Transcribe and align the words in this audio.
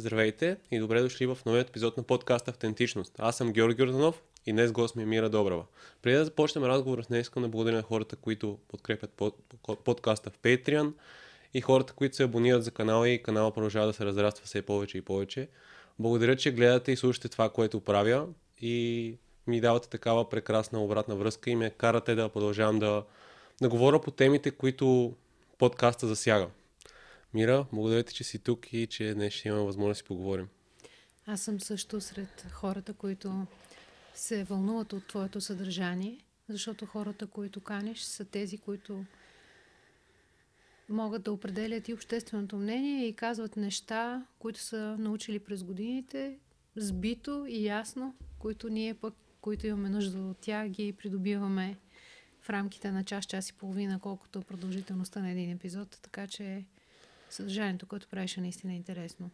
Здравейте 0.00 0.56
и 0.70 0.78
добре 0.78 1.02
дошли 1.02 1.26
в 1.26 1.38
новият 1.46 1.68
епизод 1.68 1.96
на 1.96 2.02
подкаста 2.02 2.50
Автентичност. 2.50 3.14
Аз 3.18 3.36
съм 3.36 3.52
Георги 3.52 3.74
Гюрданов 3.74 4.22
и 4.46 4.52
днес 4.52 4.72
гост 4.72 4.96
ми 4.96 5.02
е 5.02 5.06
Мира 5.06 5.28
Добрава. 5.28 5.64
Преди 6.02 6.16
да 6.16 6.24
започнем 6.24 6.64
разговор 6.64 7.02
с 7.02 7.08
нея, 7.08 7.20
искам 7.20 7.42
да 7.42 7.48
благодаря 7.48 7.76
на 7.76 7.82
хората, 7.82 8.16
които 8.16 8.58
подкрепят 8.68 9.10
под, 9.10 9.36
под, 9.62 9.84
подкаста 9.84 10.30
в 10.30 10.38
Patreon 10.38 10.92
и 11.54 11.60
хората, 11.60 11.92
които 11.92 12.16
се 12.16 12.22
абонират 12.22 12.64
за 12.64 12.70
канала 12.70 13.08
и 13.08 13.22
канала 13.22 13.52
продължава 13.52 13.86
да 13.86 13.92
се 13.92 14.04
разраства 14.04 14.46
все 14.46 14.62
повече 14.62 14.98
и 14.98 15.02
повече. 15.02 15.48
Благодаря, 15.98 16.36
че 16.36 16.52
гледате 16.52 16.92
и 16.92 16.96
слушате 16.96 17.28
това, 17.28 17.48
което 17.50 17.80
правя 17.80 18.26
и 18.60 19.14
ми 19.46 19.60
давате 19.60 19.88
такава 19.88 20.28
прекрасна 20.28 20.84
обратна 20.84 21.16
връзка 21.16 21.50
и 21.50 21.56
ме 21.56 21.70
карате 21.70 22.14
да 22.14 22.28
продължавам 22.28 22.78
да, 22.78 23.04
да 23.62 23.68
говоря 23.68 24.00
по 24.00 24.10
темите, 24.10 24.50
които 24.50 25.14
подкаста 25.58 26.06
засяга. 26.06 26.46
Мира, 27.34 27.66
благодаря 27.72 28.02
ти, 28.02 28.14
че 28.14 28.24
си 28.24 28.38
тук 28.38 28.72
и 28.72 28.86
че 28.86 29.14
днес 29.14 29.32
ще 29.32 29.48
имаме 29.48 29.64
възможност 29.64 29.98
да 29.98 30.02
си 30.02 30.04
поговорим. 30.04 30.48
Аз 31.26 31.40
съм 31.42 31.60
също 31.60 32.00
сред 32.00 32.46
хората, 32.50 32.92
които 32.92 33.46
се 34.14 34.44
вълнуват 34.44 34.92
от 34.92 35.06
твоето 35.06 35.40
съдържание, 35.40 36.18
защото 36.48 36.86
хората, 36.86 37.26
които 37.26 37.60
каниш, 37.60 38.00
са 38.00 38.24
тези, 38.24 38.58
които 38.58 39.04
могат 40.88 41.22
да 41.22 41.32
определят 41.32 41.88
и 41.88 41.94
общественото 41.94 42.56
мнение 42.56 43.06
и 43.06 43.16
казват 43.16 43.56
неща, 43.56 44.26
които 44.38 44.60
са 44.60 44.96
научили 44.98 45.38
през 45.38 45.62
годините, 45.62 46.38
сбито 46.76 47.46
и 47.48 47.64
ясно, 47.64 48.14
които 48.38 48.68
ние 48.68 48.94
пък, 48.94 49.14
които 49.40 49.66
имаме 49.66 49.88
нужда 49.88 50.18
от 50.18 50.38
тях, 50.38 50.68
ги 50.68 50.92
придобиваме 50.92 51.76
в 52.40 52.50
рамките 52.50 52.92
на 52.92 53.04
час, 53.04 53.26
час 53.26 53.48
и 53.48 53.52
половина, 53.52 54.00
колкото 54.00 54.42
продължителността 54.42 55.20
на 55.20 55.30
един 55.30 55.50
епизод. 55.50 55.98
Така 56.02 56.26
че 56.26 56.64
съдържанието, 57.34 57.86
което 57.86 58.08
правиш 58.08 58.36
е 58.36 58.40
наистина 58.40 58.74
интересно. 58.74 59.30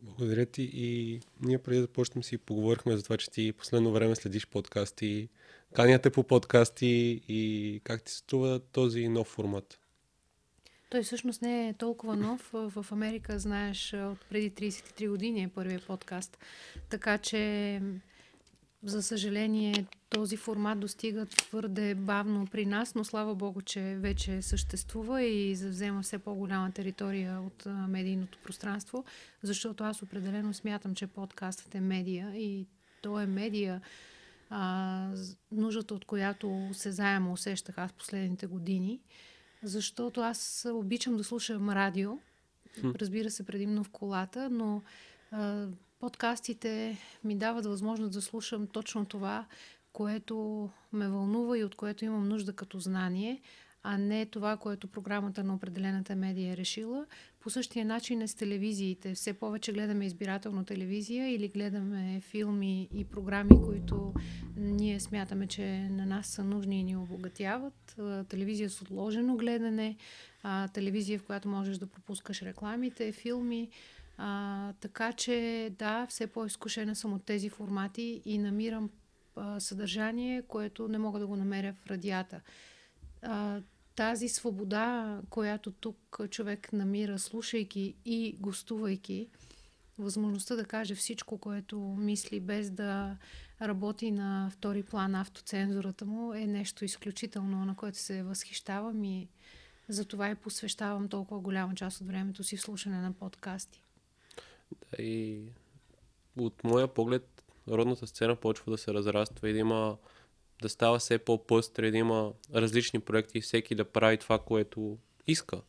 Благодаря 0.00 0.46
ти 0.46 0.70
и 0.74 1.20
ние 1.40 1.58
преди 1.58 1.80
да 1.80 1.88
почнем 1.88 2.22
си 2.22 2.38
поговорихме 2.38 2.96
за 2.96 3.02
това, 3.02 3.16
че 3.16 3.30
ти 3.30 3.52
последно 3.52 3.92
време 3.92 4.14
следиш 4.14 4.46
подкасти, 4.46 5.28
каняте 5.74 6.10
по 6.10 6.22
подкасти 6.22 7.22
и 7.28 7.80
как 7.84 8.02
ти 8.02 8.12
се 8.12 8.18
струва 8.18 8.60
този 8.60 9.08
нов 9.08 9.26
формат? 9.26 9.78
Той 10.90 11.02
всъщност 11.02 11.42
не 11.42 11.68
е 11.68 11.74
толкова 11.74 12.16
нов. 12.16 12.50
В 12.52 12.86
Америка, 12.90 13.38
знаеш, 13.38 13.94
от 13.94 14.24
преди 14.28 14.50
33 14.50 15.08
години 15.08 15.42
е 15.42 15.48
първият 15.48 15.86
подкаст. 15.86 16.38
Така 16.88 17.18
че 17.18 17.80
за 18.82 19.02
съжаление, 19.02 19.86
този 20.08 20.36
формат 20.36 20.80
достига 20.80 21.26
твърде 21.26 21.94
бавно 21.94 22.46
при 22.46 22.66
нас, 22.66 22.94
но 22.94 23.04
слава 23.04 23.34
Богу, 23.34 23.62
че 23.62 23.80
вече 23.80 24.42
съществува 24.42 25.22
и 25.22 25.56
завзема 25.56 26.02
все 26.02 26.18
по-голяма 26.18 26.70
територия 26.70 27.40
от 27.40 27.66
медийното 27.88 28.38
пространство, 28.44 29.04
защото 29.42 29.84
аз 29.84 30.02
определено 30.02 30.54
смятам, 30.54 30.94
че 30.94 31.06
подкастът 31.06 31.74
е 31.74 31.80
медия 31.80 32.36
и 32.36 32.66
то 33.02 33.20
е 33.20 33.26
медия, 33.26 33.80
а, 34.50 35.10
нуждата 35.52 35.94
от 35.94 36.04
която 36.04 36.68
се 36.72 36.92
заема 36.92 37.32
усещах 37.32 37.78
аз 37.78 37.92
последните 37.92 38.46
години, 38.46 39.00
защото 39.62 40.20
аз 40.20 40.66
обичам 40.72 41.16
да 41.16 41.24
слушам 41.24 41.70
радио, 41.70 42.18
разбира 42.84 43.30
се, 43.30 43.46
предимно 43.46 43.84
в 43.84 43.90
колата, 43.90 44.50
но 44.50 44.82
а, 45.30 45.66
Подкастите 45.98 46.98
ми 47.24 47.36
дават 47.36 47.66
възможност 47.66 48.12
да 48.12 48.22
слушам 48.22 48.66
точно 48.66 49.04
това, 49.04 49.46
което 49.92 50.68
ме 50.92 51.08
вълнува 51.08 51.58
и 51.58 51.64
от 51.64 51.74
което 51.74 52.04
имам 52.04 52.28
нужда 52.28 52.52
като 52.52 52.78
знание, 52.78 53.40
а 53.82 53.98
не 53.98 54.26
това, 54.26 54.56
което 54.56 54.86
програмата 54.86 55.44
на 55.44 55.54
определената 55.54 56.16
медия 56.16 56.52
е 56.52 56.56
решила. 56.56 57.06
По 57.40 57.50
същия 57.50 57.84
начин 57.84 58.22
е 58.22 58.28
с 58.28 58.34
телевизиите. 58.34 59.14
Все 59.14 59.32
повече 59.32 59.72
гледаме 59.72 60.06
избирателно 60.06 60.64
телевизия 60.64 61.34
или 61.34 61.48
гледаме 61.48 62.20
филми 62.20 62.88
и 62.94 63.04
програми, 63.04 63.50
които 63.64 64.14
ние 64.56 65.00
смятаме, 65.00 65.46
че 65.46 65.88
на 65.90 66.06
нас 66.06 66.26
са 66.26 66.44
нужни 66.44 66.80
и 66.80 66.84
ни 66.84 66.96
обогатяват. 66.96 67.96
Телевизия 68.28 68.70
с 68.70 68.82
отложено 68.82 69.36
гледане, 69.36 69.96
телевизия, 70.72 71.18
в 71.18 71.24
която 71.24 71.48
можеш 71.48 71.78
да 71.78 71.86
пропускаш 71.86 72.42
рекламите, 72.42 73.12
филми. 73.12 73.68
А, 74.18 74.72
така 74.72 75.12
че 75.12 75.70
да, 75.78 76.06
все 76.06 76.26
по-изкушена 76.26 76.96
съм 76.96 77.12
от 77.12 77.24
тези 77.24 77.48
формати 77.48 78.22
и 78.24 78.38
намирам 78.38 78.90
а, 79.36 79.60
съдържание, 79.60 80.42
което 80.42 80.88
не 80.88 80.98
мога 80.98 81.18
да 81.18 81.26
го 81.26 81.36
намеря 81.36 81.72
в 81.72 81.86
радията. 81.86 82.40
А, 83.22 83.60
тази 83.96 84.28
свобода, 84.28 85.20
която 85.30 85.70
тук 85.72 86.20
човек 86.30 86.72
намира, 86.72 87.18
слушайки 87.18 87.94
и 88.04 88.36
гостувайки, 88.40 89.28
възможността 89.98 90.56
да 90.56 90.64
каже 90.64 90.94
всичко, 90.94 91.38
което 91.38 91.78
мисли, 91.80 92.40
без 92.40 92.70
да 92.70 93.16
работи 93.62 94.10
на 94.10 94.50
втори 94.52 94.82
план 94.82 95.14
автоцензурата 95.14 96.06
му, 96.06 96.32
е 96.32 96.46
нещо 96.46 96.84
изключително, 96.84 97.64
на 97.64 97.76
което 97.76 97.98
се 97.98 98.22
възхищавам 98.22 99.04
и 99.04 99.28
затова 99.88 100.30
и 100.30 100.34
посвещавам 100.34 101.08
толкова 101.08 101.40
голяма 101.40 101.74
част 101.74 102.00
от 102.00 102.06
времето 102.06 102.44
си 102.44 102.56
в 102.56 102.60
слушане 102.60 103.00
на 103.00 103.12
подкасти. 103.12 103.85
Да, 104.72 105.02
и 105.02 105.42
от 106.38 106.64
моя 106.64 106.88
поглед 106.88 107.42
родната 107.68 108.06
сцена 108.06 108.36
почва 108.36 108.72
да 108.72 108.78
се 108.78 108.94
разраства 108.94 109.48
и 109.48 109.52
да 109.52 109.58
има 109.58 109.96
да 110.62 110.68
става 110.68 110.98
все 110.98 111.18
по-пъстре, 111.18 111.90
да 111.90 111.98
има 111.98 112.32
различни 112.54 113.00
проекти, 113.00 113.40
всеки 113.40 113.74
да 113.74 113.84
прави 113.84 114.18
това, 114.18 114.38
което 114.38 114.98
иска. 115.26 115.60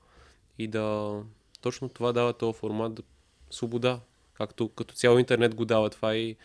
И 0.57 0.67
да 0.67 1.15
точно 1.61 1.89
това 1.89 2.13
дава 2.13 2.33
този 2.33 2.59
формат 2.59 2.93
да, 2.93 3.03
свобода. 3.49 3.99
Както 4.33 4.69
като 4.69 4.95
цяло 4.95 5.19
интернет 5.19 5.55
го 5.55 5.65
дава 5.65 5.89
това 5.89 6.15
и, 6.15 6.35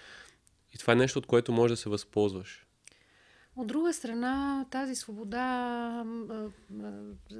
и 0.75 0.79
това 0.79 0.93
е 0.93 0.97
нещо, 0.97 1.19
от 1.19 1.27
което 1.27 1.53
можеш 1.53 1.79
да 1.79 1.83
се 1.83 1.89
възползваш. 1.89 2.67
От 3.57 3.67
друга 3.67 3.93
страна, 3.93 4.65
тази 4.71 4.95
свобода, 4.95 6.05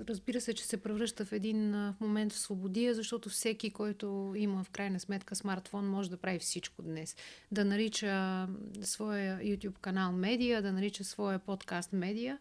разбира 0.09 0.41
се, 0.41 0.55
че 0.55 0.65
се 0.65 0.83
превръща 0.83 1.25
в 1.25 1.33
един 1.33 1.75
момент 2.01 2.33
в 2.33 2.39
свободия, 2.39 2.95
защото 2.95 3.29
всеки, 3.29 3.71
който 3.71 4.33
има 4.37 4.65
в 4.65 4.71
крайна 4.71 5.01
сметка 5.01 5.35
смартфон, 5.35 5.89
може 5.89 6.11
да 6.11 6.17
прави 6.17 6.39
всичко 6.39 6.83
днес. 6.83 7.17
Да 7.51 7.65
нарича 7.65 8.47
своя 8.83 9.39
YouTube 9.39 9.79
канал 9.79 10.13
медия, 10.13 10.63
да 10.63 10.73
нарича 10.73 11.05
своя 11.05 11.39
подкаст 11.39 11.93
медия. 11.93 12.39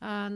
А, 0.00 0.30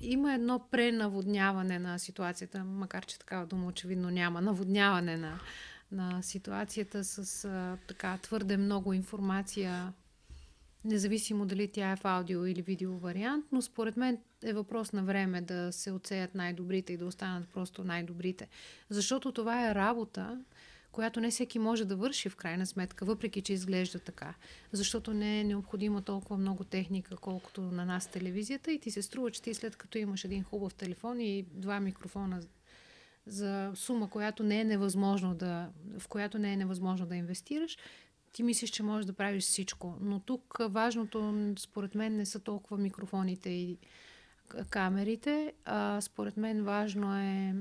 има 0.00 0.34
едно 0.34 0.66
пренаводняване 0.70 1.78
на 1.78 1.98
ситуацията, 1.98 2.64
макар 2.64 3.06
че 3.06 3.18
такава 3.18 3.46
дума 3.46 3.66
очевидно 3.66 4.10
няма. 4.10 4.40
Наводняване 4.40 5.16
на, 5.16 5.40
на 5.92 6.22
ситуацията 6.22 7.04
с 7.04 7.48
така 7.86 8.18
твърде 8.22 8.56
много 8.56 8.92
информация 8.92 9.92
независимо 10.84 11.46
дали 11.46 11.68
тя 11.68 11.90
е 11.90 11.96
в 11.96 12.04
аудио 12.04 12.46
или 12.46 12.62
видео 12.62 12.98
вариант, 12.98 13.46
но 13.52 13.62
според 13.62 13.96
мен 13.96 14.18
е 14.44 14.52
въпрос 14.52 14.92
на 14.92 15.02
време 15.02 15.40
да 15.40 15.72
се 15.72 15.92
оцеят 15.92 16.34
най-добрите 16.34 16.92
и 16.92 16.96
да 16.96 17.06
останат 17.06 17.48
просто 17.48 17.84
най-добрите. 17.84 18.48
Защото 18.90 19.32
това 19.32 19.70
е 19.70 19.74
работа, 19.74 20.44
която 20.92 21.20
не 21.20 21.30
всеки 21.30 21.58
може 21.58 21.84
да 21.84 21.96
върши 21.96 22.28
в 22.28 22.36
крайна 22.36 22.66
сметка, 22.66 23.04
въпреки 23.04 23.42
че 23.42 23.52
изглежда 23.52 23.98
така. 23.98 24.34
Защото 24.72 25.14
не 25.14 25.40
е 25.40 25.44
необходима 25.44 26.02
толкова 26.02 26.36
много 26.36 26.64
техника, 26.64 27.16
колкото 27.16 27.60
на 27.62 27.84
нас 27.84 28.06
телевизията 28.06 28.72
и 28.72 28.78
ти 28.78 28.90
се 28.90 29.02
струва, 29.02 29.30
че 29.30 29.42
ти 29.42 29.54
след 29.54 29.76
като 29.76 29.98
имаш 29.98 30.24
един 30.24 30.42
хубав 30.42 30.74
телефон 30.74 31.20
и 31.20 31.42
два 31.42 31.80
микрофона 31.80 32.40
за 33.26 33.72
сума, 33.74 34.10
която 34.10 34.42
не 34.42 34.60
е 34.60 34.64
невъзможно 34.64 35.34
да, 35.34 35.68
в 35.98 36.08
която 36.08 36.38
не 36.38 36.52
е 36.52 36.56
невъзможно 36.56 37.06
да 37.06 37.16
инвестираш, 37.16 37.78
ти 38.34 38.42
мислиш, 38.42 38.70
че 38.70 38.82
можеш 38.82 39.06
да 39.06 39.12
правиш 39.12 39.44
всичко. 39.44 39.94
Но 40.00 40.20
тук 40.20 40.56
важното, 40.60 41.52
според 41.58 41.94
мен, 41.94 42.16
не 42.16 42.26
са 42.26 42.40
толкова 42.40 42.78
микрофоните 42.78 43.50
и 43.50 43.78
камерите, 44.70 45.52
а 45.64 46.00
според 46.00 46.36
мен 46.36 46.64
важно 46.64 47.16
е 47.16 47.54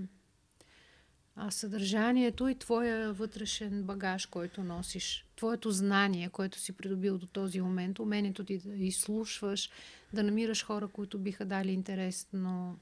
а 1.35 1.51
съдържанието 1.51 2.47
и 2.47 2.55
твоя 2.55 3.13
вътрешен 3.13 3.83
багаж, 3.83 4.25
който 4.25 4.63
носиш, 4.63 5.25
твоето 5.35 5.71
знание, 5.71 6.29
което 6.29 6.59
си 6.59 6.71
придобил 6.71 7.17
до 7.17 7.27
този 7.27 7.61
момент, 7.61 7.99
умението 7.99 8.43
ти 8.43 8.57
да 8.57 8.75
изслушваш, 8.75 9.69
да 10.13 10.23
намираш 10.23 10.65
хора, 10.65 10.87
които 10.87 11.19
биха 11.19 11.45
дали 11.45 11.71
интересно 11.71 12.79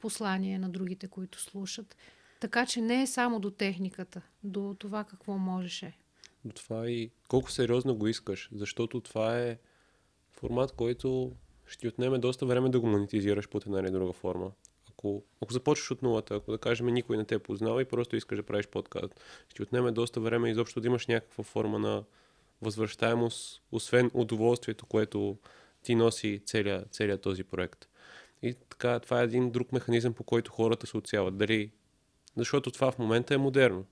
послание 0.00 0.58
на 0.58 0.68
другите, 0.68 1.08
които 1.08 1.40
слушат. 1.40 1.96
Така 2.40 2.66
че 2.66 2.80
не 2.80 3.02
е 3.02 3.06
само 3.06 3.40
до 3.40 3.50
техниката, 3.50 4.22
до 4.44 4.76
това 4.78 5.04
какво 5.04 5.38
можеше 5.38 5.96
до 6.44 6.54
това 6.54 6.90
и 6.90 7.10
колко 7.28 7.50
сериозно 7.50 7.94
го 7.94 8.08
искаш, 8.08 8.48
защото 8.52 9.00
това 9.00 9.38
е 9.38 9.58
формат, 10.32 10.72
който 10.72 11.32
ще 11.66 11.80
ти 11.80 11.88
отнеме 11.88 12.18
доста 12.18 12.46
време 12.46 12.68
да 12.68 12.80
го 12.80 12.86
монетизираш 12.86 13.48
под 13.48 13.66
една 13.66 13.80
или 13.80 13.90
друга 13.90 14.12
форма. 14.12 14.52
Ако, 14.90 15.24
ако 15.42 15.52
започваш 15.52 15.90
от 15.90 16.02
нулата, 16.02 16.34
ако 16.34 16.50
да 16.50 16.58
кажем 16.58 16.86
никой 16.86 17.16
не 17.16 17.24
те 17.24 17.34
е 17.34 17.38
познава 17.38 17.82
и 17.82 17.84
просто 17.84 18.16
искаш 18.16 18.36
да 18.36 18.42
правиш 18.42 18.66
подкаст, 18.66 19.20
ще 19.46 19.54
ти 19.54 19.62
отнеме 19.62 19.92
доста 19.92 20.20
време 20.20 20.50
изобщо 20.50 20.80
да 20.80 20.86
имаш 20.86 21.06
някаква 21.06 21.44
форма 21.44 21.78
на 21.78 22.04
възвръщаемост, 22.62 23.62
освен 23.72 24.10
удоволствието, 24.14 24.86
което 24.86 25.38
ти 25.82 25.94
носи 25.94 26.42
целият, 26.46 26.92
целият 26.92 27.20
този 27.20 27.44
проект. 27.44 27.88
И 28.42 28.54
така, 28.54 29.00
това 29.00 29.20
е 29.20 29.24
един 29.24 29.50
друг 29.50 29.72
механизъм, 29.72 30.12
по 30.14 30.24
който 30.24 30.52
хората 30.52 30.86
се 30.86 30.96
отсяват. 30.96 31.36
Дали... 31.36 31.70
Защото 32.36 32.70
това 32.70 32.90
в 32.90 32.98
момента 32.98 33.34
е 33.34 33.38
модерно. 33.38 33.86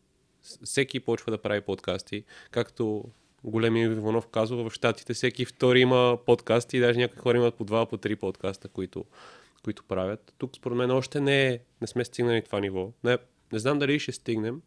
Всеки 0.64 1.00
почва 1.00 1.30
да 1.30 1.38
прави 1.38 1.60
подкасти, 1.60 2.24
както 2.50 3.04
големия 3.44 3.92
Иванов 3.92 4.26
казва, 4.26 4.70
в 4.70 4.74
Штатите 4.74 5.14
всеки 5.14 5.44
втори 5.44 5.80
има 5.80 6.18
подкасти 6.26 6.76
и 6.76 6.80
даже 6.80 6.98
някои 6.98 7.18
хора 7.18 7.38
имат 7.38 7.54
по 7.54 7.64
два, 7.64 7.86
по 7.86 7.96
три 7.96 8.16
подкаста, 8.16 8.68
които, 8.68 9.04
които 9.64 9.84
правят. 9.84 10.34
Тук 10.38 10.56
според 10.56 10.78
мен 10.78 10.90
още 10.90 11.20
не, 11.20 11.48
е, 11.48 11.58
не 11.80 11.86
сме 11.86 12.04
стигнали 12.04 12.42
това 12.42 12.60
ниво. 12.60 12.92
Не, 13.04 13.18
не 13.52 13.58
знам 13.58 13.78
дали 13.78 13.98
ще 13.98 14.12
стигнем, 14.12 14.62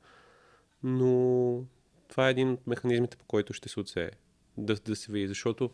но 0.83 1.63
това 2.07 2.27
е 2.27 2.31
един 2.31 2.51
от 2.51 2.67
механизмите, 2.67 3.17
по 3.17 3.25
който 3.25 3.53
ще 3.53 3.69
се 3.69 3.79
отсее. 3.79 4.11
Да, 4.57 4.75
да 4.75 4.95
се 4.95 5.11
види, 5.11 5.27
защото 5.27 5.69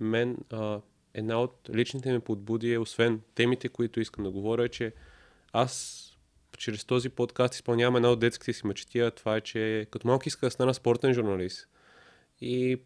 мен 0.00 0.36
а, 0.50 0.80
една 1.14 1.40
от 1.40 1.70
личните 1.74 2.12
ми 2.12 2.20
подбуди 2.20 2.72
е, 2.72 2.78
освен 2.78 3.20
темите, 3.34 3.68
които 3.68 4.00
искам 4.00 4.24
да 4.24 4.30
говоря, 4.30 4.64
е, 4.64 4.68
че 4.68 4.92
аз 5.52 6.08
чрез 6.58 6.84
този 6.84 7.08
подкаст 7.08 7.54
изпълнявам 7.54 7.96
една 7.96 8.10
от 8.10 8.20
детските 8.20 8.52
си 8.52 8.66
мечтия. 8.66 9.10
Това 9.10 9.36
е, 9.36 9.40
че 9.40 9.86
като 9.90 10.08
малко 10.08 10.28
иска 10.28 10.46
да 10.46 10.50
стана 10.50 10.74
спортен 10.74 11.14
журналист. 11.14 11.68
И 12.40 12.78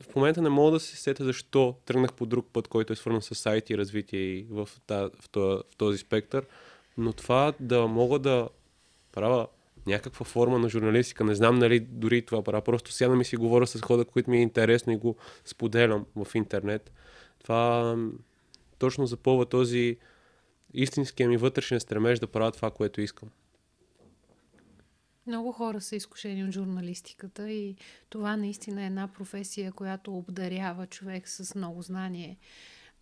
в 0.00 0.14
момента 0.16 0.42
не 0.42 0.48
мога 0.48 0.70
да 0.70 0.80
се 0.80 0.96
сетя 0.96 1.24
защо 1.24 1.76
тръгнах 1.86 2.12
по 2.12 2.26
друг 2.26 2.46
път, 2.52 2.68
който 2.68 2.92
е 2.92 2.96
свързан 2.96 3.22
с 3.22 3.34
сайт 3.34 3.70
и 3.70 3.78
развитие 3.78 4.20
и 4.20 4.46
в, 4.50 4.68
в, 4.90 5.10
в 5.34 5.60
този 5.76 5.98
спектър. 5.98 6.46
Но 6.98 7.12
това 7.12 7.52
да 7.60 7.86
мога 7.86 8.18
да 8.18 8.48
правя 9.12 9.46
някаква 9.86 10.24
форма 10.24 10.58
на 10.58 10.68
журналистика, 10.68 11.24
не 11.24 11.34
знам 11.34 11.58
нали 11.58 11.80
дори 11.80 12.22
това 12.22 12.42
правя, 12.42 12.62
просто 12.62 12.92
сега 12.92 13.16
ми 13.16 13.24
си 13.24 13.36
говоря 13.36 13.66
с 13.66 13.80
хода, 13.80 14.04
които 14.04 14.30
ми 14.30 14.38
е 14.38 14.42
интересно 14.42 14.92
и 14.92 14.96
го 14.96 15.16
споделям 15.44 16.06
в 16.16 16.34
интернет. 16.34 16.92
Това 17.44 17.96
точно 18.78 19.06
запълва 19.06 19.46
този 19.46 19.96
истинския 20.74 21.28
ми 21.28 21.36
вътрешен 21.36 21.80
стремеж 21.80 22.18
да 22.18 22.26
правя 22.26 22.52
това, 22.52 22.70
което 22.70 23.00
искам. 23.00 23.28
Много 25.26 25.52
хора 25.52 25.80
са 25.80 25.96
изкушени 25.96 26.44
от 26.44 26.50
журналистиката 26.50 27.50
и 27.50 27.76
това 28.08 28.36
наистина 28.36 28.82
е 28.82 28.86
една 28.86 29.08
професия, 29.08 29.72
която 29.72 30.18
обдарява 30.18 30.86
човек 30.86 31.28
с 31.28 31.54
много 31.54 31.82
знание 31.82 32.38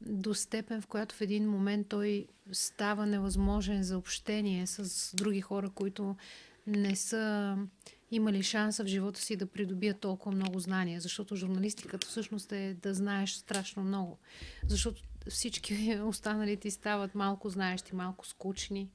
до 0.00 0.34
степен, 0.34 0.82
в 0.82 0.87
която 0.87 1.14
в 1.14 1.20
един 1.20 1.50
момент 1.50 1.88
той 1.88 2.26
става 2.52 3.06
невъзможен 3.06 3.82
за 3.82 3.99
общение 3.99 4.67
с 4.67 5.17
други 5.17 5.40
хора, 5.40 5.70
които 5.70 6.17
не 6.67 6.96
са 6.96 7.56
имали 8.11 8.43
шанса 8.43 8.85
в 8.85 8.87
живота 8.87 9.21
си 9.21 9.37
да 9.37 9.47
придобият 9.47 10.01
толкова 10.01 10.37
много 10.37 10.61
знания, 10.61 11.01
защото 11.01 11.37
журналистиката 11.37 12.07
всъщност 12.07 12.53
е 12.53 12.77
да 12.83 12.95
знаеш 12.95 13.33
страшно 13.33 13.83
много. 13.83 14.19
Защото 14.69 15.03
всички 15.29 15.99
останалите 16.05 16.71
стават 16.71 17.15
малко 17.15 17.49
знаещи, 17.51 17.95
малко 17.95 18.27
скучни. 18.27 18.91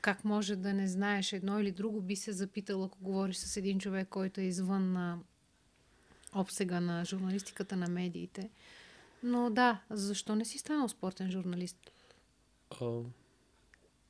Как 0.00 0.24
може 0.24 0.56
да 0.56 0.74
не 0.74 0.88
знаеш 0.88 1.32
едно 1.32 1.60
или 1.60 1.72
друго, 1.72 2.00
би 2.00 2.16
се 2.16 2.32
запитал, 2.32 2.84
ако 2.84 2.98
говориш 3.00 3.36
с 3.36 3.56
един 3.56 3.78
човек, 3.78 4.08
който 4.08 4.40
е 4.40 4.44
извън 4.44 4.92
на 4.92 5.18
обсега 6.34 6.80
на 6.80 7.04
журналистиката 7.04 7.76
на 7.76 7.88
медиите. 7.88 8.50
Но 9.22 9.50
да, 9.50 9.82
защо 9.90 10.34
не 10.34 10.44
си 10.44 10.58
станал 10.58 10.88
спортен 10.88 11.30
журналист? 11.30 11.92
А, 12.80 13.00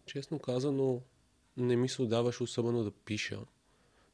честно 0.07 0.39
казано, 0.39 1.01
не 1.57 1.77
ми 1.77 1.89
се 1.89 2.03
отдаваш 2.03 2.41
особено 2.41 2.85
да 2.85 2.91
пиша. 2.91 3.39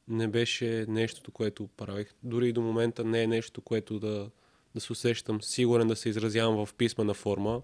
Не 0.09 0.29
беше 0.29 0.85
нещото, 0.89 1.31
което 1.31 1.69
правих. 1.77 2.15
Дори 2.23 2.49
и 2.49 2.53
до 2.53 2.61
момента 2.61 3.05
не 3.05 3.23
е 3.23 3.27
нещо, 3.27 3.61
което 3.61 3.99
да, 3.99 4.31
да 4.75 4.81
се 4.81 4.93
усещам 4.93 5.43
сигурен 5.43 5.89
да 5.89 5.97
се 5.97 6.09
изразявам 6.09 6.67
в 6.67 6.75
писмена 6.75 7.15
форма. 7.15 7.63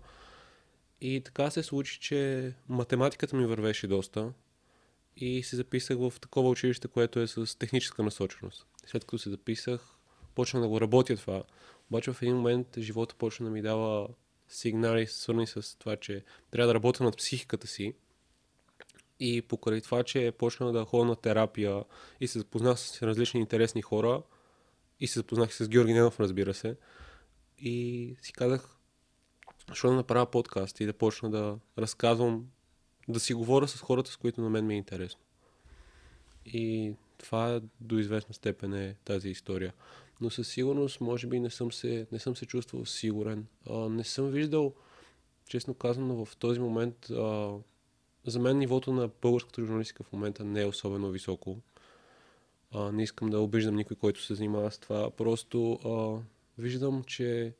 И 1.01 1.21
така 1.25 1.51
се 1.51 1.63
случи, 1.63 2.01
че 2.01 2.53
математиката 2.69 3.37
ми 3.37 3.47
вървеше 3.47 3.87
доста 3.87 4.33
и 5.17 5.43
се 5.43 5.57
записах 5.57 5.99
в 5.99 6.13
такова 6.21 6.49
училище, 6.49 6.89
което 6.89 7.21
е 7.21 7.27
с 7.27 7.59
техническа 7.59 8.03
насоченост. 8.03 8.67
След 8.87 9.05
като 9.05 9.19
се 9.19 9.31
записах, 9.31 9.97
почнах 10.35 10.63
да 10.63 10.69
го 10.69 10.81
работя 10.81 11.17
това. 11.17 11.43
Обаче 11.91 12.13
в 12.13 12.23
един 12.23 12.37
момент 12.37 12.67
живота 12.79 13.15
почна 13.15 13.47
да 13.47 13.51
ми 13.53 13.63
дава 13.63 14.09
сигнали, 14.49 15.07
свързани 15.07 15.47
с 15.47 15.79
това, 15.79 15.97
че 15.97 16.25
трябва 16.51 16.67
да 16.67 16.75
работя 16.75 17.05
над 17.05 17.17
психиката 17.17 17.67
си. 17.67 17.95
И 19.25 19.43
покрай 19.43 19.81
това, 19.81 20.03
че 20.03 20.33
почнах 20.39 20.73
да 20.73 20.85
ходя 20.85 21.05
на 21.05 21.17
терапия 21.17 21.85
и 22.21 22.29
се 22.29 22.39
запознах 22.39 22.81
с 22.81 23.03
различни 23.03 23.41
интересни 23.41 23.83
хора, 23.83 24.23
и 25.01 25.07
се 25.07 25.19
запознах 25.19 25.55
с 25.55 25.69
Георги 25.69 25.93
Ненов, 25.93 26.21
разбира 26.21 26.55
се, 26.55 26.77
и 27.59 28.17
си 28.23 28.33
казах, 28.33 28.77
защо 29.69 29.89
да 29.89 29.95
направя 29.95 30.31
подкаст 30.31 30.81
и 30.81 30.87
да 30.87 30.93
почна 30.93 31.31
да 31.31 31.59
разказвам, 31.79 32.47
да 33.09 33.21
си 33.21 33.35
говоря 33.35 33.69
с 33.69 33.81
хората, 33.81 34.11
с 34.11 34.17
които 34.17 34.41
на 34.41 34.51
мен 34.51 34.67
ми 34.67 34.75
е 34.75 34.77
интересно. 34.77 35.21
И 36.47 36.95
това 37.19 37.61
до 37.81 37.99
известна 37.99 38.35
степен 38.35 38.75
е 38.75 38.97
тази 39.05 39.29
история. 39.29 39.73
Но 40.21 40.31
със 40.31 40.49
сигурност, 40.49 41.01
може 41.01 41.27
би, 41.27 41.41
не 41.41 41.51
съм 41.51 41.73
се, 41.73 42.07
не 42.13 42.19
съм 42.19 42.37
се 42.37 42.47
чувствал 42.47 42.87
сигурен. 42.87 43.47
А, 43.71 43.89
не 43.89 44.05
съм 44.05 44.31
виждал, 44.31 44.75
честно 45.47 45.75
казано, 45.75 46.25
в 46.25 46.37
този 46.37 46.61
момент, 46.61 47.11
а, 47.11 47.55
за 48.27 48.41
мен 48.41 48.59
нивото 48.59 48.93
на 48.93 49.09
българската 49.23 49.61
журналистика 49.61 50.03
в 50.03 50.13
момента 50.13 50.45
не 50.45 50.63
е 50.63 50.67
особено 50.67 51.11
високо. 51.11 51.59
А, 52.73 52.93
не 52.93 53.03
искам 53.03 53.31
да 53.31 53.41
обиждам 53.41 53.77
никой, 53.77 53.97
който 53.97 54.23
се 54.23 54.35
занимава 54.35 54.71
с 54.71 54.79
това. 54.79 55.11
Просто 55.11 55.73
а, 55.73 56.23
виждам, 56.59 57.05
че, 57.05 57.55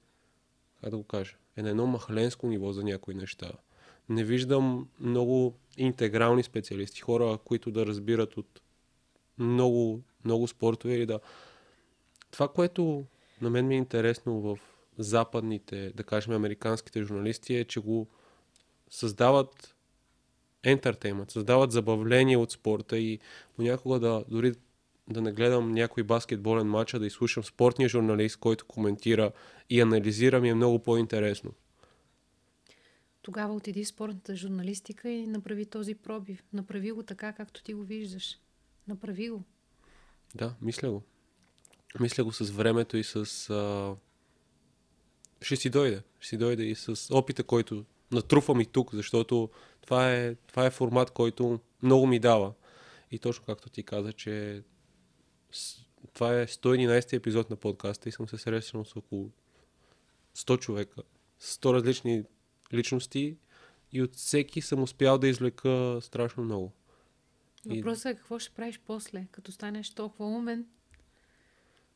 как 0.81 0.91
да 0.91 0.97
го 0.97 1.05
кажа, 1.05 1.37
е 1.57 1.63
на 1.63 1.71
едно 1.71 1.87
махленско 1.87 2.47
ниво 2.47 2.73
за 2.73 2.85
някои 2.85 3.15
неща. 3.15 3.53
Не 4.09 4.25
виждам 4.25 4.89
много 5.01 5.55
интегрални 5.77 6.43
специалисти, 6.43 7.01
хора, 7.01 7.39
които 7.45 7.71
да 7.71 7.87
разбират 7.87 8.37
от 8.37 8.61
много, 9.39 10.03
много 10.25 10.49
спортове 10.49 10.95
или 10.95 11.07
да... 11.07 11.21
Това, 12.31 12.49
което 12.49 13.05
на 13.41 13.51
мен 13.51 13.67
ми 13.67 13.75
е 13.75 13.79
интересно 13.79 14.41
в 14.41 14.59
западните, 14.99 15.93
да 15.97 16.05
кажем, 16.05 16.33
американските 16.33 17.03
журналисти 17.03 17.55
е, 17.55 17.65
че 17.65 17.81
го 17.81 18.07
създават 18.91 19.75
ентертеймент, 20.63 21.31
създават 21.31 21.73
забавление 21.73 22.37
от 22.37 22.51
спорта 22.51 22.99
и 22.99 23.19
понякога 23.57 23.99
да 24.01 24.25
дори 24.29 24.55
да 25.09 25.21
не 25.21 25.33
гледам 25.33 25.73
някой 25.73 26.03
баскетболен 26.03 26.67
матч, 26.67 26.95
а 26.95 26.99
да 26.99 27.07
изслушам 27.07 27.45
спортния 27.45 27.89
журналист, 27.89 28.37
който 28.37 28.67
коментира 28.67 29.33
и 29.71 29.81
анализира, 29.81 30.41
ми 30.41 30.49
е 30.49 30.55
много 30.55 30.79
по-интересно. 30.79 31.53
Тогава 33.23 33.55
отиди 33.55 33.85
в 33.85 33.89
спортната 33.89 34.37
журналистика 34.37 35.11
и 35.11 35.27
направи 35.27 35.67
този 35.67 35.95
пробив. 35.95 36.43
Направи 36.53 36.93
го 36.93 37.03
така, 37.03 37.33
както 37.33 37.63
ти 37.63 37.75
го 37.75 37.83
виждаш. 37.83 38.39
Направи 38.89 39.29
го. 39.29 39.43
Да, 40.35 40.55
мисля 40.63 40.91
го. 40.91 41.03
Мисля 42.01 42.25
го 42.25 42.33
с 42.33 42.51
времето 42.51 42.97
и 42.97 43.05
с... 43.05 43.51
А... 43.51 43.95
Ще 45.41 45.57
си 45.57 45.71
дойде. 45.71 46.03
Ще 46.21 46.29
си 46.29 46.37
дойде 46.37 46.63
и 46.63 46.75
с 46.75 47.15
опита, 47.15 47.45
който 47.45 47.85
натрупвам 48.13 48.61
и 48.61 48.67
тук, 48.67 48.95
защото 48.95 49.51
това 49.81 50.13
е, 50.13 50.35
това 50.35 50.67
е 50.67 50.71
формат, 50.71 51.11
който 51.11 51.61
много 51.83 52.07
ми 52.07 52.19
дава. 52.19 52.53
И 53.11 53.19
точно 53.19 53.45
както 53.45 53.71
ти 53.71 53.83
каза, 53.83 54.13
че 54.13 54.63
това 56.13 56.41
е 56.41 56.47
111 56.47 57.13
епизод 57.13 57.51
на 57.51 57.57
подкаста 57.57 58.09
и 58.09 58.13
съм 58.13 58.29
се 58.29 58.39
срещнал 58.39 58.85
с 58.85 58.97
около 58.97 59.31
100 60.37 60.61
човека, 60.61 61.03
100 61.41 61.73
различни 61.73 62.25
личности 62.73 63.37
и 63.93 64.03
от 64.03 64.17
всеки 64.17 64.61
съм 64.61 64.83
успял 64.83 65.19
да 65.19 65.29
извлека 65.29 65.99
страшно 66.03 66.45
много. 66.45 66.73
Въпросът 67.67 68.05
е 68.07 68.15
какво 68.15 68.39
ще 68.39 68.55
правиш 68.55 68.81
после, 68.87 69.27
като 69.31 69.53
станеш 69.53 69.91
толкова 69.91 70.29
умен, 70.29 70.67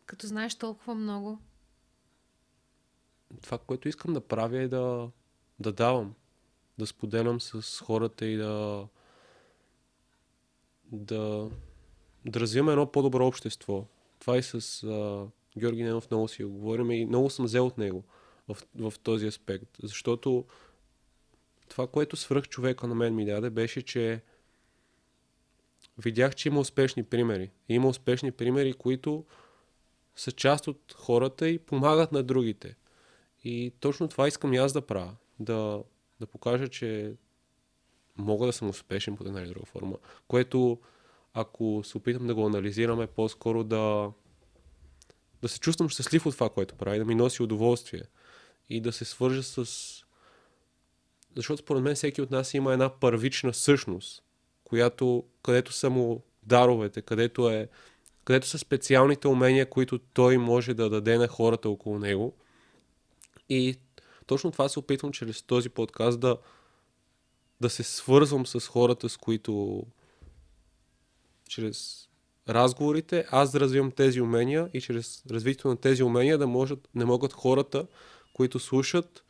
като 0.06 0.26
знаеш 0.26 0.54
толкова 0.54 0.94
много. 0.94 1.38
Това, 3.42 3.58
което 3.58 3.88
искам 3.88 4.12
да 4.12 4.20
правя 4.20 4.58
е 4.58 4.68
да, 4.68 5.10
да 5.60 5.72
давам, 5.72 6.14
да 6.78 6.86
споделям 6.86 7.40
с 7.40 7.80
хората 7.80 8.26
и 8.26 8.36
да 8.36 8.86
да 10.92 11.50
да 12.26 12.40
развиваме 12.40 12.72
едно 12.72 12.92
по-добро 12.92 13.26
общество. 13.26 13.84
Това 14.18 14.36
и 14.36 14.42
с 14.42 14.82
а, 14.82 15.26
Георги 15.58 15.82
Ненов 15.82 16.10
много 16.10 16.28
си 16.28 16.44
го 16.44 16.50
говорим 16.50 16.90
и 16.90 17.06
много 17.06 17.30
съм 17.30 17.44
взел 17.44 17.66
от 17.66 17.78
него 17.78 18.04
в, 18.48 18.56
в 18.78 18.92
този 19.02 19.26
аспект. 19.26 19.68
Защото 19.82 20.44
това, 21.68 21.86
което 21.86 22.16
свръх 22.16 22.48
човека 22.48 22.86
на 22.86 22.94
мен 22.94 23.14
ми 23.14 23.24
даде, 23.24 23.50
беше, 23.50 23.82
че 23.82 24.22
видях, 25.98 26.34
че 26.34 26.48
има 26.48 26.60
успешни 26.60 27.02
примери. 27.02 27.50
Има 27.68 27.88
успешни 27.88 28.32
примери, 28.32 28.72
които 28.72 29.24
са 30.16 30.32
част 30.32 30.68
от 30.68 30.94
хората 30.98 31.48
и 31.48 31.58
помагат 31.58 32.12
на 32.12 32.22
другите. 32.22 32.76
И 33.44 33.72
точно 33.80 34.08
това 34.08 34.28
искам 34.28 34.52
и 34.52 34.56
аз 34.56 34.72
да 34.72 34.86
правя. 34.86 35.16
Да, 35.40 35.82
да 36.20 36.26
покажа, 36.26 36.68
че 36.68 37.14
мога 38.16 38.46
да 38.46 38.52
съм 38.52 38.68
успешен 38.68 39.16
по 39.16 39.24
една 39.24 39.40
или 39.40 39.48
друга 39.48 39.66
форма. 39.66 39.96
Което 40.28 40.78
ако 41.34 41.82
се 41.84 41.98
опитам 41.98 42.26
да 42.26 42.34
го 42.34 42.46
анализираме, 42.46 43.06
по-скоро 43.06 43.64
да, 43.64 44.10
да 45.42 45.48
се 45.48 45.60
чувствам 45.60 45.88
щастлив 45.88 46.26
от 46.26 46.34
това, 46.34 46.48
което 46.48 46.74
прави, 46.74 46.98
да 46.98 47.04
ми 47.04 47.14
носи 47.14 47.42
удоволствие 47.42 48.02
и 48.70 48.80
да 48.80 48.92
се 48.92 49.04
свържа 49.04 49.42
с... 49.42 49.66
Защото 51.36 51.62
според 51.62 51.82
мен 51.82 51.94
всеки 51.94 52.22
от 52.22 52.30
нас 52.30 52.54
има 52.54 52.72
една 52.72 53.00
първична 53.00 53.54
същност, 53.54 54.24
която, 54.64 55.24
където 55.42 55.72
са 55.72 55.90
му 55.90 56.22
даровете, 56.42 57.02
където, 57.02 57.50
е, 57.50 57.68
където 58.24 58.46
са 58.46 58.58
специалните 58.58 59.28
умения, 59.28 59.70
които 59.70 59.98
той 59.98 60.38
може 60.38 60.74
да 60.74 60.90
даде 60.90 61.18
на 61.18 61.28
хората 61.28 61.68
около 61.68 61.98
него. 61.98 62.34
И 63.48 63.76
точно 64.26 64.50
това 64.50 64.68
се 64.68 64.78
опитвам 64.78 65.12
чрез 65.12 65.42
този 65.42 65.68
подкаст 65.68 66.20
да, 66.20 66.36
да 67.60 67.70
се 67.70 67.82
свързвам 67.82 68.46
с 68.46 68.60
хората, 68.68 69.08
с 69.08 69.16
които 69.16 69.82
чрез 71.48 72.08
разговорите 72.48 73.26
аз 73.30 73.52
да 73.52 73.60
развивам 73.60 73.90
тези 73.90 74.20
умения 74.20 74.70
и 74.74 74.80
чрез 74.80 75.22
развитието 75.30 75.68
на 75.68 75.76
тези 75.76 76.02
умения 76.02 76.38
да 76.38 76.46
можат, 76.46 76.88
не 76.94 77.04
могат 77.04 77.32
хората, 77.32 77.86
които 78.32 78.58
слушат, 78.58 79.24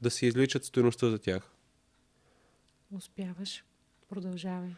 да 0.00 0.10
си 0.10 0.26
изличат 0.26 0.64
стоеността 0.64 1.10
за 1.10 1.18
тях. 1.18 1.50
Успяваш. 2.96 3.64
Продължавай. 4.08 4.70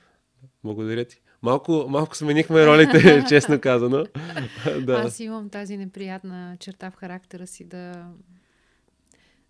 Благодаря 0.64 1.04
ти. 1.04 1.20
Малко, 1.42 1.86
малко 1.88 2.16
сменихме 2.16 2.66
ролите, 2.66 3.24
честно 3.28 3.60
казано. 3.60 4.06
да. 4.80 4.92
Аз 4.92 5.20
имам 5.20 5.50
тази 5.50 5.76
неприятна 5.76 6.56
черта 6.60 6.90
в 6.90 6.94
характера 6.94 7.46
си 7.46 7.64
да, 7.64 8.12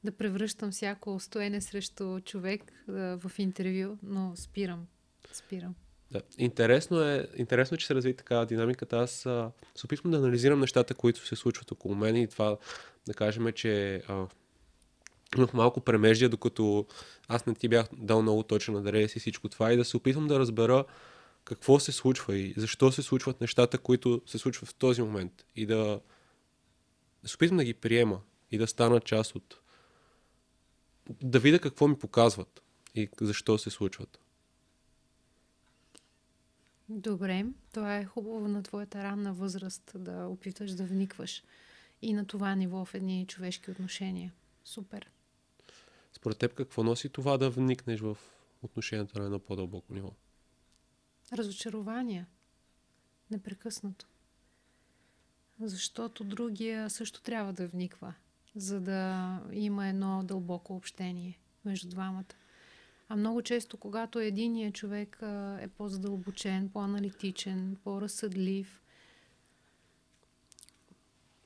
да 0.05 0.13
превръщам 0.13 0.71
всяко 0.71 1.21
стоене 1.21 1.61
срещу 1.61 2.21
човек 2.21 2.73
в 2.89 3.33
интервю, 3.39 3.99
но 4.03 4.33
спирам. 4.37 4.87
Спирам. 5.33 5.75
Да. 6.11 6.21
Интересно, 6.39 7.03
е, 7.03 7.29
интересно 7.37 7.75
е, 7.75 7.79
че 7.79 7.87
се 7.87 7.95
разви 7.95 8.17
такава 8.17 8.47
динамиката. 8.47 8.97
Аз 8.99 9.27
а, 9.27 9.51
се 9.75 9.87
опитвам 9.87 10.11
да 10.11 10.19
анализирам 10.19 10.61
нещата, 10.61 10.95
които 10.95 11.27
се 11.27 11.37
случват 11.37 11.73
около 11.73 11.95
мен 11.95 12.17
и 12.17 12.29
това 12.29 12.57
да 13.07 13.15
кажем, 13.15 13.53
че 13.53 14.03
а, 14.09 14.27
имах 15.37 15.55
малко 15.55 15.81
премеждия, 15.81 16.29
докато 16.29 16.87
аз 17.29 17.47
не 17.47 17.55
ти 17.55 17.69
бях 17.69 17.89
дал 17.93 18.23
много 18.23 18.43
точен 18.43 18.77
адрес 18.77 19.17
и 19.17 19.21
всичко 19.21 19.49
това 19.49 19.73
и 19.73 19.77
да 19.77 19.85
се 19.85 19.97
опитвам 19.97 20.29
да 20.29 20.39
разбера 20.39 20.85
какво 21.45 21.81
се 21.81 21.93
случва 21.93 22.37
и 22.37 22.55
защо 22.57 22.93
се 22.93 23.03
случват 23.03 23.41
нещата, 23.41 23.79
които 23.79 24.23
се 24.27 24.39
случват 24.39 24.69
в 24.69 24.75
този 24.75 25.03
момент 25.03 25.33
и 25.57 25.67
да, 25.67 26.01
да 27.23 27.29
се 27.29 27.37
опитвам 27.37 27.59
да 27.59 27.65
ги 27.65 27.75
приема 27.75 28.21
и 28.51 28.59
да 28.59 28.67
стана 28.67 29.01
част 29.01 29.35
от 29.35 29.60
да 31.23 31.41
видя 31.41 31.59
какво 31.59 31.89
ми 31.89 31.99
показват 31.99 32.63
и 32.95 33.09
защо 33.21 33.59
се 33.59 33.71
случват. 33.71 34.19
Добре, 36.89 37.47
това 37.73 37.97
е 37.97 38.05
хубаво 38.05 38.49
на 38.49 38.63
твоята 38.63 39.03
ранна 39.03 39.33
възраст 39.33 39.93
да 39.95 40.27
опитваш 40.27 40.71
да 40.71 40.85
вникваш 40.85 41.43
и 42.03 42.13
на 42.13 42.27
това 42.27 42.55
ниво 42.55 42.85
в 42.85 42.95
едни 42.95 43.27
човешки 43.27 43.71
отношения. 43.71 44.33
Супер. 44.65 45.11
Според 46.13 46.39
теб 46.39 46.55
какво 46.55 46.83
носи 46.83 47.09
това 47.09 47.39
да 47.39 47.51
вникнеш 47.51 48.01
в 48.01 48.19
отношението 48.63 49.19
на 49.19 49.25
едно 49.25 49.39
по-дълбоко 49.39 49.95
ниво? 49.95 50.11
Разочарование. 51.33 52.27
Непрекъснато. 53.31 54.07
Защото 55.61 56.25
другия 56.25 56.91
също 56.91 57.23
трябва 57.23 57.53
да 57.53 57.69
вниква, 57.69 58.15
за 58.57 58.81
да 58.81 59.41
има 59.53 59.89
едно 59.89 60.23
дълбоко 60.25 60.77
общение 60.77 61.39
между 61.65 61.89
двамата. 61.89 62.35
А 63.09 63.17
много 63.17 63.43
често, 63.43 63.77
когато 63.77 64.19
единият 64.19 64.75
човек 64.75 65.19
е 65.61 65.69
по-задълбочен, 65.69 66.69
по-аналитичен, 66.69 67.77
по-разсъдлив, 67.85 68.83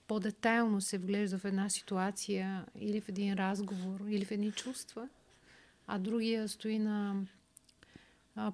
по-детайлно 0.07 0.81
се 0.81 0.99
вглежда 0.99 1.39
в 1.39 1.45
една 1.45 1.69
ситуация 1.69 2.67
или 2.79 3.01
в 3.01 3.09
един 3.09 3.35
разговор, 3.35 4.01
или 4.09 4.25
в 4.25 4.31
едни 4.31 4.53
чувства, 4.53 5.09
а 5.87 5.99
другия 5.99 6.49
стои 6.49 6.79
на 6.79 7.17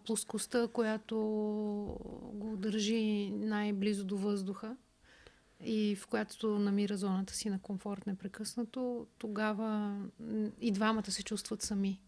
плоскостта, 0.04 0.69
която 0.69 1.16
го 2.35 2.57
държи 2.57 3.30
най-близо 3.30 4.04
до 4.04 4.16
въздуха 4.16 4.76
и 5.64 5.97
в 5.97 6.07
която 6.07 6.59
намира 6.59 6.97
зоната 6.97 7.35
си 7.35 7.50
на 7.50 7.61
комфорт 7.61 8.07
непрекъснато, 8.07 9.07
тогава 9.19 10.00
и 10.61 10.73
двамата 10.73 11.11
се 11.11 11.23
чувстват 11.23 11.62
сами. 11.62 12.00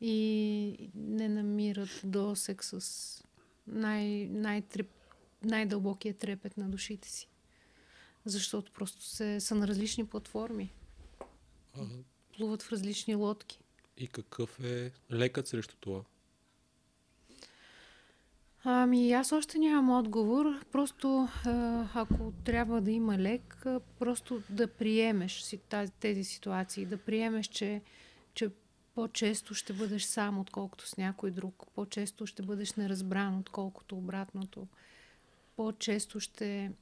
И 0.00 0.90
не 0.94 1.28
намират 1.28 2.00
досек 2.04 2.64
с 2.64 3.24
най- 3.66 4.26
най-треп, 4.26 4.90
най-дълбокия 5.44 6.14
трепет 6.14 6.56
на 6.56 6.68
душите 6.68 7.08
си. 7.08 7.28
Защото 8.24 8.72
просто 8.72 9.02
се, 9.02 9.40
са 9.40 9.54
на 9.54 9.68
различни 9.68 10.06
платформи. 10.06 10.72
А... 11.74 11.86
Плуват 12.36 12.62
в 12.62 12.72
различни 12.72 13.14
лодки. 13.14 13.58
И 13.96 14.08
какъв 14.08 14.60
е 14.60 14.92
лекът 15.12 15.48
срещу 15.48 15.76
това? 15.80 16.02
Ами 18.64 19.12
аз 19.12 19.32
още 19.32 19.58
нямам 19.58 19.98
отговор. 19.98 20.64
Просто 20.72 21.28
ако 21.94 22.32
трябва 22.44 22.80
да 22.80 22.90
има 22.90 23.18
лек, 23.18 23.64
просто 23.98 24.42
да 24.50 24.66
приемеш 24.66 25.40
си 25.40 25.60
тези 26.00 26.24
ситуации. 26.24 26.86
Да 26.86 26.98
приемеш, 26.98 27.46
че, 27.46 27.82
че 28.34 28.50
по-често 28.94 29.54
ще 29.54 29.72
бъдеш 29.72 30.02
сам, 30.02 30.38
отколкото 30.38 30.88
с 30.88 30.96
някой 30.96 31.30
друг. 31.30 31.64
По-често 31.74 32.26
ще 32.26 32.42
бъдеш 32.42 32.74
неразбран, 32.74 33.38
отколкото 33.38 33.96
обратното. 33.96 34.66
По-често 35.56 36.20
ще 36.20 36.72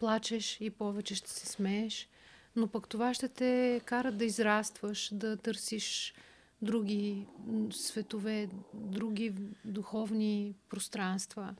плачеш 0.00 0.60
и 0.60 0.70
повече 0.70 1.14
ще 1.14 1.30
се 1.30 1.46
смееш. 1.46 2.08
Но 2.56 2.68
пък 2.68 2.88
това 2.88 3.14
ще 3.14 3.28
те 3.28 3.80
кара 3.84 4.12
да 4.12 4.24
израстваш, 4.24 5.10
да 5.12 5.36
търсиш 5.36 6.14
други 6.64 7.26
светове, 7.70 8.48
други 8.74 9.34
духовни 9.64 10.54
пространства 10.68 11.54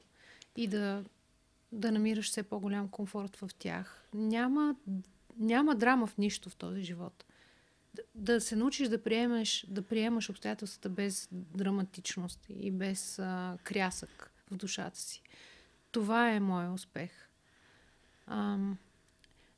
и 0.56 0.68
да, 0.68 1.04
да 1.73 1.92
намираш 1.92 2.30
все 2.30 2.42
по-голям 2.42 2.88
комфорт 2.88 3.37
в 3.37 3.50
тях. 3.58 4.04
Няма, 4.14 4.76
няма 5.37 5.75
драма 5.75 6.06
в 6.06 6.18
нищо 6.18 6.50
в 6.50 6.56
този 6.56 6.82
живот. 6.82 7.25
Да, 7.94 8.02
да 8.14 8.40
се 8.40 8.56
научиш 8.56 8.88
да 8.88 9.02
приемаш, 9.02 9.66
да 9.68 9.82
приемаш 9.82 10.30
обстоятелствата 10.30 10.88
без 10.88 11.28
драматичност 11.32 12.46
и 12.49 12.70
без 12.70 13.18
а, 13.18 13.58
крясък 13.64 14.32
в 14.50 14.56
душата 14.56 14.99
си. 14.99 15.23
Това 15.90 16.30
е 16.30 16.40
моят 16.40 16.75
успех. 16.75 17.11
А, 18.26 18.58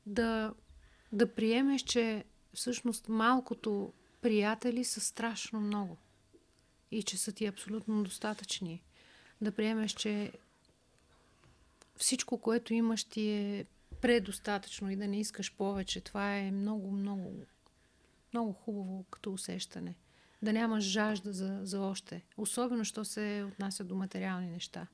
да, 0.06 0.54
да 1.12 1.34
приемеш, 1.34 1.82
че 1.82 2.24
всъщност 2.54 3.08
малкото 3.08 3.92
приятели 4.26 4.85
са 4.85 5.00
страшно 5.00 5.61
много 5.61 5.97
и 6.90 7.02
че 7.02 7.18
са 7.18 7.33
ти 7.33 7.47
абсолютно 7.47 8.02
достатъчни. 8.02 8.83
Да 9.40 9.52
приемеш, 9.52 9.92
че 9.92 10.33
всичко, 11.97 12.38
което 12.38 12.75
имаш 12.75 13.04
ти 13.04 13.30
е 13.30 13.66
предостатъчно 14.00 14.90
и 14.90 14.97
да 14.97 15.09
не 15.09 15.21
искаш 15.21 15.54
повече. 15.56 16.00
Това 16.00 16.37
е 16.37 16.50
много, 16.50 16.90
много, 16.90 17.33
много 18.33 18.52
хубаво 18.52 19.04
като 19.11 19.33
усещане. 19.33 19.95
Да 20.42 20.52
нямаш 20.52 20.85
жажда 20.85 21.33
за, 21.33 21.61
за 21.62 21.80
още. 21.80 22.23
Особено, 22.37 22.85
що 22.85 23.04
се 23.04 23.45
отнася 23.49 23.85
до 23.85 23.95
материални 23.95 24.50
неща. 24.50 24.87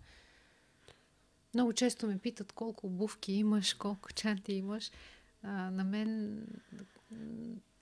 Много 1.54 1.72
често 1.72 2.06
ме 2.06 2.18
питат 2.18 2.52
колко 2.52 2.86
обувки 2.86 3.32
имаш, 3.32 3.74
колко 3.74 4.12
чанти 4.12 4.52
имаш. 4.52 4.90
А, 5.42 5.70
на 5.70 5.84
мен 5.84 6.42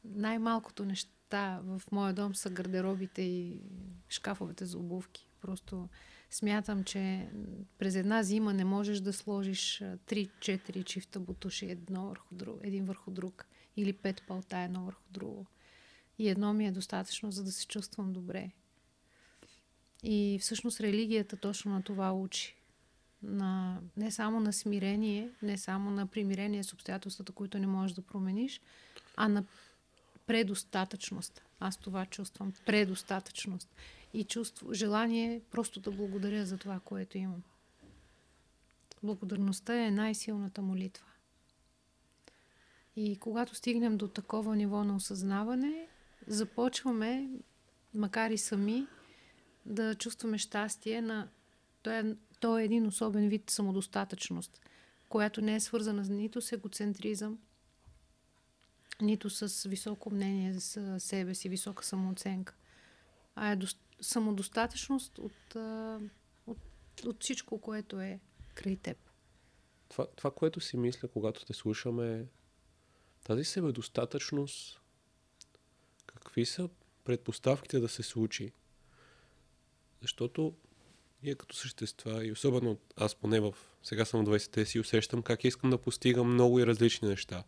най-малкото 0.05 0.85
нещо 0.85 1.11
неща 1.31 1.61
в 1.65 1.83
моя 1.93 2.13
дом 2.13 2.35
са 2.35 2.51
гардеробите 2.51 3.23
и 3.23 3.61
шкафовете 4.09 4.65
за 4.65 4.79
обувки. 4.79 5.29
Просто 5.41 5.89
смятам, 6.31 6.85
че 6.85 7.29
през 7.79 7.95
една 7.95 8.23
зима 8.23 8.55
не 8.55 8.65
можеш 8.65 9.01
да 9.01 9.13
сложиш 9.13 9.83
3-4 10.07 10.85
чифта 10.85 11.21
бутуши 11.21 11.67
едно 11.67 12.09
върху 12.09 12.35
друг, 12.35 12.61
един 12.63 12.85
върху 12.85 13.11
друг 13.11 13.47
или 13.77 13.93
пет 13.93 14.23
палта 14.27 14.59
едно 14.59 14.85
върху 14.85 15.03
друго. 15.11 15.47
И 16.19 16.29
едно 16.29 16.53
ми 16.53 16.67
е 16.67 16.73
достатъчно, 16.73 17.31
за 17.31 17.45
да 17.45 17.53
се 17.53 17.67
чувствам 17.67 18.13
добре. 18.13 18.51
И 20.03 20.39
всъщност 20.41 20.81
религията 20.81 21.37
точно 21.37 21.73
на 21.73 21.83
това 21.83 22.13
учи. 22.13 22.57
На, 23.23 23.81
не 23.97 24.11
само 24.11 24.41
на 24.41 24.53
смирение, 24.53 25.31
не 25.43 25.59
само 25.59 25.91
на 25.91 26.07
примирение 26.07 26.65
с 26.65 26.73
обстоятелствата, 26.73 27.33
които 27.33 27.59
не 27.59 27.67
можеш 27.67 27.95
да 27.95 28.03
промениш, 28.03 28.61
а 29.17 29.29
на 29.29 29.45
предостатъчност. 30.31 31.43
Аз 31.61 31.77
това 31.77 32.07
чувствам. 32.07 32.53
Предостатъчност. 32.67 33.69
И 34.15 34.25
чувство, 34.25 34.75
желание 34.75 35.41
просто 35.51 35.81
да 35.81 35.91
благодаря 35.91 36.47
за 36.47 36.59
това, 36.59 36.81
което 36.85 37.19
имам. 37.19 37.43
Благодарността 39.03 39.87
е 39.87 39.91
най-силната 39.91 40.63
молитва. 40.63 41.07
И 42.97 43.17
когато 43.17 43.55
стигнем 43.55 43.97
до 43.97 44.09
такова 44.09 44.57
ниво 44.57 44.85
на 44.85 44.97
осъзнаване, 44.97 45.87
започваме, 46.27 47.29
макар 47.95 48.31
и 48.31 48.39
сами, 48.39 48.87
да 49.67 49.95
чувстваме 49.95 50.39
щастие 50.39 51.03
на... 51.03 51.29
То 51.83 51.91
е, 51.91 52.17
то 52.41 52.59
е 52.59 52.65
един 52.65 52.87
особен 52.87 53.29
вид 53.29 53.51
самодостатъчност, 53.51 54.61
която 55.09 55.41
не 55.41 55.55
е 55.55 55.61
свързана 55.61 56.05
с 56.05 56.09
нито 56.09 56.41
с 56.41 56.53
егоцентризъм, 56.53 57.39
нито 59.01 59.31
с 59.31 59.69
високо 59.69 60.11
мнение 60.11 60.53
за 60.53 61.01
себе 61.01 61.35
си, 61.35 61.49
висока 61.49 61.85
самооценка, 61.85 62.55
а 63.35 63.51
е 63.51 63.57
до, 63.57 63.67
самодостатъчност 64.01 65.19
от, 65.19 65.55
от 66.47 66.59
от 67.07 67.23
всичко, 67.23 67.61
което 67.61 68.01
е 68.01 68.21
край 68.55 68.77
теб. 68.77 68.97
Това, 69.89 70.07
това, 70.17 70.31
което 70.31 70.61
си 70.61 70.77
мисля, 70.77 71.09
когато 71.09 71.45
те 71.45 71.53
слушаме, 71.53 72.19
е 72.19 72.25
тази 73.25 73.45
себедостатъчност, 73.45 74.81
какви 76.07 76.47
са 76.47 76.69
предпоставките 77.05 77.81
да 77.81 77.89
се 77.89 78.03
случи? 78.03 78.53
Защото 80.03 80.55
ние 81.23 81.35
като 81.35 81.57
същества 81.57 82.27
и 82.27 82.33
особено 82.33 82.79
аз 82.97 83.15
поне 83.15 83.41
в 83.41 83.55
сега 83.83 84.05
съм 84.05 84.25
в 84.25 84.29
20-те 84.29 84.67
си 84.67 84.81
усещам 84.81 85.23
как 85.23 85.45
искам 85.45 85.71
да 85.71 85.79
постигам 85.79 86.33
много 86.33 86.61
и 86.61 86.67
различни 86.67 87.09
неща. 87.09 87.45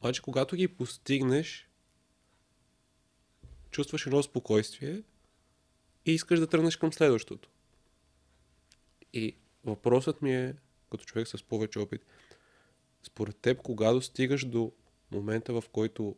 Обаче 0.00 0.22
когато 0.22 0.56
ги 0.56 0.68
постигнеш, 0.68 1.68
чувстваш 3.70 4.06
едно 4.06 4.22
спокойствие 4.22 5.02
и 6.06 6.12
искаш 6.12 6.40
да 6.40 6.46
тръгнеш 6.46 6.76
към 6.76 6.92
следващото. 6.92 7.48
И 9.12 9.36
въпросът 9.64 10.22
ми 10.22 10.36
е, 10.36 10.54
като 10.90 11.04
човек 11.04 11.28
с 11.28 11.42
повече 11.42 11.78
опит, 11.78 12.06
според 13.02 13.36
теб, 13.36 13.62
кога 13.62 13.92
достигаш 13.92 14.44
до 14.44 14.72
момента, 15.10 15.60
в 15.60 15.64
който 15.72 16.16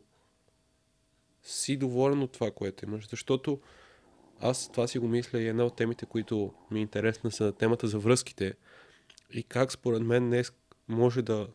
си 1.43 1.77
доволен 1.77 2.21
от 2.21 2.31
това, 2.31 2.51
което 2.51 2.85
имаш, 2.85 3.09
защото 3.09 3.61
аз 4.39 4.71
това 4.71 4.87
си 4.87 4.99
го 4.99 5.07
мисля 5.07 5.41
и 5.41 5.47
една 5.47 5.65
от 5.65 5.75
темите, 5.75 6.05
които 6.05 6.53
ми 6.71 6.79
е 6.79 6.81
интересна 6.81 7.31
са 7.31 7.51
темата 7.51 7.87
за 7.87 7.99
връзките 7.99 8.53
и 9.31 9.43
как 9.43 9.71
според 9.71 10.01
мен 10.01 10.25
днес 10.25 10.51
може 10.87 11.21
да 11.21 11.47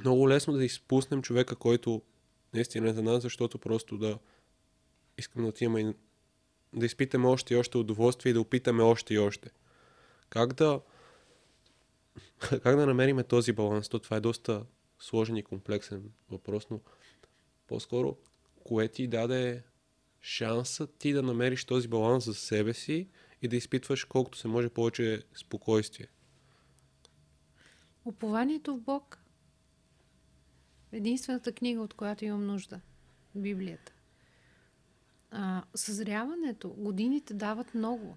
много 0.00 0.28
лесно 0.28 0.52
да 0.52 0.64
изпуснем 0.64 1.22
човека, 1.22 1.56
който 1.56 2.02
наистина 2.54 2.90
е 2.90 2.92
за 2.92 3.02
нас, 3.02 3.22
защото 3.22 3.58
просто 3.58 3.98
да 3.98 4.18
искам 5.18 5.42
да 5.42 5.48
отиваме 5.48 5.94
да 6.74 6.86
изпитаме 6.86 7.26
още 7.26 7.54
и 7.54 7.56
още 7.56 7.78
удоволствие 7.78 8.30
и 8.30 8.32
да 8.32 8.40
опитаме 8.40 8.82
още 8.82 9.14
и 9.14 9.18
още. 9.18 9.50
Как 10.28 10.52
да 10.52 10.80
как 12.62 12.76
да 12.76 12.86
намерим 12.86 13.22
този 13.28 13.52
баланс? 13.52 13.88
То 13.88 13.98
това 13.98 14.16
е 14.16 14.20
доста 14.20 14.66
сложен 14.98 15.36
и 15.36 15.42
комплексен 15.42 16.12
въпрос, 16.30 16.70
но 16.70 16.80
по-скоро 17.66 18.16
кое 18.64 18.88
ти 18.88 19.06
даде 19.06 19.62
шанса 20.20 20.86
ти 20.86 21.12
да 21.12 21.22
намериш 21.22 21.64
този 21.64 21.88
баланс 21.88 22.24
за 22.24 22.34
себе 22.34 22.74
си 22.74 23.08
и 23.42 23.48
да 23.48 23.56
изпитваш 23.56 24.04
колкото 24.04 24.38
се 24.38 24.48
може 24.48 24.68
повече 24.68 25.22
спокойствие. 25.34 26.06
Упованието 28.04 28.76
в 28.76 28.80
Бог. 28.80 29.21
Единствената 30.92 31.52
книга, 31.52 31.80
от 31.80 31.94
която 31.94 32.24
имам 32.24 32.46
нужда. 32.46 32.80
Библията. 33.34 33.92
А, 35.30 35.62
съзряването, 35.74 36.68
годините 36.68 37.34
дават 37.34 37.74
много. 37.74 38.16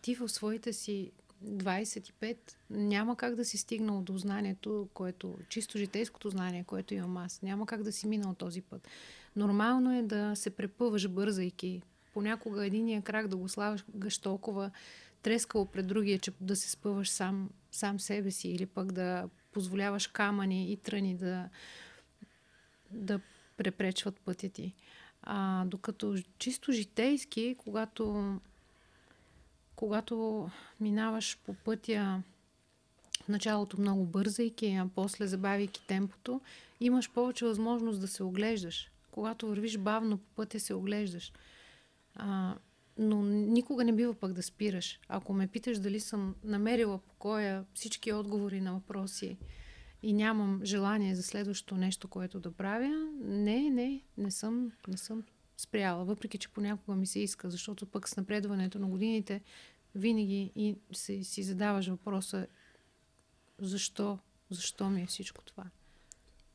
Ти 0.00 0.14
в 0.14 0.28
своите 0.28 0.72
си 0.72 1.12
25 1.44 2.36
няма 2.70 3.16
как 3.16 3.34
да 3.34 3.44
си 3.44 3.58
стигнал 3.58 4.02
до 4.02 4.18
знанието, 4.18 4.88
което, 4.94 5.38
чисто 5.48 5.78
житейското 5.78 6.30
знание, 6.30 6.64
което 6.64 6.94
имам 6.94 7.16
аз. 7.16 7.42
Няма 7.42 7.66
как 7.66 7.82
да 7.82 7.92
си 7.92 8.06
минал 8.06 8.34
този 8.34 8.62
път. 8.62 8.88
Нормално 9.36 9.98
е 9.98 10.02
да 10.02 10.32
се 10.34 10.50
препъваш 10.50 11.08
бързайки. 11.08 11.82
Понякога 12.12 12.66
единия 12.66 13.02
крак 13.02 13.28
да 13.28 13.36
го 13.36 13.48
слагаш 13.48 14.18
толкова 14.22 14.70
трескало 15.22 15.66
пред 15.66 15.86
другия, 15.86 16.18
че 16.18 16.32
да 16.40 16.56
се 16.56 16.70
спъваш 16.70 17.10
сам, 17.10 17.50
сам 17.72 18.00
себе 18.00 18.30
си 18.30 18.48
или 18.48 18.66
пък 18.66 18.92
да 18.92 19.28
позволяваш 19.54 20.06
камъни 20.06 20.72
и 20.72 20.76
тръни 20.76 21.14
да, 21.14 21.48
да 22.90 23.20
препречват 23.56 24.20
пътя 24.20 24.48
ти. 24.48 24.74
А, 25.22 25.64
докато 25.64 26.16
чисто 26.38 26.72
житейски, 26.72 27.56
когато, 27.58 28.36
когато 29.76 30.50
минаваш 30.80 31.38
по 31.46 31.54
пътя 31.54 32.22
в 33.24 33.28
началото 33.28 33.80
много 33.80 34.04
бързайки, 34.04 34.66
а 34.66 34.88
после 34.94 35.26
забавяйки 35.26 35.86
темпото, 35.86 36.40
имаш 36.80 37.10
повече 37.10 37.44
възможност 37.44 38.00
да 38.00 38.08
се 38.08 38.22
оглеждаш 38.22 38.90
когато 39.14 39.46
вървиш 39.46 39.78
бавно 39.78 40.18
по 40.18 40.24
пътя, 40.36 40.60
се 40.60 40.74
оглеждаш. 40.74 41.32
А, 42.14 42.54
но 42.98 43.22
никога 43.22 43.84
не 43.84 43.92
бива 43.92 44.14
пък 44.14 44.32
да 44.32 44.42
спираш. 44.42 45.00
Ако 45.08 45.32
ме 45.32 45.46
питаш 45.46 45.78
дали 45.78 46.00
съм 46.00 46.34
намерила 46.44 46.98
покоя, 46.98 47.64
всички 47.74 48.12
отговори 48.12 48.60
на 48.60 48.72
въпроси 48.72 49.38
и 50.02 50.12
нямам 50.12 50.60
желание 50.64 51.14
за 51.14 51.22
следващото 51.22 51.76
нещо, 51.76 52.08
което 52.08 52.40
да 52.40 52.52
правя, 52.52 53.08
не, 53.22 53.70
не, 53.70 54.02
не 54.16 54.30
съм, 54.30 54.72
не 54.88 54.96
съм 54.96 55.22
спряла. 55.56 56.04
Въпреки, 56.04 56.38
че 56.38 56.48
понякога 56.48 56.96
ми 56.96 57.06
се 57.06 57.20
иска, 57.20 57.50
защото 57.50 57.86
пък 57.86 58.08
с 58.08 58.16
напредването 58.16 58.78
на 58.78 58.86
годините 58.86 59.42
винаги 59.94 60.52
и 60.54 60.76
си, 60.92 61.24
си 61.24 61.42
задаваш 61.42 61.88
въпроса 61.88 62.46
защо, 63.58 64.18
защо 64.50 64.90
ми 64.90 65.02
е 65.02 65.06
всичко 65.06 65.44
това. 65.44 65.64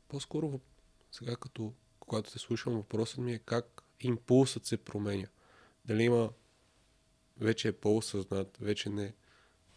По-скоро 0.08 0.60
сега 1.12 1.36
като 1.36 1.72
когато 2.10 2.32
те 2.32 2.38
слушам, 2.38 2.72
въпросът 2.72 3.18
ми 3.18 3.32
е 3.32 3.38
как 3.38 3.82
импулсът 4.00 4.66
се 4.66 4.76
променя. 4.76 5.26
Дали 5.90 6.02
има 6.02 6.30
вече 7.40 7.68
е 7.68 7.72
по-осъзнат, 7.72 8.58
вече 8.60 8.90
не, 8.90 9.12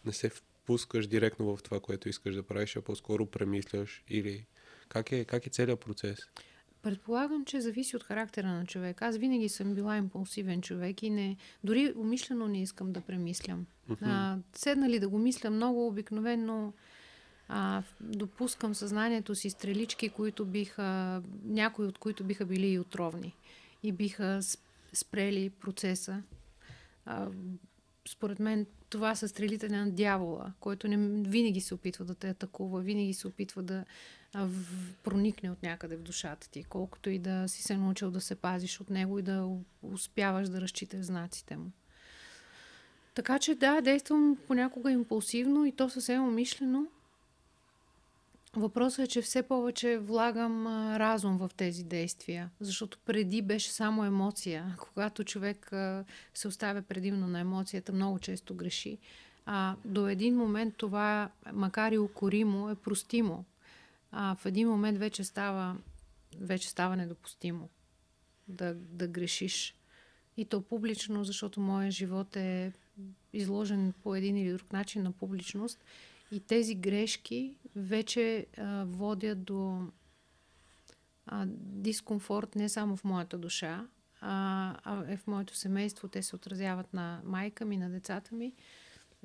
не 0.06 0.13
се 0.13 0.30
впускаш 0.30 1.08
директно 1.08 1.56
в 1.56 1.63
това, 1.63 1.80
което 1.80 2.10
искаш 2.10 2.36
да 2.36 2.43
правиш, 2.43 2.76
а 2.76 2.82
по-скоро 2.82 3.26
премисляш 3.26 4.04
или 4.10 4.45
как 4.89 5.12
е, 5.12 5.26
как 5.26 5.47
е 5.47 5.49
целият 5.49 5.80
процес? 5.80 6.19
Предполагам, 6.82 7.45
че 7.45 7.62
зависи 7.62 7.95
от 7.95 8.04
характера 8.04 8.47
на 8.47 8.65
човек. 8.65 9.02
Аз 9.02 9.17
винаги 9.17 9.49
съм 9.49 9.73
била 9.73 9.97
импулсивен 9.97 10.62
човек 10.62 11.04
и 11.04 11.10
не, 11.10 11.38
дори 11.63 11.93
умишлено 11.95 12.47
не 12.47 12.62
искам 12.62 12.91
да 12.91 13.02
премислям. 13.02 13.65
Mm-hmm. 13.89 13.97
А, 14.02 14.38
седна 14.56 14.89
ли 14.89 14.99
да 14.99 15.10
го 15.10 15.17
мисля 15.17 15.49
много, 15.49 15.88
обикновено 15.88 16.73
а, 17.47 17.84
допускам 18.02 18.76
съзнанието 18.76 19.36
си 19.36 19.49
стрелички, 19.49 20.10
които 20.10 20.45
биха, 20.45 21.21
някои 21.43 21.86
от 21.86 21.97
които 21.97 22.23
биха 22.23 22.45
били 22.45 22.67
и 22.67 22.80
отровни 22.80 23.36
и 23.84 23.91
биха 23.91 24.39
спрели 24.93 25.49
процеса. 25.49 26.23
А, 27.06 27.27
според 28.08 28.39
мен 28.39 28.65
това 28.89 29.15
са 29.15 29.27
стрелите 29.27 29.69
на 29.69 29.91
дявола, 29.91 30.53
който 30.60 30.88
не, 30.88 30.97
винаги 31.29 31.62
се 31.62 31.73
опитва 31.73 32.06
да 32.06 32.15
те 32.15 32.29
атакува, 32.29 32.82
винаги 32.82 33.13
се 33.13 33.27
опитва 33.27 33.63
да 33.63 33.86
а, 34.34 34.45
в, 34.45 34.93
проникне 35.03 35.51
от 35.51 35.63
някъде 35.63 35.95
в 35.95 36.01
душата 36.01 36.49
ти, 36.49 36.63
колкото 36.63 37.10
и 37.10 37.19
да 37.19 37.47
си 37.47 37.63
се 37.63 37.77
научил 37.77 38.12
да 38.12 38.21
се 38.21 38.36
пазиш 38.36 38.82
от 38.82 38.89
него 38.89 39.19
и 39.19 39.21
да 39.21 39.49
успяваш 39.82 40.49
да 40.49 40.62
разчиташ 40.62 41.06
знаците 41.06 41.58
му. 41.58 41.71
Така 43.15 43.39
че 43.39 43.56
да, 43.56 43.82
действам 43.82 44.38
понякога 44.47 44.91
импулсивно 44.91 45.65
и 45.65 45.71
то 45.71 45.89
съвсем 45.89 46.27
умишлено, 46.27 46.88
Въпросът 48.56 49.06
е, 49.06 49.08
че 49.08 49.22
все 49.22 49.44
повече 49.44 49.98
влагам 49.98 50.68
разум 50.98 51.38
в 51.38 51.52
тези 51.58 51.84
действия, 51.84 52.50
защото 52.60 52.98
преди 53.06 53.42
беше 53.42 53.72
само 53.72 54.06
емоция. 54.06 54.76
Когато 54.80 55.24
човек 55.24 55.72
се 56.34 56.48
оставя 56.48 56.82
предимно 56.82 57.28
на 57.28 57.39
емоцията, 57.39 57.94
много 57.94 58.20
често 58.20 58.56
греши. 58.56 58.98
А, 59.46 59.76
до 59.86 60.08
един 60.08 60.36
момент 60.36 60.78
това, 60.78 61.30
макар 61.54 61.92
и 61.92 61.98
укоримо, 61.98 62.70
е 62.70 62.76
простимо. 62.76 63.46
А 64.12 64.36
в 64.36 64.46
един 64.46 64.70
момент 64.70 64.98
вече 64.98 65.24
става, 65.24 65.78
вече 66.39 66.70
става 66.70 66.96
недопустимо 66.96 67.70
да, 68.48 68.74
да 68.74 69.08
грешиш. 69.08 69.76
И 70.38 70.46
то 70.46 70.62
публично, 70.62 71.24
защото 71.24 71.60
моят 71.60 71.92
живот 71.92 72.36
е 72.36 72.74
изложен 73.34 73.94
по 74.04 74.16
един 74.16 74.38
или 74.38 74.52
друг 74.52 74.74
начин 74.74 75.04
на 75.04 75.12
публичност. 75.12 75.84
И 76.34 76.39
тези 76.39 76.76
грешки 76.76 77.56
вече 77.76 78.48
а, 78.58 78.86
водят 78.88 79.43
до 79.43 79.88
а, 81.26 81.46
дискомфорт 81.58 82.56
не 82.56 82.69
само 82.69 82.98
в 82.98 83.04
моята 83.04 83.38
душа, 83.38 83.88
а, 84.22 84.76
а 84.84 85.13
е 85.13 85.17
в 85.17 85.28
моето 85.28 85.56
семейство. 85.56 86.08
Те 86.08 86.24
се 86.24 86.36
отразяват 86.36 86.93
на 86.93 87.22
майка 87.26 87.65
ми, 87.65 87.78
на 87.78 87.89
децата 87.89 88.36
ми 88.36 88.54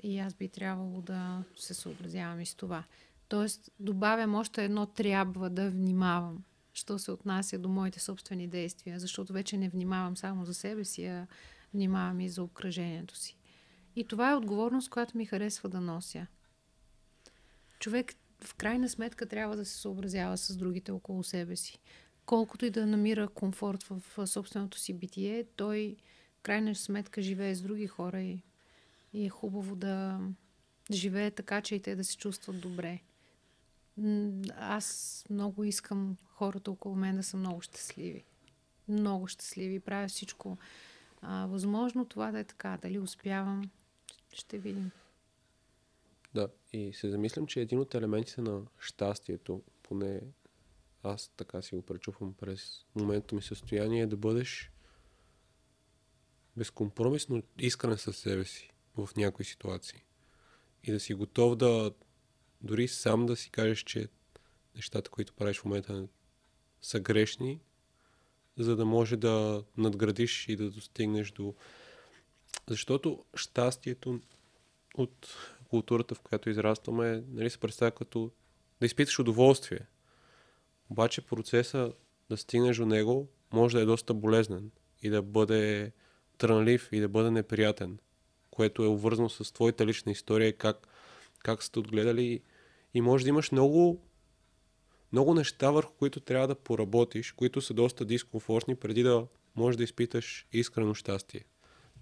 и 0.03 0.19
аз 0.19 0.35
би 0.35 0.49
трябвало 0.49 1.03
да 1.03 1.45
се 1.57 1.75
съобразявам 1.75 2.41
и 2.41 2.47
с 2.47 2.55
това. 2.55 2.85
Тоест, 3.29 3.71
добавям 3.81 4.35
още 4.35 4.65
едно 4.65 4.87
трябва 4.87 5.51
да 5.51 5.71
внимавам, 5.71 6.45
що 6.73 6.99
се 6.99 7.13
отнася 7.13 7.59
до 7.59 7.69
моите 7.69 8.01
собствени 8.01 8.47
действия, 8.47 9.01
защото 9.01 9.33
вече 9.33 9.57
не 9.57 9.69
внимавам 9.69 10.17
само 10.17 10.45
за 10.45 10.55
себе 10.55 10.85
си, 10.85 11.07
а 11.07 11.27
внимавам 11.75 12.21
и 12.21 12.29
за 12.29 12.43
обкръжението 12.43 13.17
си. 13.17 13.37
И 13.97 14.05
това 14.05 14.31
е 14.31 14.35
отговорност, 14.35 14.91
която 14.91 15.17
ми 15.17 15.27
харесва 15.27 15.69
да 15.69 15.81
нося 15.81 16.27
човек 17.79 18.15
в 18.45 18.55
крайна 18.55 18.89
сметка 18.89 19.27
трябва 19.27 19.57
да 19.57 19.65
се 19.65 19.77
съобразява 19.77 20.37
с 20.37 20.57
другите 20.57 20.93
около 20.93 21.25
себе 21.25 21.57
си. 21.57 21.79
Колкото 22.27 22.67
и 22.67 22.71
да 22.71 22.87
намира 22.87 23.29
комфорт 23.29 23.83
в, 23.83 24.27
собственото 24.27 24.79
си 24.79 24.95
битие, 24.95 25.45
той 25.57 25.97
в 26.39 26.43
крайна 26.43 26.75
сметка 26.75 27.23
живее 27.23 27.55
с 27.55 27.63
други 27.63 27.87
хора 27.87 28.21
и, 28.21 28.43
и 29.13 29.27
е 29.27 29.29
хубаво 29.29 29.77
да, 29.77 30.21
живее 30.91 31.31
така, 31.31 31.61
че 31.61 31.75
и 31.75 31.83
те 31.83 31.97
да 31.97 32.05
се 32.05 32.17
чувстват 32.17 32.61
добре. 32.61 33.01
Аз 34.57 35.25
много 35.31 35.65
искам 35.65 36.17
хората 36.27 36.71
около 36.71 36.95
мен 36.95 37.17
да 37.17 37.23
са 37.23 37.37
много 37.37 37.61
щастливи. 37.61 38.25
Много 38.89 39.27
щастливи. 39.27 39.81
Правя 39.81 40.09
всичко 40.09 40.59
а, 41.23 41.47
възможно 41.47 42.05
това 42.05 42.31
да 42.31 42.39
е 42.39 42.45
така. 42.45 42.79
Дали 42.83 42.99
успявам, 42.99 43.71
ще 44.33 44.59
видим. 44.59 44.91
Да, 46.35 46.49
и 46.73 46.93
се 46.93 47.11
замислям, 47.11 47.47
че 47.47 47.61
един 47.61 47.81
от 47.81 47.95
елементите 47.95 48.41
на 48.41 48.63
щастието, 48.79 49.63
поне 49.83 50.21
аз 51.03 51.29
така 51.37 51.63
си 51.63 51.75
го 51.75 51.83
пречупвам 51.83 52.35
през 52.35 52.87
момента 52.95 53.35
ми 53.35 53.43
състояние, 53.43 54.03
е 54.03 54.07
да 54.07 54.17
бъдеш 54.17 54.71
безкомпромисно 56.57 57.43
искрен 57.59 57.99
със 57.99 58.17
себе 58.17 58.45
си 58.45 58.71
в 58.97 59.09
някои 59.17 59.45
ситуации. 59.45 60.03
И 60.85 60.93
да 60.93 61.01
си 61.01 61.15
готов 61.15 61.57
да 61.57 61.93
дори 62.61 62.89
сам 62.89 63.27
да 63.27 63.37
си 63.37 63.51
кажеш, 63.51 63.83
че 63.83 64.09
нещата, 64.75 65.11
които 65.11 65.33
правиш 65.33 65.61
в 65.61 65.65
момента 65.65 66.09
са 66.83 67.01
грешни, 67.01 67.61
за 68.59 68.77
да 68.77 68.85
може 68.85 69.17
да 69.17 69.65
надградиш 69.77 70.49
и 70.49 70.57
да 70.57 70.71
достигнеш 70.71 71.31
до... 71.31 71.55
Защото 72.69 73.25
щастието 73.35 74.21
от 74.95 75.29
културата, 75.69 76.15
в 76.15 76.21
която 76.21 76.51
израстваме, 76.51 77.25
нали, 77.29 77.51
се 77.51 77.59
представя 77.59 77.91
като 77.91 78.31
да 78.81 78.87
изпиташ 78.87 79.19
удоволствие. 79.19 79.81
Обаче 80.91 81.27
процеса 81.27 81.93
да 82.31 82.37
стигнеш 82.37 82.77
до 82.77 82.87
него 82.87 83.29
може 83.53 83.77
да 83.77 83.83
е 83.83 83.87
доста 83.87 84.15
болезнен 84.15 84.71
и 85.03 85.11
да 85.11 85.23
бъде 85.23 85.93
трънлив 86.39 86.89
и 86.93 87.01
да 87.01 87.09
бъде 87.09 87.31
неприятен, 87.31 87.99
което 88.51 88.85
е 88.85 88.87
обвързано 88.87 89.29
с 89.29 89.53
твоята 89.53 89.87
лична 89.87 90.13
история 90.13 90.57
как, 90.57 90.89
как 91.39 91.63
сте 91.63 91.79
отгледали 91.79 92.41
и 92.95 93.01
може 93.01 93.25
да 93.25 93.29
имаш 93.29 93.53
много 93.53 94.03
много 95.13 95.35
неща, 95.35 95.71
върху 95.71 95.93
които 95.93 96.21
трябва 96.21 96.49
да 96.49 96.55
поработиш, 96.55 97.33
които 97.33 97.61
са 97.61 97.75
доста 97.75 98.05
дискомфортни, 98.05 98.77
преди 98.77 99.03
да 99.03 99.27
можеш 99.57 99.77
да 99.77 99.85
изпиташ 99.85 100.47
искрено 100.53 100.95
щастие 100.95 101.45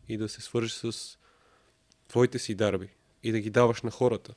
и 0.09 0.16
да 0.16 0.29
се 0.29 0.40
свържеш 0.40 0.72
с 0.72 1.18
твоите 2.09 2.38
си 2.38 2.55
дарби 2.55 2.88
и 3.22 3.33
да 3.33 3.40
ги 3.40 3.50
даваш 3.50 3.83
на 3.83 3.90
хората, 3.90 4.35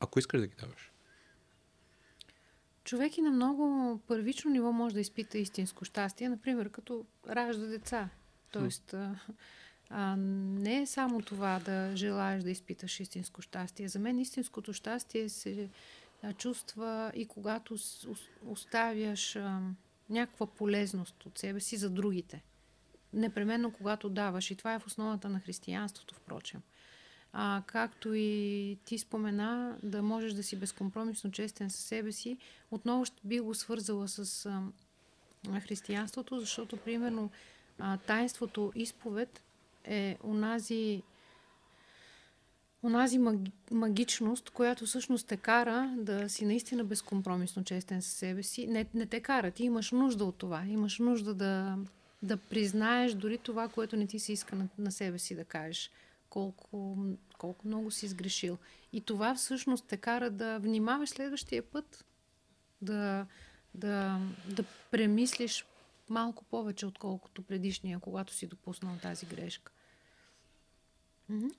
ако 0.00 0.18
искаш 0.18 0.40
да 0.40 0.46
ги 0.46 0.54
даваш. 0.54 0.92
Човек 2.84 3.18
и 3.18 3.22
на 3.22 3.30
много 3.30 3.98
първично 4.06 4.50
ниво 4.50 4.72
може 4.72 4.94
да 4.94 5.00
изпита 5.00 5.38
истинско 5.38 5.84
щастие, 5.84 6.28
например, 6.28 6.70
като 6.70 7.06
ражда 7.28 7.66
деца. 7.66 8.08
Тоест, 8.52 8.94
а, 9.90 10.16
не 10.16 10.82
е 10.82 10.86
само 10.86 11.22
това 11.22 11.60
да 11.64 11.96
желаеш 11.96 12.42
да 12.42 12.50
изпиташ 12.50 13.00
истинско 13.00 13.42
щастие. 13.42 13.88
За 13.88 13.98
мен 13.98 14.18
истинското 14.18 14.72
щастие 14.72 15.28
се 15.28 15.68
чувства 16.38 17.12
и 17.14 17.26
когато 17.26 17.76
оставяш 18.46 19.36
а, 19.36 19.60
някаква 20.10 20.46
полезност 20.46 21.26
от 21.26 21.38
себе 21.38 21.60
си 21.60 21.76
за 21.76 21.90
другите. 21.90 22.42
Непременно 23.12 23.72
когато 23.72 24.08
даваш. 24.08 24.50
И 24.50 24.56
това 24.56 24.74
е 24.74 24.78
в 24.78 24.86
основата 24.86 25.28
на 25.28 25.40
християнството, 25.40 26.14
впрочем. 26.14 26.62
А, 27.36 27.62
както 27.66 28.14
и 28.14 28.78
ти 28.84 28.98
спомена, 28.98 29.76
да 29.82 30.02
можеш 30.02 30.32
да 30.32 30.42
си 30.42 30.56
безкомпромисно 30.56 31.30
честен 31.30 31.70
със 31.70 31.84
себе 31.84 32.12
си, 32.12 32.38
отново 32.70 33.04
ще 33.04 33.20
би 33.24 33.40
го 33.40 33.54
свързала 33.54 34.08
с 34.08 34.46
а, 34.46 35.60
християнството, 35.60 36.40
защото, 36.40 36.76
примерно, 36.76 37.30
а, 37.78 37.96
тайнството 37.96 38.72
изповед 38.74 39.42
е 39.84 40.16
онази 40.24 41.02
маги, 43.18 43.52
магичност, 43.70 44.50
която 44.50 44.86
всъщност 44.86 45.26
те 45.26 45.36
кара 45.36 45.94
да 45.98 46.28
си 46.28 46.44
наистина 46.44 46.84
безкомпромисно 46.84 47.64
честен 47.64 48.02
със 48.02 48.12
себе 48.12 48.42
си. 48.42 48.66
Не, 48.66 48.86
не 48.94 49.06
те 49.06 49.20
кара, 49.20 49.50
ти 49.50 49.64
имаш 49.64 49.90
нужда 49.90 50.24
от 50.24 50.36
това. 50.36 50.64
Имаш 50.66 50.98
нужда 50.98 51.34
да, 51.34 51.78
да 52.22 52.36
признаеш 52.36 53.12
дори 53.12 53.38
това, 53.38 53.68
което 53.68 53.96
не 53.96 54.06
ти 54.06 54.18
се 54.18 54.32
иска 54.32 54.56
на, 54.56 54.68
на 54.78 54.92
себе 54.92 55.18
си 55.18 55.34
да 55.34 55.44
кажеш. 55.44 55.90
Колко, 56.34 56.96
колко 57.38 57.68
много 57.68 57.90
си 57.90 58.08
сгрешил. 58.08 58.58
И 58.92 59.00
това 59.00 59.34
всъщност 59.34 59.86
те 59.86 59.96
кара 59.96 60.30
да 60.30 60.58
внимаваш 60.58 61.08
следващия 61.08 61.62
път, 61.62 62.04
да, 62.82 63.26
да, 63.74 64.20
да 64.48 64.64
премислиш 64.90 65.66
малко 66.08 66.44
повече, 66.44 66.86
отколкото 66.86 67.42
предишния, 67.42 67.98
когато 67.98 68.32
си 68.32 68.46
допуснал 68.46 68.96
тази 69.02 69.26
грешка. 69.26 69.72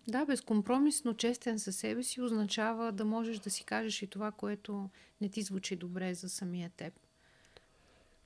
Да, 0.07 0.25
безкомпромисно 0.25 1.13
честен 1.13 1.59
със 1.59 1.75
себе 1.75 2.03
си 2.03 2.21
означава 2.21 2.91
да 2.91 3.05
можеш 3.05 3.39
да 3.39 3.49
си 3.49 3.63
кажеш 3.63 4.01
и 4.01 4.07
това, 4.07 4.31
което 4.31 4.89
не 5.21 5.29
ти 5.29 5.41
звучи 5.41 5.75
добре 5.75 6.13
за 6.13 6.29
самия 6.29 6.69
теб. 6.69 6.93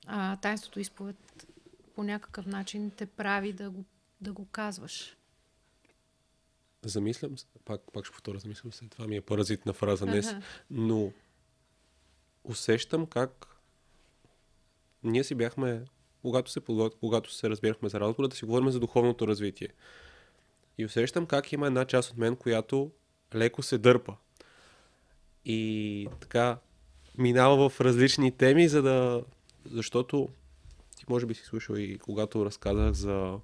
А 0.06 0.36
тайнството 0.36 0.80
изповед 0.80 1.46
по 1.94 2.02
някакъв 2.02 2.46
начин 2.46 2.90
те 2.90 3.06
прави 3.06 3.52
да 3.52 3.70
го, 3.70 3.84
да 4.20 4.32
го 4.32 4.46
казваш. 4.46 5.16
Замислям, 6.84 7.34
пак, 7.64 7.80
пак 7.92 8.04
ще 8.04 8.12
повторя, 8.12 8.38
замислям 8.38 8.72
се, 8.72 8.88
това 8.88 9.06
ми 9.06 9.16
е 9.16 9.20
паразитна 9.20 9.72
фраза 9.72 10.06
днес, 10.06 10.28
ага. 10.28 10.40
но 10.70 11.12
усещам 12.44 13.06
как 13.06 13.46
ние 15.02 15.24
си 15.24 15.34
бяхме, 15.34 15.84
когато 16.22 16.50
се, 16.50 16.60
когато 17.00 17.34
се 17.34 17.50
разбирахме 17.50 17.88
за 17.88 18.00
разговора, 18.00 18.28
да 18.28 18.36
си 18.36 18.44
говорим 18.44 18.70
за 18.70 18.80
духовното 18.80 19.28
развитие. 19.28 19.68
И 20.78 20.84
усещам 20.84 21.26
как 21.26 21.52
има 21.52 21.66
една 21.66 21.84
част 21.84 22.10
от 22.10 22.16
мен, 22.16 22.36
която 22.36 22.90
леко 23.34 23.62
се 23.62 23.78
дърпа. 23.78 24.16
И 25.44 26.08
така 26.20 26.58
минава 27.18 27.70
в 27.70 27.80
различни 27.80 28.36
теми, 28.36 28.68
за 28.68 28.82
да... 28.82 29.24
Защото 29.64 30.28
ти 30.96 31.04
може 31.08 31.26
би 31.26 31.34
си 31.34 31.42
слушал 31.42 31.74
и 31.74 31.98
когато 31.98 32.44
разказах 32.44 32.92
за... 32.92 33.38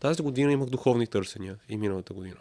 Тази 0.00 0.22
година 0.22 0.52
имах 0.52 0.68
духовни 0.68 1.06
търсения 1.06 1.58
и 1.68 1.76
миналата 1.76 2.14
година. 2.14 2.40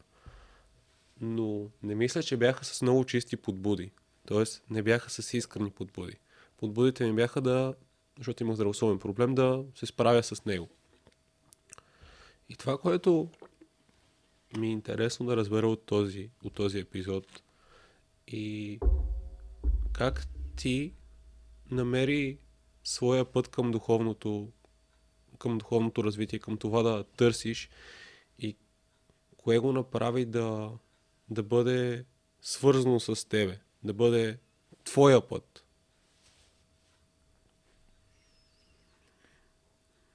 Но 1.22 1.65
не 1.84 1.96
мисля, 1.96 2.24
че 2.24 2.38
бяха 2.38 2.65
с 2.65 2.82
много 2.82 3.06
чисти 3.06 3.38
подбуди. 3.38 3.91
Тоест, 4.28 4.63
не 4.70 4.84
бяха 4.84 5.10
с 5.10 5.34
искрени 5.34 5.72
подбуди. 5.72 6.13
Подбудите 6.58 7.06
ми 7.06 7.13
бяха 7.13 7.41
да, 7.41 7.74
защото 8.17 8.43
имах 8.43 8.56
здравословен 8.56 9.00
проблем, 9.00 9.36
да 9.36 9.63
се 9.76 9.86
справя 9.86 10.24
с 10.24 10.46
него. 10.46 10.70
И 12.50 12.56
това, 12.56 12.78
което 12.78 13.30
ми 14.58 14.67
е 14.67 14.72
интересно 14.72 15.26
да 15.26 15.38
разбера 15.38 15.67
от 15.67 15.86
този, 15.86 16.30
от 16.43 16.54
този 16.54 16.80
епизод 16.80 17.26
и 18.28 18.80
как 19.93 20.28
ти 20.56 20.93
намери 21.72 22.38
своя 22.84 23.26
път 23.26 23.48
към 23.48 23.72
духовното, 23.72 24.52
към 25.38 25.58
духовното 25.58 26.04
развитие, 26.04 26.39
към 26.39 26.58
това 26.58 26.84
да 26.84 27.04
търсиш 27.04 27.69
и 28.39 28.56
кое 29.38 29.60
го 29.60 29.73
направи 29.73 30.26
да, 30.26 30.71
да 31.30 31.43
бъде 31.43 32.06
свързано 32.41 33.00
с 33.00 33.30
тебе, 33.30 33.60
да 33.84 33.93
бъде 33.93 34.39
твоя 34.84 35.28
път. 35.28 35.63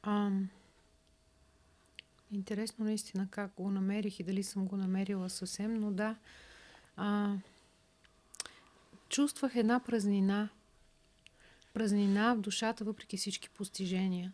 Um, 0.04 0.46
Интересно 2.32 2.84
наистина 2.84 3.28
как 3.30 3.54
го 3.54 3.70
намерих 3.70 4.20
и 4.20 4.22
дали 4.22 4.42
съм 4.42 4.66
го 4.66 4.76
намерила 4.76 5.30
съвсем, 5.30 5.74
но 5.74 5.90
да. 5.90 6.16
А, 6.96 7.36
чувствах 9.08 9.56
една 9.56 9.80
празнина. 9.80 10.48
Празнина 11.74 12.34
в 12.34 12.40
душата, 12.40 12.84
въпреки 12.84 13.16
всички 13.16 13.50
постижения. 13.50 14.32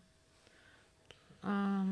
А, 1.42 1.84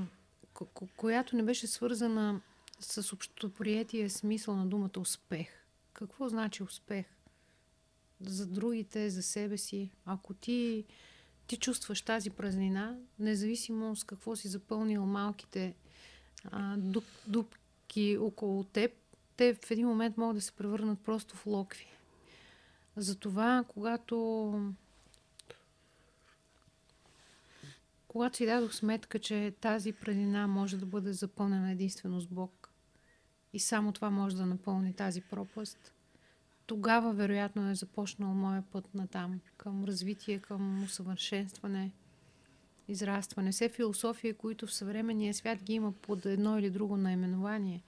ко- 0.54 0.88
която 0.96 1.36
не 1.36 1.42
беше 1.42 1.66
свързана 1.66 2.40
с 2.80 3.12
общоприятия 3.12 4.10
смисъл 4.10 4.56
на 4.56 4.66
думата 4.66 4.98
успех. 4.98 5.48
Какво 5.92 6.28
значи 6.28 6.62
успех? 6.62 7.06
За 8.20 8.46
другите, 8.46 9.10
за 9.10 9.22
себе 9.22 9.58
си. 9.58 9.90
Ако 10.04 10.34
ти, 10.34 10.84
ти 11.46 11.56
чувстваш 11.56 12.02
тази 12.02 12.30
празнина, 12.30 12.98
независимо 13.18 13.96
с 13.96 14.04
какво 14.04 14.36
си 14.36 14.48
запълнил 14.48 15.06
малките 15.06 15.74
а, 16.44 16.76
дуб, 16.76 17.04
дубки 17.26 18.16
около 18.16 18.64
теб, 18.64 18.92
те 19.36 19.54
в 19.54 19.70
един 19.70 19.86
момент 19.88 20.16
могат 20.16 20.36
да 20.36 20.40
се 20.40 20.52
превърнат 20.52 21.00
просто 21.00 21.36
в 21.36 21.46
локви. 21.46 21.86
Затова, 22.96 23.64
когато 23.68 24.74
когато 28.16 28.36
си 28.36 28.46
дадох 28.46 28.74
сметка, 28.74 29.18
че 29.18 29.54
тази 29.60 29.92
предина 29.92 30.46
може 30.46 30.76
да 30.76 30.86
бъде 30.86 31.12
запълнена 31.12 31.72
единствено 31.72 32.20
с 32.20 32.26
Бог 32.26 32.70
и 33.52 33.58
само 33.58 33.92
това 33.92 34.10
може 34.10 34.36
да 34.36 34.46
напълни 34.46 34.92
тази 34.92 35.20
пропаст, 35.20 35.92
тогава 36.66 37.12
вероятно 37.12 37.70
е 37.70 37.74
започнал 37.74 38.34
моя 38.34 38.62
път 38.72 38.94
на 38.94 39.06
там, 39.06 39.40
към 39.56 39.84
развитие, 39.84 40.38
към 40.38 40.84
усъвършенстване– 40.84 41.92
израстване. 42.88 43.52
Все 43.52 43.68
философии, 43.68 44.32
които 44.32 44.66
в 44.66 44.74
съвременния 44.74 45.34
свят 45.34 45.62
ги 45.62 45.72
има 45.72 45.92
под 45.92 46.26
едно 46.26 46.58
или 46.58 46.70
друго 46.70 46.96
наименование. 46.96 47.82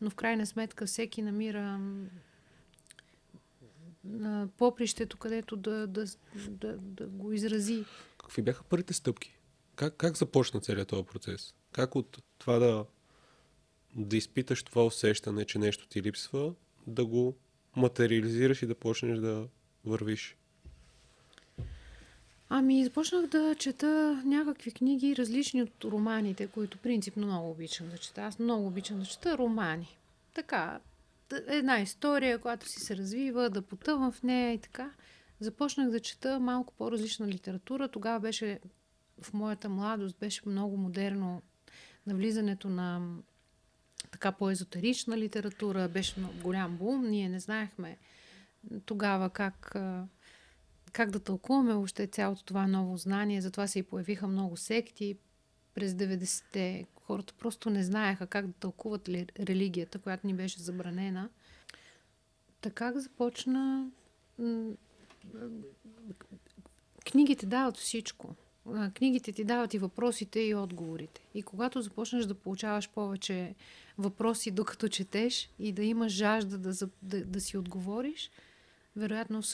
Но 0.00 0.10
в 0.10 0.14
крайна 0.14 0.46
сметка 0.46 0.86
всеки 0.86 1.22
намира 1.22 1.80
на 4.04 4.48
попрището, 4.58 5.16
където 5.16 5.56
да, 5.56 5.86
да, 5.86 6.04
да, 6.48 6.76
да 6.76 7.06
го 7.06 7.32
изрази. 7.32 7.84
Какви 8.18 8.42
бяха 8.42 8.64
първите 8.64 8.92
стъпки? 8.92 9.38
Как, 9.76 9.96
как 9.96 10.16
започна 10.16 10.60
целият 10.60 10.88
този 10.88 11.04
процес? 11.04 11.54
Как 11.72 11.96
от 11.96 12.18
това 12.38 12.58
да, 12.58 12.84
да 13.96 14.16
изпиташ 14.16 14.62
това 14.62 14.84
усещане, 14.84 15.44
че 15.44 15.58
нещо 15.58 15.88
ти 15.88 16.02
липсва, 16.02 16.54
да 16.86 17.06
го 17.06 17.36
материализираш 17.76 18.62
и 18.62 18.66
да 18.66 18.74
почнеш 18.74 19.18
да 19.18 19.48
вървиш? 19.84 20.36
Ами, 22.48 22.84
започнах 22.84 23.26
да 23.26 23.54
чета 23.54 24.22
някакви 24.24 24.72
книги, 24.72 25.16
различни 25.16 25.62
от 25.62 25.84
романите, 25.84 26.46
които 26.46 26.78
принципно 26.78 27.26
много 27.26 27.50
обичам 27.50 27.88
да 27.88 27.98
чета. 27.98 28.22
Аз 28.22 28.38
много 28.38 28.66
обичам 28.66 28.98
да 28.98 29.06
чета 29.06 29.38
романи. 29.38 29.98
Така, 30.34 30.80
една 31.46 31.80
история, 31.80 32.38
която 32.38 32.68
си 32.68 32.80
се 32.80 32.96
развива, 32.96 33.50
да 33.50 33.62
потъвам 33.62 34.12
в 34.12 34.22
нея 34.22 34.52
и 34.52 34.58
така. 34.58 34.90
Започнах 35.40 35.90
да 35.90 36.00
чета 36.00 36.40
малко 36.40 36.74
по-различна 36.78 37.28
литература. 37.28 37.88
Тогава 37.88 38.20
беше, 38.20 38.60
в 39.22 39.32
моята 39.32 39.68
младост, 39.68 40.16
беше 40.20 40.42
много 40.46 40.76
модерно 40.76 41.42
навлизането 42.06 42.68
на 42.68 43.16
така 44.10 44.32
по-езотерична 44.32 45.18
литература. 45.18 45.88
Беше 45.88 46.20
много 46.20 46.34
голям 46.42 46.76
бум. 46.76 47.10
Ние 47.10 47.28
не 47.28 47.40
знаехме 47.40 47.98
тогава 48.86 49.30
как 49.30 49.76
как 50.92 51.10
да 51.10 51.20
тълкуваме 51.20 51.74
въобще 51.74 52.06
цялото 52.06 52.44
това 52.44 52.66
ново 52.66 52.96
знание. 52.96 53.40
Затова 53.40 53.66
се 53.66 53.78
и 53.78 53.82
появиха 53.82 54.26
много 54.26 54.56
секти 54.56 55.16
през 55.74 55.92
90-те. 55.92 56.86
Хората 57.04 57.34
просто 57.38 57.70
не 57.70 57.82
знаеха 57.82 58.26
как 58.26 58.46
да 58.46 58.52
тълкуват 58.52 59.08
религията, 59.40 59.98
която 59.98 60.26
ни 60.26 60.34
беше 60.34 60.62
забранена. 60.62 61.28
Така 62.60 62.92
започна. 62.92 63.90
Книгите 67.12 67.46
дават 67.46 67.76
всичко. 67.76 68.34
Книгите 68.94 69.32
ти 69.32 69.44
дават 69.44 69.74
и 69.74 69.78
въпросите, 69.78 70.40
и 70.40 70.54
отговорите. 70.54 71.20
И 71.34 71.42
когато 71.42 71.82
започнеш 71.82 72.24
да 72.24 72.34
получаваш 72.34 72.88
повече 72.88 73.54
въпроси, 73.98 74.50
докато 74.50 74.88
четеш, 74.88 75.50
и 75.58 75.72
да 75.72 75.84
имаш 75.84 76.12
жажда 76.12 76.58
да, 76.58 76.72
да, 77.02 77.24
да 77.24 77.40
си 77.40 77.56
отговориш, 77.56 78.30
вероятно 78.96 79.42
в 79.42 79.46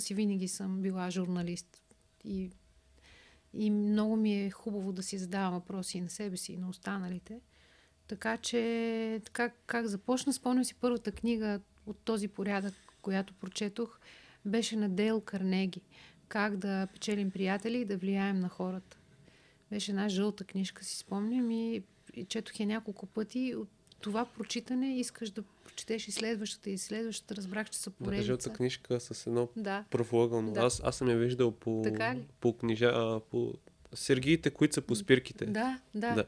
си 0.00 0.14
винаги 0.14 0.48
съм 0.48 0.82
била 0.82 1.10
журналист. 1.10 1.82
И, 2.24 2.50
и 3.54 3.70
много 3.70 4.16
ми 4.16 4.44
е 4.44 4.50
хубаво 4.50 4.92
да 4.92 5.02
си 5.02 5.18
задавам 5.18 5.54
въпроси 5.54 5.98
и 5.98 6.00
на 6.00 6.10
себе 6.10 6.36
си, 6.36 6.52
и 6.52 6.56
на 6.56 6.68
останалите. 6.68 7.40
Така 8.08 8.36
че, 8.36 9.20
как, 9.32 9.54
как 9.66 9.86
започна, 9.86 10.32
спомням 10.32 10.64
си 10.64 10.74
първата 10.74 11.12
книга 11.12 11.60
от 11.86 11.96
този 11.98 12.28
порядък, 12.28 12.74
която 13.02 13.34
прочетох, 13.34 13.98
беше 14.44 14.76
на 14.76 14.88
Дейл 14.88 15.20
Карнеги. 15.20 15.80
Как 16.28 16.56
да 16.56 16.86
печелим 16.92 17.30
приятели 17.30 17.78
и 17.78 17.84
да 17.84 17.96
влияем 17.96 18.40
на 18.40 18.48
хората. 18.48 18.96
Беше 19.70 19.90
една 19.90 20.08
жълта 20.08 20.44
книжка, 20.44 20.84
си 20.84 20.96
спомням, 20.96 21.50
и, 21.50 21.82
и 22.14 22.24
четох 22.24 22.60
я 22.60 22.66
няколко 22.66 23.06
пъти. 23.06 23.54
От 23.54 23.68
това 24.00 24.24
прочитане 24.24 24.98
искаш 24.98 25.30
да 25.30 25.42
прочетеш 25.42 26.08
и 26.08 26.12
следващата 26.12 26.70
и 26.70 26.78
следващата, 26.78 27.36
разбрах, 27.36 27.70
че 27.70 27.78
са 27.78 27.90
поредица. 27.90 28.22
Да, 28.22 28.26
жълта 28.26 28.52
книжка 28.52 29.00
с 29.00 29.26
едно 29.26 29.48
да. 29.56 29.84
правоъгълно. 29.90 30.52
Да. 30.52 30.60
Аз, 30.60 30.80
аз 30.84 30.96
съм 30.96 31.08
я 31.08 31.16
виждал 31.16 31.50
по, 31.50 31.84
по 32.40 32.56
книжа, 32.56 32.86
а, 32.94 33.20
по 33.20 33.54
сергиите, 33.94 34.50
които 34.50 34.74
са 34.74 34.82
по 34.82 34.94
спирките. 34.94 35.46
Да, 35.46 35.80
да, 35.94 36.14
да. 36.14 36.24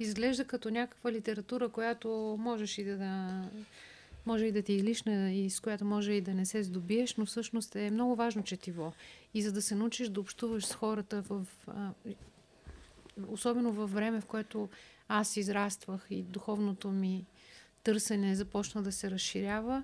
Изглежда 0.00 0.44
като 0.44 0.70
някаква 0.70 1.12
литература, 1.12 1.68
която 1.68 2.36
можеш 2.38 2.78
и 2.78 2.84
да, 2.84 2.96
да 2.96 3.44
може 4.26 4.46
и 4.46 4.52
да 4.52 4.62
ти 4.62 4.74
е 4.74 4.82
лична 4.82 5.32
и 5.32 5.50
с 5.50 5.60
която 5.60 5.84
може 5.84 6.12
и 6.12 6.20
да 6.20 6.34
не 6.34 6.46
се 6.46 6.62
здобиеш, 6.62 7.16
но 7.16 7.26
всъщност 7.26 7.76
е 7.76 7.90
много 7.90 8.14
важно 8.14 8.42
четиво. 8.42 8.92
И 9.34 9.42
за 9.42 9.52
да 9.52 9.62
се 9.62 9.74
научиш 9.74 10.08
да 10.08 10.20
общуваш 10.20 10.66
с 10.66 10.74
хората 10.74 11.22
в... 11.22 11.46
А, 11.66 11.90
особено 13.28 13.72
във 13.72 13.92
време, 13.92 14.20
в 14.20 14.26
което 14.26 14.68
аз 15.08 15.36
израствах 15.36 16.06
и 16.10 16.22
духовното 16.22 16.90
ми 16.90 17.26
търсене 17.82 18.34
започна 18.34 18.82
да 18.82 18.92
се 18.92 19.10
разширява. 19.10 19.82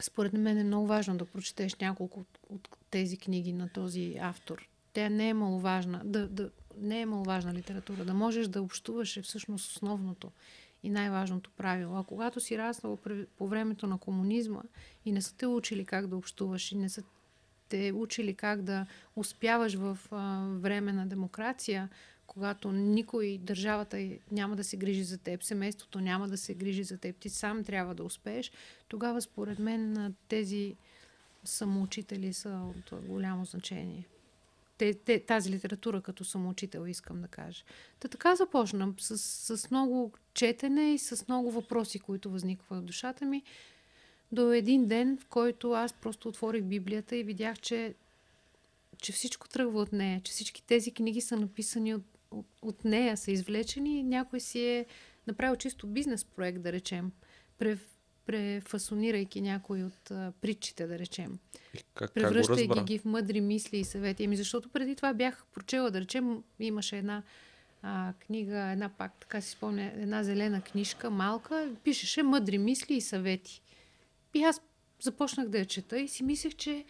Според 0.00 0.32
мен 0.32 0.58
е 0.58 0.64
много 0.64 0.86
важно 0.86 1.16
да 1.16 1.24
прочетеш 1.24 1.74
няколко 1.74 2.20
от, 2.20 2.38
от 2.48 2.68
тези 2.90 3.16
книги 3.16 3.52
на 3.52 3.68
този 3.68 4.16
автор. 4.20 4.68
Тя 4.92 5.08
не 5.08 5.28
е 5.28 5.34
маловажна, 5.34 6.02
да, 6.04 6.28
да, 6.28 6.50
не 6.76 7.00
е 7.00 7.06
маловажна 7.06 7.54
литература. 7.54 8.04
Да 8.04 8.14
можеш 8.14 8.48
да 8.48 8.62
общуваш 8.62 9.16
е 9.16 9.22
всъщност 9.22 9.70
основното 9.70 10.30
и 10.82 10.90
най-важното 10.90 11.50
правило. 11.50 11.96
А 11.96 12.04
когато 12.04 12.40
си 12.40 12.58
раснал 12.58 12.98
по 13.36 13.48
времето 13.48 13.86
на 13.86 13.98
комунизма 13.98 14.62
и 15.04 15.12
не 15.12 15.22
са 15.22 15.36
те 15.36 15.46
учили 15.46 15.84
как 15.84 16.06
да 16.06 16.16
общуваш 16.16 16.72
и 16.72 16.76
не 16.76 16.88
са 16.88 17.02
те 17.68 17.92
учили 17.92 18.34
как 18.34 18.62
да 18.62 18.86
успяваш 19.16 19.74
в 19.74 19.98
а, 20.10 20.46
време 20.48 20.92
на 20.92 21.06
демокрация, 21.06 21.88
когато 22.26 22.72
никой, 22.72 23.38
държавата 23.38 24.08
няма 24.32 24.56
да 24.56 24.64
се 24.64 24.76
грижи 24.76 25.04
за 25.04 25.18
теб, 25.18 25.42
семейството 25.42 26.00
няма 26.00 26.28
да 26.28 26.36
се 26.36 26.54
грижи 26.54 26.84
за 26.84 26.98
теб, 26.98 27.16
ти 27.16 27.28
сам 27.28 27.64
трябва 27.64 27.94
да 27.94 28.04
успееш, 28.04 28.52
тогава 28.88 29.22
според 29.22 29.58
мен 29.58 30.14
тези 30.28 30.76
самоучители 31.44 32.32
са 32.32 32.60
от 32.76 33.06
голямо 33.06 33.44
значение. 33.44 34.06
Те, 34.80 34.94
те, 34.94 35.20
тази 35.20 35.50
литература 35.50 36.00
като 36.00 36.24
самоучител 36.24 36.86
искам 36.86 37.20
да 37.20 37.28
кажа. 37.28 37.64
Та 37.98 38.08
така 38.08 38.36
започнам 38.36 38.94
с, 38.98 39.18
с 39.58 39.70
много 39.70 40.12
четене 40.34 40.94
и 40.94 40.98
с 40.98 41.28
много 41.28 41.50
въпроси, 41.50 41.98
които 41.98 42.30
възникват 42.30 42.78
в 42.78 42.82
душата 42.82 43.24
ми. 43.24 43.42
До 44.32 44.52
един 44.52 44.86
ден, 44.86 45.18
в 45.18 45.26
който 45.26 45.72
аз 45.72 45.92
просто 45.92 46.28
отворих 46.28 46.62
Библията 46.62 47.16
и 47.16 47.24
видях, 47.24 47.58
че, 47.58 47.94
че 49.02 49.12
всичко 49.12 49.48
тръгва 49.48 49.80
от 49.80 49.92
нея, 49.92 50.20
че 50.24 50.32
всички 50.32 50.62
тези 50.66 50.92
книги 50.92 51.20
са 51.20 51.36
написани 51.36 51.94
от 51.94 52.02
от, 52.62 52.84
нея 52.84 53.16
са 53.16 53.30
извлечени, 53.30 54.02
някой 54.02 54.40
си 54.40 54.60
е 54.60 54.86
направил 55.26 55.56
чисто 55.56 55.86
бизнес 55.86 56.24
проект, 56.24 56.62
да 56.62 56.72
речем, 56.72 57.12
префасонирайки 58.30 59.40
някой 59.40 59.82
от 59.82 60.10
а, 60.10 60.32
притчите, 60.40 60.86
да 60.86 60.98
речем. 60.98 61.38
Как, 61.94 62.14
превръщайки 62.14 62.68
как 62.68 62.84
ги 62.84 62.98
в 62.98 63.04
мъдри 63.04 63.40
мисли 63.40 63.78
и 63.78 63.84
съвети. 63.84 64.24
Ами 64.24 64.36
защото 64.36 64.68
преди 64.68 64.96
това 64.96 65.14
бях 65.14 65.44
прочела, 65.54 65.90
да 65.90 66.00
речем, 66.00 66.42
имаше 66.60 66.98
една 66.98 67.22
а, 67.82 68.12
книга, 68.26 68.58
една 68.58 68.88
пак, 68.88 69.12
така 69.20 69.40
си 69.40 69.50
спомня, 69.50 69.92
една 69.96 70.22
зелена 70.24 70.62
книжка, 70.62 71.10
малка, 71.10 71.70
пишеше 71.84 72.22
мъдри 72.22 72.58
мисли 72.58 72.94
и 72.94 73.00
съвети. 73.00 73.62
И 74.34 74.42
аз 74.42 74.60
започнах 75.00 75.48
да 75.48 75.58
я 75.58 75.64
чета 75.64 75.98
и 75.98 76.08
си 76.08 76.22
мислех, 76.22 76.54
че 76.54 76.84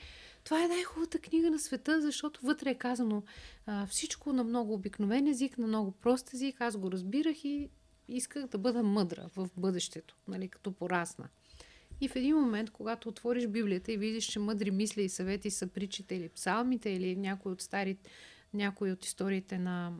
това 0.44 0.64
е 0.64 0.68
най-хубавата 0.68 1.18
книга 1.18 1.50
на 1.50 1.59
света, 1.59 2.00
защото 2.00 2.40
вътре 2.42 2.70
е 2.70 2.74
казано 2.74 3.22
а, 3.66 3.87
всичко 3.87 4.33
на 4.33 4.44
много 4.44 4.74
обикновен 4.74 5.26
език, 5.26 5.59
на 5.59 5.66
много 5.66 5.90
прост 5.90 6.35
език. 6.35 6.61
Аз 6.61 6.76
го 6.76 6.92
разбирах 6.92 7.44
и 7.44 7.68
исках 8.16 8.46
да 8.46 8.58
бъда 8.58 8.82
мъдра 8.82 9.28
в 9.36 9.48
бъдещето, 9.56 10.16
нали, 10.28 10.48
като 10.48 10.72
порасна. 10.72 11.28
И 12.00 12.08
в 12.08 12.16
един 12.16 12.36
момент, 12.36 12.70
когато 12.70 13.08
отвориш 13.08 13.46
Библията 13.46 13.92
и 13.92 13.96
видиш, 13.96 14.24
че 14.24 14.38
мъдри 14.38 14.70
мисли 14.70 15.02
и 15.02 15.08
съвети 15.08 15.50
са 15.50 15.66
притчите 15.66 16.14
или 16.14 16.28
псалмите, 16.28 16.90
или 16.90 17.16
някои 17.16 17.52
от 17.52 17.62
старите, 17.62 18.10
някои 18.54 18.92
от 18.92 19.04
историите 19.04 19.58
на, 19.58 19.92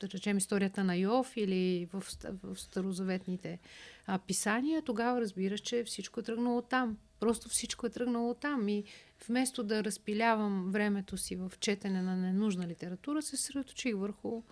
да 0.00 0.08
речем, 0.08 0.38
историята 0.38 0.84
на 0.84 0.96
Йов 0.96 1.36
или 1.36 1.88
в, 1.92 2.04
в 2.42 2.60
старозаветните 2.60 3.58
а, 4.06 4.18
писания, 4.18 4.82
тогава 4.82 5.20
разбираш, 5.20 5.60
че 5.60 5.84
всичко 5.84 6.20
е 6.20 6.22
тръгнало 6.22 6.62
там. 6.62 6.98
Просто 7.20 7.48
всичко 7.48 7.86
е 7.86 7.90
тръгнало 7.90 8.34
там 8.34 8.68
и 8.68 8.84
вместо 9.28 9.62
да 9.62 9.84
разпилявам 9.84 10.70
времето 10.70 11.16
си 11.16 11.36
в 11.36 11.52
четене 11.60 12.02
на 12.02 12.16
ненужна 12.16 12.66
литература, 12.66 13.22
се 13.22 13.36
средоточих 13.36 13.96
върху 13.96 14.42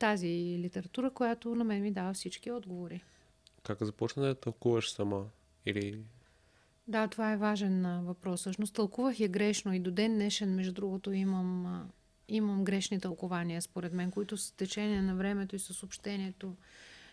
тази 0.00 0.58
литература, 0.58 1.10
която 1.10 1.54
на 1.54 1.64
мен 1.64 1.82
ми 1.82 1.92
дава 1.92 2.14
всички 2.14 2.50
отговори. 2.50 3.02
Как 3.62 3.82
започна 3.82 4.22
да 4.22 4.34
тълкуваш 4.34 4.92
сама? 4.92 5.26
Или... 5.66 6.02
Да, 6.88 7.08
това 7.08 7.32
е 7.32 7.36
важен 7.36 8.04
въпрос. 8.04 8.40
Всъщност 8.40 8.74
тълкувах 8.74 9.20
я 9.20 9.28
грешно 9.28 9.72
и 9.72 9.80
до 9.80 9.90
ден 9.90 10.14
днешен, 10.14 10.54
между 10.54 10.72
другото, 10.72 11.12
имам, 11.12 11.90
имам 12.28 12.64
грешни 12.64 13.00
тълкования, 13.00 13.62
според 13.62 13.92
мен, 13.92 14.10
които 14.10 14.36
с 14.36 14.52
течение 14.52 15.02
на 15.02 15.14
времето 15.14 15.56
и 15.56 15.58
с 15.58 15.82
общението 15.82 16.56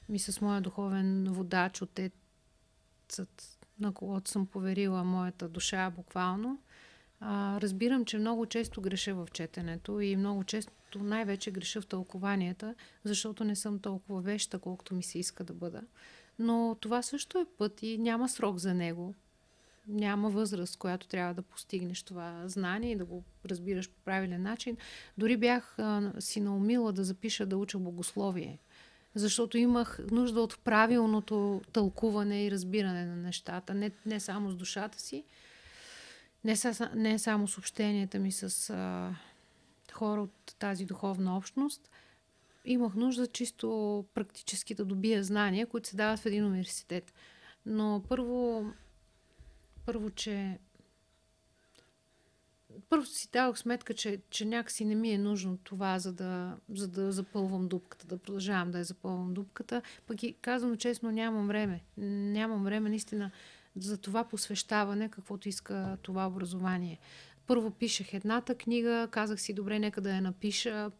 ми 0.09 0.19
с 0.19 0.41
моя 0.41 0.61
духовен 0.61 1.27
водач, 1.29 1.81
отецът 1.81 3.57
на 3.79 3.93
когото 3.93 4.31
съм 4.31 4.45
поверила 4.45 5.03
моята 5.03 5.49
душа 5.49 5.89
буквално, 5.89 6.61
а, 7.19 7.61
разбирам, 7.61 8.05
че 8.05 8.17
много 8.17 8.45
често 8.45 8.81
греша 8.81 9.15
в 9.15 9.27
четенето 9.33 9.99
и 9.99 10.15
много 10.15 10.43
често 10.43 10.73
най-вече 10.95 11.51
греша 11.51 11.81
в 11.81 11.87
тълкованията, 11.87 12.75
защото 13.03 13.43
не 13.43 13.55
съм 13.55 13.79
толкова 13.79 14.21
веща, 14.21 14.59
колкото 14.59 14.95
ми 14.95 15.03
се 15.03 15.19
иска 15.19 15.43
да 15.43 15.53
бъда. 15.53 15.81
Но 16.39 16.77
това 16.79 17.01
също 17.01 17.39
е 17.39 17.45
път 17.57 17.83
и 17.83 17.97
няма 17.97 18.29
срок 18.29 18.57
за 18.57 18.73
него. 18.73 19.13
Няма 19.87 20.29
възраст, 20.29 20.77
която 20.77 21.07
трябва 21.07 21.33
да 21.33 21.41
постигнеш 21.41 22.03
това 22.03 22.43
знание 22.45 22.91
и 22.91 22.95
да 22.95 23.05
го 23.05 23.23
разбираш 23.45 23.89
по 23.89 23.99
правилен 24.05 24.43
начин. 24.43 24.77
Дори 25.17 25.37
бях 25.37 25.79
а, 25.79 26.11
си 26.19 26.39
наумила 26.39 26.93
да 26.93 27.03
запиша 27.03 27.45
да 27.45 27.57
уча 27.57 27.79
богословие 27.79 28.59
защото 29.15 29.57
имах 29.57 29.99
нужда 30.11 30.41
от 30.41 30.59
правилното 30.63 31.61
тълкуване 31.73 32.43
и 32.43 32.51
разбиране 32.51 33.05
на 33.05 33.15
нещата. 33.15 33.73
Не, 33.73 33.91
не 34.05 34.19
само 34.19 34.51
с 34.51 34.55
душата 34.55 34.99
си, 34.99 35.23
не, 36.43 36.55
са, 36.55 36.91
не 36.95 37.19
само 37.19 37.47
с 37.47 37.57
общенията 37.57 38.19
ми 38.19 38.31
с 38.31 38.69
а, 38.69 39.15
хора 39.93 40.21
от 40.21 40.55
тази 40.59 40.85
духовна 40.85 41.37
общност. 41.37 41.89
имах 42.65 42.95
нужда 42.95 43.27
чисто 43.27 44.05
практически 44.13 44.75
да 44.75 44.85
добия 44.85 45.23
знания, 45.23 45.67
които 45.67 45.89
се 45.89 45.95
дават 45.95 46.19
в 46.19 46.25
един 46.25 46.45
университет. 46.45 47.13
Но 47.65 48.03
първо, 48.09 48.65
първо, 49.85 50.09
че 50.09 50.59
първо 52.89 53.05
си 53.05 53.29
давах 53.31 53.59
сметка, 53.59 53.93
че, 53.93 54.19
че 54.29 54.45
някакси 54.45 54.85
не 54.85 54.95
ми 54.95 55.11
е 55.11 55.17
нужно 55.17 55.57
това, 55.57 55.99
за 55.99 56.13
да, 56.13 56.57
за 56.69 56.87
да 56.87 57.11
запълвам 57.11 57.67
дупката, 57.67 58.07
да 58.07 58.17
продължавам 58.17 58.71
да 58.71 58.77
я 58.77 58.83
запълвам 58.83 59.33
дупката. 59.33 59.81
Пък 60.07 60.23
и 60.23 60.33
казвам 60.33 60.77
честно, 60.77 61.11
нямам 61.11 61.47
време. 61.47 61.81
Нямам 61.97 62.63
време 62.63 62.89
наистина 62.89 63.31
за 63.79 63.97
това 63.97 64.23
посвещаване, 64.23 65.09
каквото 65.09 65.49
иска 65.49 65.97
това 66.01 66.27
образование. 66.27 66.99
Първо 67.47 67.71
пишех 67.71 68.13
едната 68.13 68.55
книга, 68.55 69.07
казах 69.11 69.41
си, 69.41 69.53
добре, 69.53 69.79
нека 69.79 70.01
да 70.01 70.15
я 70.15 70.21
напиша. 70.21 70.91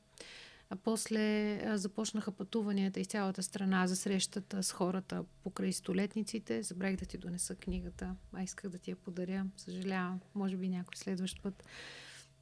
А 0.70 0.76
после 0.76 1.62
започнаха 1.78 2.32
пътуванията 2.32 3.00
из 3.00 3.08
цялата 3.08 3.44
страна 3.44 3.88
за 3.88 3.96
срещата 3.96 4.63
с 4.63 4.72
хората 4.72 5.24
покрай 5.44 5.74
столетниците. 5.74 6.63
Забравих 6.63 6.98
да 6.98 7.06
ти 7.06 7.18
донеса 7.18 7.56
книгата, 7.56 8.16
а 8.34 8.44
исках 8.44 8.72
да 8.72 8.78
ти 8.78 8.90
я 8.90 8.96
подаря. 8.96 9.46
Съжалявам, 9.58 10.20
може 10.36 10.58
би 10.58 10.70
някой 10.70 10.96
следващ 10.96 11.44
път. 11.44 11.63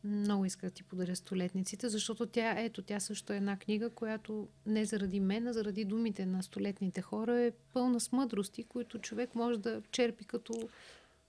Много 0.06 0.46
исках 0.46 0.70
да 0.70 0.74
ти 0.74 0.84
подаря 0.84 1.16
столетниците, 1.16 1.90
защото 1.90 2.26
тя, 2.26 2.56
ето, 2.60 2.82
тя 2.82 3.00
също 3.00 3.34
е 3.34 3.38
една 3.38 3.58
книга, 3.58 3.90
която 3.90 4.48
не 4.66 4.86
заради 4.86 5.20
мен, 5.20 5.48
а 5.48 5.54
заради 5.54 5.86
думите 5.86 6.26
на 6.26 6.44
столетните 6.44 7.02
хора 7.02 7.40
е 7.40 7.52
пълна 7.74 8.00
с 8.00 8.12
мъдрости, 8.12 8.64
които 8.64 9.00
човек 9.00 9.36
може 9.36 9.60
да 9.60 9.82
черпи 9.92 10.26
като 10.26 10.54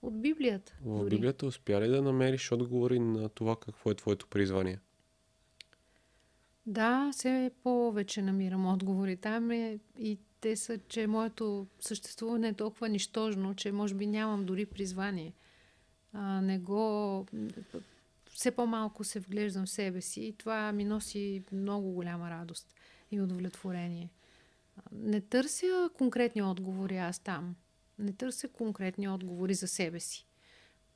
от 0.01 0.21
Библията. 0.21 0.77
В 0.81 0.99
дори. 0.99 1.09
Библията 1.09 1.45
успя 1.45 1.81
ли 1.81 1.87
да 1.87 2.01
намериш 2.01 2.51
отговори 2.51 2.99
на 2.99 3.29
това 3.29 3.55
какво 3.55 3.91
е 3.91 3.95
твоето 3.95 4.27
призвание? 4.27 4.79
Да, 6.65 7.09
все 7.13 7.51
повече 7.63 8.21
намирам 8.21 8.73
отговори 8.73 9.17
там 9.17 9.51
е, 9.51 9.79
и 9.99 10.17
те 10.41 10.55
са, 10.55 10.79
че 10.87 11.07
моето 11.07 11.67
съществуване 11.79 12.47
е 12.47 12.53
толкова 12.53 12.89
нищожно, 12.89 13.55
че 13.55 13.71
може 13.71 13.95
би 13.95 14.07
нямам 14.07 14.45
дори 14.45 14.65
призвание. 14.65 15.33
А, 16.13 16.41
не 16.41 16.59
го... 16.59 17.25
Все 18.37 18.51
по-малко 18.51 19.03
се 19.03 19.19
вглеждам 19.19 19.65
в 19.65 19.69
себе 19.69 20.01
си 20.01 20.21
и 20.21 20.33
това 20.33 20.71
ми 20.71 20.85
носи 20.85 21.43
много 21.51 21.91
голяма 21.91 22.29
радост 22.29 22.73
и 23.11 23.21
удовлетворение. 23.21 24.11
Не 24.91 25.21
търся 25.21 25.89
конкретни 25.97 26.41
отговори 26.41 26.97
аз 26.97 27.19
там. 27.19 27.55
Не 27.99 28.13
търся 28.13 28.47
конкретни 28.47 29.09
отговори 29.09 29.53
за 29.53 29.67
себе 29.67 29.99
си. 29.99 30.27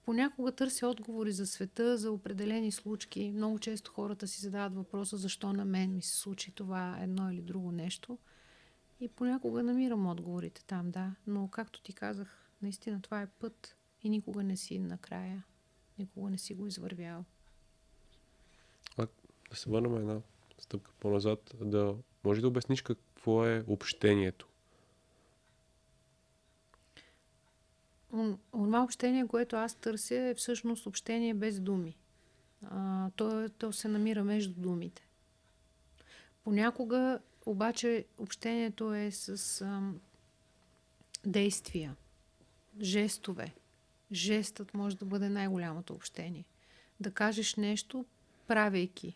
Понякога 0.04 0.52
търся 0.52 0.88
отговори 0.88 1.32
за 1.32 1.48
света, 1.48 1.98
за 1.98 2.12
определени 2.12 2.72
случки. 2.72 3.32
Много 3.32 3.60
често 3.60 3.92
хората 3.92 4.28
си 4.28 4.42
задават 4.42 4.76
въпроса 4.76 5.18
защо 5.18 5.54
на 5.54 5.66
мен 5.66 5.96
ми 5.96 6.02
се 6.02 6.18
случи 6.18 6.52
това 6.52 6.98
едно 7.02 7.32
или 7.32 7.42
друго 7.42 7.72
нещо. 7.72 8.18
И 9.00 9.08
понякога 9.08 9.64
намирам 9.64 10.08
отговорите 10.08 10.64
там, 10.66 10.92
да. 10.92 11.16
Но 11.28 11.48
както 11.48 11.82
ти 11.82 11.94
казах, 11.94 12.52
наистина 12.62 13.02
това 13.02 13.22
е 13.22 13.28
път 13.28 13.76
и 14.04 14.10
никога 14.10 14.44
не 14.44 14.58
си 14.58 14.80
накрая. 14.80 15.44
Никога 16.02 16.30
не 16.30 16.38
си 16.38 16.54
го 16.54 16.68
извървял. 16.68 17.26
А, 18.98 19.08
да 19.50 19.56
се 19.56 19.70
върнем 19.70 19.96
една 19.96 20.22
стъпка 20.58 20.92
по-назад. 21.00 21.54
Да, 21.62 21.96
може 22.24 22.42
да 22.42 22.48
обясниш 22.48 22.82
какво 22.82 23.46
е 23.46 23.64
общението? 23.68 24.48
Това 28.52 28.84
общение, 28.84 29.28
което 29.28 29.56
аз 29.56 29.76
търся, 29.76 30.16
е 30.16 30.34
всъщност 30.34 30.86
общение 30.86 31.34
без 31.34 31.60
думи. 31.60 31.98
А, 32.66 33.10
то, 33.16 33.50
то 33.58 33.74
се 33.74 33.88
намира 33.88 34.24
между 34.24 34.62
думите. 34.62 35.08
Понякога 36.44 37.20
обаче 37.46 38.06
общението 38.18 38.94
е 38.94 39.12
с 39.12 39.62
а, 39.62 39.82
действия, 41.26 41.96
жестове. 42.82 43.54
Жестът 44.12 44.74
може 44.74 44.98
да 44.98 45.06
бъде 45.06 45.30
най-голямото 45.30 45.94
общение. 45.94 46.46
Да 47.00 47.12
кажеш 47.12 47.56
нещо, 47.56 48.06
правейки 48.48 49.16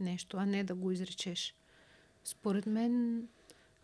нещо, 0.00 0.36
а 0.36 0.46
не 0.46 0.64
да 0.64 0.74
го 0.74 0.90
изречеш. 0.90 1.54
Според 2.24 2.66
мен, 2.66 3.22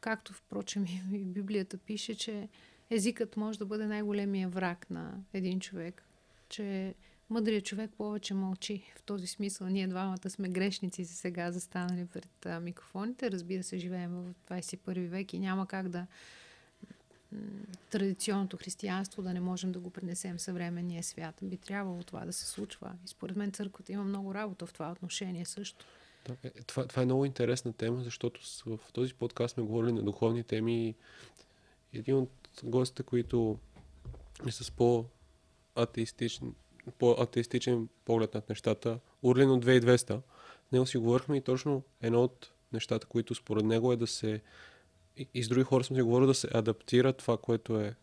както 0.01 0.33
впрочем 0.33 0.87
и 1.13 1.19
Библията 1.19 1.79
пише, 1.79 2.15
че 2.15 2.49
езикът 2.91 3.37
може 3.37 3.59
да 3.59 3.67
бъде 3.67 3.87
най-големия 3.87 4.49
враг 4.49 4.91
на 4.91 5.15
един 5.33 5.61
човек. 5.61 6.03
Че 6.49 6.95
мъдрият 7.31 7.65
човек 7.65 7.91
повече 7.99 8.35
мълчи. 8.35 8.93
В 8.97 9.03
този 9.03 9.27
смисъл 9.27 9.69
ние 9.69 9.89
двамата 9.89 10.31
сме 10.31 10.49
грешници 10.49 11.05
за 11.05 11.15
сега 11.15 11.53
застанали 11.53 12.07
пред 12.07 12.63
микрофоните. 12.63 13.31
Разбира 13.31 13.63
се, 13.63 13.79
живеем 13.79 14.11
в 14.11 14.35
21 14.51 15.09
век 15.09 15.33
и 15.33 15.39
няма 15.39 15.67
как 15.67 15.89
да 15.89 16.07
традиционното 17.91 18.57
християнство 18.57 19.23
да 19.23 19.35
не 19.35 19.41
можем 19.41 19.73
да 19.73 19.81
го 19.81 19.91
пренесем 19.91 20.37
в 20.37 20.43
съвременния 20.43 21.03
свят. 21.03 21.35
Би 21.43 21.57
трябвало 21.57 22.03
това 22.03 22.25
да 22.25 22.33
се 22.33 22.47
случва. 22.47 22.93
И 23.05 23.09
според 23.09 23.37
мен 23.37 23.53
църквата 23.53 23.93
има 23.93 24.05
много 24.05 24.35
работа 24.35 24.67
в 24.67 24.73
това 24.73 24.93
отношение 24.93 25.45
също. 25.45 25.87
Да, 26.27 26.37
е, 26.45 26.51
това, 26.51 26.87
това 26.87 27.03
е 27.03 27.05
много 27.05 27.25
интересна 27.25 27.73
тема, 27.73 28.03
защото 28.05 28.41
в 28.67 28.79
този 28.93 29.15
подкаст 29.15 29.55
сме 29.55 29.63
говорили 29.63 29.93
на 29.93 30.03
духовни 30.03 30.45
теми. 30.45 30.95
Един 31.93 32.17
от 32.17 32.31
гостите, 32.65 33.03
които 33.03 33.59
е 34.47 34.51
с 34.51 34.71
по-атеистичен, 34.71 36.55
по-атеистичен 36.99 37.89
поглед 38.05 38.35
над 38.35 38.49
нещата, 38.49 38.99
Урлин 39.23 39.51
от 39.51 39.65
2200. 39.65 40.21
Него 40.73 40.87
си 40.87 40.99
говорихме 40.99 41.37
и 41.37 41.41
точно 41.41 41.83
едно 42.01 42.25
от 42.25 42.51
нещата, 42.73 43.07
които 43.07 43.35
според 43.35 43.65
него 43.65 43.93
е 43.93 43.97
да 43.97 44.07
се 44.07 44.41
и, 45.17 45.29
и 45.35 45.43
с 45.43 45.49
други 45.49 45.65
хора 45.65 45.85
съм 45.85 45.97
си 45.97 46.03
говорил 46.03 46.27
да 46.27 46.35
се 46.35 46.49
адаптира 46.55 47.13
това, 47.13 47.37
което 47.37 47.81
е 47.81 47.95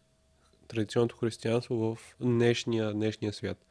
традиционното 0.67 1.17
християнство 1.17 1.76
в 1.76 2.15
днешния, 2.22 2.93
днешния 2.93 3.34
свят. 3.34 3.65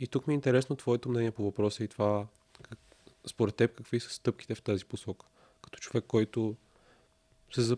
И 0.00 0.06
тук 0.06 0.26
ми 0.26 0.34
е 0.34 0.36
интересно 0.36 0.76
твоето 0.76 1.08
мнение 1.08 1.30
по 1.30 1.42
въпроса 1.44 1.84
и 1.84 1.88
това, 1.88 2.26
как, 2.62 2.78
според 3.26 3.54
теб, 3.54 3.76
какви 3.76 4.00
са 4.00 4.10
стъпките 4.10 4.54
в 4.54 4.62
тази 4.62 4.84
посока. 4.84 5.26
Като 5.62 5.78
човек, 5.78 6.04
който 6.08 6.56
се, 7.52 7.60
за, 7.60 7.76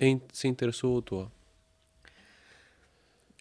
е, 0.00 0.20
се 0.32 0.48
интересува 0.48 0.94
от 0.94 1.04
това? 1.04 1.28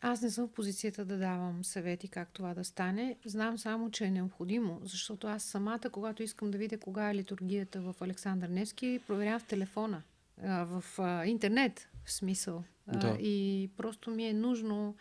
Аз 0.03 0.21
не 0.21 0.29
съм 0.29 0.47
в 0.47 0.51
позицията 0.51 1.05
да 1.05 1.17
давам 1.17 1.63
съвети 1.63 2.07
как 2.07 2.29
това 2.29 2.53
да 2.53 2.63
стане. 2.63 3.17
Знам 3.25 3.57
само, 3.57 3.91
че 3.91 4.05
е 4.05 4.11
необходимо, 4.11 4.79
защото 4.83 5.27
аз 5.27 5.43
самата, 5.43 5.89
когато 5.91 6.23
искам 6.23 6.51
да 6.51 6.57
видя 6.57 6.77
кога 6.77 7.09
е 7.09 7.15
литургията 7.15 7.81
в 7.81 7.95
Александър 8.01 8.49
Невски, 8.49 8.99
проверявам 9.07 9.39
в 9.39 9.47
телефона, 9.47 10.03
в 10.41 10.83
интернет, 11.25 11.89
в 12.05 12.11
смисъл. 12.11 12.63
Да. 12.87 13.17
И 13.19 13.69
просто 13.77 14.11
ми 14.11 14.27
е 14.27 14.33
нужно, 14.33 14.95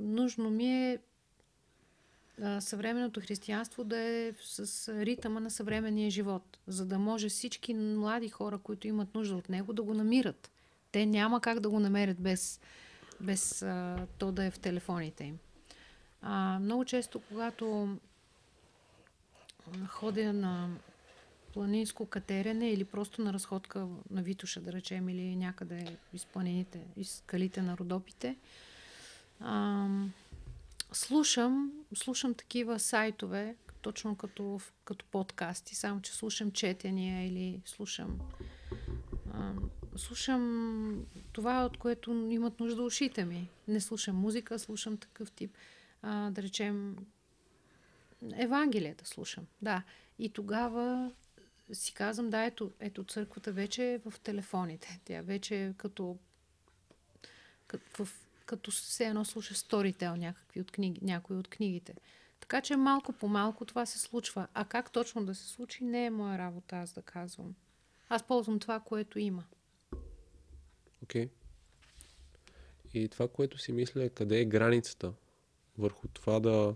нужно 0.00 0.50
ми 0.50 0.66
е 0.66 0.98
съвременното 2.60 3.20
християнство 3.20 3.84
да 3.84 3.98
е 3.98 4.32
с 4.40 4.88
ритъма 5.04 5.40
на 5.40 5.50
съвременния 5.50 6.10
живот, 6.10 6.58
за 6.66 6.86
да 6.86 6.98
може 6.98 7.28
всички 7.28 7.74
млади 7.74 8.28
хора, 8.28 8.58
които 8.58 8.88
имат 8.88 9.14
нужда 9.14 9.36
от 9.36 9.48
него, 9.48 9.72
да 9.72 9.82
го 9.82 9.94
намират. 9.94 10.50
Те 10.92 11.06
няма 11.06 11.40
как 11.40 11.60
да 11.60 11.70
го 11.70 11.80
намерят 11.80 12.20
без, 12.20 12.60
без 13.20 13.62
а, 13.62 14.06
то 14.18 14.32
да 14.32 14.44
е 14.44 14.50
в 14.50 14.58
телефоните 14.58 15.24
им. 15.24 15.38
А, 16.22 16.58
много 16.58 16.84
често, 16.84 17.20
когато 17.28 17.96
ходя 19.88 20.32
на 20.32 20.68
планинско 21.54 22.06
катерене 22.06 22.70
или 22.70 22.84
просто 22.84 23.22
на 23.22 23.32
разходка 23.32 23.86
на 24.10 24.22
Витуша, 24.22 24.60
да 24.60 24.72
речем, 24.72 25.08
или 25.08 25.36
някъде 25.36 25.96
из 26.12 26.24
планините, 26.24 26.80
из 26.96 27.16
скалите 27.16 27.62
на 27.62 27.76
Родопите, 27.76 28.36
а, 29.40 29.88
слушам, 30.92 31.72
слушам 31.94 32.34
такива 32.34 32.78
сайтове, 32.78 33.56
точно 33.82 34.16
като, 34.16 34.60
като 34.84 35.04
подкасти, 35.04 35.74
само 35.74 36.00
че 36.00 36.12
слушам 36.12 36.50
четения 36.50 37.26
или 37.26 37.60
слушам 37.64 38.18
а, 39.34 39.52
слушам 39.96 41.06
това, 41.32 41.64
от 41.64 41.76
което 41.76 42.28
имат 42.30 42.60
нужда 42.60 42.82
ушите 42.82 43.24
ми. 43.24 43.48
Не 43.68 43.80
слушам 43.80 44.16
музика, 44.16 44.58
слушам 44.58 44.96
такъв 44.96 45.30
тип, 45.30 45.56
а, 46.02 46.30
да 46.30 46.42
речем, 46.42 46.96
Евангелията 48.36 49.06
слушам. 49.06 49.46
Да. 49.62 49.82
И 50.18 50.28
тогава 50.28 51.12
си 51.74 51.94
казвам, 51.94 52.30
да, 52.30 52.44
ето, 52.44 52.72
ето 52.80 53.04
църквата 53.04 53.52
вече 53.52 53.92
е 53.92 53.98
в 53.98 54.14
телефоните. 54.20 55.00
Тя 55.04 55.22
вече 55.22 55.64
е 55.64 55.72
като, 55.76 56.18
като 57.66 58.06
като 58.46 58.70
все 58.70 59.04
едно 59.04 59.24
слуша 59.24 59.54
сторител 59.54 60.16
някакви 60.16 60.60
от 60.60 60.70
книги, 60.70 61.00
някои 61.02 61.36
от 61.36 61.48
книгите. 61.48 61.94
Така 62.40 62.60
че 62.60 62.76
малко 62.76 63.12
по 63.12 63.28
малко 63.28 63.64
това 63.64 63.86
се 63.86 63.98
случва. 63.98 64.48
А 64.54 64.64
как 64.64 64.92
точно 64.92 65.24
да 65.24 65.34
се 65.34 65.48
случи, 65.48 65.84
не 65.84 66.06
е 66.06 66.10
моя 66.10 66.38
работа 66.38 66.76
аз 66.76 66.92
да 66.92 67.02
казвам. 67.02 67.54
Аз 68.08 68.26
ползвам 68.26 68.58
това, 68.58 68.80
което 68.80 69.18
има. 69.18 69.44
Окей. 71.02 71.26
Okay. 71.26 71.30
И 72.94 73.08
това, 73.08 73.28
което 73.28 73.58
си 73.58 73.72
мисля 73.72 74.04
е 74.04 74.08
къде 74.08 74.40
е 74.40 74.44
границата 74.44 75.12
върху 75.78 76.08
това 76.08 76.40
да, 76.40 76.74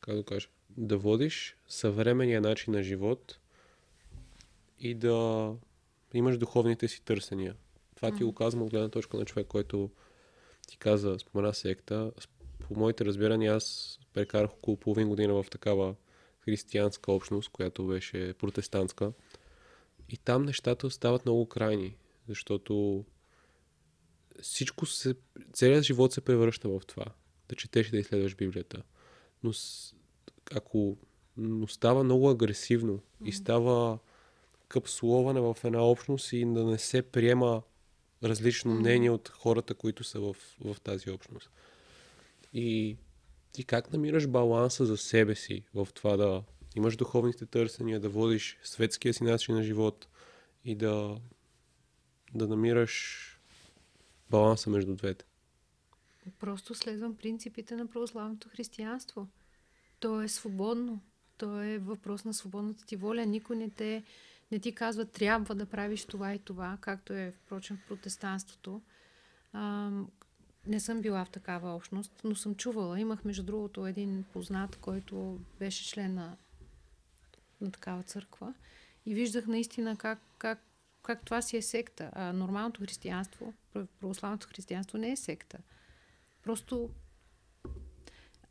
как 0.00 0.14
да 0.14 0.24
кажа, 0.24 0.48
да 0.70 0.98
водиш 0.98 1.56
съвременния 1.68 2.40
начин 2.40 2.72
на 2.72 2.82
живот 2.82 3.38
и 4.80 4.94
да 4.94 5.54
имаш 6.14 6.38
духовните 6.38 6.88
си 6.88 7.04
търсения. 7.04 7.56
Това 7.94 8.16
ти 8.16 8.24
го 8.24 8.34
казвам 8.34 8.62
от 8.62 8.70
гледна 8.70 8.88
точка 8.88 9.16
на 9.16 9.24
човек, 9.24 9.46
който 9.46 9.90
ти 10.68 10.76
каза, 10.76 11.18
спомена 11.18 11.54
секта. 11.54 12.12
По 12.58 12.74
моите 12.74 13.04
разбирания, 13.04 13.54
аз 13.54 13.98
прекарах 14.12 14.52
около 14.52 14.76
половин 14.76 15.08
година 15.08 15.42
в 15.42 15.46
такава 15.50 15.94
християнска 16.40 17.12
общност, 17.12 17.48
която 17.48 17.86
беше 17.86 18.34
протестантска. 18.38 19.12
И 20.08 20.16
там 20.16 20.42
нещата 20.42 20.90
стават 20.90 21.24
много 21.24 21.48
крайни, 21.48 21.96
защото 22.28 23.04
всичко 24.42 24.86
се, 24.86 25.14
целият 25.52 25.84
живот 25.84 26.12
се 26.12 26.20
превръща 26.20 26.68
в 26.68 26.80
това. 26.86 27.04
Да 27.48 27.56
четеш 27.56 27.88
и 27.88 27.90
да 27.90 27.98
изследваш 27.98 28.36
Библията. 28.36 28.82
Но 29.42 29.52
ако 30.54 30.96
но 31.36 31.66
става 31.66 32.04
много 32.04 32.30
агресивно 32.30 32.92
mm-hmm. 32.92 33.28
и 33.28 33.32
става 33.32 33.98
капсуловане 34.68 35.40
в 35.40 35.56
една 35.64 35.82
общност 35.82 36.32
и 36.32 36.44
да 36.44 36.64
не 36.64 36.78
се 36.78 37.02
приема 37.02 37.62
различно 38.22 38.74
мнение 38.74 39.10
от 39.10 39.28
хората, 39.28 39.74
които 39.74 40.04
са 40.04 40.20
в, 40.20 40.36
в 40.64 40.80
тази 40.80 41.10
общност. 41.10 41.50
И 42.52 42.96
ти 43.52 43.64
как 43.64 43.92
намираш 43.92 44.26
баланса 44.26 44.86
за 44.86 44.96
себе 44.96 45.34
си 45.34 45.64
в 45.74 45.88
това 45.94 46.16
да 46.16 46.42
имаш 46.76 46.96
духовните 46.96 47.46
търсения, 47.46 48.00
да 48.00 48.08
водиш 48.08 48.58
светския 48.62 49.14
си 49.14 49.24
начин 49.24 49.54
на 49.54 49.62
живот 49.62 50.08
и 50.64 50.74
да, 50.74 51.20
да 52.34 52.48
намираш 52.48 53.24
баланса 54.30 54.70
между 54.70 54.94
двете? 54.94 55.24
Просто 56.40 56.74
следвам 56.74 57.16
принципите 57.16 57.76
на 57.76 57.86
православното 57.86 58.48
християнство. 58.48 59.28
То 60.00 60.22
е 60.22 60.28
свободно. 60.28 61.00
То 61.38 61.62
е 61.62 61.78
въпрос 61.78 62.24
на 62.24 62.34
свободната 62.34 62.86
ти 62.86 62.96
воля. 62.96 63.26
Никой 63.26 63.56
не 63.56 63.70
те 63.70 64.02
не 64.50 64.58
ти 64.58 64.74
казва 64.74 65.04
трябва 65.04 65.54
да 65.54 65.66
правиш 65.66 66.04
това 66.04 66.34
и 66.34 66.38
това, 66.38 66.78
както 66.80 67.12
е 67.12 67.32
впрочем 67.32 67.76
в 67.76 67.88
протестанството. 67.88 68.82
А, 69.52 69.90
не 70.66 70.80
съм 70.80 71.00
била 71.00 71.24
в 71.24 71.30
такава 71.30 71.74
общност, 71.74 72.12
но 72.24 72.34
съм 72.34 72.54
чувала. 72.54 73.00
Имах, 73.00 73.24
между 73.24 73.42
другото, 73.42 73.86
един 73.86 74.24
познат, 74.32 74.76
който 74.76 75.40
беше 75.58 75.88
член 75.88 76.14
на, 76.14 76.36
на 77.60 77.70
такава 77.70 78.02
църква. 78.02 78.54
И 79.06 79.14
виждах 79.14 79.46
наистина 79.46 79.96
как, 79.96 80.18
как, 80.38 80.62
как 81.02 81.24
това 81.24 81.42
си 81.42 81.56
е 81.56 81.62
секта. 81.62 82.10
А 82.12 82.32
нормалното 82.32 82.80
християнство, 82.80 83.54
православното 84.00 84.48
християнство 84.48 84.98
не 84.98 85.10
е 85.10 85.16
секта. 85.16 85.58
Просто 86.42 86.90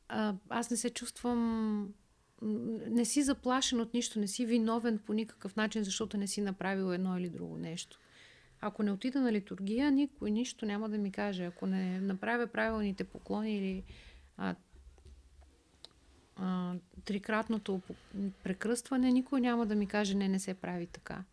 а, 0.08 0.36
аз 0.50 0.70
не 0.70 0.78
се 0.78 0.90
чувствам 0.90 1.94
не 2.42 3.06
си 3.06 3.24
заплашен 3.24 3.82
от 3.82 3.94
нищо, 3.94 4.20
не 4.20 4.28
си 4.28 4.46
виновен 4.46 5.00
по 5.00 5.14
никакъв 5.14 5.56
начин, 5.56 5.84
защото 5.84 6.18
не 6.18 6.28
си 6.28 6.42
направил 6.42 6.94
едно 6.94 7.18
или 7.18 7.30
друго 7.30 7.58
нещо. 7.58 8.00
Ако 8.62 8.84
не 8.84 8.92
отида 8.92 9.22
на 9.22 9.32
литургия, 9.32 9.92
никой 9.92 10.32
нищо 10.32 10.66
няма 10.66 10.90
да 10.90 10.98
ми 10.98 11.12
каже. 11.12 11.46
Ако 11.46 11.68
не 11.68 12.02
направя 12.02 12.48
правилните 12.48 13.04
поклони 13.04 13.58
или 13.58 13.84
а, 14.38 14.56
а, 16.36 16.74
трикратното 17.06 17.82
прекръстване, 18.44 19.12
никой 19.12 19.42
няма 19.42 19.66
да 19.66 19.76
ми 19.76 19.88
каже 19.88 20.16
не, 20.16 20.28
не 20.28 20.40
се 20.40 20.54
прави 20.54 20.88
така. 20.88 21.24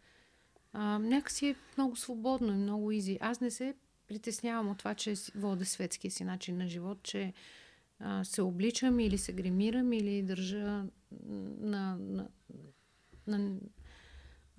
А, 0.72 0.98
някакси 0.98 1.46
е 1.46 1.57
много 1.76 1.96
свободно 1.96 2.52
и 2.52 2.57
много 2.57 2.90
изи. 2.90 3.18
Аз 3.20 3.40
не 3.40 3.50
се 3.50 3.74
притеснявам 4.09 4.68
от 4.68 4.78
това, 4.78 4.94
че 4.94 5.14
вода 5.34 5.64
светския 5.64 6.11
си 6.11 6.24
начин 6.24 6.57
на 6.57 6.66
живот, 6.66 6.98
че 7.02 7.32
а, 7.99 8.24
се 8.24 8.42
обличам 8.42 9.01
или 9.01 9.18
се 9.18 9.32
гримирам 9.32 9.92
или 9.92 10.22
държа 10.22 10.84
на, 11.61 11.97
на, 11.99 12.28
на 13.26 13.59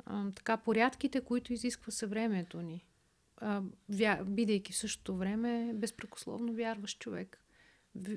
а, 0.06 0.32
така 0.32 0.58
порядките, 0.58 1.22
които 1.22 1.54
изисква 1.54 1.92
съвремето 1.92 2.62
ни. 2.62 2.86
А, 3.38 3.62
вя, 3.90 4.24
бидейки 4.26 4.74
в 4.74 4.78
същото 4.78 5.18
време 5.18 5.72
безпрекословно 5.74 6.54
вярваш 6.54 6.98
човек. 6.98 7.42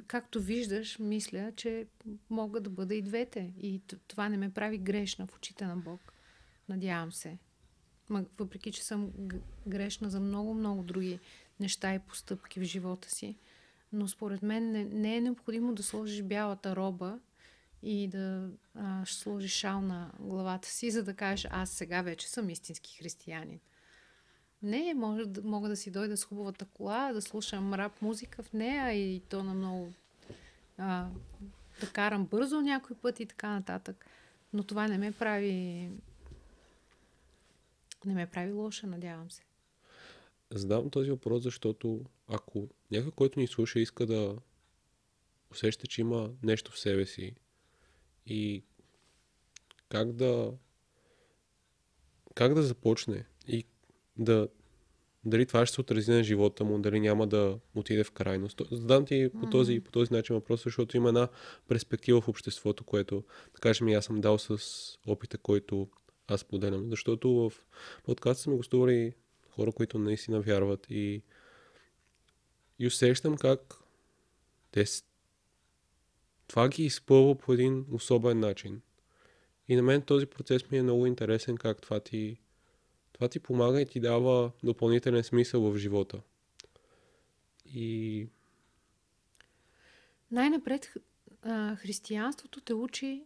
Както 0.06 0.40
виждаш, 0.40 0.98
мисля, 0.98 1.52
че 1.56 1.86
мога 2.30 2.60
да 2.60 2.70
бъда 2.70 2.94
и 2.94 3.02
двете. 3.02 3.52
И 3.58 3.82
това 4.08 4.28
не 4.28 4.36
ме 4.36 4.52
прави 4.52 4.78
грешна 4.78 5.26
в 5.26 5.36
очите 5.36 5.66
на 5.66 5.76
Бог. 5.76 6.12
Надявам 6.68 7.12
се. 7.12 7.38
Въпреки, 8.10 8.72
че 8.72 8.84
съм 8.84 9.12
грешна 9.66 10.10
за 10.10 10.20
много-много 10.20 10.82
други 10.82 11.18
неща 11.60 11.94
и 11.94 11.98
постъпки 11.98 12.60
в 12.60 12.62
живота 12.62 13.10
си. 13.10 13.36
Но 13.92 14.08
според 14.08 14.42
мен 14.42 14.70
не, 14.70 14.84
не 14.84 15.16
е 15.16 15.20
необходимо 15.20 15.74
да 15.74 15.82
сложиш 15.82 16.22
бялата 16.22 16.76
роба 16.76 17.18
и 17.82 18.08
да 18.08 18.50
а, 18.74 19.06
сложиш 19.06 19.52
шал 19.52 19.80
на 19.80 20.10
главата 20.20 20.68
си, 20.68 20.90
за 20.90 21.04
да 21.04 21.14
кажеш, 21.14 21.50
аз 21.50 21.70
сега 21.70 22.02
вече 22.02 22.28
съм 22.28 22.50
истински 22.50 22.96
християнин. 22.98 23.60
Не, 24.62 24.94
може, 24.94 25.24
мога 25.44 25.68
да 25.68 25.76
си 25.76 25.90
дойда 25.90 26.16
с 26.16 26.24
хубавата 26.24 26.64
кола, 26.64 27.12
да 27.12 27.22
слушам 27.22 27.74
рап 27.74 28.02
музика 28.02 28.42
в 28.42 28.52
нея 28.52 28.92
и 28.92 29.20
то 29.20 29.44
на 29.44 29.54
много... 29.54 29.92
А, 30.78 31.08
да 31.80 31.90
карам 31.92 32.26
бързо 32.26 32.60
някой 32.60 32.96
път 32.96 33.20
и 33.20 33.26
така 33.26 33.48
нататък. 33.48 34.06
Но 34.52 34.62
това 34.62 34.88
не 34.88 34.98
ме 34.98 35.12
прави... 35.12 35.90
Не 38.04 38.14
ме 38.14 38.26
прави 38.26 38.52
лоша, 38.52 38.86
надявам 38.86 39.30
се. 39.30 39.42
Задавам 40.50 40.90
този 40.90 41.10
въпрос, 41.10 41.42
защото 41.42 42.04
ако 42.26 42.68
някой, 42.90 43.10
който 43.10 43.40
ни 43.40 43.46
слуша, 43.46 43.80
иска 43.80 44.06
да 44.06 44.36
усеща, 45.50 45.86
че 45.86 46.00
има 46.00 46.30
нещо 46.42 46.72
в 46.72 46.78
себе 46.78 47.06
си 47.06 47.34
и 48.26 48.64
как 49.88 50.12
да 50.12 50.52
как 52.34 52.54
да 52.54 52.62
започне 52.62 53.26
и 53.48 53.64
да 54.16 54.48
дали 55.24 55.46
това 55.46 55.66
ще 55.66 55.74
се 55.74 55.80
отрази 55.80 56.10
на 56.10 56.22
живота 56.22 56.64
му, 56.64 56.78
дали 56.78 57.00
няма 57.00 57.26
да 57.26 57.58
отиде 57.74 58.04
в 58.04 58.10
крайност. 58.10 58.62
Задам 58.70 59.04
ти 59.04 59.30
по 59.40 59.50
този, 59.50 59.80
по 59.80 59.90
този 59.90 60.12
начин 60.12 60.34
въпрос, 60.34 60.64
защото 60.64 60.96
има 60.96 61.08
една 61.08 61.28
перспектива 61.68 62.20
в 62.20 62.28
обществото, 62.28 62.84
което, 62.84 63.24
да 63.54 63.60
кажем, 63.60 63.88
аз 63.88 64.04
съм 64.04 64.20
дал 64.20 64.38
с 64.38 64.58
опита, 65.06 65.38
който 65.38 65.88
аз 66.26 66.44
поделям. 66.44 66.90
Защото 66.90 67.30
в 67.30 67.52
подкаста 68.04 68.42
сме 68.42 68.56
гостували 68.56 69.14
хора, 69.58 69.72
които 69.72 69.98
наистина 69.98 70.40
вярват 70.40 70.86
и, 70.90 71.22
и 72.78 72.86
усещам 72.86 73.36
как 73.36 73.74
те 74.70 74.84
това 76.46 76.68
ги 76.68 76.84
изпълва 76.84 77.34
по 77.34 77.52
един 77.52 77.86
особен 77.92 78.40
начин. 78.40 78.80
И 79.68 79.76
на 79.76 79.82
мен 79.82 80.02
този 80.02 80.26
процес 80.26 80.70
ми 80.70 80.78
е 80.78 80.82
много 80.82 81.06
интересен, 81.06 81.56
как 81.56 81.82
това 81.82 82.00
ти, 82.00 82.38
това 83.12 83.28
ти 83.28 83.40
помага 83.40 83.80
и 83.80 83.86
ти 83.86 84.00
дава 84.00 84.50
допълнителен 84.62 85.24
смисъл 85.24 85.62
в 85.62 85.78
живота. 85.78 86.20
И... 87.74 88.26
Най-напред 90.30 90.94
християнството 91.76 92.60
те 92.60 92.74
учи 92.74 93.24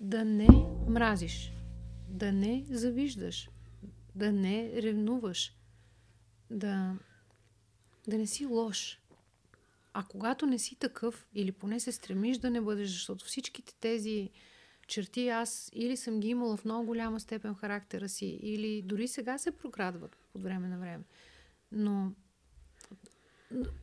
да 0.00 0.24
не 0.24 0.48
мразиш, 0.88 1.52
да 2.08 2.32
не 2.32 2.66
завиждаш, 2.70 3.50
да 4.14 4.32
не 4.32 4.82
ревнуваш, 4.82 5.55
да, 6.50 6.94
да 8.08 8.18
не 8.18 8.26
си 8.26 8.46
лош. 8.46 9.00
А 9.92 10.04
когато 10.08 10.46
не 10.46 10.58
си 10.58 10.76
такъв, 10.76 11.26
или 11.34 11.52
поне 11.52 11.80
се 11.80 11.92
стремиш 11.92 12.38
да 12.38 12.50
не 12.50 12.60
бъдеш, 12.60 12.88
защото 12.88 13.24
всичките 13.24 13.74
тези 13.74 14.30
черти 14.86 15.28
аз 15.28 15.70
или 15.74 15.96
съм 15.96 16.20
ги 16.20 16.28
имала 16.28 16.56
в 16.56 16.64
много 16.64 16.86
голяма 16.86 17.20
степен 17.20 17.54
характера 17.54 18.08
си, 18.08 18.26
или 18.26 18.82
дори 18.82 19.08
сега 19.08 19.38
се 19.38 19.50
прокрадват 19.50 20.16
от 20.34 20.42
време 20.42 20.68
на 20.68 20.78
време. 20.78 21.04
Но 21.72 22.12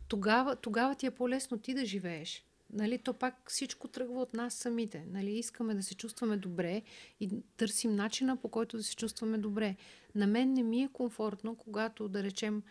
тогава, 0.07 0.55
тогава 0.55 0.95
ти 0.95 1.05
е 1.05 1.11
по-лесно 1.11 1.59
ти 1.59 1.73
да 1.73 1.85
живееш. 1.85 2.45
Нали, 2.73 2.97
то 2.97 3.13
пак 3.13 3.49
всичко 3.49 3.87
тръгва 3.87 4.21
от 4.21 4.33
нас 4.33 4.53
самите. 4.53 5.05
Нали, 5.11 5.31
искаме 5.31 5.75
да 5.75 5.83
се 5.83 5.95
чувстваме 5.95 6.37
добре 6.37 6.81
и 7.19 7.29
търсим 7.57 7.95
начина 7.95 8.37
по 8.37 8.49
който 8.49 8.77
да 8.77 8.83
се 8.83 8.95
чувстваме 8.95 9.37
добре. 9.37 9.75
На 10.15 10.27
мен 10.27 10.53
не 10.53 10.63
ми 10.63 10.83
е 10.83 10.89
комфортно, 10.93 11.55
когато, 11.55 12.07
да 12.07 12.23
речем, 12.23 12.63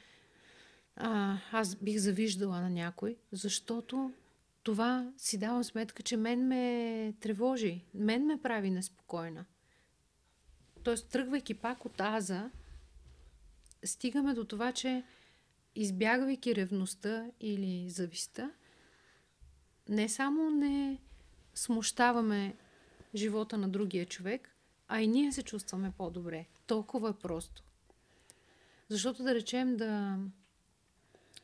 а, 0.96 1.38
аз 1.52 1.76
бих 1.76 1.98
завиждала 1.98 2.60
на 2.60 2.70
някой, 2.70 3.16
защото 3.32 4.12
това 4.62 5.12
си 5.16 5.38
давам 5.38 5.64
сметка, 5.64 6.02
че 6.02 6.16
мен 6.16 6.46
ме 6.46 7.14
тревожи, 7.20 7.84
мен 7.94 8.26
ме 8.26 8.42
прави 8.42 8.70
неспокойна. 8.70 9.44
Тоест, 10.82 11.08
тръгвайки 11.08 11.54
пак 11.54 11.84
от 11.84 12.00
аза, 12.00 12.50
стигаме 13.84 14.34
до 14.34 14.44
това, 14.44 14.72
че 14.72 15.04
избягвайки 15.74 16.54
ревността 16.54 17.26
или 17.40 17.90
зависта, 17.90 18.52
не 19.92 20.08
само 20.08 20.50
не 20.50 20.98
смущаваме 21.54 22.54
живота 23.14 23.58
на 23.58 23.68
другия 23.68 24.06
човек, 24.06 24.56
а 24.88 25.00
и 25.00 25.06
ние 25.06 25.32
се 25.32 25.42
чувстваме 25.42 25.92
по-добре. 25.98 26.46
Толкова 26.66 27.10
е 27.10 27.22
просто. 27.22 27.62
Защото 28.88 29.22
да 29.22 29.34
речем 29.34 29.76
да 29.76 30.18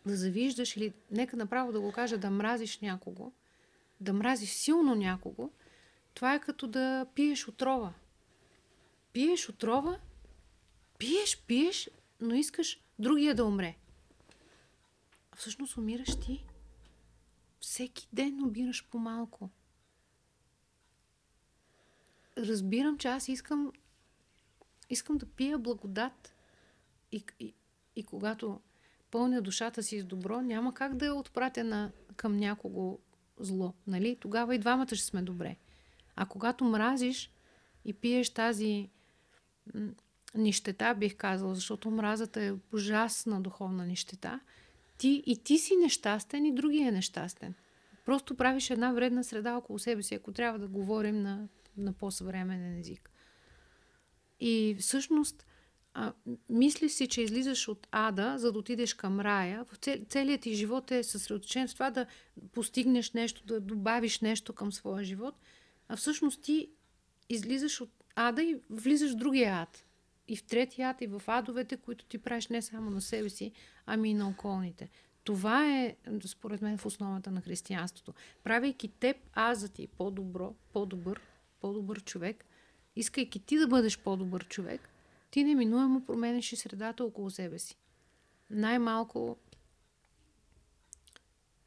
да 0.06 0.16
завиждаш 0.16 0.76
или 0.76 0.92
нека 1.10 1.36
направо 1.36 1.72
да 1.72 1.80
го 1.80 1.92
кажа, 1.92 2.18
да 2.18 2.30
мразиш 2.30 2.80
някого, 2.80 3.32
да 4.00 4.12
мразиш 4.12 4.50
силно 4.50 4.94
някого, 4.94 5.50
това 6.14 6.34
е 6.34 6.40
като 6.40 6.66
да 6.66 7.06
пиеш 7.14 7.48
отрова. 7.48 7.92
Пиеш 9.12 9.48
отрова 9.48 9.98
Пиеш, 10.98 11.42
пиеш, 11.46 11.90
но 12.20 12.34
искаш 12.34 12.80
другия 12.98 13.34
да 13.34 13.44
умре. 13.44 13.76
А 15.32 15.36
всъщност 15.36 15.76
умираш 15.76 16.20
ти. 16.20 16.44
Всеки 17.60 18.08
ден 18.12 18.42
умираш 18.42 18.88
по-малко. 18.90 19.50
Разбирам, 22.38 22.98
че 22.98 23.08
аз 23.08 23.28
искам 23.28 23.72
искам 24.90 25.18
да 25.18 25.26
пия 25.26 25.58
благодат. 25.58 26.34
И, 27.12 27.24
и, 27.40 27.54
и 27.96 28.02
когато 28.02 28.60
пълня 29.10 29.42
душата 29.42 29.82
си 29.82 30.00
с 30.00 30.04
добро, 30.04 30.40
няма 30.40 30.74
как 30.74 30.96
да 30.96 31.06
я 31.06 31.14
отпратя 31.14 31.64
на, 31.64 31.92
към 32.16 32.36
някого 32.36 32.98
зло. 33.38 33.74
Нали? 33.86 34.16
Тогава 34.20 34.54
и 34.54 34.58
двамата 34.58 34.86
ще 34.86 35.04
сме 35.04 35.22
добре. 35.22 35.56
А 36.16 36.26
когато 36.26 36.64
мразиш 36.64 37.30
и 37.84 37.92
пиеш 37.92 38.30
тази 38.30 38.90
нищета, 40.34 40.94
бих 40.94 41.16
казала, 41.16 41.54
защото 41.54 41.90
мразата 41.90 42.42
е 42.42 42.52
ужасна 42.72 43.40
духовна 43.40 43.86
нищета, 43.86 44.40
ти 44.98 45.22
и 45.26 45.36
ти 45.36 45.58
си 45.58 45.76
нещастен 45.76 46.44
и 46.44 46.54
другия 46.54 46.88
е 46.88 46.92
нещастен. 46.92 47.54
Просто 48.04 48.34
правиш 48.34 48.70
една 48.70 48.92
вредна 48.92 49.24
среда 49.24 49.56
около 49.56 49.78
себе 49.78 50.02
си, 50.02 50.14
ако 50.14 50.32
трябва 50.32 50.58
да 50.58 50.68
говорим 50.68 51.22
на, 51.22 51.48
на 51.76 51.92
по-съвременен 51.92 52.78
език. 52.78 53.10
И 54.40 54.76
всъщност, 54.80 55.46
а, 55.94 56.12
мислиш 56.48 56.92
си, 56.92 57.08
че 57.08 57.22
излизаш 57.22 57.68
от 57.68 57.88
ада, 57.90 58.34
за 58.38 58.52
да 58.52 58.58
отидеш 58.58 58.94
към 58.94 59.20
рая. 59.20 59.64
Цел, 59.80 59.96
целият 60.08 60.40
ти 60.40 60.54
живот 60.54 60.90
е 60.90 61.02
съсредоточен 61.02 61.68
в 61.68 61.72
това 61.72 61.90
да 61.90 62.06
постигнеш 62.52 63.12
нещо, 63.12 63.46
да 63.46 63.60
добавиш 63.60 64.20
нещо 64.20 64.52
към 64.52 64.72
своя 64.72 65.04
живот. 65.04 65.34
А 65.88 65.96
всъщност 65.96 66.42
ти 66.42 66.70
излизаш 67.28 67.80
от 67.80 67.90
ада 68.14 68.42
и 68.42 68.56
влизаш 68.70 69.12
в 69.12 69.16
другия 69.16 69.54
ад. 69.54 69.84
И 70.28 70.36
в 70.36 70.42
третия 70.42 70.88
ад, 70.88 71.00
и 71.00 71.06
в 71.06 71.22
адовете, 71.26 71.76
които 71.76 72.04
ти 72.04 72.18
правиш 72.18 72.48
не 72.48 72.62
само 72.62 72.90
на 72.90 73.00
себе 73.00 73.28
си, 73.28 73.52
ами 73.86 74.10
и 74.10 74.14
на 74.14 74.28
околните. 74.28 74.90
Това 75.24 75.76
е, 75.76 75.96
според 76.26 76.62
мен, 76.62 76.78
в 76.78 76.86
основата 76.86 77.30
на 77.30 77.40
християнството. 77.40 78.14
Правейки 78.44 78.88
теб, 78.88 79.16
аз 79.32 79.58
за 79.58 79.68
ти 79.68 79.86
по-добро, 79.86 80.54
по-добър, 80.72 81.20
по-добър 81.60 82.04
човек, 82.04 82.44
искайки 82.96 83.40
ти 83.40 83.58
да 83.58 83.68
бъдеш 83.68 83.98
по-добър 83.98 84.48
човек, 84.48 84.88
ти 85.30 85.44
неминуемо 85.44 86.04
променеш 86.04 86.52
и 86.52 86.56
средата 86.56 87.04
около 87.04 87.30
себе 87.30 87.58
си. 87.58 87.76
Най-малко 88.50 89.36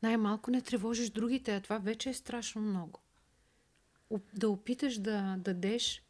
най-малко 0.03 0.51
не 0.51 0.61
тревожиш 0.61 1.09
другите, 1.09 1.55
а 1.55 1.61
това 1.61 1.77
вече 1.77 2.09
е 2.09 2.13
страшно 2.13 2.61
много. 2.61 2.99
Да 4.33 4.49
опиташ 4.49 4.97
да 4.97 5.35
дадеш, 5.39 6.03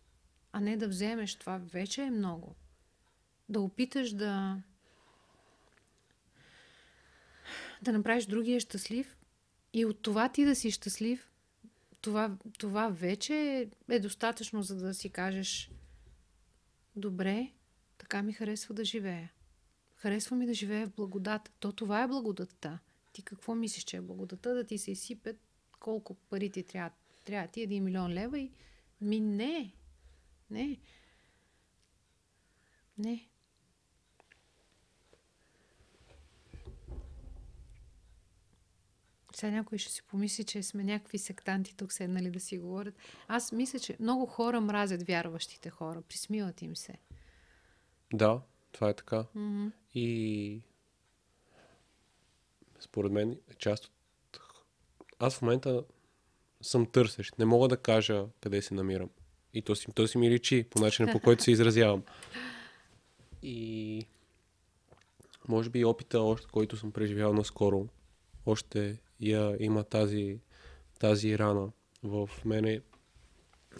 а 0.51 0.59
не 0.59 0.77
да 0.77 0.87
вземеш, 0.87 1.35
това 1.35 1.57
вече 1.57 2.03
е 2.03 2.11
много. 2.11 2.55
Да 3.49 3.61
опиташ 3.61 4.11
да 4.11 4.61
да 7.81 7.91
направиш 7.91 8.25
другия 8.25 8.59
щастлив 8.59 9.17
и 9.73 9.85
от 9.85 10.01
това 10.01 10.29
ти 10.29 10.45
да 10.45 10.55
си 10.55 10.71
щастлив, 10.71 11.31
това, 12.01 12.37
това 12.57 12.89
вече 12.89 13.69
е 13.89 13.99
достатъчно, 13.99 14.63
за 14.63 14.75
да 14.75 14.93
си 14.93 15.09
кажеш 15.09 15.71
добре, 16.95 17.51
така 17.97 18.23
ми 18.23 18.33
харесва 18.33 18.75
да 18.75 18.85
живея. 18.85 19.31
Харесва 19.95 20.35
ми 20.35 20.45
да 20.45 20.53
живея 20.53 20.87
в 20.87 20.95
благодат. 20.95 21.51
То 21.59 21.71
това 21.71 22.03
е 22.03 22.07
благодатта. 22.07 22.79
Ти 23.13 23.21
какво 23.21 23.55
мислиш, 23.55 23.83
че 23.83 23.97
е 23.97 24.01
благодатта? 24.01 24.53
Да 24.53 24.63
ти 24.63 24.77
се 24.77 24.91
изсипят 24.91 25.37
колко 25.79 26.13
пари 26.13 26.49
ти 26.49 26.63
трябва? 26.63 26.91
Трябва 27.25 27.47
ти 27.47 27.61
един 27.61 27.83
милион 27.83 28.13
лева 28.13 28.39
и... 28.39 28.51
Ми 29.01 29.19
не. 29.19 29.73
Не. 30.51 30.79
Не. 32.97 33.27
Сега 39.35 39.51
някой 39.51 39.77
ще 39.77 39.91
си 39.91 40.03
помисли, 40.03 40.43
че 40.43 40.63
сме 40.63 40.83
някакви 40.83 41.17
сектанти 41.17 41.75
тук 41.75 41.93
седнали 41.93 42.31
да 42.31 42.39
си 42.39 42.57
говорят. 42.57 42.95
Аз 43.27 43.51
мисля, 43.51 43.79
че 43.79 43.97
много 43.99 44.25
хора 44.25 44.61
мразят 44.61 45.03
вярващите 45.03 45.69
хора. 45.69 46.01
Присмиват 46.01 46.61
им 46.61 46.75
се. 46.75 46.93
Да, 48.13 48.41
това 48.71 48.89
е 48.89 48.93
така. 48.93 49.25
Mm-hmm. 49.35 49.71
И 49.93 50.61
според 52.79 53.11
мен 53.11 53.39
част 53.57 53.85
от... 53.85 54.39
Аз 55.19 55.37
в 55.37 55.41
момента 55.41 55.83
съм 56.61 56.85
търсещ. 56.85 57.37
Не 57.39 57.45
мога 57.45 57.67
да 57.67 57.77
кажа 57.77 58.25
къде 58.41 58.61
се 58.61 58.73
намирам. 58.73 59.09
И 59.53 59.61
то 59.61 59.75
си, 59.75 59.87
то 59.95 60.07
си 60.07 60.17
ми 60.17 60.29
личи 60.29 60.65
по 60.69 60.79
начина 60.79 61.11
по 61.11 61.19
който 61.19 61.43
се 61.43 61.51
изразявам. 61.51 62.03
И 63.43 64.05
може 65.47 65.69
би 65.69 65.85
опита, 65.85 66.21
още, 66.21 66.47
който 66.51 66.77
съм 66.77 66.91
преживял 66.91 67.33
наскоро, 67.33 67.87
още 68.45 68.97
я 69.19 69.57
има 69.59 69.83
тази, 69.83 70.39
тази 70.99 71.37
рана 71.37 71.71
в 72.03 72.29
мене 72.45 72.81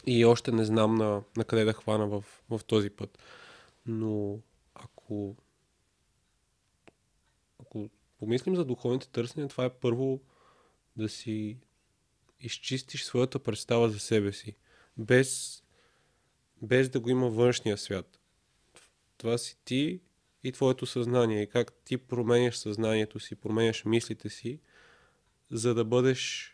и 0.06 0.26
още 0.26 0.52
не 0.52 0.66
знам 0.66 0.96
на, 0.96 1.24
на 1.38 1.44
къде 1.44 1.64
да 1.64 1.74
хвана 1.74 2.08
в, 2.08 2.24
в 2.50 2.62
този 2.68 2.90
път. 2.90 3.18
Но 3.86 4.40
ако, 4.76 5.36
ако 7.60 7.90
помислим 8.20 8.56
за 8.56 8.66
духовните 8.66 9.10
търсения, 9.10 9.48
това 9.48 9.66
е 9.66 9.70
първо 9.70 10.20
да 10.96 11.10
си 11.10 11.58
изчистиш 12.40 13.04
своята 13.04 13.40
представа 13.40 13.90
за 13.90 14.00
себе 14.00 14.34
си, 14.34 14.56
без, 14.98 15.61
без 16.62 16.90
да 16.90 17.00
го 17.00 17.10
има 17.10 17.30
външния 17.30 17.78
свят. 17.78 18.20
Това 19.18 19.38
си 19.38 19.58
ти 19.66 20.02
и 20.44 20.52
твоето 20.52 20.86
съзнание. 20.86 21.42
И 21.42 21.48
как 21.48 21.74
ти 21.74 21.98
променяш 21.98 22.58
съзнанието 22.58 23.20
си, 23.20 23.36
променяш 23.36 23.86
мислите 23.86 24.30
си, 24.30 24.60
за 25.52 25.74
да 25.74 25.86
бъдеш 25.86 26.54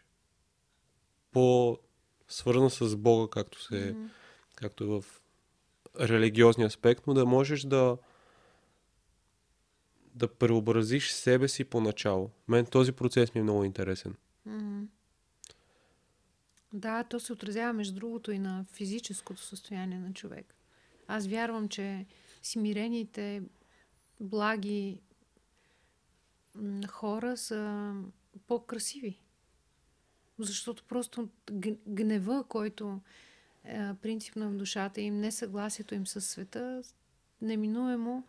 по-свързан 1.32 2.70
с 2.70 2.96
Бога, 2.96 3.30
както, 3.32 3.62
се, 3.62 3.94
mm-hmm. 3.94 4.10
както 4.56 4.84
е 4.84 4.88
в 4.88 5.06
религиозния 6.00 6.68
аспект, 6.68 7.08
но 7.08 7.14
да 7.14 7.26
можеш 7.26 7.62
да 7.62 7.98
да 10.16 10.28
преобразиш 10.28 11.12
себе 11.12 11.48
си 11.48 11.64
поначало. 11.64 12.32
Мен 12.48 12.66
този 12.66 12.92
процес 12.92 13.36
ми 13.36 13.40
е 13.40 13.44
много 13.44 13.64
интересен. 13.64 14.16
Mm-hmm. 14.48 14.88
Да, 16.78 17.04
то 17.04 17.20
се 17.20 17.34
отразява 17.34 17.74
между 17.74 17.96
другото 17.96 18.32
и 18.32 18.40
на 18.40 18.66
физическото 18.74 19.42
състояние 19.42 20.00
на 20.00 20.14
човек. 20.14 20.56
Аз 21.08 21.28
вярвам, 21.28 21.70
че 21.70 22.06
смирените, 22.44 23.42
благи 24.20 25.00
хора 26.88 27.38
са 27.38 27.94
по-красиви. 28.48 29.20
Защото 30.40 30.84
просто 30.84 31.30
гнева, 31.88 32.44
който 32.48 33.02
е 33.64 33.94
принципно 34.02 34.50
в 34.50 34.56
душата 34.56 35.02
им, 35.02 35.20
несъгласието 35.20 35.96
им 35.96 36.08
със 36.08 36.26
света, 36.26 36.82
неминуемо 37.42 38.24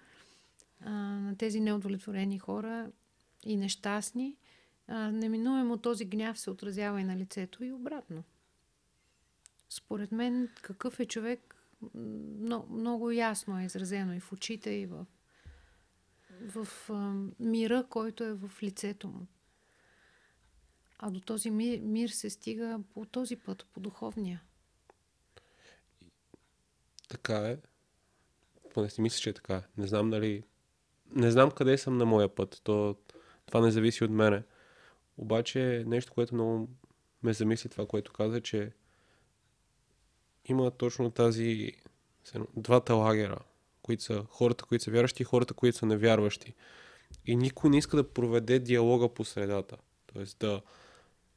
на 0.81 1.35
тези 1.39 1.61
неудовлетворени 1.61 2.39
хора 2.39 2.91
и 3.45 3.57
нещастни, 3.57 4.37
неминуемо 4.89 5.79
този 5.79 6.05
гняв 6.05 6.39
се 6.39 6.51
отразява 6.51 7.01
и 7.01 7.05
на 7.05 7.17
лицето 7.17 7.65
и 7.65 7.73
обратно. 7.73 8.25
Според 9.71 10.13
мен, 10.13 10.49
какъв 10.63 11.01
е 11.01 11.07
човек, 11.07 11.55
много, 11.95 12.75
много 12.75 13.11
ясно 13.11 13.61
е 13.61 13.65
изразено 13.65 14.15
и 14.15 14.21
в 14.21 14.33
очите, 14.33 14.71
и 14.71 14.87
в, 14.87 15.07
в 16.55 16.91
а, 16.91 17.15
мира, 17.41 17.87
който 17.91 18.25
е 18.25 18.35
в 18.35 18.51
лицето 18.63 19.09
му. 19.09 19.27
А 20.99 21.11
до 21.11 21.21
този 21.21 21.51
мир, 21.51 21.81
мир 21.81 22.09
се 22.09 22.31
стига 22.31 22.81
по 22.95 23.05
този 23.05 23.37
път, 23.37 23.67
по 23.73 23.81
духовния. 23.81 24.43
Така 27.09 27.37
е. 27.37 27.59
Поне 28.75 28.91
си 28.91 29.01
мисля, 29.01 29.19
че 29.19 29.31
е 29.31 29.33
така. 29.33 29.63
Не 29.77 29.87
знам 29.87 30.11
дали... 30.11 30.45
Не 31.15 31.31
знам 31.31 31.51
къде 31.51 31.79
съм 31.79 31.99
на 31.99 32.07
моя 32.07 32.35
път. 32.35 32.61
То, 32.65 32.97
това 33.47 33.61
не 33.61 33.71
зависи 33.71 34.05
от 34.05 34.11
мене. 34.11 34.43
Обаче 35.17 35.85
нещо, 35.87 36.13
което 36.13 36.35
много 36.35 36.69
ме 37.23 37.33
замисли 37.33 37.71
това, 37.71 37.87
което 37.87 38.13
каза, 38.13 38.41
че 38.41 38.73
има 40.49 40.71
точно 40.71 41.11
тази 41.11 41.73
двата 42.57 42.95
лагера, 42.95 43.39
които 43.83 44.03
са 44.03 44.25
хората, 44.31 44.65
които 44.65 44.85
са 44.85 44.91
вярващи 44.91 45.23
и 45.23 45.25
хората, 45.25 45.55
които 45.55 45.79
са 45.79 45.87
невярващи. 45.87 46.55
И 47.27 47.37
никой 47.37 47.71
не 47.71 47.79
иска 47.79 47.97
да 47.97 48.13
проведе 48.13 48.59
диалога 48.59 49.09
по 49.09 49.25
средата. 49.25 49.77
Тоест 50.13 50.39
да, 50.39 50.63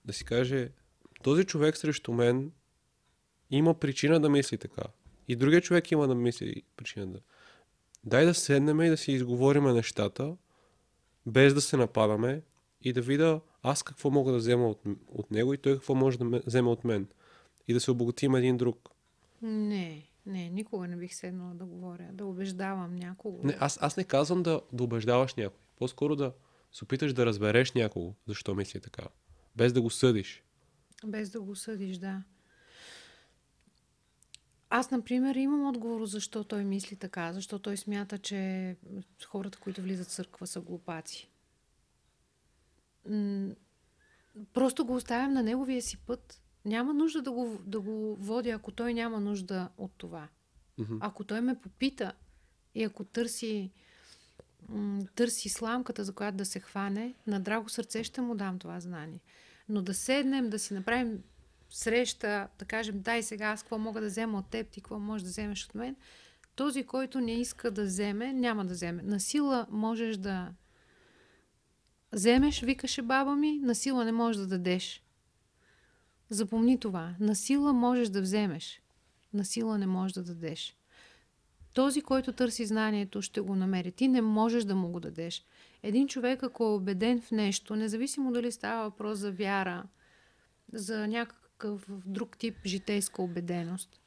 да 0.05 0.13
си 0.13 0.25
каже, 0.25 0.69
този 1.23 1.43
човек 1.43 1.77
срещу 1.77 2.13
мен 2.13 2.51
има 3.51 3.73
причина 3.73 4.19
да 4.19 4.29
мисли 4.29 4.57
така. 4.57 4.83
И 5.27 5.35
другия 5.35 5.61
човек 5.61 5.91
има 5.91 6.07
да 6.07 6.15
мисли 6.15 6.63
причина 6.77 7.07
да. 7.07 7.19
Дай 8.03 8.25
да 8.25 8.33
седнем 8.33 8.81
и 8.81 8.89
да 8.89 8.97
си 8.97 9.11
изговориме 9.11 9.73
нещата, 9.73 10.35
без 11.25 11.53
да 11.53 11.61
се 11.61 11.77
нападаме 11.77 12.41
и 12.81 12.93
да 12.93 13.01
видя 13.01 13.41
аз 13.63 13.83
какво 13.83 14.09
мога 14.09 14.31
да 14.31 14.37
взема 14.37 14.69
от, 14.69 14.81
от 15.07 15.31
него 15.31 15.53
и 15.53 15.57
той 15.57 15.73
какво 15.73 15.95
може 15.95 16.17
да 16.17 16.23
ме, 16.23 16.41
вземе 16.45 16.69
от 16.69 16.83
мен. 16.83 17.07
И 17.67 17.73
да 17.73 17.79
се 17.79 17.91
обогатим 17.91 18.35
един 18.35 18.57
друг. 18.57 18.89
Не. 19.41 20.07
Не, 20.25 20.49
никога 20.49 20.87
не 20.87 20.95
бих 20.95 21.15
седнала 21.15 21.53
да 21.53 21.65
говоря, 21.65 22.09
да 22.13 22.25
убеждавам 22.25 22.95
някого. 22.95 23.39
Не, 23.43 23.57
аз, 23.59 23.79
аз 23.81 23.97
не 23.97 24.03
казвам 24.03 24.43
да, 24.43 24.61
да 24.73 24.83
убеждаваш 24.83 25.35
някой. 25.35 25.59
По-скоро 25.77 26.15
да 26.15 26.33
се 26.71 26.83
опиташ 26.83 27.13
да 27.13 27.25
разбереш 27.25 27.73
някого, 27.73 28.13
защо 28.27 28.55
мисли 28.55 28.79
така. 28.79 29.03
Без 29.55 29.73
да 29.73 29.81
го 29.81 29.89
съдиш. 29.89 30.43
Без 31.05 31.29
да 31.29 31.41
го 31.41 31.55
съдиш, 31.55 31.97
да. 31.97 32.23
Аз, 34.69 34.91
например, 34.91 35.35
имам 35.35 35.67
отговор 35.67 36.05
защо 36.05 36.43
той 36.43 36.63
мисли 36.63 36.95
така. 36.95 37.33
Защо 37.33 37.59
той 37.59 37.77
смята, 37.77 38.17
че 38.17 38.75
хората, 39.27 39.57
които 39.57 39.81
влизат 39.81 40.07
в 40.07 40.11
църква, 40.11 40.47
са 40.47 40.61
глупаци. 40.61 41.29
Просто 44.53 44.85
го 44.85 44.95
оставям 44.95 45.33
на 45.33 45.43
неговия 45.43 45.81
си 45.81 45.97
път. 45.97 46.40
Няма 46.65 46.93
нужда 46.93 47.21
да 47.21 47.31
го, 47.31 47.59
да 47.65 47.79
го 47.81 48.15
водя, 48.15 48.49
ако 48.49 48.71
той 48.71 48.93
няма 48.93 49.19
нужда 49.19 49.69
от 49.77 49.91
това. 49.97 50.27
Мгм. 50.77 50.97
Ако 50.99 51.23
той 51.23 51.41
ме 51.41 51.59
попита 51.59 52.13
и 52.75 52.83
ако 52.83 53.03
търси, 53.03 53.71
м, 54.69 55.01
търси 55.15 55.49
сламката, 55.49 56.03
за 56.03 56.13
която 56.13 56.37
да 56.37 56.45
се 56.45 56.59
хване, 56.59 57.13
на 57.27 57.39
драго 57.39 57.69
сърце 57.69 58.03
ще 58.03 58.21
му 58.21 58.35
дам 58.35 58.59
това 58.59 58.79
знание. 58.79 59.19
Но 59.69 59.81
да 59.81 59.93
седнем, 59.93 60.49
да 60.49 60.59
си 60.59 60.73
направим 60.73 61.23
среща, 61.69 62.47
да 62.59 62.65
кажем, 62.65 63.01
дай 63.01 63.23
сега 63.23 63.45
аз 63.45 63.61
какво 63.61 63.77
мога 63.77 64.01
да 64.01 64.07
взема 64.07 64.37
от 64.37 64.49
теб, 64.49 64.69
ти 64.69 64.81
какво 64.81 64.99
можеш 64.99 65.23
да 65.23 65.29
вземеш 65.29 65.65
от 65.65 65.75
мен, 65.75 65.95
този, 66.55 66.83
който 66.83 67.21
не 67.21 67.41
иска 67.41 67.71
да 67.71 67.83
вземе, 67.83 68.33
няма 68.33 68.65
да 68.65 68.73
вземе. 68.73 69.03
На 69.03 69.19
сила 69.19 69.67
можеш 69.69 70.17
да 70.17 70.53
вземеш, 72.11 72.61
викаше 72.61 73.01
баба 73.01 73.35
ми, 73.35 73.59
на 73.59 73.75
сила 73.75 74.05
не 74.05 74.11
можеш 74.11 74.41
да 74.41 74.47
дадеш. 74.47 75.03
Запомни 76.31 76.79
това. 76.79 77.15
На 77.19 77.35
сила 77.35 77.73
можеш 77.73 78.09
да 78.09 78.21
вземеш, 78.21 78.81
на 79.33 79.45
сила 79.45 79.77
не 79.77 79.87
можеш 79.87 80.13
да 80.13 80.23
дадеш. 80.23 80.75
Този, 81.73 82.01
който 82.01 82.33
търси 82.33 82.65
знанието, 82.65 83.21
ще 83.21 83.41
го 83.41 83.55
намери. 83.55 83.91
Ти 83.91 84.07
не 84.07 84.21
можеш 84.21 84.63
да 84.63 84.75
му 84.75 84.87
го 84.87 84.99
дадеш. 84.99 85.45
Един 85.83 86.07
човек, 86.07 86.43
ако 86.43 86.63
е 86.63 86.67
убеден 86.67 87.21
в 87.21 87.31
нещо, 87.31 87.75
независимо 87.75 88.31
дали 88.31 88.51
става 88.51 88.83
въпрос 88.83 89.17
за 89.17 89.31
вяра, 89.31 89.83
за 90.73 91.07
някакъв 91.07 91.85
друг 92.05 92.37
тип 92.37 92.55
житейска 92.65 93.21
убеденост, 93.21 94.01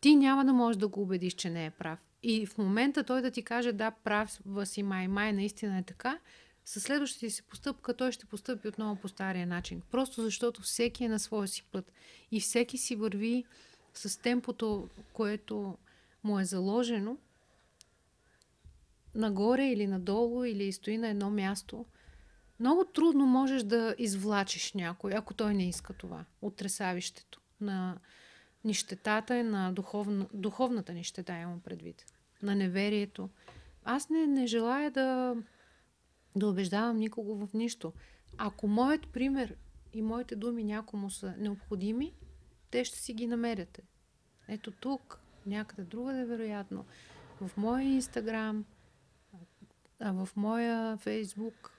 ти 0.00 0.16
няма 0.16 0.44
да 0.44 0.52
можеш 0.52 0.78
да 0.78 0.88
го 0.88 1.02
убедиш, 1.02 1.34
че 1.34 1.50
не 1.50 1.66
е 1.66 1.70
прав. 1.70 1.98
И 2.22 2.46
в 2.46 2.58
момента 2.58 3.04
той 3.04 3.22
да 3.22 3.30
ти 3.30 3.42
каже, 3.42 3.72
да, 3.72 3.90
прав 3.90 4.40
си 4.64 4.82
май, 4.82 5.08
май 5.08 5.32
наистина 5.32 5.78
е 5.78 5.82
така, 5.82 6.18
със 6.64 6.82
следващата 6.82 7.30
си 7.30 7.42
постъпка 7.42 7.94
той 7.94 8.12
ще 8.12 8.26
постъпи 8.26 8.68
отново 8.68 8.96
по 8.96 9.08
стария 9.08 9.46
начин. 9.46 9.82
Просто 9.90 10.22
защото 10.22 10.62
всеки 10.62 11.04
е 11.04 11.08
на 11.08 11.18
своя 11.18 11.48
си 11.48 11.64
път. 11.72 11.92
И 12.30 12.40
всеки 12.40 12.78
си 12.78 12.96
върви 12.96 13.44
с 13.94 14.20
темпото, 14.20 14.88
което 15.12 15.78
му 16.24 16.40
е 16.40 16.44
заложено, 16.44 17.16
нагоре 19.14 19.66
или 19.66 19.86
надолу, 19.86 20.44
или 20.44 20.72
стои 20.72 20.98
на 20.98 21.08
едно 21.08 21.30
място, 21.30 21.86
много 22.60 22.84
трудно 22.84 23.26
можеш 23.26 23.62
да 23.62 23.94
извлачиш 23.98 24.72
някой, 24.72 25.12
ако 25.14 25.34
той 25.34 25.54
не 25.54 25.68
иска 25.68 25.92
това, 25.92 26.24
от 26.42 26.56
тресавището 26.56 27.40
на 27.60 27.98
нищетата, 28.64 29.44
на 29.44 29.72
духовна, 29.72 30.26
духовната 30.32 30.92
нищета, 30.92 31.38
имам 31.38 31.60
предвид, 31.60 32.04
на 32.42 32.54
неверието. 32.54 33.28
Аз 33.84 34.10
не, 34.10 34.26
не 34.26 34.46
желая 34.46 34.90
да, 34.90 35.36
да 36.36 36.48
убеждавам 36.48 36.96
никого 36.96 37.46
в 37.46 37.52
нищо. 37.54 37.92
Ако 38.38 38.68
моят 38.68 39.08
пример 39.08 39.56
и 39.92 40.02
моите 40.02 40.36
думи 40.36 40.64
някому 40.64 41.10
са 41.10 41.34
необходими, 41.38 42.12
те 42.70 42.84
ще 42.84 42.98
си 42.98 43.14
ги 43.14 43.26
намеряте. 43.26 43.82
Ето 44.48 44.70
тук, 44.70 45.20
някъде 45.46 45.82
другаде, 45.82 46.24
вероятно, 46.24 46.84
в 47.40 47.50
моя 47.56 47.84
инстаграм, 47.84 48.64
а 50.00 50.12
в 50.12 50.28
моя 50.36 50.96
фейсбук, 50.96 51.72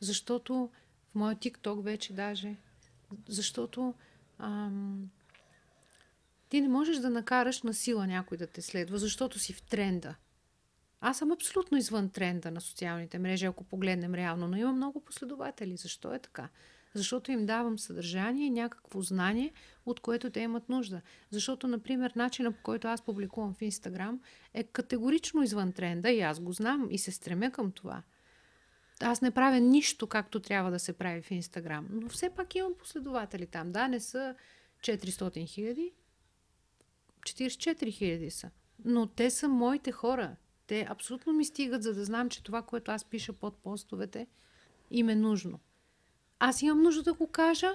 защото 0.00 0.70
в 1.08 1.14
моя 1.14 1.38
тикток 1.38 1.84
вече 1.84 2.12
даже, 2.12 2.56
защото 3.28 3.94
ам, 4.38 5.10
ти 6.48 6.60
не 6.60 6.68
можеш 6.68 6.96
да 6.96 7.10
накараш 7.10 7.62
на 7.62 7.74
сила 7.74 8.06
някой 8.06 8.38
да 8.38 8.46
те 8.46 8.62
следва, 8.62 8.98
защото 8.98 9.38
си 9.38 9.52
в 9.52 9.62
тренда. 9.62 10.14
Аз 11.00 11.18
съм 11.18 11.32
абсолютно 11.32 11.78
извън 11.78 12.10
тренда 12.10 12.50
на 12.50 12.60
социалните 12.60 13.18
мрежи, 13.18 13.46
ако 13.46 13.64
погледнем 13.64 14.14
реално, 14.14 14.48
но 14.48 14.56
имам 14.56 14.76
много 14.76 15.00
последователи. 15.00 15.76
Защо 15.76 16.14
е 16.14 16.18
така? 16.18 16.48
Защото 16.94 17.32
им 17.32 17.46
давам 17.46 17.78
съдържание 17.78 18.46
и 18.46 18.50
някакво 18.50 19.00
знание, 19.00 19.52
от 19.86 20.00
което 20.00 20.30
те 20.30 20.40
имат 20.40 20.68
нужда. 20.68 21.00
Защото, 21.30 21.68
например, 21.68 22.12
начинът 22.16 22.56
по 22.56 22.62
който 22.62 22.88
аз 22.88 23.02
публикувам 23.02 23.54
в 23.54 23.62
Инстаграм 23.62 24.20
е 24.54 24.64
категорично 24.64 25.42
извън 25.42 25.72
тренда 25.72 26.10
и 26.10 26.20
аз 26.20 26.40
го 26.40 26.52
знам 26.52 26.88
и 26.90 26.98
се 26.98 27.12
стремя 27.12 27.50
към 27.50 27.72
това. 27.72 28.02
Аз 29.00 29.22
не 29.22 29.30
правя 29.30 29.60
нищо 29.60 30.06
както 30.06 30.40
трябва 30.40 30.70
да 30.70 30.78
се 30.78 30.92
прави 30.92 31.22
в 31.22 31.30
Инстаграм, 31.30 31.86
но 31.90 32.08
все 32.08 32.30
пак 32.30 32.54
имам 32.54 32.74
последователи 32.78 33.46
там. 33.46 33.72
Да, 33.72 33.88
не 33.88 34.00
са 34.00 34.34
400 34.80 35.46
хиляди, 35.46 35.92
44 37.20 37.92
хиляди 37.92 38.30
са. 38.30 38.50
Но 38.84 39.06
те 39.06 39.30
са 39.30 39.48
моите 39.48 39.92
хора. 39.92 40.36
Те 40.68 40.86
абсолютно 40.90 41.32
ми 41.32 41.44
стигат, 41.44 41.82
за 41.82 41.94
да 41.94 42.04
знам, 42.04 42.28
че 42.28 42.42
това, 42.42 42.62
което 42.62 42.90
аз 42.90 43.04
пиша 43.04 43.32
под 43.32 43.56
постовете, 43.56 44.26
им 44.90 45.08
е 45.08 45.14
нужно. 45.14 45.60
Аз 46.38 46.62
имам 46.62 46.82
нужда 46.82 47.02
да 47.02 47.14
го 47.14 47.26
кажа 47.26 47.72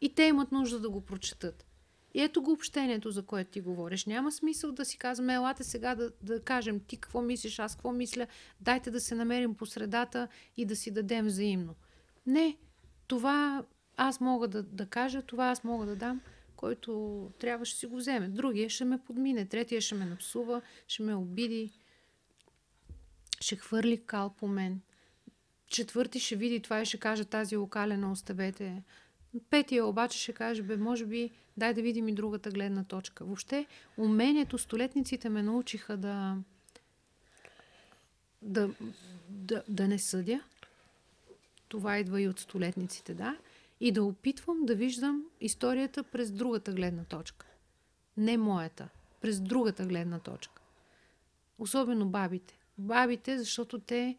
и 0.00 0.14
те 0.14 0.22
имат 0.22 0.52
нужда 0.52 0.80
да 0.80 0.90
го 0.90 1.00
прочетат. 1.00 1.66
И 2.14 2.22
ето 2.22 2.42
го 2.42 2.52
общението, 2.52 3.10
за 3.10 3.22
което 3.22 3.50
ти 3.50 3.60
говориш. 3.60 4.06
Няма 4.06 4.32
смисъл 4.32 4.72
да 4.72 4.84
си 4.84 4.98
казваме, 4.98 5.34
елате 5.34 5.64
сега 5.64 5.94
да, 5.94 6.10
да 6.22 6.40
кажем 6.40 6.80
ти 6.80 6.96
какво 6.96 7.22
мислиш, 7.22 7.58
аз 7.58 7.74
какво 7.74 7.92
мисля, 7.92 8.26
дайте 8.60 8.90
да 8.90 9.00
се 9.00 9.14
намерим 9.14 9.54
по 9.54 9.66
средата 9.66 10.28
и 10.56 10.64
да 10.64 10.76
си 10.76 10.90
дадем 10.90 11.26
взаимно. 11.26 11.74
Не, 12.26 12.56
това 13.06 13.64
аз 13.96 14.20
мога 14.20 14.48
да, 14.48 14.62
да 14.62 14.86
кажа, 14.86 15.22
това 15.22 15.46
аз 15.46 15.64
мога 15.64 15.86
да 15.86 15.96
дам, 15.96 16.20
който 16.56 17.30
трябва 17.38 17.64
ще 17.64 17.78
си 17.78 17.86
го 17.86 17.96
вземе. 17.96 18.28
Другия 18.28 18.70
ще 18.70 18.84
ме 18.84 18.98
подмине, 18.98 19.46
третия 19.46 19.80
ще 19.80 19.94
ме 19.94 20.04
напсува, 20.04 20.62
ще 20.88 21.02
ме 21.02 21.14
обиди, 21.14 21.72
ще 23.42 23.56
хвърли 23.56 24.02
кал 24.06 24.30
по 24.30 24.48
мен. 24.48 24.80
Четвърти 25.66 26.20
ще 26.20 26.36
види 26.36 26.60
това 26.60 26.80
и 26.82 26.86
ще 26.86 26.98
каже 26.98 27.24
тази 27.24 27.56
локалена 27.56 28.12
оставете. 28.12 28.82
Петия 29.50 29.86
обаче 29.86 30.18
ще 30.18 30.32
каже, 30.32 30.62
бе, 30.62 30.76
може 30.76 31.06
би, 31.06 31.30
дай 31.56 31.74
да 31.74 31.82
видим 31.82 32.08
и 32.08 32.14
другата 32.14 32.50
гледна 32.50 32.84
точка. 32.84 33.24
Въобще, 33.24 33.66
умението, 33.96 34.58
столетниците 34.58 35.28
ме 35.28 35.42
научиха 35.42 35.96
да, 35.96 36.36
да, 38.42 38.70
да, 39.28 39.62
да 39.68 39.88
не 39.88 39.98
съдя. 39.98 40.40
Това 41.68 41.98
идва 41.98 42.20
и 42.20 42.28
от 42.28 42.40
столетниците, 42.40 43.14
да. 43.14 43.38
И 43.80 43.92
да 43.92 44.04
опитвам 44.04 44.66
да 44.66 44.74
виждам 44.74 45.24
историята 45.40 46.02
през 46.02 46.30
другата 46.30 46.72
гледна 46.72 47.04
точка. 47.04 47.46
Не 48.16 48.36
моята, 48.36 48.88
през 49.20 49.40
другата 49.40 49.86
гледна 49.86 50.18
точка. 50.18 50.62
Особено 51.58 52.08
бабите. 52.08 52.61
Бабите, 52.78 53.38
защото 53.38 53.78
те 53.78 54.16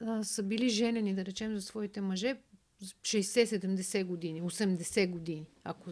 а, 0.00 0.24
са 0.24 0.42
били 0.42 0.68
женени, 0.68 1.14
да 1.14 1.24
речем, 1.24 1.54
за 1.54 1.62
своите 1.62 2.00
мъже 2.00 2.36
60-70 2.82 4.04
години, 4.04 4.42
80 4.42 5.10
години. 5.10 5.46
Ако 5.64 5.90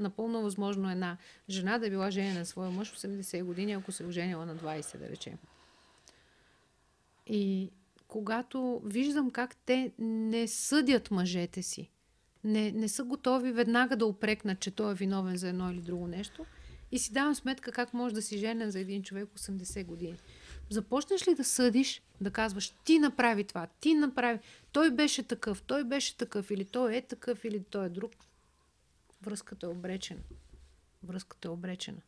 напълно 0.00 0.42
възможно 0.42 0.90
една 0.90 1.18
жена 1.50 1.78
да 1.78 1.86
е 1.86 1.90
била 1.90 2.10
женена 2.10 2.38
на 2.38 2.46
своя 2.46 2.70
мъж 2.70 2.92
80 2.92 3.44
години, 3.44 3.72
ако 3.72 3.92
се 3.92 4.04
оженила 4.04 4.46
на 4.46 4.56
20, 4.56 4.98
да 4.98 5.08
речем. 5.08 5.38
И 7.26 7.70
когато 8.08 8.82
виждам 8.84 9.30
как 9.30 9.56
те 9.56 9.92
не 9.98 10.48
съдят 10.48 11.10
мъжете 11.10 11.62
си, 11.62 11.90
не, 12.44 12.72
не 12.72 12.88
са 12.88 13.04
готови 13.04 13.52
веднага 13.52 13.96
да 13.96 14.06
опрекнат, 14.06 14.60
че 14.60 14.70
той 14.70 14.92
е 14.92 14.94
виновен 14.94 15.36
за 15.36 15.48
едно 15.48 15.70
или 15.70 15.80
друго 15.80 16.06
нещо, 16.06 16.46
и 16.92 16.98
си 16.98 17.12
давам 17.12 17.34
сметка 17.34 17.72
как 17.72 17.94
може 17.94 18.14
да 18.14 18.22
си 18.22 18.38
женен 18.38 18.70
за 18.70 18.80
един 18.80 19.02
човек 19.02 19.28
80 19.28 19.84
години. 19.84 20.18
Започнеш 20.70 21.28
ли 21.28 21.34
да 21.34 21.44
съдиш, 21.44 22.02
да 22.20 22.30
казваш, 22.30 22.72
ти 22.84 22.98
направи 22.98 23.44
това, 23.44 23.66
ти 23.80 23.94
направи, 23.94 24.38
той 24.72 24.90
беше 24.90 25.22
такъв, 25.22 25.62
той 25.62 25.84
беше 25.84 26.16
такъв, 26.16 26.50
или 26.50 26.64
той 26.64 26.96
е 26.96 27.02
такъв, 27.02 27.44
или 27.44 27.64
той 27.70 27.86
е 27.86 27.88
друг, 27.88 28.12
връзката 29.22 29.66
е 29.66 29.68
обречена. 29.68 30.20
Връзката 31.02 31.48
е 31.48 31.50
обречена. 31.50 32.00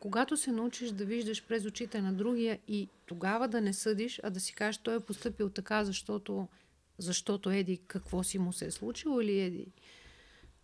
Когато 0.00 0.36
се 0.36 0.52
научиш 0.52 0.90
да 0.90 1.04
виждаш 1.04 1.44
през 1.44 1.64
очите 1.64 2.00
на 2.00 2.12
другия 2.12 2.58
и 2.68 2.88
тогава 3.06 3.48
да 3.48 3.60
не 3.60 3.72
съдиш, 3.72 4.20
а 4.22 4.30
да 4.30 4.40
си 4.40 4.54
кажеш, 4.54 4.78
той 4.78 4.96
е 4.96 5.00
поступил 5.00 5.50
така, 5.50 5.84
защото, 5.84 6.48
защото 6.98 7.50
еди 7.50 7.80
какво 7.86 8.22
си 8.22 8.38
му 8.38 8.52
се 8.52 8.66
е 8.66 8.70
случило 8.70 9.20
или 9.20 9.40
еди 9.40 9.66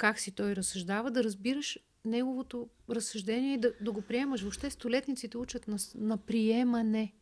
как 0.00 0.20
си 0.20 0.30
той 0.30 0.56
разсъждава, 0.56 1.10
да 1.10 1.24
разбираш 1.24 1.78
неговото 2.04 2.68
разсъждение 2.90 3.54
и 3.54 3.58
да, 3.58 3.72
да 3.80 3.92
го 3.92 4.02
приемаш. 4.02 4.42
Въобще 4.42 4.70
столетниците 4.70 5.38
учат 5.38 5.68
на, 5.68 5.76
на 5.94 6.16
приемане. 6.16 7.12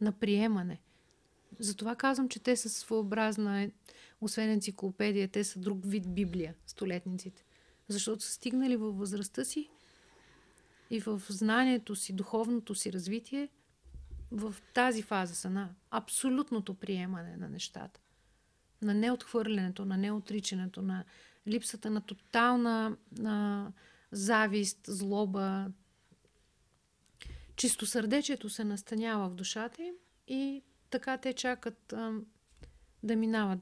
На 0.00 0.12
приемане. 0.12 0.80
Затова 1.58 1.96
казвам, 1.96 2.28
че 2.28 2.40
те 2.40 2.56
са 2.56 2.68
своеобразна, 2.68 3.70
освен 4.20 4.50
енциклопедия, 4.50 5.28
те 5.28 5.44
са 5.44 5.58
друг 5.58 5.78
вид 5.84 6.14
Библия, 6.14 6.54
столетниците. 6.66 7.44
Защото 7.88 8.24
са 8.24 8.32
стигнали 8.32 8.76
във 8.76 8.98
възрастта 8.98 9.44
си 9.44 9.68
и 10.90 11.00
в 11.00 11.22
знанието 11.28 11.96
си, 11.96 12.12
духовното 12.12 12.74
си 12.74 12.92
развитие, 12.92 13.48
в 14.30 14.54
тази 14.74 15.02
фаза 15.02 15.34
са 15.34 15.50
на 15.50 15.68
абсолютното 15.90 16.74
приемане 16.74 17.36
на 17.36 17.48
нещата. 17.48 18.00
На 18.82 18.94
неотхвърлянето, 18.94 19.84
на 19.84 19.96
неотричането, 19.96 20.82
на 20.82 21.04
липсата 21.48 21.90
на 21.90 22.00
тотална 22.00 22.96
на 23.18 23.72
завист, 24.12 24.78
злоба. 24.86 25.66
Чистосърдечието 27.56 28.50
се 28.50 28.64
настанява 28.64 29.28
в 29.28 29.34
душата 29.34 29.82
им 29.82 29.94
и 30.28 30.62
така 30.90 31.18
те 31.18 31.32
чакат 31.32 31.92
а, 31.92 32.20
да 33.02 33.16
минават 33.16 33.60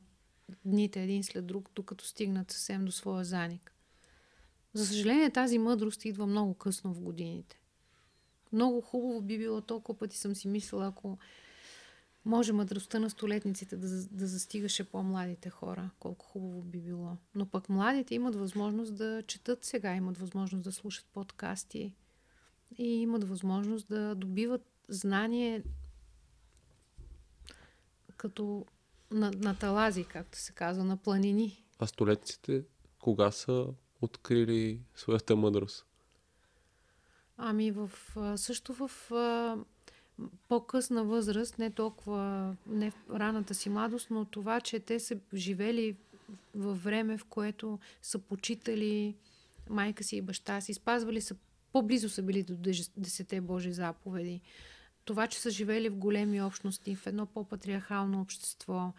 дните 0.64 1.02
един 1.02 1.24
след 1.24 1.46
друг, 1.46 1.70
докато 1.74 2.04
стигнат 2.04 2.50
съвсем 2.50 2.84
до 2.84 2.92
своя 2.92 3.24
заник. 3.24 3.74
За 4.72 4.86
съжаление, 4.86 5.30
тази 5.30 5.58
мъдрост 5.58 6.04
идва 6.04 6.26
много 6.26 6.54
късно 6.54 6.94
в 6.94 7.00
годините. 7.00 7.60
Много 8.52 8.80
хубаво 8.80 9.20
би 9.20 9.38
било, 9.38 9.60
толкова 9.60 9.98
пъти 9.98 10.18
съм 10.18 10.34
си 10.34 10.48
мислила, 10.48 10.86
ако 10.86 11.18
може 12.28 12.52
мъдростта 12.52 12.98
на 12.98 13.10
столетниците 13.10 13.76
да, 13.76 13.88
да 14.10 14.26
застигаше 14.26 14.90
по-младите 14.90 15.50
хора. 15.50 15.90
Колко 16.00 16.26
хубаво 16.26 16.62
би 16.62 16.80
било. 16.80 17.16
Но 17.34 17.46
пък 17.46 17.68
младите 17.68 18.14
имат 18.14 18.34
възможност 18.34 18.96
да 18.96 19.22
четат 19.26 19.64
сега, 19.64 19.94
имат 19.94 20.18
възможност 20.18 20.64
да 20.64 20.72
слушат 20.72 21.06
подкасти 21.12 21.92
и 22.78 22.84
имат 22.84 23.28
възможност 23.28 23.88
да 23.88 24.14
добиват 24.14 24.66
знание 24.88 25.62
като 28.16 28.66
на, 29.10 29.30
на 29.30 29.54
талази, 29.54 30.04
както 30.04 30.38
се 30.38 30.52
казва, 30.52 30.84
на 30.84 30.96
планини. 30.96 31.64
А 31.78 31.86
столетниците 31.86 32.64
кога 33.00 33.30
са 33.30 33.66
открили 34.00 34.82
своята 34.94 35.36
мъдрост? 35.36 35.86
Ами 37.36 37.70
в, 37.70 37.90
също 38.36 38.74
в 38.74 38.90
по-късна 40.48 41.04
възраст, 41.04 41.58
не 41.58 41.70
толкова 41.70 42.56
не 42.66 42.90
в 42.90 42.96
раната 43.10 43.54
си 43.54 43.70
младост, 43.70 44.10
но 44.10 44.24
това, 44.24 44.60
че 44.60 44.80
те 44.80 45.00
са 45.00 45.16
живели 45.34 45.96
във 46.54 46.84
време, 46.84 47.18
в 47.18 47.24
което 47.24 47.78
са 48.02 48.18
почитали 48.18 49.14
майка 49.70 50.04
си 50.04 50.16
и 50.16 50.22
баща 50.22 50.60
си, 50.60 50.74
спазвали 50.74 51.20
са, 51.20 51.36
по-близо 51.72 52.08
са 52.08 52.22
били 52.22 52.42
до 52.42 52.56
десете 52.96 53.40
Божи 53.40 53.72
заповеди. 53.72 54.40
Това, 55.04 55.26
че 55.26 55.38
са 55.40 55.50
живели 55.50 55.88
в 55.88 55.96
големи 55.96 56.42
общности, 56.42 56.96
в 56.96 57.06
едно 57.06 57.26
по-патриархално 57.26 58.20
общество, 58.20 58.92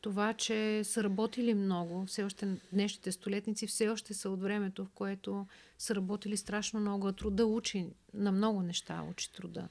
това, 0.00 0.34
че 0.34 0.84
са 0.84 1.04
работили 1.04 1.54
много, 1.54 2.06
все 2.06 2.24
още 2.24 2.56
днешните 2.72 3.12
столетници 3.12 3.66
все 3.66 3.88
още 3.88 4.14
са 4.14 4.30
от 4.30 4.42
времето, 4.42 4.84
в 4.84 4.90
което 4.94 5.46
са 5.78 5.94
работили 5.94 6.36
страшно 6.36 6.80
много, 6.80 7.06
а 7.06 7.12
труда 7.12 7.46
учи 7.46 7.86
на 8.14 8.32
много 8.32 8.62
неща, 8.62 9.04
учи 9.10 9.32
труда. 9.32 9.68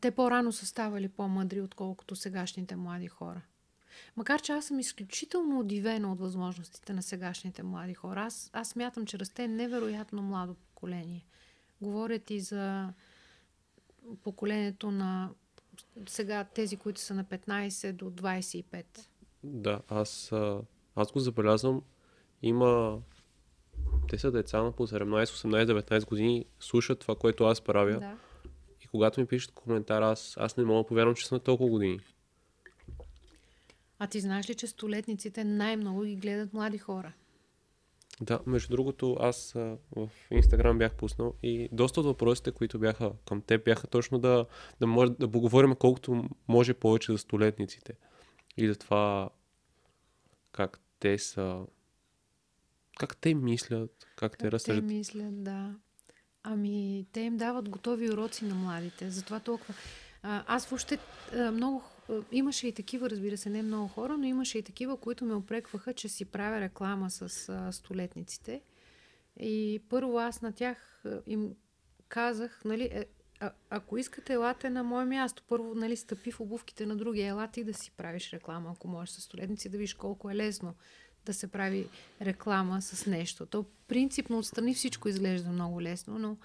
Те 0.00 0.10
по-рано 0.10 0.52
са 0.52 0.66
ставали 0.66 1.08
по-мъдри, 1.08 1.60
отколкото 1.60 2.16
сегашните 2.16 2.76
млади 2.76 3.08
хора. 3.08 3.42
Макар, 4.16 4.42
че 4.42 4.52
аз 4.52 4.64
съм 4.64 4.78
изключително 4.78 5.60
удивена 5.60 6.12
от 6.12 6.18
възможностите 6.18 6.92
на 6.92 7.02
сегашните 7.02 7.62
млади 7.62 7.94
хора. 7.94 8.22
Аз, 8.22 8.50
аз 8.52 8.68
смятам, 8.68 9.06
че 9.06 9.18
расте 9.18 9.48
невероятно 9.48 10.22
младо 10.22 10.54
поколение. 10.54 11.26
Говорят 11.80 12.30
и 12.30 12.40
за 12.40 12.92
поколението 14.22 14.90
на 14.90 15.30
сега 16.08 16.44
тези, 16.44 16.76
които 16.76 17.00
са 17.00 17.14
на 17.14 17.24
15 17.24 17.92
до 17.92 18.10
25. 18.10 18.84
Да, 19.44 19.80
аз, 19.88 20.32
аз 20.96 21.12
го 21.12 21.18
забелязвам. 21.18 21.82
Има 22.42 23.00
те 24.08 24.18
са 24.18 24.32
деца 24.32 24.62
на 24.62 24.72
по 24.72 24.86
17, 24.86 25.24
18, 25.24 25.80
19 25.80 26.08
години, 26.08 26.44
слушат 26.60 26.98
това, 26.98 27.16
което 27.16 27.44
аз 27.44 27.60
правя. 27.60 27.98
Да. 27.98 28.16
Когато 28.90 29.20
ми 29.20 29.26
пишат 29.26 29.52
коментар, 29.52 30.02
аз, 30.02 30.34
аз 30.36 30.56
не 30.56 30.64
мога 30.64 30.82
да 30.82 30.86
повярвам, 30.86 31.14
че 31.14 31.26
са 31.26 31.34
на 31.34 31.40
толкова 31.40 31.70
години. 31.70 32.00
А 33.98 34.06
ти 34.06 34.20
знаеш 34.20 34.50
ли, 34.50 34.54
че 34.54 34.66
столетниците 34.66 35.44
най-много 35.44 36.02
ги 36.02 36.16
гледат 36.16 36.52
млади 36.52 36.78
хора? 36.78 37.12
Да, 38.20 38.40
между 38.46 38.70
другото, 38.70 39.16
аз 39.20 39.54
а, 39.56 39.76
в 39.96 40.10
Инстаграм 40.30 40.78
бях 40.78 40.94
пуснал 40.94 41.34
и 41.42 41.68
доста 41.72 42.00
от 42.00 42.06
въпросите, 42.06 42.52
които 42.52 42.78
бяха 42.78 43.12
към 43.28 43.42
теб, 43.42 43.64
бяха 43.64 43.86
точно 43.86 44.18
да, 44.18 44.46
да, 44.80 44.86
може, 44.86 45.12
да 45.12 45.30
поговорим 45.30 45.74
колкото 45.74 46.24
може 46.48 46.74
повече 46.74 47.12
за 47.12 47.18
столетниците. 47.18 47.94
И 48.56 48.68
за 48.68 48.74
това 48.74 49.30
как 50.52 50.80
те 50.98 51.18
са... 51.18 51.66
Как 52.98 53.16
те 53.16 53.34
мислят, 53.34 53.90
как, 54.16 54.32
как 54.32 54.38
те 54.38 54.52
разсъждат. 54.52 54.88
Те 54.88 54.94
мислят, 54.94 55.44
да. 55.44 55.74
Ами, 56.42 57.06
те 57.12 57.20
им 57.20 57.36
дават 57.36 57.68
готови 57.68 58.10
уроци 58.10 58.44
на 58.44 58.54
младите. 58.54 59.10
Затова 59.10 59.40
толкова... 59.40 59.74
А, 60.22 60.44
аз 60.46 60.66
въобще 60.66 60.98
много 61.52 61.82
имаше 62.32 62.68
и 62.68 62.72
такива, 62.72 63.10
разбира 63.10 63.36
се, 63.36 63.50
не 63.50 63.62
много 63.62 63.88
хора, 63.88 64.18
но 64.18 64.24
имаше 64.24 64.58
и 64.58 64.62
такива, 64.62 64.96
които 64.96 65.24
ме 65.24 65.34
опрекваха, 65.34 65.92
че 65.92 66.08
си 66.08 66.24
правя 66.24 66.60
реклама 66.60 67.10
с 67.10 67.48
а, 67.48 67.72
столетниците. 67.72 68.62
И 69.40 69.82
първо 69.88 70.18
аз 70.18 70.42
на 70.42 70.52
тях 70.52 71.04
им 71.26 71.54
казах, 72.08 72.62
нали, 72.64 72.82
е, 72.82 73.06
а, 73.40 73.52
ако 73.70 73.98
искате, 73.98 74.32
елате 74.32 74.70
на 74.70 74.82
мое 74.82 75.04
място. 75.04 75.42
Първо, 75.48 75.74
нали, 75.74 75.96
стъпи 75.96 76.32
в 76.32 76.40
обувките 76.40 76.86
на 76.86 76.96
другия, 76.96 77.28
елате 77.28 77.60
и 77.60 77.64
да 77.64 77.74
си 77.74 77.90
правиш 77.96 78.32
реклама, 78.32 78.70
ако 78.76 78.88
можеш 78.88 79.14
с 79.14 79.20
столетници, 79.20 79.68
да 79.68 79.78
виж 79.78 79.94
колко 79.94 80.30
е 80.30 80.34
лесно 80.34 80.74
да 81.26 81.34
се 81.34 81.46
прави 81.46 81.88
реклама 82.22 82.82
с 82.82 83.06
нещо. 83.06 83.46
То 83.46 83.64
принципно 83.88 84.38
отстрани 84.38 84.74
всичко 84.74 85.08
изглежда 85.08 85.50
много 85.50 85.82
лесно, 85.82 86.18
но 86.18 86.36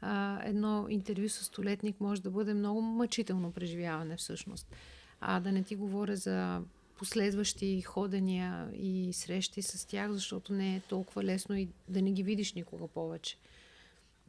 а, 0.00 0.40
едно 0.44 0.86
интервю 0.88 1.28
с 1.28 1.44
столетник 1.44 2.00
може 2.00 2.22
да 2.22 2.30
бъде 2.30 2.54
много 2.54 2.80
мъчително 2.80 3.52
преживяване 3.52 4.16
всъщност. 4.16 4.74
А 5.20 5.40
да 5.40 5.52
не 5.52 5.62
ти 5.62 5.76
говоря 5.76 6.16
за 6.16 6.60
последващи 6.98 7.82
ходения 7.82 8.70
и 8.74 9.12
срещи 9.12 9.62
с 9.62 9.86
тях, 9.86 10.12
защото 10.12 10.52
не 10.52 10.76
е 10.76 10.80
толкова 10.80 11.24
лесно 11.24 11.56
и 11.56 11.68
да 11.88 12.02
не 12.02 12.12
ги 12.12 12.22
видиш 12.22 12.52
никога 12.52 12.88
повече. 12.88 13.38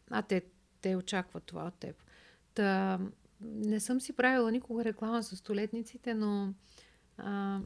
А 0.10 0.22
те, 0.22 0.42
те 0.82 0.96
очакват 0.96 1.44
това 1.44 1.64
от 1.64 1.74
теб. 1.74 1.96
Та, 2.54 3.00
не 3.42 3.80
съм 3.80 4.02
си 4.02 4.14
правила 4.14 4.52
никога 4.52 4.86
реклама 4.86 5.24
с 5.24 5.36
столетниците, 5.36 6.14
но 6.14 6.54
а, 7.18 7.60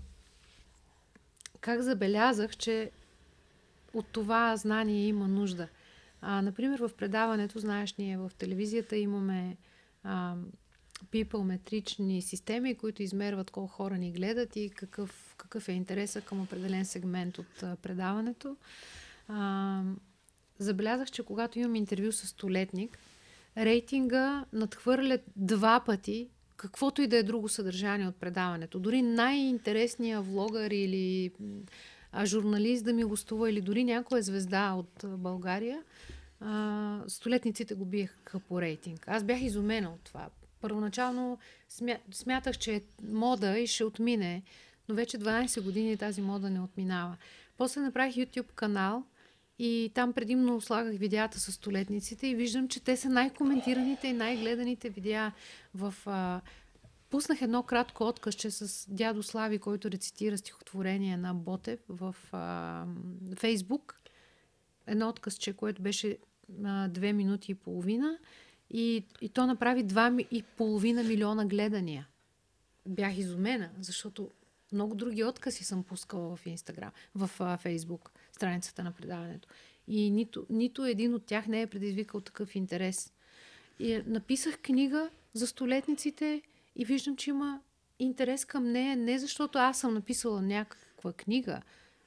как 1.65 1.81
забелязах, 1.81 2.57
че 2.57 2.91
от 3.93 4.07
това 4.07 4.55
знание 4.57 5.07
има 5.07 5.27
нужда. 5.27 5.67
А, 6.21 6.41
например, 6.41 6.79
в 6.79 6.91
предаването, 6.97 7.59
знаеш, 7.59 7.95
ние 7.95 8.17
в 8.17 8.31
телевизията 8.37 8.97
имаме 8.97 9.57
а, 10.03 10.35
пипълметрични 11.11 12.21
системи, 12.21 12.75
които 12.75 13.03
измерват 13.03 13.51
колко 13.51 13.73
хора 13.73 13.97
ни 13.97 14.11
гледат 14.11 14.55
и 14.55 14.69
какъв, 14.69 15.35
какъв 15.37 15.69
е 15.69 15.71
интереса 15.71 16.21
към 16.21 16.41
определен 16.41 16.85
сегмент 16.85 17.37
от 17.37 17.63
а, 17.63 17.75
предаването. 17.75 18.57
А, 19.27 19.81
забелязах, 20.59 21.11
че 21.11 21.23
когато 21.23 21.59
имам 21.59 21.75
интервю 21.75 22.11
с 22.11 22.27
столетник, 22.27 22.97
рейтинга 23.57 24.45
надхвърля 24.53 25.19
два 25.35 25.79
пъти 25.85 26.29
каквото 26.57 27.01
и 27.01 27.07
да 27.07 27.17
е 27.17 27.23
друго 27.23 27.49
съдържание 27.49 28.07
от 28.07 28.15
предаването. 28.15 28.79
Дори 28.79 29.01
най-интересният 29.01 30.25
влогър 30.25 30.71
или 30.71 31.31
журналист 32.25 32.85
да 32.85 32.93
ми 32.93 33.03
гостува 33.03 33.49
или 33.49 33.61
дори 33.61 33.83
някоя 33.83 34.23
звезда 34.23 34.73
от 34.73 35.05
България, 35.05 35.83
а, 36.39 36.99
столетниците 37.07 37.75
го 37.75 37.85
биеха 37.85 38.39
по 38.39 38.61
рейтинг. 38.61 39.07
Аз 39.07 39.23
бях 39.23 39.41
изумена 39.41 39.89
от 39.89 39.99
това. 40.03 40.29
Първоначално 40.61 41.37
смя... 41.69 41.97
смятах, 42.11 42.57
че 42.57 42.75
е 42.75 42.81
мода 43.03 43.59
и 43.59 43.67
ще 43.67 43.83
отмине, 43.83 44.43
но 44.89 44.95
вече 44.95 45.17
12 45.17 45.61
години 45.61 45.97
тази 45.97 46.21
мода 46.21 46.49
не 46.49 46.61
отминава. 46.61 47.17
После 47.57 47.81
направих 47.81 48.15
YouTube 48.15 48.51
канал 48.55 49.03
и 49.59 49.91
там 49.93 50.13
предимно 50.13 50.61
слагах 50.61 50.97
видеята 50.97 51.39
с 51.39 51.51
столетниците 51.51 52.27
и 52.27 52.35
виждам, 52.35 52.67
че 52.67 52.83
те 52.83 52.97
са 52.97 53.09
най-коментираните 53.09 54.07
и 54.07 54.13
най-гледаните 54.13 54.89
видеа 54.89 55.31
в... 55.73 55.93
А... 56.05 56.41
Пуснах 57.09 57.41
едно 57.41 57.63
кратко 57.63 58.03
откъсче 58.03 58.51
с 58.51 58.89
дядо 58.89 59.23
Слави, 59.23 59.59
който 59.59 59.91
рецитира 59.91 60.37
стихотворение 60.37 61.17
на 61.17 61.33
Ботев 61.33 61.79
в 61.89 62.15
а... 62.31 62.85
Фейсбук. 63.35 63.99
Едно 64.87 65.09
откъсче, 65.09 65.53
което 65.53 65.81
беше 65.81 66.17
а, 66.63 66.87
две 66.87 67.13
минути 67.13 67.51
и 67.51 67.55
половина. 67.55 68.17
И, 68.69 69.05
и 69.21 69.29
то 69.29 69.47
направи 69.47 69.85
2,5 69.85 71.07
милиона 71.07 71.45
гледания. 71.45 72.07
Бях 72.87 73.17
изумена, 73.17 73.69
защото 73.79 74.31
много 74.71 74.95
други 74.95 75.23
откази 75.23 75.63
съм 75.63 75.83
пускала 75.83 76.35
в 76.35 76.45
Инстаграм, 76.45 76.91
в 77.15 77.31
а, 77.39 77.57
Фейсбук, 77.57 78.11
страницата 78.35 78.83
на 78.83 78.91
предаването. 78.91 79.47
И 79.87 80.11
нито, 80.11 80.45
нито 80.49 80.85
един 80.85 81.13
от 81.13 81.25
тях 81.25 81.47
не 81.47 81.61
е 81.61 81.67
предизвикал 81.67 82.21
такъв 82.21 82.55
интерес. 82.55 83.13
И 83.79 84.01
написах 84.05 84.59
книга 84.61 85.09
за 85.33 85.47
столетниците 85.47 86.41
и 86.75 86.85
виждам, 86.85 87.15
че 87.15 87.29
има 87.29 87.61
интерес 87.99 88.45
към 88.45 88.71
нея, 88.71 88.97
не 88.97 89.19
защото 89.19 89.57
аз 89.57 89.79
съм 89.79 89.93
написала 89.93 90.41
някаква 90.41 91.13
книга 91.13 91.61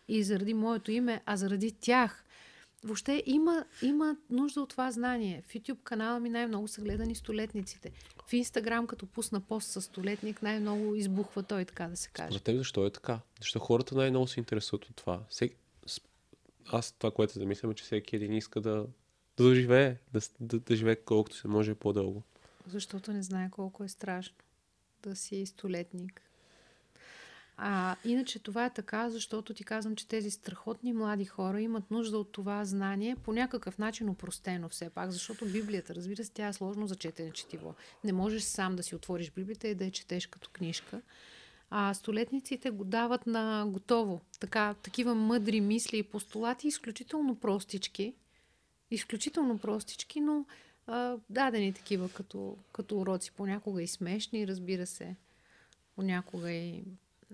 и 0.09 0.23
заради 0.23 0.55
моето 0.55 0.91
име, 0.91 1.23
а 1.27 1.37
заради 1.37 1.73
тях. 1.73 2.25
Въобще 2.85 3.23
има, 3.27 3.65
има 3.83 4.17
нужда 4.31 4.61
от 4.61 4.71
това 4.71 4.91
знание. 4.91 5.43
В 5.47 5.55
YouTube 5.55 5.83
канала 5.83 6.21
ми 6.21 6.29
най-много 6.29 6.69
са 6.69 6.81
гледани 6.81 7.15
столетниците. 7.15 7.91
В 8.27 8.33
Инстаграм, 8.33 8.87
като 8.87 9.07
пусна 9.07 9.41
пост 9.41 9.71
с 9.71 9.83
столетник, 9.83 10.43
най-много 10.43 10.95
избухва 10.95 11.43
той, 11.43 11.65
така 11.65 11.89
да 11.89 11.97
се 11.97 12.09
каже. 12.09 12.33
За 12.33 12.41
теб 12.41 12.57
защо 12.57 12.87
е 12.87 12.91
така? 12.91 13.21
Защо 13.41 13.59
хората 13.59 13.95
най-много 13.95 14.27
се 14.27 14.41
интересуват 14.41 14.85
от 14.85 14.97
това? 14.97 15.21
Всек... 15.29 15.57
Аз 16.73 16.93
това, 16.93 17.11
което 17.11 17.39
замислям, 17.39 17.73
е, 17.73 17.75
че 17.75 17.85
всеки 17.85 18.17
един 18.17 18.33
иска 18.33 18.61
да, 18.61 18.87
да 19.37 19.45
доживее, 19.45 19.97
да, 20.13 20.21
да, 20.41 20.61
да 20.61 20.77
живее 20.77 20.97
колкото 20.97 21.37
се 21.37 21.49
може 21.49 21.75
по-дълго. 21.75 22.23
Защото 22.67 23.13
не 23.13 23.23
знае 23.23 23.51
колко 23.51 23.85
е 23.85 23.89
страшно 23.89 24.37
да 25.03 25.17
си 25.17 25.47
столетник. 25.47 26.23
А, 27.61 27.97
иначе 28.05 28.39
това 28.39 28.65
е 28.65 28.73
така, 28.73 29.11
защото 29.11 29.55
ти 29.55 29.65
казвам, 29.65 29.97
че 29.97 30.09
тези 30.09 30.31
страхотни 30.31 30.93
млади 30.93 31.25
хора 31.25 31.61
имат 31.61 31.91
нужда 31.91 32.19
от 32.19 32.33
това 32.33 32.65
знание 32.65 33.17
по 33.17 33.33
някакъв 33.33 33.79
начин 33.79 34.09
упростено 34.09 34.69
все 34.69 34.91
пак, 34.91 35.11
защото 35.11 35.47
Библията, 35.47 35.95
разбира 35.95 36.25
се, 36.25 36.33
тя 36.33 36.49
е 36.49 36.53
сложно 36.53 36.87
за 36.87 36.97
четене 36.97 37.31
четиво. 37.31 37.75
Не 38.05 38.13
можеш 38.13 38.43
сам 38.43 38.77
да 38.77 38.83
си 38.83 38.95
отвориш 38.95 39.31
Библията 39.31 39.69
и 39.69 39.75
да 39.75 39.85
я 39.85 39.91
четеш 39.91 40.27
като 40.27 40.51
книжка. 40.53 41.01
А 41.71 41.95
столетниците 41.95 42.71
го 42.71 42.85
дават 42.85 43.27
на 43.27 43.67
готово. 43.69 44.21
Така, 44.41 44.75
такива 44.75 45.15
мъдри 45.15 45.61
мисли 45.61 45.99
и 45.99 46.03
постулати, 46.03 46.69
изключително 46.69 47.35
простички. 47.35 48.15
Изключително 48.91 49.59
простички, 49.59 50.21
но 50.21 50.45
а, 50.87 51.17
дадени 51.31 51.73
такива 51.73 52.09
като, 52.09 52.57
като 52.73 52.99
уроци. 52.99 53.33
Понякога 53.33 53.83
и 53.83 53.87
смешни, 53.87 54.47
разбира 54.47 54.87
се. 54.87 55.17
Понякога 55.97 56.51
и 56.51 56.85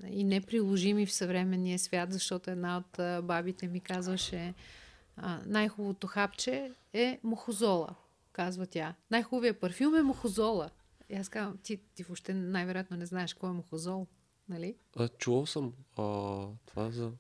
и 0.07 0.25
неприложими 0.25 1.07
в 1.07 1.13
съвременния 1.13 1.79
свят, 1.79 2.13
защото 2.13 2.51
една 2.51 2.77
от 2.79 3.25
бабите 3.25 3.69
ми 3.69 3.81
казваше 3.81 4.55
най-хубавото 5.47 6.07
хапче 6.07 6.73
е 6.93 7.19
мухозола, 7.23 7.95
казва 8.33 8.67
тя. 8.67 8.95
Най-хубавият 9.11 9.61
парфюм 9.61 9.95
е 9.95 10.03
мухозола. 10.03 10.71
И 11.11 11.15
аз 11.15 11.29
казвам, 11.29 11.59
ти, 11.63 11.77
ти 11.95 12.03
въобще 12.03 12.35
най-вероятно 12.35 12.97
не 12.97 13.07
знаеш 13.07 13.35
кой 13.35 13.51
е 13.51 13.53
мухозол, 13.53 14.07
нали? 14.49 14.75
А, 14.97 15.09
чувал 15.09 15.47
съм 15.47 15.73
а, 15.97 16.03
това 16.67 16.91
за... 16.91 17.11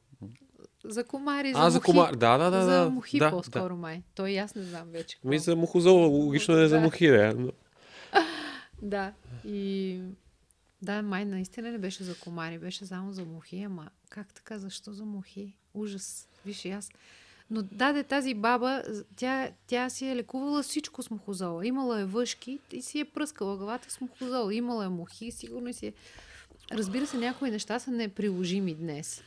За 0.84 1.04
комари, 1.04 1.52
за 1.52 1.58
а, 1.58 1.62
мухи. 1.62 1.72
за 1.72 1.80
комари, 1.80 2.16
да, 2.16 2.38
да, 2.38 2.50
да. 2.50 2.64
За 2.64 2.90
мухи 2.90 3.18
да, 3.18 3.30
по-скоро 3.30 3.74
да. 3.74 3.80
май. 3.80 4.02
Той 4.14 4.30
и 4.30 4.36
аз 4.36 4.54
не 4.54 4.62
знам 4.62 4.90
вече. 4.90 5.18
Ми 5.24 5.38
за 5.38 5.56
мухозола, 5.56 6.06
логично 6.06 6.56
не 6.56 6.62
е 6.62 6.68
за 6.68 6.80
мухи, 6.80 7.08
да. 7.08 7.52
да, 8.82 9.12
и 9.44 10.00
да, 10.82 11.02
май 11.02 11.24
наистина 11.24 11.70
не 11.70 11.78
беше 11.78 12.04
за 12.04 12.18
комари, 12.18 12.58
беше 12.58 12.86
само 12.86 13.12
за 13.12 13.24
мухи, 13.24 13.62
ама 13.62 13.90
как 14.08 14.34
така, 14.34 14.58
защо 14.58 14.92
за 14.92 15.04
мухи? 15.04 15.56
Ужас. 15.74 16.28
Виж 16.46 16.64
и 16.64 16.70
аз. 16.70 16.90
Но 17.50 17.62
даде 17.62 18.02
тази 18.02 18.34
баба, 18.34 18.82
тя, 19.16 19.50
тя 19.66 19.90
си 19.90 20.08
е 20.08 20.16
лекувала 20.16 20.62
всичко 20.62 21.02
с 21.02 21.10
мухозола. 21.10 21.66
Имала 21.66 22.00
е 22.00 22.04
въшки 22.04 22.58
и 22.72 22.82
си 22.82 23.00
е 23.00 23.04
пръскала 23.04 23.56
главата 23.56 23.90
с 23.90 24.00
мухозола. 24.00 24.54
Имала 24.54 24.84
е 24.84 24.88
мухи, 24.88 25.30
сигурно 25.30 25.72
си 25.72 25.86
е... 25.86 25.92
Разбира 26.72 27.06
се, 27.06 27.16
някои 27.16 27.50
неща 27.50 27.78
са 27.78 27.90
неприложими 27.90 28.74
днес. 28.74 29.22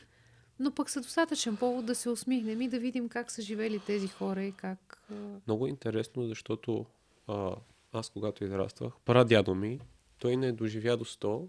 Но 0.60 0.74
пък 0.74 0.90
са 0.90 1.00
достатъчен 1.00 1.56
повод 1.56 1.86
да 1.86 1.94
се 1.94 2.08
усмихнем 2.08 2.60
и 2.60 2.68
да 2.68 2.78
видим 2.78 3.08
как 3.08 3.30
са 3.30 3.42
живели 3.42 3.78
тези 3.78 4.08
хора 4.08 4.44
и 4.44 4.52
как... 4.52 5.02
Много 5.46 5.66
интересно, 5.66 6.26
защото 6.26 6.86
а, 7.26 7.56
аз 7.92 8.10
когато 8.10 8.44
израствах, 8.44 8.92
прадядо 9.04 9.54
ми 9.54 9.80
той 10.18 10.36
не 10.36 10.52
доживя 10.52 10.96
до 10.96 11.04
100, 11.04 11.48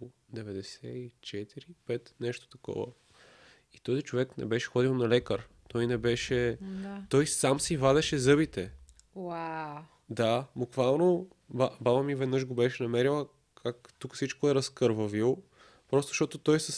до 0.00 0.10
94-5, 0.34 2.10
нещо 2.20 2.48
такова. 2.48 2.86
И 3.74 3.80
този 3.80 4.02
човек 4.02 4.38
не 4.38 4.46
беше 4.46 4.66
ходил 4.66 4.94
на 4.94 5.08
лекар. 5.08 5.48
Той 5.68 5.86
не 5.86 5.98
беше... 5.98 6.58
Да. 6.60 7.02
Той 7.08 7.26
сам 7.26 7.60
си 7.60 7.76
вадеше 7.76 8.18
зъбите. 8.18 8.72
Вау. 9.16 9.82
Да, 10.10 10.46
буквално 10.56 11.28
баба 11.80 12.02
ми 12.02 12.14
веднъж 12.14 12.46
го 12.46 12.54
беше 12.54 12.82
намерила 12.82 13.26
как 13.62 13.94
тук 13.98 14.14
всичко 14.14 14.48
е 14.48 14.54
разкървавил. 14.54 15.42
Просто 15.90 16.08
защото 16.08 16.38
той 16.38 16.60
с, 16.60 16.72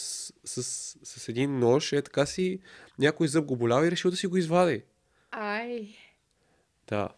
с, 0.45 0.63
с, 0.63 0.97
с 1.03 1.29
един 1.29 1.59
нож 1.59 1.91
е 1.91 2.01
така 2.01 2.25
си 2.25 2.59
някой 2.99 3.27
зъб 3.27 3.45
го 3.45 3.55
болява 3.55 3.87
и 3.87 3.91
решил 3.91 4.11
да 4.11 4.17
си 4.17 4.27
го 4.27 4.37
извади. 4.37 4.83
Ай. 5.31 5.95
Да. 6.87 7.09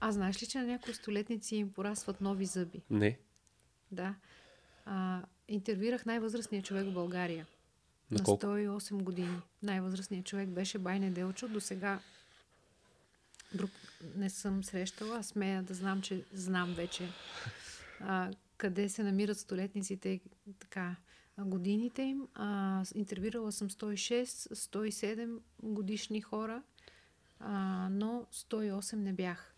А 0.00 0.12
знаеш 0.12 0.42
ли, 0.42 0.46
че 0.46 0.58
на 0.58 0.66
някои 0.66 0.94
столетници 0.94 1.56
им 1.56 1.72
порасват 1.72 2.20
нови 2.20 2.46
зъби? 2.46 2.82
Не. 2.90 3.18
Да. 3.90 4.14
А, 4.84 5.22
интервюирах 5.48 6.06
най-възрастния 6.06 6.62
човек 6.62 6.86
в 6.86 6.92
България. 6.92 7.46
На, 8.10 8.18
на 8.18 8.24
108 8.24 9.02
години. 9.02 9.40
Най-възрастният 9.62 10.26
човек 10.26 10.48
беше 10.48 10.78
Байне 10.78 11.10
Делчо. 11.10 11.48
До 11.48 11.60
сега 11.60 12.00
друг 13.54 13.70
не 14.16 14.30
съм 14.30 14.64
срещала. 14.64 15.22
Смея 15.22 15.62
да 15.62 15.74
знам, 15.74 16.02
че 16.02 16.24
знам 16.32 16.74
вече 16.74 17.08
а, 18.00 18.30
къде 18.56 18.88
се 18.88 19.02
намират 19.02 19.38
столетниците 19.38 20.20
така 20.58 20.96
годините 21.38 22.02
им. 22.02 22.28
А, 22.34 22.84
интервюирала 22.94 23.52
съм 23.52 23.70
106, 23.70 24.24
107 24.54 25.38
годишни 25.62 26.20
хора, 26.20 26.62
а, 27.38 27.88
но 27.90 28.26
108 28.32 28.94
не 28.94 29.12
бях. 29.12 29.54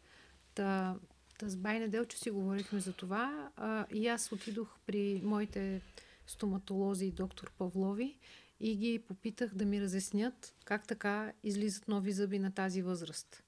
Та, 0.55 0.97
та 1.39 1.49
с 1.49 1.57
Бай 1.57 1.81
Неделчо 1.81 2.19
си 2.19 2.31
говорихме 2.31 2.81
за 2.81 2.93
това 2.93 3.51
а, 3.57 3.87
и 3.91 4.09
аз 4.09 4.33
отидох 4.33 4.79
при 4.87 5.21
моите 5.25 5.81
стоматолози 6.27 7.07
и 7.07 7.13
доктор 7.13 7.53
Павлови 7.59 8.19
и 8.61 8.77
ги 8.77 9.05
попитах 9.09 9.55
да 9.55 9.65
ми 9.65 9.81
разяснят 9.81 10.55
как 10.65 10.87
така 10.87 11.33
излизат 11.43 11.89
нови 11.89 12.13
зъби 12.13 12.39
на 12.39 12.53
тази 12.53 12.83
възраст. 12.83 13.43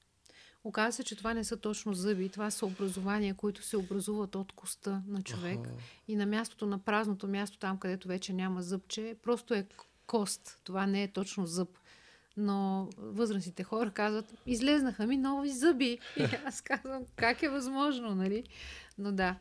Оказва 0.65 0.93
се, 0.93 1.05
че 1.05 1.17
това 1.17 1.35
не 1.35 1.45
са 1.45 1.57
точно 1.57 1.95
зъби, 1.95 2.29
това 2.29 2.51
са 2.51 2.67
образования, 2.67 3.35
които 3.35 3.63
се 3.63 3.77
образуват 3.77 4.35
от 4.35 4.53
коста 4.53 5.03
на 5.07 5.23
човек. 5.23 5.59
Ага. 5.59 5.71
И 6.09 6.17
на 6.17 6.27
мястото, 6.27 6.67
на 6.67 6.79
празното 6.79 7.29
място, 7.29 7.59
там 7.59 7.79
където 7.79 8.09
вече 8.09 8.33
няма 8.33 8.63
зъбче, 8.63 9.17
просто 9.23 9.55
е 9.55 9.67
кост. 10.07 10.61
Това 10.65 10.87
не 10.87 11.03
е 11.03 11.13
точно 11.13 11.47
зъб. 11.47 11.69
Но 12.37 12.89
възрастните 12.97 13.63
хора 13.63 13.91
казват, 13.91 14.35
излезнаха 14.47 15.07
ми 15.07 15.17
нови 15.17 15.51
зъби. 15.51 15.99
И 16.17 16.23
аз 16.45 16.61
казвам, 16.61 17.03
как 17.17 17.43
е 17.43 17.49
възможно, 17.49 18.15
нали? 18.15 18.45
Но 18.99 19.13
да, 19.13 19.37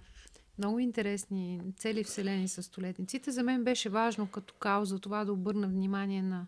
много 0.58 0.80
интересни 0.80 1.62
цели 1.78 2.04
вселени 2.04 2.48
са 2.48 2.64
столетниците. 2.64 3.32
За 3.32 3.44
мен 3.44 3.64
беше 3.64 3.90
важно 3.90 4.28
като 4.28 4.54
кауза 4.54 5.00
това 5.00 5.26
да 5.26 5.34
обърна 5.34 5.68
внимание 5.68 6.22
на, 6.22 6.48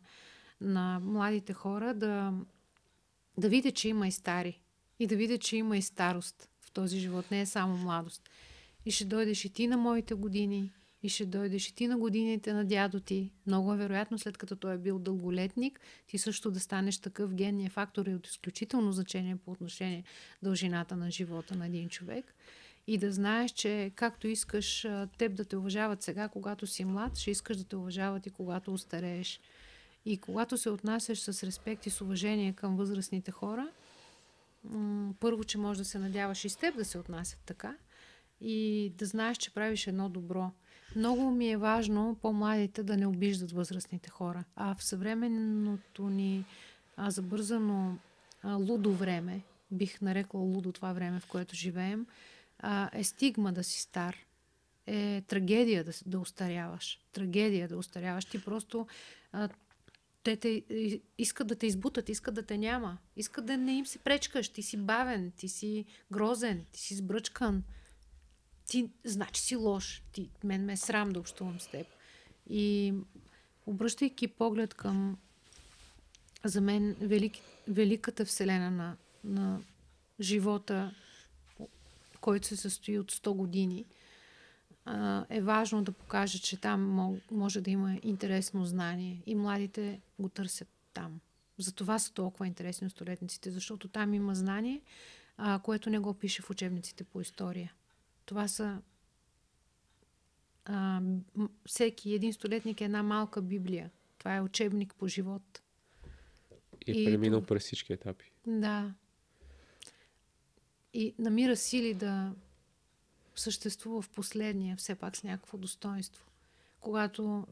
на 0.62 1.00
младите 1.04 1.54
хора, 1.54 1.94
да, 1.94 2.34
да 3.38 3.50
видя, 3.50 3.72
че 3.72 3.90
има 3.90 4.08
и 4.08 4.12
стари. 4.12 4.62
И 5.00 5.08
да 5.08 5.16
видя, 5.16 5.38
че 5.38 5.58
има 5.58 5.78
и 5.78 5.82
старост 5.82 6.50
в 6.62 6.72
този 6.72 7.00
живот. 7.00 7.32
Не 7.32 7.42
е 7.42 7.46
само 7.46 7.78
младост. 7.78 8.30
И 8.86 8.92
ще 8.92 9.06
дойдеш 9.06 9.46
и 9.46 9.50
ти 9.50 9.68
на 9.68 9.78
моите 9.78 10.14
години, 10.14 10.72
и 11.04 11.10
ще 11.10 11.26
дойдеш 11.26 11.70
и 11.70 11.76
ти 11.76 11.88
на 11.88 11.98
годините 11.98 12.54
на 12.54 12.66
дядо 12.66 13.00
ти. 13.00 13.32
Много 13.48 13.74
е 13.74 13.78
вероятно, 13.78 14.20
след 14.20 14.38
като 14.38 14.56
той 14.56 14.74
е 14.74 14.78
бил 14.78 15.00
дълголетник, 15.00 15.80
ти 16.08 16.18
също 16.18 16.52
да 16.52 16.60
станеш 16.60 16.98
такъв 16.98 17.34
генния 17.34 17.70
фактор 17.70 18.06
и 18.06 18.16
от 18.16 18.28
изключително 18.28 18.92
значение 18.92 19.36
по 19.36 19.52
отношение 19.52 20.04
дължината 20.44 20.96
на 20.96 21.12
живота 21.12 21.56
на 21.56 21.66
един 21.66 21.90
човек. 21.90 22.36
И 22.88 22.98
да 22.98 23.12
знаеш, 23.12 23.52
че 23.52 23.92
както 23.96 24.28
искаш 24.28 24.88
теб 25.18 25.36
да 25.36 25.46
те 25.46 25.58
уважават 25.58 26.02
сега, 26.02 26.28
когато 26.28 26.68
си 26.68 26.86
млад, 26.86 27.18
ще 27.18 27.32
искаш 27.32 27.58
да 27.58 27.64
те 27.64 27.76
уважават 27.76 28.26
и 28.26 28.30
когато 28.30 28.74
устарееш. 28.74 29.40
И 30.06 30.18
когато 30.18 30.58
се 30.58 30.70
отнасяш 30.70 31.20
с 31.20 31.44
респект 31.44 31.86
и 31.86 31.90
с 31.90 32.02
уважение 32.02 32.54
към 32.54 32.78
възрастните 32.78 33.32
хора, 33.32 33.72
първо, 35.20 35.44
че 35.44 35.58
може 35.58 35.80
да 35.80 35.86
се 35.86 36.00
надяваш 36.00 36.46
и 36.46 36.50
с 36.50 36.56
теб 36.56 36.76
да 36.76 36.86
се 36.86 36.98
отнасят 36.98 37.40
така 37.46 37.76
и 38.42 38.92
да 38.98 39.06
знаеш, 39.06 39.38
че 39.38 39.54
правиш 39.54 39.88
едно 39.88 40.10
добро. 40.10 40.52
Много 40.96 41.32
ми 41.32 41.52
е 41.52 41.58
важно 41.58 42.18
по-младите 42.22 42.84
да 42.84 42.98
не 42.98 43.08
обиждат 43.08 43.52
възрастните 43.52 44.10
хора. 44.10 44.44
А 44.56 44.76
в 44.76 44.84
съвременното 44.84 46.10
ни 46.10 46.46
а, 46.98 47.12
забързано 47.12 47.98
а, 48.44 48.56
лудо 48.56 48.94
време, 48.94 49.42
бих 49.72 50.02
нарекла 50.02 50.40
лудо 50.40 50.72
това 50.72 50.94
време, 50.94 51.20
в 51.20 51.28
което 51.28 51.56
живеем, 51.56 52.08
а, 52.60 52.90
е 52.94 53.04
стигма 53.04 53.52
да 53.52 53.64
си 53.64 53.82
стар. 53.82 54.16
Е 54.88 55.22
трагедия 55.28 55.84
да, 55.84 55.92
да 56.06 56.20
устаряваш. 56.20 57.00
Трагедия 57.14 57.68
да 57.68 57.78
устаряваш. 57.78 58.26
Ти 58.26 58.44
просто 58.44 58.88
а, 59.32 59.50
те 60.26 60.36
те 60.36 60.64
искат 61.18 61.48
да 61.48 61.56
те 61.56 61.68
избутат, 61.68 62.10
искат 62.10 62.36
да 62.36 62.44
те 62.44 62.58
няма. 62.58 62.98
Искат 63.16 63.46
да 63.46 63.58
не 63.58 63.78
им 63.78 63.86
се 63.86 64.00
пречкаш. 64.00 64.50
Ти 64.50 64.64
си 64.64 64.78
бавен, 64.78 65.32
ти 65.38 65.50
си 65.50 65.86
грозен, 66.12 66.66
ти 66.72 66.80
си 66.80 66.96
сбръчкан 66.96 67.64
ти, 68.68 68.90
значи 69.04 69.42
си 69.42 69.56
лош. 69.56 70.04
Ти, 70.12 70.30
мен 70.44 70.66
ме 70.66 70.74
е 70.74 70.78
срам 70.78 71.10
да 71.10 71.20
общувам 71.20 71.60
с 71.60 71.68
теб. 71.68 71.88
И 72.50 72.94
обръщайки 73.66 74.28
поглед 74.28 74.74
към 74.74 75.18
за 76.44 76.62
мен 76.62 76.96
велик, 77.02 77.34
великата 77.68 78.26
вселена 78.26 78.72
на, 78.72 78.98
на 79.24 79.62
живота, 80.20 80.96
който 82.22 82.48
се 82.48 82.56
състои 82.56 83.00
от 83.00 83.12
100 83.12 83.34
години, 83.34 83.86
е 85.30 85.42
важно 85.42 85.84
да 85.84 85.92
покажа, 85.92 86.40
че 86.40 86.62
там 86.62 87.12
може 87.32 87.62
да 87.62 87.72
има 87.72 88.00
интересно 88.04 88.66
знание 88.66 89.22
и 89.26 89.36
младите 89.36 90.00
го 90.20 90.30
търсят 90.30 90.68
там. 90.94 91.20
Затова 91.58 92.00
са 92.00 92.14
толкова 92.14 92.48
интересни 92.48 92.90
столетниците, 92.90 93.52
защото 93.52 93.88
там 93.88 94.14
има 94.14 94.36
знание, 94.36 94.82
а, 95.38 95.60
което 95.60 95.90
не 95.90 96.00
го 96.00 96.14
пише 96.14 96.42
в 96.42 96.50
учебниците 96.50 97.04
по 97.04 97.22
история. 97.22 97.74
Това 98.26 98.48
са 98.48 98.82
а, 100.66 101.02
всеки 101.66 102.14
един 102.14 102.34
столетник 102.34 102.82
е 102.82 102.84
една 102.84 103.04
малка 103.04 103.42
Библия. 103.42 103.92
Това 104.18 104.36
е 104.36 104.42
учебник 104.42 104.96
по 104.96 105.08
живот. 105.08 105.62
И, 106.88 107.02
и 107.02 107.06
преминал 107.06 107.42
през 107.42 107.64
всички 107.64 107.94
етапи. 107.94 108.32
Да. 108.48 108.94
И 110.94 111.14
намира 111.20 111.56
сили 111.56 111.94
да 111.94 112.34
съществува 113.36 114.02
в 114.02 114.10
последния, 114.10 114.78
все 114.78 114.96
пак 114.96 115.18
с 115.18 115.24
някакво 115.24 115.58
достоинство. 115.58 116.26
Когато 116.80 117.48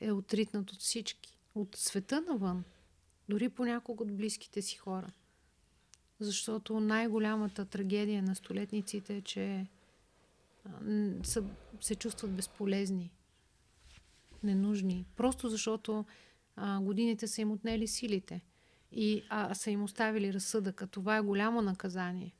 е 0.00 0.12
отритнат 0.12 0.72
от 0.72 0.80
всички, 0.80 1.38
от 1.54 1.76
света 1.76 2.20
навън, 2.20 2.64
дори 3.28 3.48
понякога 3.48 4.04
от 4.04 4.16
близките 4.16 4.62
си 4.62 4.76
хора. 4.76 5.12
Защото 6.20 6.80
най-голямата 6.80 7.64
трагедия 7.64 8.22
на 8.22 8.34
столетниците 8.34 9.16
е, 9.16 9.22
че 9.22 9.66
са, 11.22 11.44
се 11.80 11.94
чувстват 11.94 12.30
безполезни, 12.32 13.10
ненужни. 14.42 15.06
Просто 15.16 15.48
защото 15.48 16.04
а, 16.56 16.80
годините 16.80 17.26
са 17.26 17.40
им 17.40 17.52
отнели 17.52 17.88
силите 17.88 18.40
и 18.92 19.22
а, 19.28 19.54
са 19.54 19.70
им 19.70 19.82
оставили 19.82 20.32
разсъдъка. 20.32 20.86
Това 20.86 21.16
е 21.16 21.20
голямо 21.20 21.62
наказание. 21.62 22.34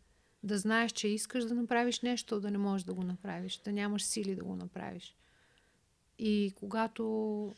Да 0.47 0.59
знаеш, 0.59 0.93
че 0.93 1.09
искаш 1.09 1.45
да 1.45 1.55
направиш 1.55 2.01
нещо, 2.01 2.41
да 2.41 2.51
не 2.51 2.59
можеш 2.59 2.85
да 2.85 2.95
го 2.95 3.03
направиш, 3.03 3.61
да 3.65 3.73
нямаш 3.73 4.05
сили 4.05 4.35
да 4.35 4.45
го 4.45 4.57
направиш. 4.57 5.17
И 6.19 6.53
когато 6.57 7.55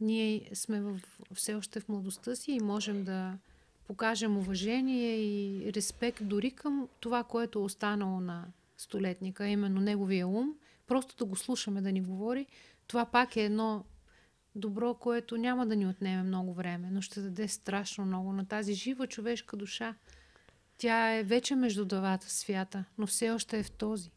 ние 0.00 0.50
сме 0.54 0.80
в, 0.80 1.00
все 1.34 1.54
още 1.54 1.80
в 1.80 1.88
младостта 1.88 2.36
си 2.36 2.52
и 2.52 2.60
можем 2.60 3.04
да 3.04 3.38
покажем 3.86 4.38
уважение 4.38 5.16
и 5.16 5.72
респект 5.72 6.28
дори 6.28 6.50
към 6.50 6.88
това, 7.00 7.24
което 7.24 7.58
е 7.58 7.62
останало 7.62 8.20
на 8.20 8.46
столетника, 8.78 9.48
именно 9.48 9.80
неговия 9.80 10.28
ум, 10.28 10.54
просто 10.86 11.16
да 11.16 11.24
го 11.24 11.36
слушаме 11.36 11.80
да 11.80 11.92
ни 11.92 12.00
говори, 12.00 12.46
това 12.86 13.04
пак 13.04 13.36
е 13.36 13.44
едно 13.44 13.84
добро, 14.54 14.94
което 14.94 15.36
няма 15.36 15.66
да 15.66 15.76
ни 15.76 15.86
отнеме 15.86 16.22
много 16.22 16.54
време, 16.54 16.88
но 16.90 17.00
ще 17.00 17.20
даде 17.20 17.48
страшно 17.48 18.04
много 18.04 18.32
на 18.32 18.46
тази 18.46 18.74
жива 18.74 19.06
човешка 19.06 19.56
душа. 19.56 19.94
Тя 20.80 21.14
е 21.16 21.22
вече 21.22 21.54
между 21.54 21.84
двата 21.84 22.30
свята, 22.30 22.84
но 22.98 23.06
все 23.06 23.30
още 23.30 23.58
е 23.58 23.62
в 23.62 23.70
този. 23.70 24.10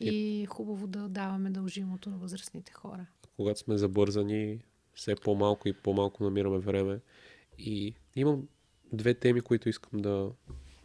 И 0.00 0.42
е 0.42 0.46
хубаво 0.46 0.86
да 0.86 1.08
даваме 1.08 1.50
дължимото 1.50 2.10
на 2.10 2.18
възрастните 2.18 2.72
хора. 2.72 3.06
Когато 3.36 3.60
сме 3.60 3.78
забързани, 3.78 4.60
все 4.94 5.14
по-малко 5.14 5.68
и 5.68 5.72
по-малко 5.72 6.24
намираме 6.24 6.58
време. 6.58 7.00
И 7.58 7.94
имам 8.16 8.48
две 8.92 9.14
теми, 9.14 9.40
които 9.40 9.68
искам 9.68 10.00
да, 10.00 10.30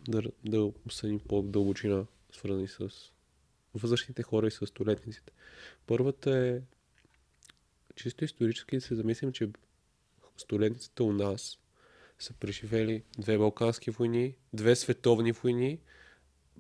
да, 0.08 0.22
да 0.46 0.64
обсъдим 0.64 1.20
по-дълбочина 1.20 2.06
свързани 2.32 2.68
с 2.68 2.90
възрастните 3.74 4.24
хора 4.24 4.48
и 4.48 4.52
с 4.52 4.68
столетниците. 4.68 5.32
Първата 5.88 6.38
е 6.38 6.62
чисто 7.96 8.26
исторически 8.26 8.76
да 8.76 8.82
се 8.82 8.96
замислим, 8.96 9.32
че 9.32 9.50
столетниците 10.38 11.04
у 11.04 11.14
нас 11.14 11.60
са 12.20 12.34
преживели 12.34 13.04
две 13.18 13.38
Балкански 13.38 13.92
войни, 13.92 14.36
две 14.54 14.76
световни 14.76 15.32
войни, 15.32 15.80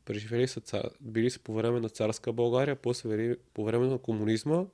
преживели 0.06 0.48
са 0.48 0.62
цар... 0.62 0.90
били 1.02 1.30
са 1.30 1.40
по 1.40 1.54
време 1.54 1.80
на 1.80 1.90
царска 1.90 2.34
България, 2.34 2.76
после 2.76 3.36
по 3.54 3.66
време 3.66 3.88
на 3.88 3.98
комунизма 3.98 4.66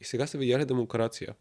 и 0.00 0.04
сега 0.04 0.26
са 0.26 0.38
видяли 0.38 0.64
демокрация. 0.64 1.34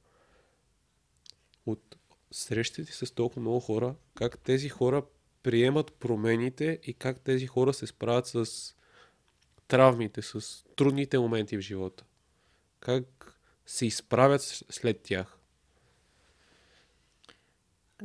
От 1.65 1.97
срещите 2.31 2.91
с 2.91 3.11
толкова 3.11 3.41
много 3.41 3.59
хора, 3.59 3.95
как 4.15 4.39
тези 4.39 4.69
хора 4.69 5.03
приемат 5.43 5.93
промените 5.93 6.79
и 6.83 6.93
как 6.93 7.19
тези 7.19 7.47
хора 7.47 7.73
се 7.73 7.87
справят 7.87 8.27
с 8.27 8.75
травмите, 9.67 10.21
с 10.21 10.63
трудните 10.75 11.19
моменти 11.19 11.57
в 11.57 11.61
живота. 11.61 12.03
Как 12.79 13.35
се 13.65 13.85
изправят 13.85 14.41
след 14.69 15.01
тях. 15.01 15.37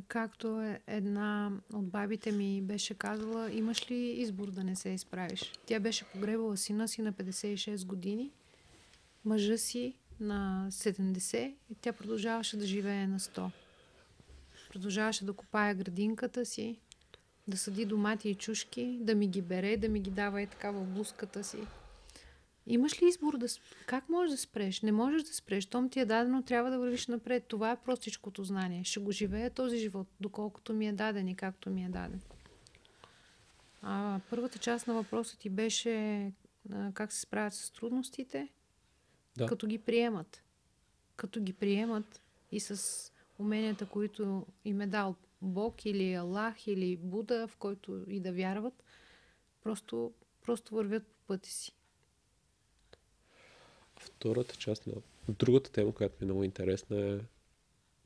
Както 0.09 0.61
е 0.61 0.81
една 0.87 1.53
от 1.73 1.87
бабите 1.89 2.33
ми 2.33 2.63
беше 2.63 2.95
казала, 2.95 3.53
имаш 3.53 3.91
ли 3.91 3.97
избор 3.97 4.51
да 4.51 4.65
не 4.65 4.77
се 4.77 4.89
изправиш? 4.89 5.53
Тя 5.67 5.81
беше 5.81 6.05
погребала 6.05 6.57
сина 6.57 6.89
си 6.89 7.03
на 7.03 7.13
56 7.13 7.87
години, 7.87 8.31
мъжа 9.25 9.59
си 9.59 9.95
на 10.21 10.67
70 10.71 11.55
и 11.71 11.75
тя 11.81 11.93
продължаваше 11.93 12.57
да 12.57 12.67
живее 12.67 13.07
на 13.07 13.19
100. 13.19 13.51
Продължаваше 14.73 15.25
да 15.25 15.33
копае 15.33 15.75
градинката 15.75 16.47
си, 16.47 16.79
да 17.49 17.57
съди 17.57 17.85
домати 17.85 18.29
и 18.29 18.35
чушки, 18.35 18.99
да 19.01 19.15
ми 19.15 19.29
ги 19.29 19.43
бере, 19.43 19.77
да 19.77 19.89
ми 19.89 20.01
ги 20.01 20.11
дава 20.11 20.43
и 20.43 20.47
така 20.47 20.71
в 20.71 20.85
блузката 20.85 21.45
си. 21.45 21.59
Имаш 22.67 23.03
ли 23.03 23.07
избор 23.09 23.39
да... 23.39 23.47
Как 23.87 24.09
можеш 24.09 24.31
да 24.31 24.37
спреш? 24.37 24.83
Не 24.83 24.93
можеш 24.93 25.23
да 25.23 25.33
спреш. 25.35 25.67
Том 25.67 25.91
ти 25.91 26.01
е 26.01 26.05
дадено, 26.05 26.43
трябва 26.43 26.71
да 26.71 26.79
вървиш 26.79 27.07
напред. 27.07 27.45
Това 27.49 27.71
е 27.71 27.81
простичкото 27.81 28.45
знание. 28.45 28.85
Ще 28.85 29.01
го 29.01 29.13
живея 29.13 29.51
този 29.51 29.79
живот, 29.79 30.07
доколкото 30.21 30.73
ми 30.73 30.89
е 30.89 30.93
даден 30.93 31.29
и 31.29 31.37
както 31.37 31.71
ми 31.71 31.85
е 31.85 31.89
даден. 31.89 32.21
А, 33.83 34.21
първата 34.31 34.59
част 34.59 34.87
на 34.87 34.95
въпроса 34.95 35.39
ти 35.39 35.51
беше 35.51 36.25
а, 36.73 36.93
как 36.95 37.13
се 37.13 37.21
справят 37.21 37.55
с 37.55 37.71
трудностите, 37.71 38.49
да. 39.37 39.47
като 39.47 39.67
ги 39.67 39.79
приемат. 39.79 40.43
Като 41.17 41.41
ги 41.41 41.53
приемат 41.53 42.23
и 42.53 42.61
с 42.61 43.13
уменията, 43.39 43.87
които 43.87 44.47
им 44.65 44.81
е 44.81 44.87
дал 44.87 45.15
Бог 45.43 45.85
или 45.85 46.15
Аллах 46.15 46.67
или 46.67 46.97
Буда, 46.97 47.49
в 47.49 47.57
който 47.57 48.05
и 48.09 48.21
да 48.21 48.33
вярват, 48.33 48.85
просто, 49.63 50.13
просто 50.43 50.75
вървят 50.75 51.07
по 51.07 51.27
пъти 51.27 51.51
си. 51.51 51.73
Втората 54.01 54.57
част 54.57 54.87
на 54.87 54.95
другата 55.29 55.73
тема, 55.73 55.95
която 55.95 56.15
ми 56.21 56.25
е 56.25 56.25
много 56.25 56.45
интересна 56.45 57.01
е 57.01 57.19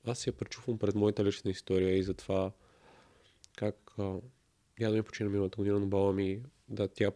аз 0.07 0.26
я 0.26 0.32
пречувам 0.32 0.78
пред 0.78 0.95
моята 0.95 1.24
лична 1.24 1.51
история 1.51 1.99
и 1.99 2.03
затова 2.03 2.53
как 3.57 3.95
да 4.80 4.90
ми 4.90 5.03
почина 5.03 5.30
миналата 5.30 5.57
година 5.57 5.80
на 5.80 5.86
баба 5.86 6.12
ми, 6.12 6.42
да, 6.68 6.88
тя 6.88 7.12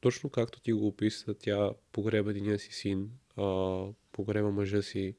точно 0.00 0.30
както 0.30 0.60
ти 0.60 0.72
го 0.72 0.86
описа, 0.86 1.34
тя 1.34 1.70
погреба 1.92 2.30
единия 2.30 2.58
си 2.58 2.72
син, 2.72 3.10
а, 3.36 3.86
погреба 4.12 4.50
мъжа 4.50 4.82
си 4.82 5.16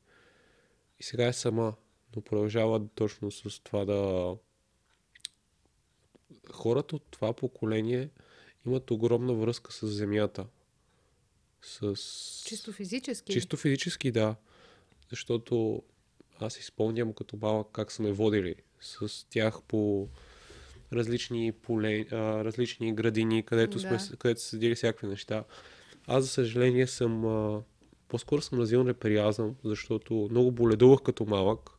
и 1.00 1.04
сега 1.04 1.28
е 1.28 1.34
сама 1.34 1.74
но 2.16 2.22
продължава 2.22 2.88
точно 2.96 3.32
с 3.32 3.60
това 3.64 3.86
да... 3.86 4.36
Хората 6.52 6.96
от 6.96 7.04
това 7.12 7.34
поколение 7.34 8.10
имат 8.66 8.92
огромна 8.92 9.34
връзка 9.34 9.72
с 9.72 9.88
земята. 9.88 10.46
С... 11.66 12.44
Чисто 12.46 12.72
физически? 12.72 13.34
Чисто 13.34 13.58
физически, 13.58 14.12
да. 14.12 14.36
Защото 15.10 15.84
аз 16.40 16.58
изпълням 16.58 17.14
като 17.14 17.38
баба 17.38 17.64
как 17.72 17.92
са 17.92 18.04
ме 18.04 18.12
водили 18.12 18.56
с 18.82 19.26
тях 19.30 19.62
по 19.68 20.10
различни, 20.94 21.52
поле, 21.52 22.06
а, 22.12 22.44
различни 22.46 22.94
градини, 22.94 23.44
където, 23.44 23.80
да. 23.80 24.00
сме, 24.00 24.18
където 24.18 24.42
са 24.42 24.48
седили 24.48 24.76
всякакви 24.76 25.08
неща. 25.08 25.44
Аз, 26.08 26.24
за 26.24 26.30
съжаление, 26.30 26.88
съм 26.88 27.26
а, 27.26 27.62
по-скоро 28.08 28.42
съм 28.42 28.60
развил 28.60 28.84
неприязъм, 28.84 29.56
защото 29.64 30.28
много 30.32 30.52
боледувах 30.52 31.00
като 31.02 31.26
малък 31.26 31.70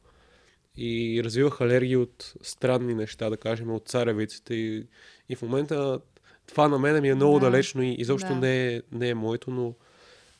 и 0.77 1.21
развивах 1.25 1.61
алергии 1.61 1.97
от 1.97 2.35
странни 2.43 2.95
неща, 2.95 3.31
да 3.31 3.37
кажем, 3.37 3.71
от 3.71 3.89
царевиците. 3.89 4.55
И, 4.55 4.87
и 5.29 5.37
в 5.37 5.43
момента 5.43 6.01
това 6.47 6.69
на 6.69 6.79
мен 6.79 7.03
ми 7.03 7.09
е 7.09 7.15
много 7.15 7.39
да. 7.39 7.47
далечно 7.47 7.83
и 7.83 7.97
изобщо 7.99 8.29
да. 8.29 8.35
не, 8.35 8.75
е, 8.75 8.83
не 8.93 9.09
е 9.09 9.15
моето, 9.15 9.51
но 9.51 9.75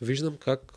виждам 0.01 0.37
как 0.37 0.73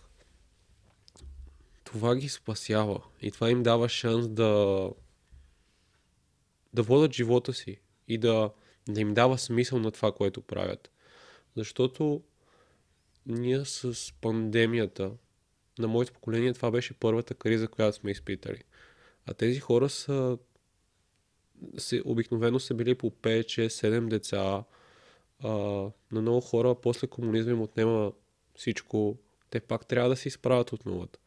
това 1.83 2.15
ги 2.15 2.29
спасява 2.29 3.01
и 3.21 3.31
това 3.31 3.49
им 3.49 3.63
дава 3.63 3.89
шанс 3.89 4.27
да 4.27 4.89
да 6.73 6.83
водят 6.83 7.13
живота 7.13 7.53
си 7.53 7.79
и 8.07 8.17
да, 8.17 8.51
да 8.89 9.01
им 9.01 9.13
дава 9.13 9.37
смисъл 9.37 9.79
на 9.79 9.91
това, 9.91 10.11
което 10.11 10.41
правят. 10.41 10.91
Защото 11.55 12.23
ние 13.25 13.65
с 13.65 14.13
пандемията 14.21 15.11
на 15.79 15.87
моето 15.87 16.13
поколение 16.13 16.53
това 16.53 16.71
беше 16.71 16.93
първата 16.93 17.33
криза, 17.33 17.67
която 17.67 17.97
сме 17.97 18.11
изпитали. 18.11 18.63
А 19.25 19.33
тези 19.33 19.59
хора 19.59 19.89
са 19.89 20.37
се, 21.77 22.01
обикновено 22.05 22.59
са 22.59 22.73
били 22.73 22.95
по 22.95 23.11
5, 23.11 23.43
6, 23.43 23.67
7 23.67 24.07
деца. 24.07 24.63
А, 25.43 25.49
на 26.11 26.21
много 26.21 26.41
хора 26.41 26.75
после 26.81 27.07
комунизма 27.07 27.51
им 27.51 27.61
отнема 27.61 28.11
всичко. 28.55 29.17
Те 29.49 29.59
пак 29.59 29.85
трябва 29.85 30.09
да 30.09 30.15
се 30.15 30.27
изправят 30.27 30.71
от 30.71 30.85
нулата. 30.85 31.19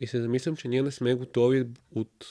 И 0.00 0.06
се 0.06 0.20
замислям, 0.20 0.56
че 0.56 0.68
ние 0.68 0.82
не 0.82 0.90
сме 0.90 1.14
готови 1.14 1.66
от 1.94 2.26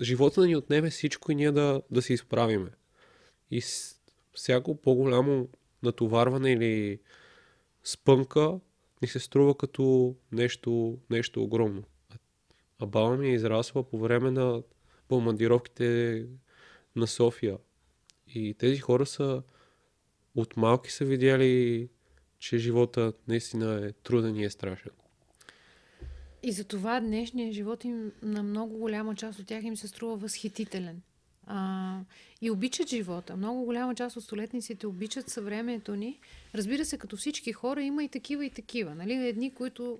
живота 0.00 0.40
да 0.40 0.46
ни 0.46 0.56
отнеме 0.56 0.90
всичко 0.90 1.32
и 1.32 1.34
ние 1.34 1.52
да, 1.52 1.82
да 1.90 2.02
се 2.02 2.12
изправиме. 2.12 2.70
И 3.50 3.62
всяко 4.32 4.74
по-голямо 4.74 5.48
натоварване 5.82 6.52
или 6.52 7.00
спънка 7.84 8.60
ни 9.02 9.08
се 9.08 9.18
струва 9.18 9.54
като 9.54 10.14
нещо, 10.32 10.98
нещо 11.10 11.42
огромно. 11.42 11.82
А 12.78 12.86
баба 12.86 13.16
ми 13.16 13.28
е 13.28 13.34
израсла 13.34 13.82
по 13.82 13.98
време 13.98 14.30
на 14.30 14.62
командировките 15.08 16.26
на 16.96 17.06
София. 17.06 17.58
И 18.34 18.54
тези 18.54 18.78
хора 18.78 19.06
са 19.06 19.42
от 20.34 20.56
малки 20.56 20.92
са 20.92 21.04
видяли, 21.04 21.88
че 22.38 22.58
живота 22.58 23.12
наистина 23.28 23.86
е 23.86 23.92
труден 23.92 24.36
и 24.36 24.44
е 24.44 24.50
страшен. 24.50 24.92
И 26.42 26.52
за 26.52 26.64
това 26.64 27.00
днешния 27.00 27.52
живот 27.52 27.84
им 27.84 28.12
на 28.22 28.42
много 28.42 28.78
голяма 28.78 29.14
част 29.14 29.38
от 29.38 29.46
тях 29.46 29.64
им 29.64 29.76
се 29.76 29.88
струва 29.88 30.16
възхитителен. 30.16 31.02
А, 31.46 32.00
и 32.40 32.50
обичат 32.50 32.88
живота. 32.88 33.36
Много 33.36 33.64
голяма 33.64 33.94
част 33.94 34.16
от 34.16 34.24
столетниците 34.24 34.86
обичат 34.86 35.28
съвремето 35.28 35.96
ни. 35.96 36.20
Разбира 36.54 36.84
се, 36.84 36.98
като 36.98 37.16
всички 37.16 37.52
хора 37.52 37.82
има 37.82 38.04
и 38.04 38.08
такива 38.08 38.44
и 38.44 38.50
такива. 38.50 38.94
Нали? 38.94 39.12
Едни, 39.12 39.54
които 39.54 39.98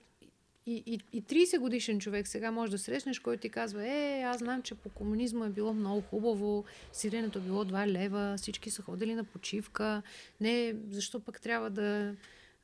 и, 0.68 0.82
и, 0.86 1.00
и 1.12 1.22
30 1.22 1.58
годишен 1.58 2.00
човек 2.00 2.28
сега 2.28 2.50
може 2.50 2.70
да 2.70 2.78
срещнеш, 2.78 3.18
който 3.18 3.40
ти 3.40 3.48
казва, 3.48 3.86
е, 3.86 4.22
аз 4.22 4.38
знам, 4.38 4.62
че 4.62 4.74
по 4.74 4.88
комунизма 4.88 5.46
е 5.46 5.50
било 5.50 5.74
много 5.74 6.00
хубаво, 6.00 6.64
сиренето 6.92 7.38
е 7.38 7.42
било 7.42 7.64
2 7.64 7.86
лева, 7.86 8.34
всички 8.36 8.70
са 8.70 8.82
ходили 8.82 9.14
на 9.14 9.24
почивка. 9.24 10.02
Не, 10.40 10.74
защо 10.90 11.20
пък 11.20 11.40
трябва 11.40 11.70
да 11.70 12.14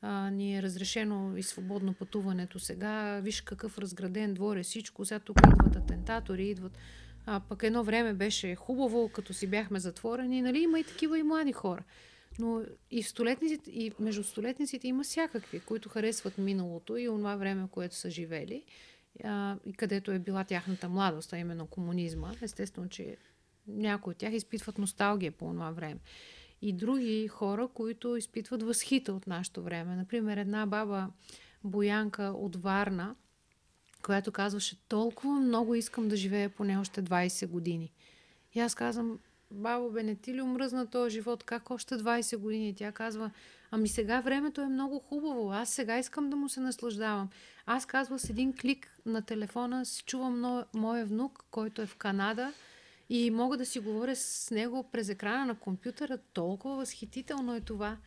а, 0.01 0.29
ни 0.29 0.57
е 0.57 0.61
разрешено 0.61 1.37
и 1.37 1.43
свободно 1.43 1.93
пътуването 1.93 2.59
сега. 2.59 3.19
Виж 3.23 3.41
какъв 3.41 3.77
разграден 3.77 4.33
двор 4.33 4.57
е 4.57 4.63
всичко. 4.63 5.05
Сега 5.05 5.19
тук 5.19 5.37
идват 5.47 5.75
атентатори, 5.75 6.49
идват... 6.49 6.77
А 7.25 7.39
пък 7.39 7.63
едно 7.63 7.83
време 7.83 8.13
беше 8.13 8.55
хубаво, 8.55 9.09
като 9.09 9.33
си 9.33 9.47
бяхме 9.47 9.79
затворени. 9.79 10.41
Нали? 10.41 10.59
Има 10.59 10.79
и 10.79 10.83
такива 10.83 11.19
и 11.19 11.23
млади 11.23 11.51
хора. 11.51 11.83
Но 12.39 12.61
и, 12.91 13.03
в 13.03 13.09
столетниците, 13.09 13.71
и 13.71 13.91
между 13.99 14.23
столетниците 14.23 14.87
има 14.87 15.03
всякакви, 15.03 15.59
които 15.59 15.89
харесват 15.89 16.37
миналото 16.37 16.97
и 16.97 17.09
онова 17.09 17.35
време, 17.35 17.67
което 17.71 17.95
са 17.95 18.09
живели, 18.09 18.63
а, 19.23 19.57
където 19.77 20.11
е 20.11 20.19
била 20.19 20.43
тяхната 20.43 20.89
младост, 20.89 21.33
а 21.33 21.37
именно 21.37 21.67
комунизма. 21.67 22.31
Естествено, 22.41 22.89
че 22.89 23.17
някои 23.67 24.11
от 24.11 24.17
тях 24.17 24.33
изпитват 24.33 24.77
носталгия 24.77 25.31
по 25.31 25.45
това 25.45 25.71
време. 25.71 25.99
И 26.61 26.73
други 26.73 27.27
хора, 27.27 27.67
които 27.67 28.15
изпитват 28.15 28.63
възхита 28.63 29.13
от 29.13 29.27
нашето 29.27 29.63
време. 29.63 29.95
Например, 29.95 30.37
една 30.37 30.65
баба 30.65 31.09
Боянка 31.63 32.23
от 32.23 32.55
Варна, 32.55 33.15
която 34.03 34.31
казваше, 34.31 34.77
толкова 34.87 35.39
много 35.39 35.75
искам 35.75 36.07
да 36.07 36.15
живея 36.15 36.49
поне 36.49 36.77
още 36.77 37.03
20 37.03 37.47
години. 37.47 37.91
И 38.53 38.59
аз 38.59 38.75
казвам, 38.75 39.19
бабо, 39.55 39.89
бе, 39.91 40.03
не 40.03 40.15
ти 40.15 40.33
ли 40.33 40.41
омръзна 40.41 40.87
този 40.87 41.13
живот? 41.13 41.43
Как 41.43 41.71
още 41.71 41.95
20 41.95 42.37
години? 42.37 42.75
Тя 42.75 42.91
казва, 42.91 43.31
ами 43.71 43.87
сега 43.87 44.21
времето 44.21 44.61
е 44.61 44.67
много 44.67 44.99
хубаво. 44.99 45.51
Аз 45.51 45.69
сега 45.69 45.99
искам 45.99 46.29
да 46.29 46.35
му 46.35 46.49
се 46.49 46.59
наслаждавам. 46.59 47.29
Аз 47.65 47.85
казва 47.85 48.19
с 48.19 48.29
един 48.29 48.53
клик 48.53 48.99
на 49.05 49.21
телефона 49.21 49.85
си 49.85 50.03
чувам 50.03 50.63
моя 50.73 51.05
внук, 51.05 51.45
който 51.51 51.81
е 51.81 51.85
в 51.85 51.95
Канада 51.95 52.53
и 53.09 53.31
мога 53.31 53.57
да 53.57 53.65
си 53.65 53.79
говоря 53.79 54.15
с 54.15 54.51
него 54.51 54.83
през 54.91 55.09
екрана 55.09 55.45
на 55.45 55.55
компютъра. 55.55 56.17
Толкова 56.17 56.75
възхитително 56.75 57.55
е 57.55 57.61
това. 57.61 57.97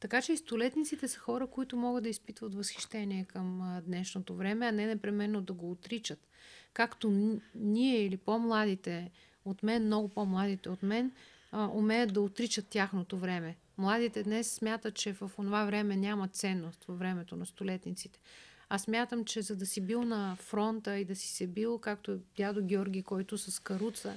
Така 0.00 0.22
че 0.22 0.32
и 0.32 0.36
столетниците 0.36 1.08
са 1.08 1.18
хора, 1.18 1.46
които 1.46 1.76
могат 1.76 2.02
да 2.02 2.08
изпитват 2.08 2.54
възхищение 2.54 3.24
към 3.24 3.80
днешното 3.86 4.34
време, 4.34 4.66
а 4.66 4.72
не 4.72 4.86
непременно 4.86 5.40
да 5.40 5.52
го 5.52 5.70
отричат. 5.70 6.28
Както 6.72 7.30
ние 7.54 8.04
или 8.04 8.16
по-младите 8.16 9.10
от 9.50 9.62
мен, 9.62 9.84
много 9.84 10.08
по-младите 10.08 10.68
от 10.68 10.82
мен, 10.82 11.12
а, 11.52 11.66
умеят 11.66 12.12
да 12.12 12.20
отричат 12.20 12.68
тяхното 12.68 13.18
време. 13.18 13.56
Младите 13.78 14.22
днес 14.22 14.50
смятат, 14.50 14.94
че 14.94 15.12
в 15.12 15.30
това 15.36 15.64
време 15.64 15.96
няма 15.96 16.28
ценност, 16.28 16.84
във 16.84 16.98
времето 16.98 17.36
на 17.36 17.46
столетниците. 17.46 18.20
Аз 18.68 18.82
смятам, 18.82 19.24
че 19.24 19.42
за 19.42 19.56
да 19.56 19.66
си 19.66 19.80
бил 19.80 20.02
на 20.02 20.36
фронта 20.36 20.98
и 20.98 21.04
да 21.04 21.16
си 21.16 21.28
се 21.28 21.46
бил, 21.46 21.78
както 21.78 22.18
дядо 22.36 22.64
Георги, 22.64 23.02
който 23.02 23.38
с 23.38 23.62
каруца 23.62 24.16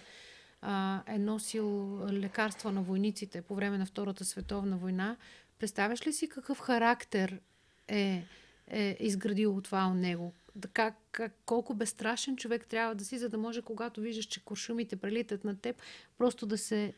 а, 0.62 1.02
е 1.08 1.20
носил 1.20 2.00
лекарства 2.12 2.72
на 2.72 2.82
войниците 2.82 3.42
по 3.42 3.56
време 3.56 3.78
на 3.78 3.86
Втората 3.86 4.26
световна 4.26 4.78
война, 4.78 5.18
представяш 5.60 6.08
ли 6.08 6.14
си 6.14 6.30
какъв 6.30 6.60
характер 6.60 7.40
е, 7.88 8.24
е 8.68 8.98
изградил 9.00 9.62
това 9.62 9.88
от 9.88 9.98
него? 9.98 10.34
Как, 10.74 10.96
как, 11.12 11.34
колко 11.46 11.74
безстрашен 11.74 12.38
човек 12.38 12.66
трябва 12.66 12.96
да 12.96 13.06
си, 13.06 13.18
за 13.18 13.30
да 13.30 13.38
може, 13.38 13.62
когато 13.62 14.02
виждаш, 14.02 14.26
че 14.26 14.44
куршумите 14.44 14.96
прелитат 14.96 15.44
на 15.44 15.56
теб, 15.56 15.82
просто 16.18 16.46
да 16.46 16.58
се 16.58 16.94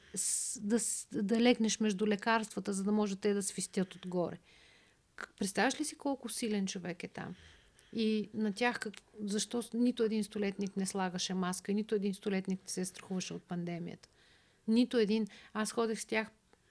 да, 0.61 0.79
да 1.11 1.41
легнеш 1.41 1.79
между 1.79 2.07
лекарствата, 2.07 2.73
за 2.73 2.83
да 2.83 2.91
може 2.91 3.15
те 3.15 3.33
да 3.33 3.43
свистят 3.43 3.95
отгоре. 3.95 4.37
Представяш 5.39 5.79
ли 5.79 5.85
си 5.85 5.97
колко 5.97 6.29
силен 6.29 6.67
човек 6.67 7.03
е 7.03 7.07
там? 7.07 7.35
И 7.93 8.29
на 8.33 8.53
тях, 8.53 8.79
как, 8.79 8.93
защо 9.23 9.63
нито 9.73 10.03
един 10.03 10.23
столетник 10.23 10.77
не 10.77 10.85
слагаше 10.85 11.33
маска, 11.33 11.73
нито 11.73 11.95
един 11.95 12.13
столетник 12.13 12.59
не 12.63 12.69
се 12.69 12.85
страхуваше 12.85 13.33
от 13.33 13.43
пандемията. 13.43 14.09
Нито 14.67 14.97
един. 14.97 15.27
Аз 15.53 15.71
ходех 15.71 15.99
с 15.99 16.05
тях 16.05 16.27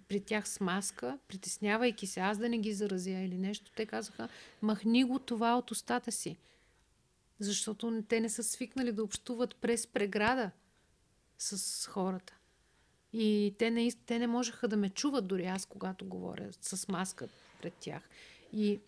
при 0.09 0.20
тях 0.20 0.49
с 0.49 0.61
маска, 0.61 1.18
притеснявайки 1.28 2.07
се, 2.07 2.20
аз 2.20 2.39
да 2.39 2.49
не 2.49 2.59
ги 2.59 2.72
заразя 2.72 3.11
или 3.11 3.39
нещо. 3.39 3.70
Те 3.76 3.87
казаха, 3.87 4.28
махни 4.62 5.05
го 5.05 5.18
това 5.18 5.59
от 5.59 5.70
устата 5.70 6.12
си 6.12 6.37
защото 7.43 8.03
те 8.09 8.20
не 8.20 8.28
са 8.28 8.43
свикнали 8.43 8.93
да 8.93 9.05
общуват 9.05 9.57
през 9.57 9.86
преграда 9.86 10.51
с 11.38 11.86
хората. 11.86 12.34
И 13.12 13.55
те 13.59 13.70
не, 13.70 13.93
те 14.07 14.18
не 14.18 14.26
можеха 14.26 14.68
да 14.68 14.76
ме 14.76 14.90
чуват 14.90 15.26
дори 15.26 15.47
аз, 15.47 15.66
когато 15.66 16.05
говоря 16.05 16.49
с 16.61 16.88
маска 16.88 17.28
пред 17.62 17.74
тях. 17.74 18.03
И 18.53 18.80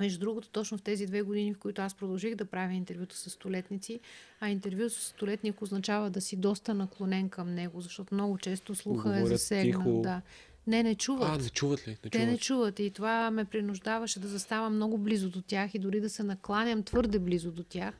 между 0.00 0.20
другото, 0.20 0.48
точно 0.48 0.78
в 0.78 0.82
тези 0.82 1.06
две 1.06 1.22
години, 1.22 1.54
в 1.54 1.58
които 1.58 1.82
аз 1.82 1.94
продължих 1.94 2.34
да 2.34 2.44
правя 2.44 2.72
интервюто 2.72 3.16
с 3.16 3.30
столетници, 3.30 4.00
а 4.40 4.48
интервю 4.48 4.90
с 4.90 5.02
столетник 5.02 5.62
означава 5.62 6.10
да 6.10 6.20
си 6.20 6.36
доста 6.36 6.74
наклонен 6.74 7.28
към 7.28 7.54
него, 7.54 7.80
защото 7.80 8.14
много 8.14 8.38
често 8.38 8.74
слуха 8.74 9.08
е 9.08 9.12
Говорят 9.12 9.34
е 9.34 9.36
засегнат. 9.36 10.02
Да. 10.02 10.22
Не, 10.68 10.82
не 10.82 10.94
чуват. 10.94 11.28
А, 11.28 11.42
не 11.42 11.48
чуват 11.48 11.88
ли? 11.88 11.96
Не 12.04 12.10
Те 12.10 12.26
не 12.26 12.38
чуват. 12.38 12.78
И 12.78 12.90
това 12.90 13.30
ме 13.30 13.44
принуждаваше 13.44 14.20
да 14.20 14.28
заставам 14.28 14.74
много 14.74 14.98
близо 14.98 15.30
до 15.30 15.42
тях 15.42 15.74
и 15.74 15.78
дори 15.78 16.00
да 16.00 16.10
се 16.10 16.22
накланям 16.22 16.82
твърде 16.82 17.18
близо 17.18 17.52
до 17.52 17.62
тях. 17.62 17.94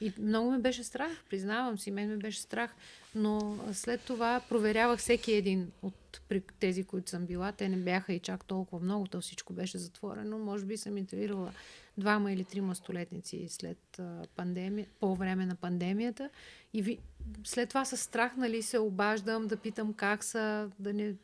И 0.00 0.12
много 0.18 0.50
ме 0.50 0.58
беше 0.58 0.84
страх, 0.84 1.24
признавам 1.30 1.78
си, 1.78 1.90
мен 1.90 2.08
ме 2.08 2.16
беше 2.16 2.40
страх. 2.40 2.74
Но 3.14 3.58
след 3.72 4.00
това 4.00 4.40
проверявах 4.48 4.98
всеки 4.98 5.32
един 5.32 5.70
от 5.82 6.20
тези, 6.60 6.84
които 6.84 7.10
съм 7.10 7.26
била. 7.26 7.52
Те 7.52 7.68
не 7.68 7.76
бяха 7.76 8.12
и 8.12 8.18
чак 8.18 8.44
толкова 8.44 8.84
много, 8.84 9.06
то 9.06 9.20
всичко 9.20 9.52
беше 9.52 9.78
затворено. 9.78 10.38
Може 10.38 10.64
би 10.64 10.76
съм 10.76 10.98
интервюирала 10.98 11.52
двама 11.98 12.32
или 12.32 12.44
трима 12.44 12.74
столетници 12.74 13.46
след 13.48 14.00
пандемия, 14.36 14.86
по 15.00 15.16
време 15.16 15.46
на 15.46 15.54
пандемията. 15.54 16.30
И 16.72 16.82
ви, 16.82 16.98
след 17.44 17.68
това 17.68 17.84
с 17.84 17.96
страх, 17.96 18.36
нали, 18.36 18.62
се 18.62 18.78
обаждам 18.78 19.46
да 19.46 19.56
питам 19.56 19.92
как 19.92 20.24
са, 20.24 20.70
да 20.78 20.92
не 20.92 21.14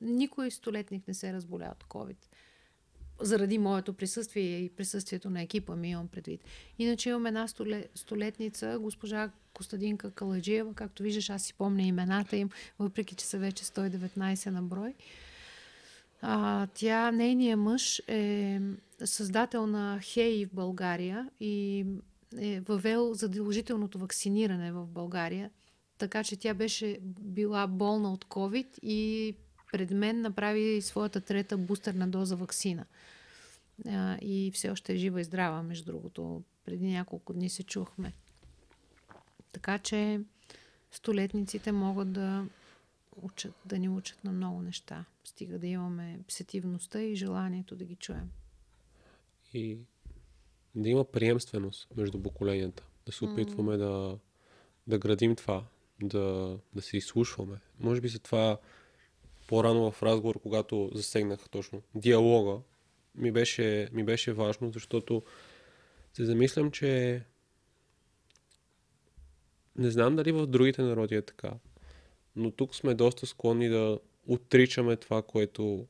никой 0.00 0.50
столетник 0.50 1.08
не 1.08 1.14
се 1.14 1.32
разболя 1.32 1.72
от 1.72 1.84
COVID. 1.84 2.16
Заради 3.20 3.58
моето 3.58 3.92
присъствие 3.92 4.58
и 4.58 4.70
присъствието 4.70 5.30
на 5.30 5.42
екипа 5.42 5.76
ми 5.76 5.90
имам 5.90 6.08
предвид. 6.08 6.44
Иначе 6.78 7.08
имам 7.08 7.26
една 7.26 7.48
столетница, 7.94 8.78
госпожа 8.80 9.30
Костадинка 9.54 10.10
Каладжиева. 10.10 10.74
Както 10.74 11.02
виждаш, 11.02 11.30
аз 11.30 11.42
си 11.42 11.54
помня 11.54 11.82
имената 11.82 12.36
им, 12.36 12.50
въпреки 12.78 13.14
че 13.14 13.26
са 13.26 13.38
вече 13.38 13.64
119 13.64 14.50
на 14.50 14.62
брой. 14.62 14.94
А, 16.20 16.66
тя, 16.66 17.10
нейният 17.10 17.60
мъж 17.60 18.02
е 18.08 18.60
създател 19.04 19.66
на 19.66 20.00
ХЕИ 20.00 20.46
в 20.46 20.54
България 20.54 21.30
и 21.40 21.86
е 22.38 22.60
въвел 22.60 23.14
задължителното 23.14 23.98
вакциниране 23.98 24.72
в 24.72 24.86
България. 24.86 25.50
Така 25.98 26.24
че 26.24 26.36
тя 26.36 26.54
беше 26.54 26.98
била 27.20 27.66
болна 27.66 28.12
от 28.12 28.24
COVID 28.24 28.78
и 28.82 29.34
пред 29.72 29.90
мен 29.90 30.20
направи 30.20 30.82
своята 30.82 31.20
трета 31.20 31.58
бустерна 31.58 32.08
доза 32.08 32.36
вакцина. 32.36 32.86
А, 33.86 34.18
и 34.22 34.50
все 34.54 34.70
още 34.70 34.92
е 34.92 34.96
жива 34.96 35.20
и 35.20 35.24
здрава, 35.24 35.62
между 35.62 35.92
другото. 35.92 36.42
Преди 36.64 36.86
няколко 36.86 37.32
дни 37.32 37.48
се 37.48 37.62
чухме. 37.62 38.12
Така 39.52 39.78
че 39.78 40.20
столетниците 40.92 41.72
могат 41.72 42.12
да 42.12 42.46
учат, 43.22 43.54
да 43.64 43.78
ни 43.78 43.88
учат 43.88 44.24
на 44.24 44.32
много 44.32 44.62
неща. 44.62 45.04
Стига 45.24 45.58
да 45.58 45.66
имаме 45.66 46.20
сетивността 46.28 47.00
и 47.00 47.16
желанието 47.16 47.76
да 47.76 47.84
ги 47.84 47.96
чуем. 47.96 48.30
И 49.54 49.78
да 50.74 50.88
има 50.88 51.04
приемственост 51.04 51.88
между 51.96 52.22
поколенията. 52.22 52.84
Да 53.06 53.12
се 53.12 53.24
опитваме 53.24 53.72
mm. 53.72 53.78
да, 53.78 54.18
да 54.86 54.98
градим 54.98 55.36
това, 55.36 55.64
да, 56.02 56.58
да 56.74 56.82
се 56.82 56.96
изслушваме. 56.96 57.60
Може 57.80 58.00
би 58.00 58.08
за 58.08 58.18
това 58.18 58.58
по-рано 59.48 59.90
в 59.90 60.02
разговор, 60.02 60.40
когато 60.40 60.90
засегнах 60.94 61.48
точно 61.50 61.82
диалога, 61.94 62.60
ми 63.14 63.32
беше, 63.32 63.88
ми 63.92 64.04
беше 64.04 64.32
важно, 64.32 64.70
защото 64.72 65.22
се 66.12 66.24
замислям, 66.24 66.70
че 66.70 67.22
не 69.76 69.90
знам 69.90 70.16
дали 70.16 70.32
в 70.32 70.46
другите 70.46 70.82
народи 70.82 71.14
е 71.14 71.22
така, 71.22 71.52
но 72.36 72.50
тук 72.50 72.74
сме 72.74 72.94
доста 72.94 73.26
склонни 73.26 73.68
да 73.68 73.98
отричаме 74.26 74.96
това, 74.96 75.22
което, 75.22 75.86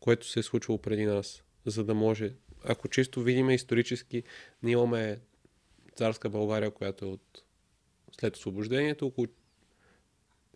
което 0.00 0.28
се 0.28 0.40
е 0.40 0.42
случвало 0.42 0.78
преди 0.78 1.04
нас, 1.04 1.42
за 1.66 1.84
да 1.84 1.94
може, 1.94 2.32
ако 2.64 2.88
чисто 2.88 3.22
видиме 3.22 3.54
исторически, 3.54 4.22
ние 4.62 4.72
имаме 4.72 5.20
царска 5.94 6.28
България, 6.28 6.70
която 6.70 7.04
е 7.04 7.08
от 7.08 7.42
след 8.20 8.36
освобождението, 8.36 9.06
около 9.06 9.26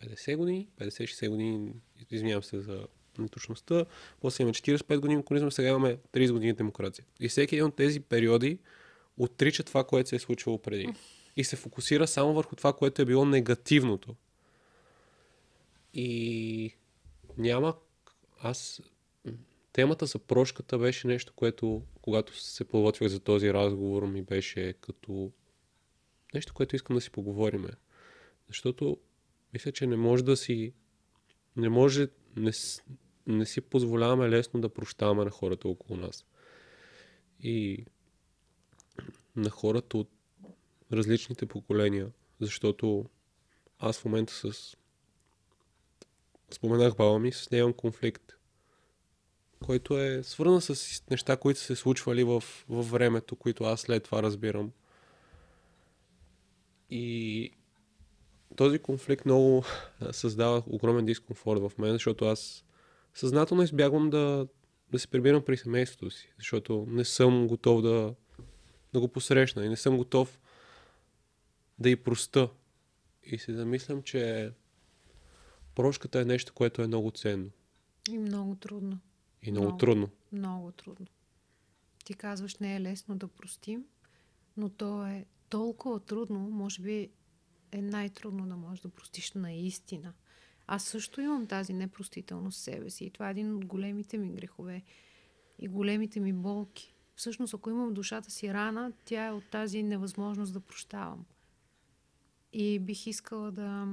50 0.01 0.35
години, 0.35 0.67
50-60 0.79 1.29
години, 1.29 1.73
извинявам 2.11 2.43
се 2.43 2.61
за 2.61 2.87
неточността, 3.17 3.85
после 4.21 4.41
имаме 4.41 4.53
45 4.53 4.99
години 4.99 5.25
комунизъм, 5.25 5.51
сега 5.51 5.69
имаме 5.69 5.97
30 6.13 6.31
години 6.31 6.53
демокрация. 6.53 7.05
И 7.19 7.29
всеки 7.29 7.55
един 7.55 7.65
от 7.65 7.75
тези 7.75 7.99
периоди 7.99 8.59
отрича 9.17 9.63
това, 9.63 9.83
което 9.83 10.09
се 10.09 10.15
е 10.15 10.19
случвало 10.19 10.57
преди. 10.57 10.89
И 11.35 11.43
се 11.43 11.55
фокусира 11.55 12.07
само 12.07 12.33
върху 12.33 12.55
това, 12.55 12.73
което 12.73 13.01
е 13.01 13.05
било 13.05 13.25
негативното. 13.25 14.15
И 15.93 16.73
няма... 17.37 17.75
Аз... 18.39 18.81
Темата 19.73 20.05
за 20.05 20.19
прошката 20.19 20.77
беше 20.77 21.07
нещо, 21.07 21.33
което, 21.35 21.81
когато 22.01 22.39
се 22.39 22.63
подготвях 22.63 23.09
за 23.09 23.19
този 23.19 23.53
разговор, 23.53 24.03
ми 24.03 24.21
беше 24.21 24.73
като 24.81 25.31
нещо, 26.33 26.53
което 26.53 26.75
искам 26.75 26.95
да 26.95 27.01
си 27.01 27.09
поговориме. 27.09 27.69
Защото 28.47 28.97
мисля, 29.53 29.71
че 29.71 29.87
не 29.87 29.95
може 29.95 30.23
да 30.23 30.37
си... 30.37 30.73
Не 31.55 31.69
може... 31.69 32.07
Не, 32.35 32.51
не 33.27 33.45
си 33.45 33.61
позволяваме 33.61 34.29
лесно 34.29 34.61
да 34.61 34.69
прощаваме 34.69 35.23
на 35.23 35.31
хората 35.31 35.67
около 35.67 35.99
нас. 35.99 36.25
И 37.43 37.85
на 39.35 39.49
хората 39.49 39.97
от 39.97 40.09
различните 40.93 41.45
поколения, 41.45 42.11
защото 42.39 43.05
аз 43.79 43.99
в 43.99 44.05
момента 44.05 44.33
с 44.33 44.77
споменах 46.51 46.95
баба 46.95 47.19
ми, 47.19 47.31
с 47.31 47.51
нея 47.51 47.61
имам 47.61 47.73
конфликт, 47.73 48.33
който 49.65 49.99
е 49.99 50.23
свързан 50.23 50.61
с 50.61 51.03
неща, 51.11 51.37
които 51.37 51.59
се 51.59 51.75
случвали 51.75 52.23
в, 52.23 52.43
в 52.69 52.91
времето, 52.91 53.35
които 53.35 53.63
аз 53.63 53.81
след 53.81 54.03
това 54.03 54.23
разбирам. 54.23 54.71
И 56.89 57.51
този 58.61 58.79
конфликт 58.79 59.25
много 59.25 59.63
създава 60.11 60.63
огромен 60.67 61.05
дискомфорт 61.05 61.61
в 61.61 61.71
мен, 61.77 61.91
защото 61.91 62.25
аз 62.25 62.65
съзнателно 63.13 63.63
избягвам 63.63 64.09
да, 64.09 64.47
да 64.91 64.99
се 64.99 65.07
прибирам 65.07 65.45
при 65.45 65.57
семейството 65.57 66.11
си, 66.11 66.33
защото 66.37 66.85
не 66.89 67.05
съм 67.05 67.47
готов 67.47 67.81
да, 67.81 68.15
да 68.93 68.99
го 68.99 69.07
посрещна 69.07 69.65
и 69.65 69.69
не 69.69 69.75
съм 69.75 69.97
готов 69.97 70.39
да 71.79 71.89
и 71.89 71.95
проста. 71.95 72.49
И 73.23 73.37
се 73.37 73.53
замислям, 73.53 74.03
че 74.03 74.51
прошката 75.75 76.21
е 76.21 76.25
нещо, 76.25 76.53
което 76.53 76.81
е 76.81 76.87
много 76.87 77.11
ценно. 77.11 77.49
И 78.09 78.17
много 78.17 78.55
трудно. 78.55 78.99
И 79.43 79.51
много, 79.51 79.65
много 79.65 79.77
трудно. 79.77 80.09
Много 80.31 80.71
трудно. 80.71 81.07
Ти 82.05 82.13
казваш, 82.13 82.57
не 82.57 82.75
е 82.75 82.81
лесно 82.81 83.15
да 83.15 83.27
простим, 83.27 83.85
но 84.57 84.69
то 84.69 85.05
е 85.07 85.25
толкова 85.49 85.99
трудно, 85.99 86.39
може 86.39 86.81
би 86.81 87.09
е 87.71 87.81
най-трудно 87.81 88.47
да 88.47 88.55
можеш 88.55 88.81
да 88.81 88.89
простиш 88.89 89.31
наистина. 89.31 90.13
Аз 90.67 90.83
също 90.83 91.21
имам 91.21 91.47
тази 91.47 91.73
непростителност 91.73 92.57
в 92.57 92.61
себе 92.61 92.89
си 92.89 93.05
и 93.05 93.09
това 93.09 93.27
е 93.27 93.31
един 93.31 93.55
от 93.55 93.65
големите 93.65 94.17
ми 94.17 94.29
грехове 94.29 94.83
и 95.59 95.67
големите 95.67 96.19
ми 96.19 96.33
болки. 96.33 96.93
Всъщност, 97.15 97.53
ако 97.53 97.69
имам 97.69 97.93
душата 97.93 98.31
си 98.31 98.53
рана, 98.53 98.91
тя 99.05 99.25
е 99.25 99.31
от 99.31 99.49
тази 99.51 99.83
невъзможност 99.83 100.53
да 100.53 100.59
прощавам. 100.59 101.25
И 102.53 102.79
бих 102.79 103.07
искала 103.07 103.51
да 103.51 103.87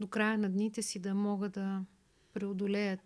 до 0.00 0.06
края 0.06 0.38
на 0.38 0.50
дните 0.50 0.82
си 0.82 0.98
да 0.98 1.14
мога 1.14 1.48
да 1.48 1.84
преодолея 2.32 2.98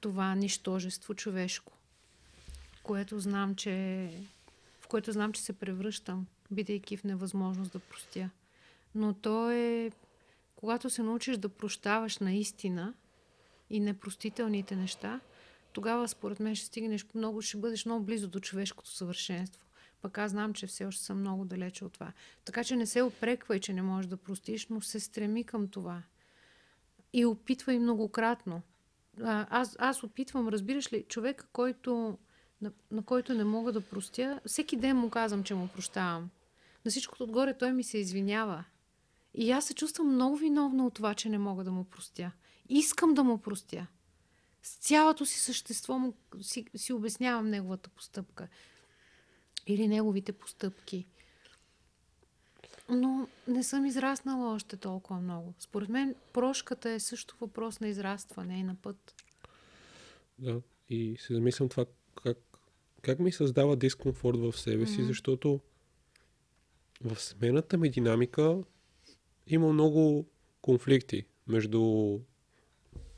това 0.00 0.34
нищожество 0.34 1.14
човешко, 1.14 1.72
което 2.82 3.20
знам, 3.20 3.54
че, 3.54 4.10
в 4.80 4.88
което 4.88 5.12
знам, 5.12 5.32
че 5.32 5.42
се 5.42 5.52
превръщам, 5.52 6.26
бидейки 6.50 6.96
в 6.96 7.04
невъзможност 7.04 7.72
да 7.72 7.78
простя. 7.78 8.30
Но 8.94 9.14
то 9.14 9.50
е, 9.50 9.90
когато 10.56 10.90
се 10.90 11.02
научиш 11.02 11.36
да 11.36 11.48
прощаваш 11.48 12.18
наистина 12.18 12.94
и 13.70 13.80
непростителните 13.80 14.76
неща, 14.76 15.20
тогава 15.72 16.08
според 16.08 16.40
мен 16.40 16.54
ще 16.54 16.66
стигнеш 16.66 17.06
много, 17.14 17.42
ще 17.42 17.56
бъдеш 17.56 17.86
много 17.86 18.04
близо 18.04 18.28
до 18.28 18.40
човешкото 18.40 18.90
съвършенство. 18.90 19.64
Пък 20.02 20.18
аз 20.18 20.30
знам, 20.30 20.54
че 20.54 20.66
все 20.66 20.84
още 20.84 21.04
съм 21.04 21.20
много 21.20 21.44
далече 21.44 21.84
от 21.84 21.92
това. 21.92 22.12
Така 22.44 22.64
че 22.64 22.76
не 22.76 22.86
се 22.86 23.02
опреквай, 23.02 23.60
че 23.60 23.72
не 23.72 23.82
можеш 23.82 24.08
да 24.08 24.16
простиш, 24.16 24.66
но 24.66 24.80
се 24.80 25.00
стреми 25.00 25.44
към 25.44 25.68
това. 25.68 26.02
И 27.12 27.24
опитвай 27.24 27.78
многократно. 27.78 28.62
А, 29.22 29.46
аз, 29.50 29.76
аз 29.78 30.02
опитвам, 30.02 30.48
разбираш 30.48 30.92
ли, 30.92 31.04
човека, 31.08 31.46
който, 31.52 32.18
на, 32.62 32.72
на 32.90 33.02
който 33.02 33.34
не 33.34 33.44
мога 33.44 33.72
да 33.72 33.80
простя, 33.80 34.40
всеки 34.46 34.76
ден 34.76 34.96
му 34.96 35.10
казвам, 35.10 35.44
че 35.44 35.54
му 35.54 35.68
прощавам. 35.68 36.30
На 36.84 36.90
всичкото 36.90 37.24
отгоре 37.24 37.58
той 37.58 37.72
ми 37.72 37.84
се 37.84 37.98
извинява. 37.98 38.64
И 39.34 39.50
аз 39.50 39.66
се 39.66 39.74
чувствам 39.74 40.14
много 40.14 40.36
виновна 40.36 40.86
от 40.86 40.94
това, 40.94 41.14
че 41.14 41.28
не 41.28 41.38
мога 41.38 41.64
да 41.64 41.72
му 41.72 41.84
простя. 41.84 42.32
Искам 42.68 43.14
да 43.14 43.24
му 43.24 43.38
простя. 43.38 43.86
С 44.62 44.76
цялото 44.76 45.26
си 45.26 45.40
същество 45.40 45.98
му 45.98 46.14
си, 46.40 46.64
си 46.76 46.92
обяснявам 46.92 47.50
неговата 47.50 47.90
постъпка 47.90 48.48
или 49.66 49.88
неговите 49.88 50.32
постъпки. 50.32 51.06
Но 52.88 53.28
не 53.48 53.62
съм 53.62 53.86
израснала 53.86 54.54
още 54.54 54.76
толкова 54.76 55.20
много. 55.20 55.54
Според 55.58 55.88
мен 55.88 56.14
прошката 56.32 56.90
е 56.90 57.00
също 57.00 57.36
въпрос 57.40 57.80
на 57.80 57.88
израстване 57.88 58.58
и 58.58 58.62
на 58.62 58.74
път. 58.74 59.14
Да, 60.38 60.60
и 60.88 61.16
се 61.20 61.34
замислям 61.34 61.68
това 61.68 61.86
как, 62.22 62.38
как 63.02 63.18
ми 63.18 63.32
създава 63.32 63.76
дискомфорт 63.76 64.38
в 64.38 64.58
себе 64.58 64.86
си, 64.86 64.98
mm-hmm. 64.98 65.06
защото 65.06 65.60
в 67.04 67.20
семейната 67.20 67.78
ми 67.78 67.90
динамика 67.90 68.62
има 69.48 69.72
много 69.72 70.26
конфликти 70.62 71.24
между, 71.46 72.18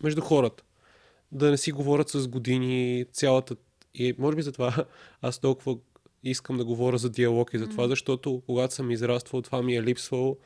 между 0.03 0.21
хората. 0.21 0.65
Да 1.33 1.51
не 1.51 1.57
си 1.57 1.73
говорят 1.73 2.09
с 2.09 2.29
години, 2.29 3.05
цялата... 3.13 3.57
И 3.95 4.15
може 4.19 4.37
би 4.37 4.43
затова 4.43 4.87
аз 5.23 5.39
толкова 5.39 5.77
искам 6.25 6.57
да 6.57 6.65
говоря 6.65 6.99
за 6.99 7.11
диалог 7.11 7.51
и 7.55 7.59
за 7.59 7.69
това, 7.69 7.89
защото 7.89 8.43
когато 8.47 8.75
съм 8.75 8.91
израствал, 8.91 9.43
това 9.43 9.63
ми 9.63 9.77
е 9.77 9.83
липсвало 9.83 10.39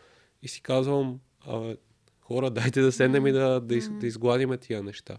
и 0.43 0.48
си 0.48 0.62
казвам, 0.62 1.20
а, 1.40 1.77
хора, 2.20 2.51
дайте 2.51 2.81
да 2.81 2.93
седнем 2.93 3.27
и 3.27 3.32
да, 3.32 3.61
да, 3.61 3.74
из, 3.74 3.90
да 3.90 4.06
изгладиме 4.06 4.59
тия 4.59 4.82
неща. 4.82 5.19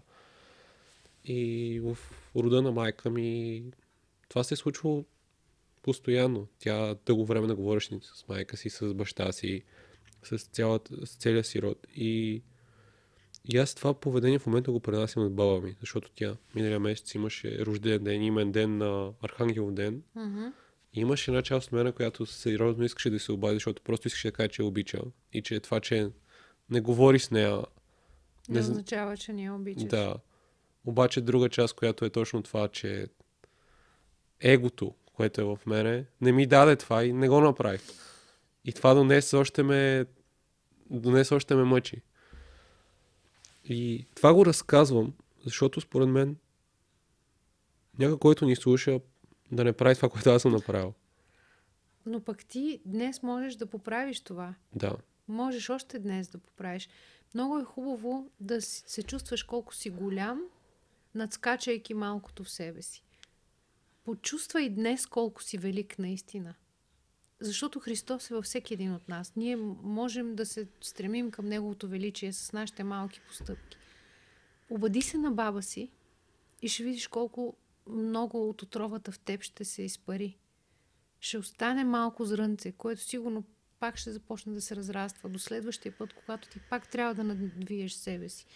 И 1.24 1.80
в 1.80 1.98
рода 2.36 2.62
на 2.62 2.72
майка 2.72 3.10
ми 3.10 3.62
това 4.28 4.44
се 4.44 4.54
е 4.54 4.56
случвало 4.56 5.04
постоянно. 5.82 6.46
Тя 6.58 6.96
дълго 7.06 7.24
време 7.24 7.46
да 7.46 7.56
говориш 7.56 7.90
с 8.02 8.28
майка 8.28 8.56
си, 8.56 8.70
с 8.70 8.94
баща 8.94 9.32
си, 9.32 9.62
с, 10.26 10.38
цялата, 10.38 11.06
с 11.06 11.16
целия 11.16 11.44
си 11.44 11.62
род. 11.62 11.86
И, 11.96 12.42
и 13.44 13.58
аз 13.58 13.74
това 13.74 13.94
поведение 13.94 14.38
в 14.38 14.46
момента 14.46 14.70
го 14.72 14.80
пренасям 14.80 15.26
от 15.26 15.34
баба 15.34 15.60
ми, 15.60 15.76
защото 15.80 16.10
тя 16.14 16.36
миналия 16.54 16.80
месец 16.80 17.14
имаше 17.14 17.66
рожден 17.66 18.04
ден, 18.04 18.22
имен 18.22 18.52
ден 18.52 18.78
на 18.78 19.12
Архангел 19.22 19.70
ден. 19.70 20.02
Mm-hmm. 20.16 20.52
И 20.94 21.00
имаше 21.00 21.30
една 21.30 21.42
част 21.42 21.66
от 21.66 21.72
мен, 21.72 21.92
която 21.92 22.26
сериозно 22.26 22.84
искаше 22.84 23.10
да 23.10 23.20
се 23.20 23.32
обади, 23.32 23.56
защото 23.56 23.82
просто 23.82 24.08
искаше 24.08 24.28
да 24.28 24.32
каже, 24.32 24.48
че 24.48 24.62
е 24.62 24.64
обича. 24.64 25.00
И 25.32 25.42
че 25.42 25.60
това, 25.60 25.80
че 25.80 26.10
не 26.70 26.80
говори 26.80 27.18
с 27.18 27.30
нея. 27.30 27.56
Не, 28.48 28.54
не 28.54 28.60
означава, 28.60 29.16
че 29.16 29.32
не 29.32 29.42
я 29.42 29.54
обичаш. 29.54 29.84
Да. 29.84 30.16
Обаче 30.84 31.20
друга 31.20 31.48
част, 31.48 31.74
която 31.74 32.04
е 32.04 32.10
точно 32.10 32.42
това, 32.42 32.68
че 32.68 33.06
егото, 34.40 34.94
което 35.12 35.40
е 35.40 35.44
в 35.44 35.58
мене, 35.66 36.04
не 36.20 36.32
ми 36.32 36.46
даде 36.46 36.76
това 36.76 37.04
и 37.04 37.12
не 37.12 37.28
го 37.28 37.40
направих. 37.40 37.80
И 38.64 38.72
това 38.72 38.94
до 38.94 39.04
днес 39.04 39.34
още 39.34 39.62
ме, 39.62 40.06
днес 40.90 41.32
още 41.32 41.54
ме 41.54 41.64
мъчи. 41.64 42.02
И 43.64 44.06
това 44.14 44.34
го 44.34 44.46
разказвам, 44.46 45.12
защото 45.44 45.80
според 45.80 46.08
мен 46.08 46.36
някой, 47.98 48.18
който 48.18 48.44
ни 48.44 48.56
слуша, 48.56 49.00
да 49.52 49.64
не 49.64 49.72
прави 49.72 49.94
това, 49.94 50.08
което 50.08 50.30
аз 50.30 50.42
съм 50.42 50.52
направил. 50.52 50.94
Но 52.06 52.20
пък 52.20 52.44
ти 52.44 52.80
днес 52.84 53.22
можеш 53.22 53.54
да 53.54 53.66
поправиш 53.66 54.20
това. 54.20 54.54
Да. 54.74 54.96
Можеш 55.28 55.70
още 55.70 55.98
днес 55.98 56.28
да 56.28 56.38
поправиш. 56.38 56.88
Много 57.34 57.58
е 57.58 57.64
хубаво 57.64 58.30
да 58.40 58.62
се 58.62 59.02
чувстваш 59.02 59.42
колко 59.42 59.74
си 59.74 59.90
голям, 59.90 60.42
надскачайки 61.14 61.94
малкото 61.94 62.44
в 62.44 62.50
себе 62.50 62.82
си. 62.82 63.02
Почувствай 64.04 64.68
днес 64.68 65.06
колко 65.06 65.42
си 65.42 65.58
велик 65.58 65.98
наистина. 65.98 66.54
Защото 67.40 67.80
Христос 67.80 68.30
е 68.30 68.34
във 68.34 68.44
всеки 68.44 68.74
един 68.74 68.94
от 68.94 69.08
нас. 69.08 69.32
Ние 69.36 69.56
можем 69.82 70.34
да 70.34 70.46
се 70.46 70.68
стремим 70.80 71.30
към 71.30 71.46
Неговото 71.46 71.88
величие 71.88 72.32
с 72.32 72.52
нашите 72.52 72.84
малки 72.84 73.20
постъпки. 73.20 73.76
Обади 74.70 75.02
се 75.02 75.18
на 75.18 75.30
баба 75.30 75.62
си 75.62 75.90
и 76.62 76.68
ще 76.68 76.82
видиш 76.82 77.08
колко 77.08 77.56
много 77.86 78.48
от 78.48 78.62
отровата 78.62 79.12
в 79.12 79.18
теб 79.18 79.42
ще 79.42 79.64
се 79.64 79.82
изпари. 79.82 80.36
Ще 81.20 81.38
остане 81.38 81.84
малко 81.84 82.24
зрънце, 82.24 82.72
което 82.72 83.02
сигурно 83.02 83.44
пак 83.80 83.96
ще 83.96 84.12
започне 84.12 84.52
да 84.52 84.60
се 84.60 84.76
разраства 84.76 85.28
до 85.28 85.38
следващия 85.38 85.98
път, 85.98 86.12
когато 86.12 86.48
ти 86.48 86.60
пак 86.70 86.88
трябва 86.88 87.14
да 87.14 87.24
надвиеш 87.24 87.92
себе 87.92 88.28
си. 88.28 88.46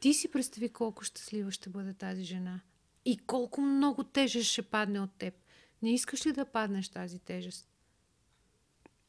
Ти 0.00 0.14
си 0.14 0.30
представи 0.30 0.68
колко 0.68 1.04
щастлива 1.04 1.52
ще 1.52 1.70
бъде 1.70 1.94
тази 1.94 2.24
жена 2.24 2.60
и 3.04 3.18
колко 3.18 3.60
много 3.60 4.04
тежест 4.04 4.50
ще 4.50 4.62
падне 4.62 5.00
от 5.00 5.10
теб. 5.18 5.34
Не 5.82 5.94
искаш 5.94 6.26
ли 6.26 6.32
да 6.32 6.44
паднеш 6.44 6.88
тази 6.88 7.18
тежест? 7.18 7.68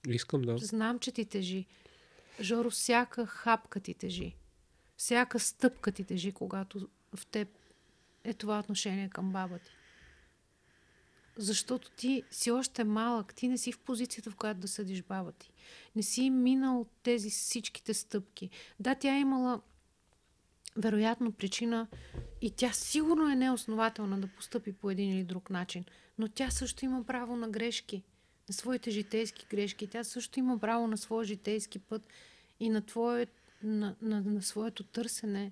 Искам, 0.08 0.42
да. 0.42 0.58
Знам, 0.58 1.00
че 1.00 1.12
ти 1.12 1.26
тежи. 1.26 1.66
Жоро, 2.42 2.70
всяка 2.70 3.26
хапка 3.26 3.80
ти 3.80 3.94
тежи. 3.94 4.36
Всяка 4.98 5.40
стъпка 5.40 5.92
ти 5.92 6.04
тежи, 6.04 6.32
когато 6.32 6.90
в 7.16 7.26
теб 7.26 7.48
е 8.24 8.34
това 8.34 8.60
отношение 8.60 9.10
към 9.10 9.32
баба 9.32 9.60
ти. 9.60 9.72
Защото 11.38 11.92
ти 11.92 12.24
си 12.32 12.52
още 12.52 12.84
малък, 12.84 13.34
ти 13.34 13.48
не 13.48 13.58
си 13.58 13.72
в 13.72 13.80
позицията, 13.80 14.32
в 14.32 14.36
която 14.36 14.60
да 14.60 14.68
съдиш 14.68 15.04
баба 15.04 15.32
ти. 15.32 15.52
Не 15.96 16.04
си 16.04 16.30
минал 16.30 16.86
тези 17.04 17.30
всичките 17.30 17.94
стъпки. 17.94 18.50
Да, 18.80 18.96
тя 18.96 19.16
е 19.16 19.20
имала 19.20 19.62
вероятно 20.78 21.32
причина 21.32 21.88
и 22.42 22.52
тя 22.52 22.72
сигурно 22.72 23.30
е 23.30 23.36
неоснователна 23.36 24.22
да 24.22 24.28
постъпи 24.28 24.74
по 24.74 24.90
един 24.90 25.18
или 25.18 25.24
друг 25.24 25.50
начин, 25.50 25.86
но 26.20 26.28
тя 26.28 26.50
също 26.50 26.86
има 26.86 27.04
право 27.04 27.36
на 27.36 27.50
грешки, 27.50 28.04
на 28.50 28.54
своите 28.54 28.92
житейски 28.92 29.46
грешки. 29.50 29.88
Тя 29.88 30.04
също 30.04 30.40
има 30.40 30.60
право 30.60 30.88
на 30.88 30.98
своя 30.98 31.26
житейски 31.26 31.80
път 31.80 32.02
и 32.60 32.70
на, 32.70 32.82
твое, 32.82 33.28
на, 33.64 33.96
на, 34.02 34.22
на 34.22 34.42
своето 34.42 34.84
търсене 34.84 35.52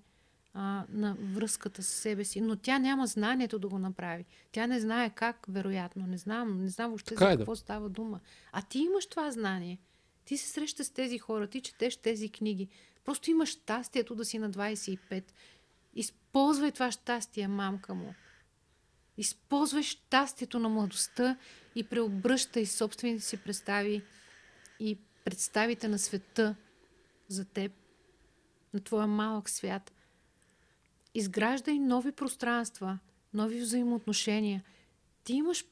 а, 0.53 0.85
на 0.89 1.15
връзката 1.19 1.83
с 1.83 1.87
себе 1.87 2.23
си. 2.23 2.41
Но 2.41 2.55
тя 2.55 2.79
няма 2.79 3.07
знанието 3.07 3.59
да 3.59 3.67
го 3.67 3.79
направи. 3.79 4.25
Тя 4.51 4.67
не 4.67 4.79
знае 4.79 5.09
как, 5.09 5.45
вероятно. 5.49 6.07
Не 6.07 6.17
знам, 6.17 6.63
не 6.63 6.69
знам 6.69 6.89
въобще 6.89 7.15
така 7.15 7.31
за 7.31 7.37
какво 7.37 7.51
е, 7.51 7.55
да. 7.55 7.59
става 7.59 7.89
дума. 7.89 8.19
А 8.51 8.61
ти 8.61 8.79
имаш 8.79 9.07
това 9.07 9.31
знание. 9.31 9.79
Ти 10.25 10.37
се 10.37 10.47
срещаш 10.47 10.85
с 10.85 10.89
тези 10.89 11.17
хора, 11.17 11.47
ти 11.47 11.61
четеш 11.61 11.97
тези 11.97 12.29
книги. 12.29 12.67
Просто 13.05 13.31
имаш 13.31 13.49
щастието 13.49 14.15
да 14.15 14.25
си 14.25 14.39
на 14.39 14.51
25. 14.51 15.23
Използвай 15.95 16.71
това 16.71 16.91
щастие, 16.91 17.47
мамка 17.47 17.93
му. 17.95 18.13
Използвай 19.17 19.83
щастието 19.83 20.59
на 20.59 20.69
младостта 20.69 21.37
и 21.75 21.83
преобръщай 21.83 22.65
собствените 22.65 23.23
си 23.23 23.37
представи 23.37 24.03
и 24.79 24.97
представите 25.25 25.87
на 25.87 25.99
света 25.99 26.55
за 27.27 27.45
теб, 27.45 27.71
на 28.73 28.79
твоя 28.79 29.07
малък 29.07 29.49
свят. 29.49 29.93
Изграждай 31.13 31.79
нови 31.79 32.11
пространства, 32.11 32.99
нови 33.33 33.59
взаимоотношения. 33.59 34.63
Ти 35.23 35.33
имаш, 35.33 35.65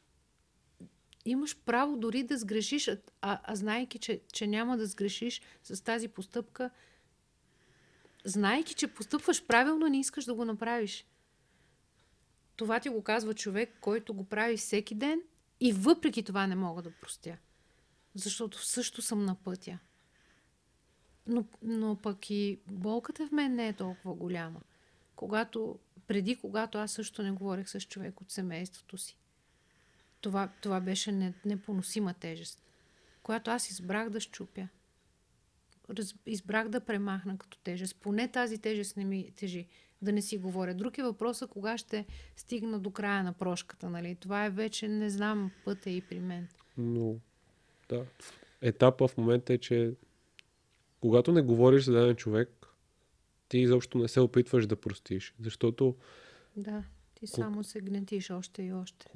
имаш 1.25 1.57
право 1.65 1.97
дори 1.97 2.23
да 2.23 2.37
сгрешиш, 2.37 2.87
а, 2.87 2.97
а 3.21 3.55
знайки, 3.55 3.99
че, 3.99 4.21
че 4.33 4.47
няма 4.47 4.77
да 4.77 4.85
сгрешиш 4.85 5.41
с 5.63 5.83
тази 5.83 6.07
постъпка, 6.07 6.69
знайки, 8.23 8.73
че 8.73 8.87
постъпваш 8.87 9.45
правилно, 9.45 9.87
не 9.87 9.99
искаш 9.99 10.25
да 10.25 10.33
го 10.33 10.45
направиш. 10.45 11.05
Това 12.55 12.79
ти 12.79 12.89
го 12.89 13.03
казва 13.03 13.33
човек, 13.33 13.77
който 13.81 14.13
го 14.13 14.23
прави 14.23 14.57
всеки 14.57 14.95
ден 14.95 15.21
и 15.59 15.73
въпреки 15.73 16.23
това 16.23 16.47
не 16.47 16.55
мога 16.55 16.81
да 16.81 16.91
простя. 16.91 17.37
Защото 18.15 18.65
също 18.65 19.01
съм 19.01 19.25
на 19.25 19.35
пътя. 19.35 19.79
Но, 21.27 21.45
но 21.61 21.95
пък 21.95 22.29
и 22.29 22.59
болката 22.71 23.27
в 23.27 23.31
мен 23.31 23.55
не 23.55 23.67
е 23.67 23.73
толкова 23.73 24.13
голяма. 24.13 24.61
Когато, 25.15 25.79
преди 26.07 26.35
когато 26.35 26.77
аз 26.77 26.91
също 26.91 27.23
не 27.23 27.31
говорех 27.31 27.69
с 27.69 27.81
човек 27.81 28.21
от 28.21 28.31
семейството 28.31 28.97
си. 28.97 29.17
Това, 30.21 30.49
това 30.61 30.81
беше 30.81 31.11
не, 31.11 31.33
непоносима 31.45 32.13
тежест, 32.13 32.61
която 33.23 33.51
аз 33.51 33.69
избрах 33.69 34.09
да 34.09 34.19
щупя 34.19 34.67
раз, 35.89 36.15
избрах 36.25 36.69
да 36.69 36.79
премахна 36.79 37.37
като 37.37 37.57
тежест. 37.57 37.95
Поне 37.95 38.27
тази 38.27 38.57
тежест 38.57 38.97
не 38.97 39.05
ми 39.05 39.31
тежи. 39.35 39.67
Да 40.01 40.11
не 40.11 40.21
си 40.21 40.37
говоря. 40.37 40.73
Друг 40.73 40.97
е 40.97 41.03
въпросът 41.03 41.49
кога 41.49 41.77
ще 41.77 42.05
стигна 42.35 42.79
до 42.79 42.91
края 42.91 43.23
на 43.23 43.33
прошката. 43.33 43.89
Нали? 43.89 44.15
Това 44.15 44.45
е 44.45 44.49
вече, 44.49 44.87
не 44.87 45.09
знам, 45.09 45.51
пътя 45.65 45.89
и 45.89 46.01
при 46.01 46.19
мен. 46.19 46.47
Но, 46.77 47.15
да. 47.89 48.05
Етапа 48.61 49.07
в 49.07 49.17
момента 49.17 49.53
е, 49.53 49.57
че 49.57 49.93
когато 51.01 51.31
не 51.31 51.41
говориш 51.41 51.83
за 51.83 51.93
даден 51.93 52.15
човек, 52.15 52.67
ти 53.49 53.57
изобщо 53.57 53.97
не 53.97 54.07
се 54.07 54.19
опитваш 54.19 54.67
да 54.67 54.75
простиш. 54.75 55.33
Защото... 55.39 55.95
Да, 56.55 56.83
ти 57.15 57.27
само 57.27 57.63
се 57.63 57.81
гнетиш 57.81 58.29
още 58.29 58.63
и 58.63 58.73
още. 58.73 59.07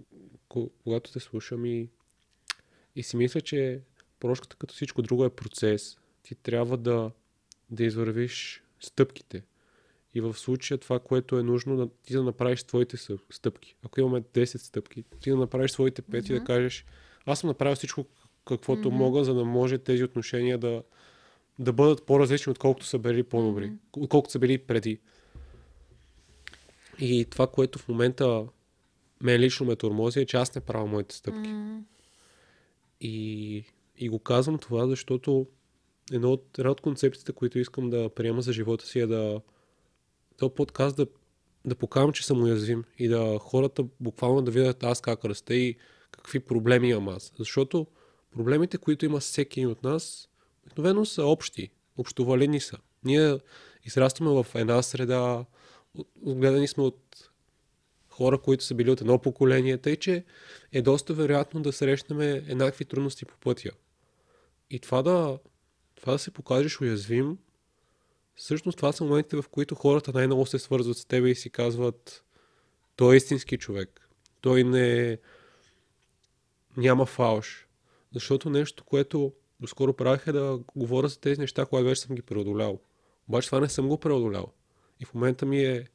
Когато 0.83 1.11
те 1.11 1.19
слушам 1.19 1.65
и, 1.65 1.89
и 2.95 3.03
си 3.03 3.17
мисля, 3.17 3.41
че 3.41 3.81
прошката 4.19 4.55
като 4.55 4.73
всичко 4.73 5.01
друго 5.01 5.25
е 5.25 5.35
процес 5.35 5.97
ти 6.23 6.35
трябва 6.35 6.77
да, 6.77 7.11
да 7.69 7.83
извървиш 7.83 8.63
стъпките. 8.79 9.43
И 10.13 10.21
в 10.21 10.33
случая 10.33 10.77
това, 10.77 10.99
което 10.99 11.39
е 11.39 11.43
нужно, 11.43 11.89
ти 12.03 12.13
да 12.13 12.23
направиш 12.23 12.63
твоите 12.63 12.97
стъпки. 13.29 13.75
Ако 13.85 13.99
имаме 13.99 14.21
10 14.21 14.57
стъпки, 14.57 15.03
ти 15.21 15.29
да 15.29 15.35
направиш 15.35 15.71
своите 15.71 16.01
5 16.01 16.07
mm-hmm. 16.07 16.29
и 16.29 16.39
да 16.39 16.43
кажеш, 16.43 16.85
аз 17.25 17.39
съм 17.39 17.47
направил 17.47 17.75
всичко 17.75 18.05
каквото 18.45 18.89
mm-hmm. 18.89 18.93
мога, 18.93 19.23
за 19.23 19.33
да 19.33 19.45
може 19.45 19.77
тези 19.77 20.03
отношения 20.03 20.57
да, 20.57 20.83
да 21.59 21.73
бъдат 21.73 22.05
по-различни, 22.05 22.51
отколкото 22.51 22.85
са 22.85 22.99
били 22.99 23.23
по-добри, 23.23 23.65
mm-hmm. 23.65 23.77
отколкото 23.97 24.31
са 24.31 24.39
били 24.39 24.57
преди. 24.57 24.99
И 26.99 27.25
това, 27.29 27.47
което 27.47 27.79
в 27.79 27.87
момента 27.87 28.45
мен 29.21 29.41
лично 29.41 29.65
ме 29.65 29.75
тормози, 29.75 30.19
е, 30.19 30.25
че 30.25 30.37
аз 30.37 30.55
не 30.55 30.61
правя 30.61 30.85
моите 30.85 31.15
стъпки. 31.15 31.49
Mm-hmm. 31.49 31.81
И, 33.01 33.63
и 33.97 34.09
го 34.09 34.19
казвам 34.19 34.57
това, 34.57 34.87
защото 34.87 35.47
едно 36.11 36.31
от, 36.31 36.59
една 36.59 36.71
от 36.71 36.81
концепциите, 36.81 37.31
които 37.31 37.59
искам 37.59 37.89
да 37.89 38.09
приема 38.09 38.41
за 38.41 38.53
живота 38.53 38.85
си 38.85 38.99
е 38.99 39.07
да 39.07 39.41
този 40.39 40.53
подкаст 40.53 40.95
да, 40.95 41.07
да 41.65 41.75
покажам, 41.75 42.11
че 42.11 42.25
съм 42.25 42.43
уязвим 42.43 42.83
и 42.97 43.07
да 43.07 43.37
хората 43.39 43.85
буквално 43.99 44.41
да 44.41 44.51
видят 44.51 44.83
аз 44.83 45.01
как 45.01 45.25
расте 45.25 45.53
и 45.53 45.75
какви 46.11 46.39
проблеми 46.39 46.89
имам 46.89 47.09
аз. 47.09 47.33
Защото 47.37 47.87
проблемите, 48.31 48.77
които 48.77 49.05
има 49.05 49.19
всеки 49.19 49.65
от 49.65 49.83
нас, 49.83 50.29
обикновено 50.63 51.05
са 51.05 51.25
общи, 51.25 51.69
общовалени 51.97 52.59
са. 52.59 52.77
Ние 53.03 53.39
израстваме 53.83 54.43
в 54.43 54.47
една 54.55 54.81
среда, 54.81 55.45
гледани 56.17 56.67
сме 56.67 56.83
от 56.83 57.29
хора, 58.09 58.37
които 58.37 58.63
са 58.63 58.75
били 58.75 58.91
от 58.91 59.01
едно 59.01 59.19
поколение, 59.19 59.77
тъй 59.77 59.95
че 59.95 60.23
е 60.71 60.81
доста 60.81 61.13
вероятно 61.13 61.61
да 61.61 61.73
срещнем 61.73 62.21
еднакви 62.21 62.85
трудности 62.85 63.25
по 63.25 63.37
пътя. 63.37 63.71
И 64.69 64.79
това 64.79 65.01
да, 65.01 65.39
това 65.95 66.13
да 66.13 66.19
се 66.19 66.31
покажеш 66.31 66.81
уязвим, 66.81 67.37
всъщност 68.39 68.77
това 68.77 68.91
са 68.91 69.03
моментите, 69.03 69.41
в 69.41 69.49
които 69.51 69.75
хората 69.75 70.11
най-много 70.13 70.45
се 70.45 70.59
свързват 70.59 70.97
с 70.97 71.05
теб 71.05 71.25
и 71.27 71.35
си 71.35 71.49
казват 71.49 72.23
той 72.95 73.13
е 73.13 73.17
истински 73.17 73.57
човек. 73.57 74.09
Той 74.41 74.63
не 74.63 75.17
няма 76.77 77.05
фалш. 77.05 77.67
Защото 78.13 78.49
нещо, 78.49 78.83
което 78.83 79.33
доскоро 79.59 79.93
правих 79.93 80.27
е 80.27 80.31
да 80.31 80.59
говоря 80.75 81.07
за 81.07 81.19
тези 81.19 81.41
неща, 81.41 81.65
когато 81.65 81.85
вече 81.85 82.01
съм 82.01 82.15
ги 82.15 82.21
преодолял. 82.21 82.79
Обаче 83.29 83.47
това 83.47 83.59
не 83.59 83.69
съм 83.69 83.87
го 83.87 83.97
преодолял. 83.97 84.53
И 84.99 85.05
в 85.05 85.13
момента 85.13 85.45
ми 85.45 85.63
е, 85.63 85.87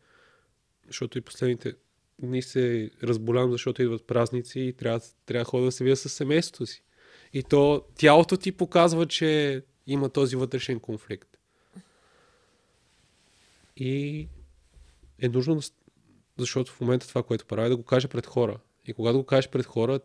защото 0.86 1.18
и 1.18 1.20
последните 1.20 1.74
дни 2.18 2.42
се 2.42 2.90
разболявам, 3.02 3.52
защото 3.52 3.82
идват 3.82 4.06
празници 4.06 4.60
и 4.60 4.72
трябва, 4.72 5.00
трябва 5.26 5.44
ходя 5.44 5.64
да 5.64 5.72
се 5.72 5.84
видя 5.84 5.96
с 5.96 6.08
семейството 6.08 6.66
си. 6.66 6.82
И 7.32 7.42
то 7.42 7.84
тялото 7.94 8.36
ти 8.36 8.52
показва, 8.52 9.06
че 9.06 9.62
има 9.86 10.08
този 10.08 10.36
вътрешен 10.36 10.80
конфликт. 10.80 11.33
И 13.76 14.28
е 15.18 15.28
нужно, 15.28 15.60
защото 16.38 16.72
в 16.72 16.80
момента 16.80 17.08
това, 17.08 17.22
което 17.22 17.46
правя, 17.46 17.66
е 17.66 17.68
да 17.68 17.76
го 17.76 17.84
кажа 17.84 18.08
пред 18.08 18.26
хора. 18.26 18.60
И 18.86 18.92
когато 18.92 19.18
го 19.18 19.26
кажеш 19.26 19.50
пред 19.50 19.66
хора, 19.66 20.00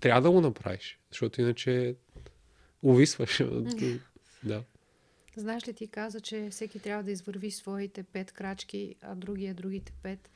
трябва 0.00 0.22
да 0.22 0.30
го 0.30 0.40
направиш, 0.40 0.98
защото 1.10 1.40
иначе 1.40 1.96
увисваш. 2.82 3.42
да. 4.44 4.64
Знаеш 5.36 5.68
ли, 5.68 5.72
ти 5.72 5.88
каза, 5.88 6.20
че 6.20 6.48
всеки 6.50 6.78
трябва 6.78 7.04
да 7.04 7.10
извърви 7.10 7.50
своите 7.50 8.02
пет 8.02 8.32
крачки, 8.32 8.94
а 9.02 9.14
другия 9.14 9.54
другите 9.54 9.92
пет. 10.02 10.30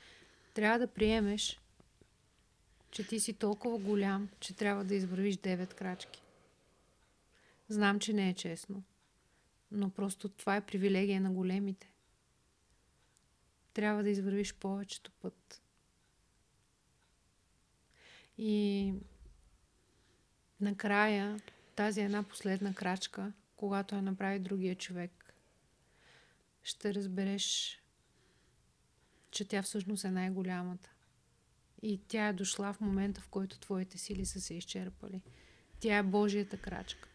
Трябва 0.54 0.78
да 0.78 0.86
приемеш, 0.86 1.60
че 2.90 3.06
ти 3.06 3.20
си 3.20 3.32
толкова 3.32 3.78
голям, 3.78 4.28
че 4.40 4.56
трябва 4.56 4.84
да 4.84 4.94
извървиш 4.94 5.36
девет 5.36 5.74
крачки. 5.74 6.22
Знам, 7.68 8.00
че 8.00 8.12
не 8.12 8.28
е 8.28 8.34
честно. 8.34 8.82
Но 9.70 9.90
просто 9.90 10.28
това 10.28 10.56
е 10.56 10.66
привилегия 10.66 11.20
на 11.20 11.30
големите. 11.30 11.90
Трябва 13.72 14.02
да 14.02 14.10
извървиш 14.10 14.54
повечето 14.54 15.10
път. 15.10 15.62
И 18.38 18.94
накрая 20.60 21.40
тази 21.76 22.00
една 22.00 22.22
последна 22.22 22.74
крачка, 22.74 23.32
когато 23.56 23.94
я 23.94 24.02
направи 24.02 24.38
другия 24.38 24.74
човек, 24.74 25.34
ще 26.62 26.94
разбереш, 26.94 27.78
че 29.30 29.48
тя 29.48 29.62
всъщност 29.62 30.04
е 30.04 30.10
най-голямата. 30.10 30.90
И 31.82 32.00
тя 32.08 32.28
е 32.28 32.32
дошла 32.32 32.72
в 32.72 32.80
момента, 32.80 33.20
в 33.20 33.28
който 33.28 33.58
твоите 33.58 33.98
сили 33.98 34.26
са 34.26 34.40
се 34.40 34.54
изчерпали. 34.54 35.22
Тя 35.80 35.98
е 35.98 36.02
Божията 36.02 36.56
крачка. 36.60 37.07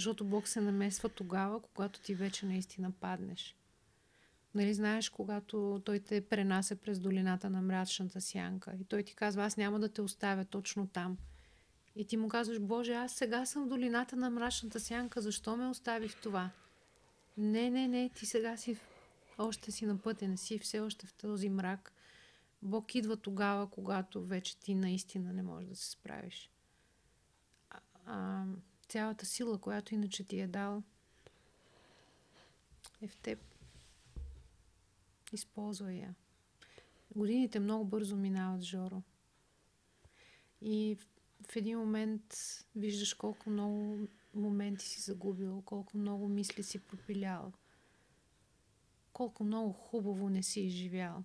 Защото 0.00 0.24
Бог 0.24 0.48
се 0.48 0.60
намесва 0.60 1.08
тогава, 1.08 1.60
когато 1.60 2.00
ти 2.00 2.14
вече 2.14 2.46
наистина 2.46 2.90
паднеш. 2.90 3.56
Нали 4.54 4.74
знаеш, 4.74 5.08
когато 5.08 5.82
той 5.84 5.98
те 6.00 6.20
пренася 6.20 6.76
през 6.76 7.00
долината 7.00 7.50
на 7.50 7.62
мрачната 7.62 8.20
сянка 8.20 8.72
и 8.80 8.84
той 8.84 9.02
ти 9.02 9.14
казва, 9.14 9.44
аз 9.44 9.56
няма 9.56 9.80
да 9.80 9.88
те 9.88 10.02
оставя 10.02 10.44
точно 10.44 10.86
там. 10.86 11.18
И 11.96 12.06
ти 12.06 12.16
му 12.16 12.28
казваш, 12.28 12.58
Боже, 12.58 12.92
аз 12.92 13.12
сега 13.12 13.46
съм 13.46 13.64
в 13.64 13.68
долината 13.68 14.16
на 14.16 14.30
мрачната 14.30 14.80
сянка, 14.80 15.20
защо 15.20 15.56
ме 15.56 15.66
остави 15.66 16.08
в 16.08 16.20
това? 16.20 16.50
Не, 17.36 17.70
не, 17.70 17.88
не, 17.88 18.08
ти 18.08 18.26
сега 18.26 18.56
си 18.56 18.76
още 19.38 19.72
си 19.72 19.86
на 19.86 19.98
пътя, 19.98 20.28
не 20.28 20.36
си 20.36 20.58
все 20.58 20.80
още 20.80 21.06
в 21.06 21.14
този 21.14 21.48
мрак. 21.48 21.92
Бог 22.62 22.94
идва 22.94 23.16
тогава, 23.16 23.70
когато 23.70 24.24
вече 24.24 24.58
ти 24.58 24.74
наистина 24.74 25.32
не 25.32 25.42
можеш 25.42 25.68
да 25.68 25.76
се 25.76 25.90
справиш. 25.90 26.50
А, 27.70 27.78
а, 28.06 28.44
цялата 28.90 29.26
сила, 29.26 29.58
която 29.58 29.94
иначе 29.94 30.24
ти 30.24 30.40
е 30.40 30.46
дал, 30.46 30.82
е 33.02 33.08
в 33.08 33.16
теб. 33.16 33.38
Използвай 35.32 35.94
я. 35.94 36.14
Годините 37.16 37.60
много 37.60 37.84
бързо 37.84 38.16
минават, 38.16 38.62
Жоро. 38.62 39.02
И 40.60 40.96
в 41.50 41.56
един 41.56 41.78
момент 41.78 42.36
виждаш 42.76 43.14
колко 43.14 43.50
много 43.50 43.98
моменти 44.34 44.84
си 44.84 45.00
загубил, 45.00 45.62
колко 45.62 45.96
много 45.96 46.28
мисли 46.28 46.62
си 46.62 46.78
пропилял, 46.78 47.52
колко 49.12 49.44
много 49.44 49.72
хубаво 49.72 50.28
не 50.28 50.42
си 50.42 50.60
изживял, 50.60 51.24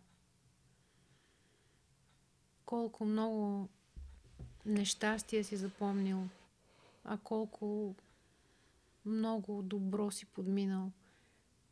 колко 2.66 3.06
много 3.06 3.70
нещастия 4.66 5.44
си 5.44 5.58
запомнил, 5.58 6.30
а 7.06 7.18
колко 7.18 7.95
много 9.06 9.61
добро 9.61 10.11
си 10.11 10.26
подминал. 10.26 10.91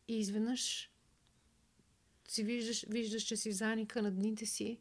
И 0.07 0.19
изведнъж 0.19 0.91
си 2.27 2.43
виждаш, 2.43 2.85
виждаш, 2.89 3.23
че 3.23 3.37
си 3.37 3.51
заника 3.51 4.01
на 4.01 4.11
дните 4.11 4.45
си 4.45 4.79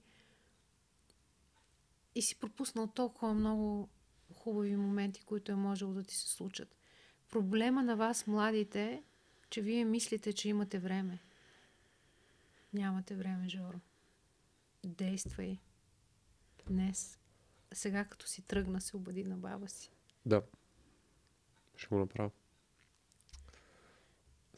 и 2.15 2.23
си 2.23 2.39
пропуснал 2.39 2.87
толкова 2.87 3.35
много 3.35 3.89
хубави 4.35 4.77
моменти, 4.77 5.23
които 5.23 5.53
е 5.53 5.57
можело 5.57 5.93
да 5.93 6.03
ти 6.03 6.17
се 6.17 6.29
случат. 6.29 6.77
Проблема 7.31 7.83
на 7.83 7.97
вас, 7.97 8.27
младите, 8.27 8.85
е, 8.85 9.03
че 9.51 9.61
вие 9.61 9.85
мислите, 9.85 10.33
че 10.33 10.49
имате 10.49 10.79
време. 10.79 11.19
Нямате 12.73 13.15
време, 13.17 13.49
Жоро. 13.49 13.81
Действай. 14.85 15.59
Днес. 16.67 17.19
Сега, 17.73 18.05
като 18.05 18.27
си 18.27 18.43
тръгна, 18.43 18.81
се 18.81 18.97
обади 18.97 19.25
на 19.25 19.37
баба 19.37 19.69
си. 19.69 19.91
Да. 20.27 20.43
Ще 21.77 21.89
го 21.89 21.99
направя. 21.99 22.31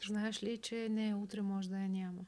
Знаеш 0.06 0.42
ли, 0.42 0.58
че 0.58 0.88
не 0.88 1.14
утре 1.14 1.42
може 1.42 1.68
да 1.68 1.78
я 1.78 1.88
няма? 1.88 2.26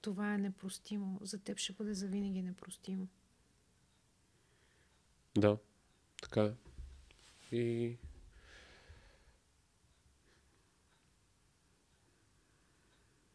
Това 0.00 0.34
е 0.34 0.38
непростимо. 0.38 1.18
За 1.22 1.38
теб 1.38 1.58
ще 1.58 1.72
бъде 1.72 1.94
завинаги 1.94 2.42
непростимо. 2.42 3.08
Да, 5.38 5.58
така 6.22 6.42
е. 6.42 6.54
И 7.56 7.96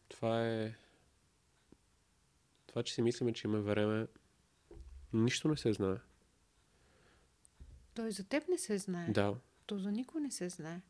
това 0.10 0.48
е 0.48 0.76
това, 2.74 2.84
че 2.84 2.94
си 2.94 3.02
мислиме, 3.02 3.34
че 3.34 3.48
има 3.48 3.60
време, 3.62 4.08
нищо 5.14 5.48
не 5.48 5.58
се 5.58 5.74
знае. 5.74 5.98
Той 7.94 8.12
за 8.12 8.24
теб 8.24 8.48
не 8.48 8.58
се 8.58 8.78
знае. 8.78 9.12
Да. 9.12 9.36
То 9.66 9.80
за 9.80 9.92
никой 9.92 10.22
не 10.22 10.32
се 10.32 10.50
знае. 10.50 10.82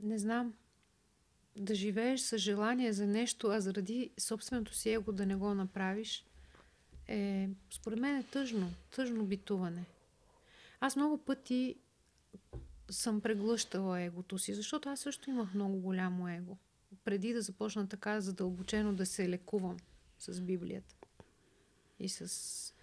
Не 0.00 0.18
знам. 0.18 0.54
Да 1.56 1.74
живееш 1.74 2.20
с 2.20 2.38
желание 2.38 2.92
за 2.92 3.06
нещо, 3.06 3.48
а 3.48 3.60
заради 3.60 4.10
собственото 4.18 4.74
си 4.74 4.90
его 4.90 5.12
да 5.12 5.26
не 5.26 5.36
го 5.36 5.54
направиш, 5.54 6.24
е, 7.08 7.48
според 7.70 7.98
мен 7.98 8.16
е 8.16 8.22
тъжно. 8.22 8.70
Тъжно 8.90 9.24
битуване. 9.24 9.84
Аз 10.80 10.96
много 10.96 11.18
пъти 11.18 11.76
съм 12.90 13.20
преглъщала 13.20 14.00
егото 14.00 14.38
си, 14.38 14.54
защото 14.54 14.88
аз 14.88 15.00
също 15.00 15.30
имах 15.30 15.54
много 15.54 15.76
голямо 15.76 16.28
его. 16.28 16.56
Преди 17.04 17.32
да 17.32 17.42
започна 17.42 17.88
така 17.88 18.20
задълбочено 18.20 18.94
да 18.94 19.06
се 19.06 19.28
лекувам 19.28 19.76
с 20.18 20.40
Библията 20.40 20.94
и 21.98 22.08
с 22.08 22.74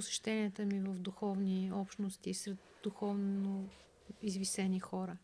посещенията 0.00 0.66
ми 0.66 0.80
в 0.80 0.98
духовни 0.98 1.72
общности, 1.72 2.34
сред 2.34 2.58
духовно 2.82 3.68
извисени 4.22 4.80
хора. 4.80 5.16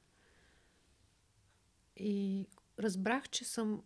И 1.97 2.47
разбрах, 2.79 3.29
че 3.29 3.45
съм 3.45 3.83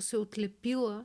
се 0.00 0.16
отлепила 0.16 1.04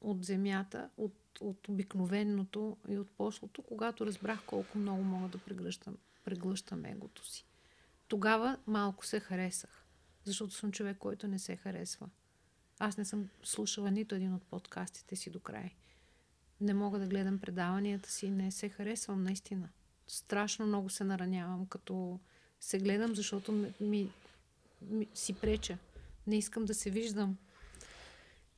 от 0.00 0.24
земята, 0.24 0.90
от, 0.96 1.14
от 1.40 1.68
обикновеното 1.68 2.76
и 2.88 2.98
от 2.98 3.10
пошлото, 3.10 3.62
когато 3.62 4.06
разбрах 4.06 4.44
колко 4.46 4.78
много 4.78 5.02
мога 5.02 5.28
да 5.28 5.38
преглъщам, 5.38 5.96
преглъщам 6.24 6.84
егото 6.84 7.26
си. 7.26 7.46
Тогава 8.08 8.58
малко 8.66 9.06
се 9.06 9.20
харесах, 9.20 9.86
защото 10.24 10.54
съм 10.54 10.72
човек, 10.72 10.98
който 10.98 11.28
не 11.28 11.38
се 11.38 11.56
харесва. 11.56 12.08
Аз 12.78 12.96
не 12.96 13.04
съм 13.04 13.28
слушала 13.42 13.90
нито 13.90 14.14
един 14.14 14.34
от 14.34 14.42
подкастите 14.42 15.16
си 15.16 15.30
до 15.30 15.40
край. 15.40 15.74
Не 16.60 16.74
мога 16.74 16.98
да 16.98 17.06
гледам 17.06 17.38
предаванията 17.38 18.10
си, 18.10 18.30
не 18.30 18.50
се 18.50 18.68
харесвам 18.68 19.22
наистина. 19.22 19.68
Страшно 20.06 20.66
много 20.66 20.90
се 20.90 21.04
наранявам, 21.04 21.66
като 21.66 22.20
се 22.60 22.78
гледам, 22.78 23.14
защото 23.14 23.52
ми, 23.52 23.72
ми, 23.80 24.10
ми 24.82 25.06
си 25.14 25.32
преча. 25.32 25.78
Не 26.26 26.38
искам 26.38 26.64
да 26.64 26.74
се 26.74 26.90
виждам. 26.90 27.36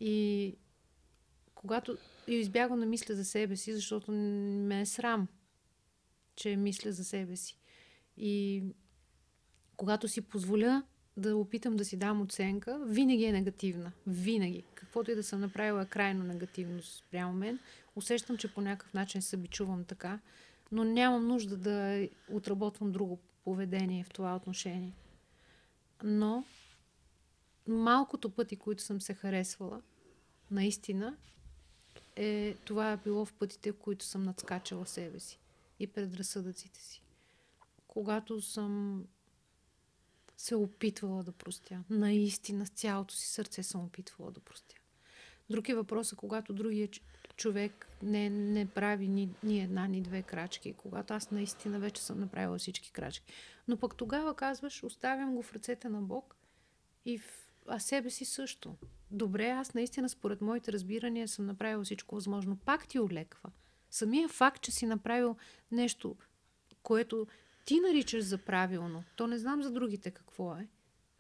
И 0.01 0.57
когато 1.55 1.97
и 2.29 2.35
избягвам 2.35 2.81
да 2.81 2.87
мисля 2.87 3.15
за 3.15 3.25
себе 3.25 3.57
си, 3.57 3.75
защото 3.75 4.13
ме 4.13 4.81
е 4.81 4.87
срам, 4.87 5.29
че 6.37 6.57
мисля 6.57 6.93
за 6.93 7.05
себе 7.05 7.37
си. 7.37 7.59
И 8.17 8.63
когато 9.77 10.09
си 10.09 10.21
позволя 10.21 10.83
да 11.17 11.37
опитам 11.37 11.77
да 11.77 11.85
си 11.85 11.97
дам 11.97 12.21
оценка, 12.21 12.81
винаги 12.87 13.25
е 13.25 13.33
негативна. 13.33 13.93
Винаги. 14.07 14.65
Каквото 14.75 15.11
и 15.11 15.15
да 15.15 15.23
съм 15.23 15.41
направила 15.41 15.83
е 15.83 15.87
крайно 15.87 16.25
негативно 16.25 16.83
спрямо 16.83 17.33
мен. 17.33 17.59
Усещам, 17.97 18.37
че 18.37 18.55
по 18.55 18.61
някакъв 18.61 18.95
начин 18.95 19.23
се 19.23 19.37
бичувам 19.37 19.85
така, 19.85 20.21
но 20.73 20.85
нямам 20.85 21.27
нужда 21.27 21.57
да 21.57 22.09
отработвам 22.31 22.93
друго 22.93 23.19
поведение 23.45 24.05
в 24.05 24.11
това 24.11 24.37
отношение. 24.37 24.93
Но 26.05 26.45
малкото 27.69 28.31
пъти, 28.31 28.57
които 28.57 28.83
съм 28.83 29.01
се 29.01 29.15
харесвала, 29.15 29.83
наистина, 30.51 31.17
е, 32.17 32.55
това 32.65 32.93
е 32.93 32.97
било 32.97 33.25
в 33.25 33.33
пътите, 33.33 33.73
в 33.73 33.79
които 33.79 34.05
съм 34.05 34.23
надскачала 34.23 34.87
себе 34.87 35.21
си 35.21 35.39
и 35.79 35.87
предразсъдъците 35.87 36.81
си. 36.81 37.03
Когато 37.87 38.41
съм 38.41 39.05
се 40.37 40.55
опитвала 40.55 41.23
да 41.23 41.33
простя. 41.33 41.85
Наистина, 41.91 42.67
с 42.67 42.71
цялото 42.71 43.15
си 43.15 43.29
сърце 43.29 43.63
съм 43.63 43.85
опитвала 43.85 44.31
да 44.31 44.41
простя. 44.41 44.75
Друг 45.53 45.69
е 45.69 45.75
въпросът, 45.75 46.19
когато 46.19 46.53
другия 46.53 46.89
човек 47.37 47.87
не, 48.03 48.31
не 48.31 48.67
прави 48.67 49.09
ни, 49.09 49.29
ни 49.43 49.63
една, 49.63 49.87
ни 49.87 50.01
две 50.01 50.23
крачки, 50.23 50.73
когато 50.73 51.15
аз 51.15 51.31
наистина 51.31 51.79
вече 51.79 52.03
съм 52.03 52.21
направила 52.21 52.59
всички 52.59 52.93
крачки. 52.93 53.33
Но 53.69 53.77
пък 53.77 53.97
тогава 53.97 54.35
казваш, 54.35 54.83
оставям 54.83 55.35
го 55.35 55.43
в 55.43 55.53
ръцете 55.53 55.89
на 55.89 56.03
Бог 56.03 56.37
и 57.05 57.19
в, 57.19 57.49
а 57.67 57.79
себе 57.79 58.11
си 58.11 58.25
също 58.25 58.77
добре, 59.11 59.49
аз 59.49 59.75
наистина 59.75 60.09
според 60.09 60.41
моите 60.41 60.73
разбирания 60.73 61.29
съм 61.29 61.47
направил 61.47 61.85
всичко 61.85 62.15
възможно. 62.15 62.57
Пак 62.57 62.89
ти 62.89 63.01
олеква. 63.01 63.51
Самия 63.91 64.29
факт, 64.29 64.63
че 64.63 64.73
си 64.73 64.87
направил 64.87 65.37
нещо, 65.71 66.17
което 66.83 67.27
ти 67.65 67.81
наричаш 67.81 68.25
за 68.25 68.39
правилно, 68.39 69.05
то 69.17 69.27
не 69.27 69.39
знам 69.39 69.63
за 69.63 69.71
другите 69.71 70.11
какво 70.11 70.57
е, 70.57 70.69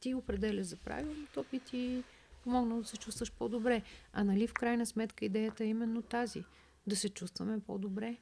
ти 0.00 0.14
определяш 0.14 0.66
за 0.66 0.76
правилно, 0.76 1.26
то 1.34 1.44
би 1.50 1.60
ти 1.60 2.04
помогнало 2.42 2.80
да 2.80 2.88
се 2.88 2.96
чувстваш 2.96 3.32
по-добре. 3.32 3.82
А 4.12 4.24
нали 4.24 4.46
в 4.46 4.54
крайна 4.54 4.86
сметка 4.86 5.24
идеята 5.24 5.64
е 5.64 5.68
именно 5.68 6.02
тази. 6.02 6.44
Да 6.86 6.96
се 6.96 7.08
чувстваме 7.08 7.60
по-добре. 7.60 8.16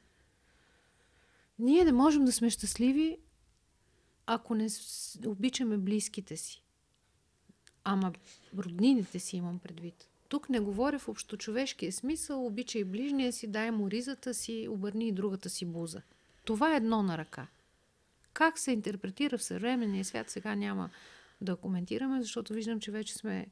Ние 1.59 1.85
не 1.85 1.91
можем 1.91 2.25
да 2.25 2.31
сме 2.31 2.49
щастливи, 2.49 3.17
ако 4.25 4.55
не 4.55 4.67
обичаме 5.25 5.77
близките 5.77 6.37
си. 6.37 6.63
Ама 7.83 8.13
роднините 8.57 9.19
си 9.19 9.37
имам 9.37 9.59
предвид. 9.59 10.07
Тук 10.29 10.49
не 10.49 10.59
говоря 10.59 10.99
в 10.99 11.07
общочовешкия 11.07 11.91
смисъл, 11.91 12.45
обичай 12.45 12.83
ближния 12.83 13.33
си, 13.33 13.47
дай 13.47 13.71
му 13.71 13.91
ризата 13.91 14.33
си, 14.33 14.67
обърни 14.69 15.07
и 15.07 15.11
другата 15.11 15.49
си 15.49 15.65
буза. 15.65 16.01
Това 16.45 16.73
е 16.73 16.77
едно 16.77 17.03
на 17.03 17.17
ръка. 17.17 17.47
Как 18.33 18.59
се 18.59 18.71
интерпретира 18.71 19.37
в 19.37 19.43
съвременния 19.43 20.05
свят, 20.05 20.29
сега 20.29 20.55
няма 20.55 20.89
да 21.41 21.55
коментираме, 21.55 22.21
защото 22.21 22.53
виждам, 22.53 22.79
че 22.79 22.91
вече 22.91 23.13
сме 23.13 23.47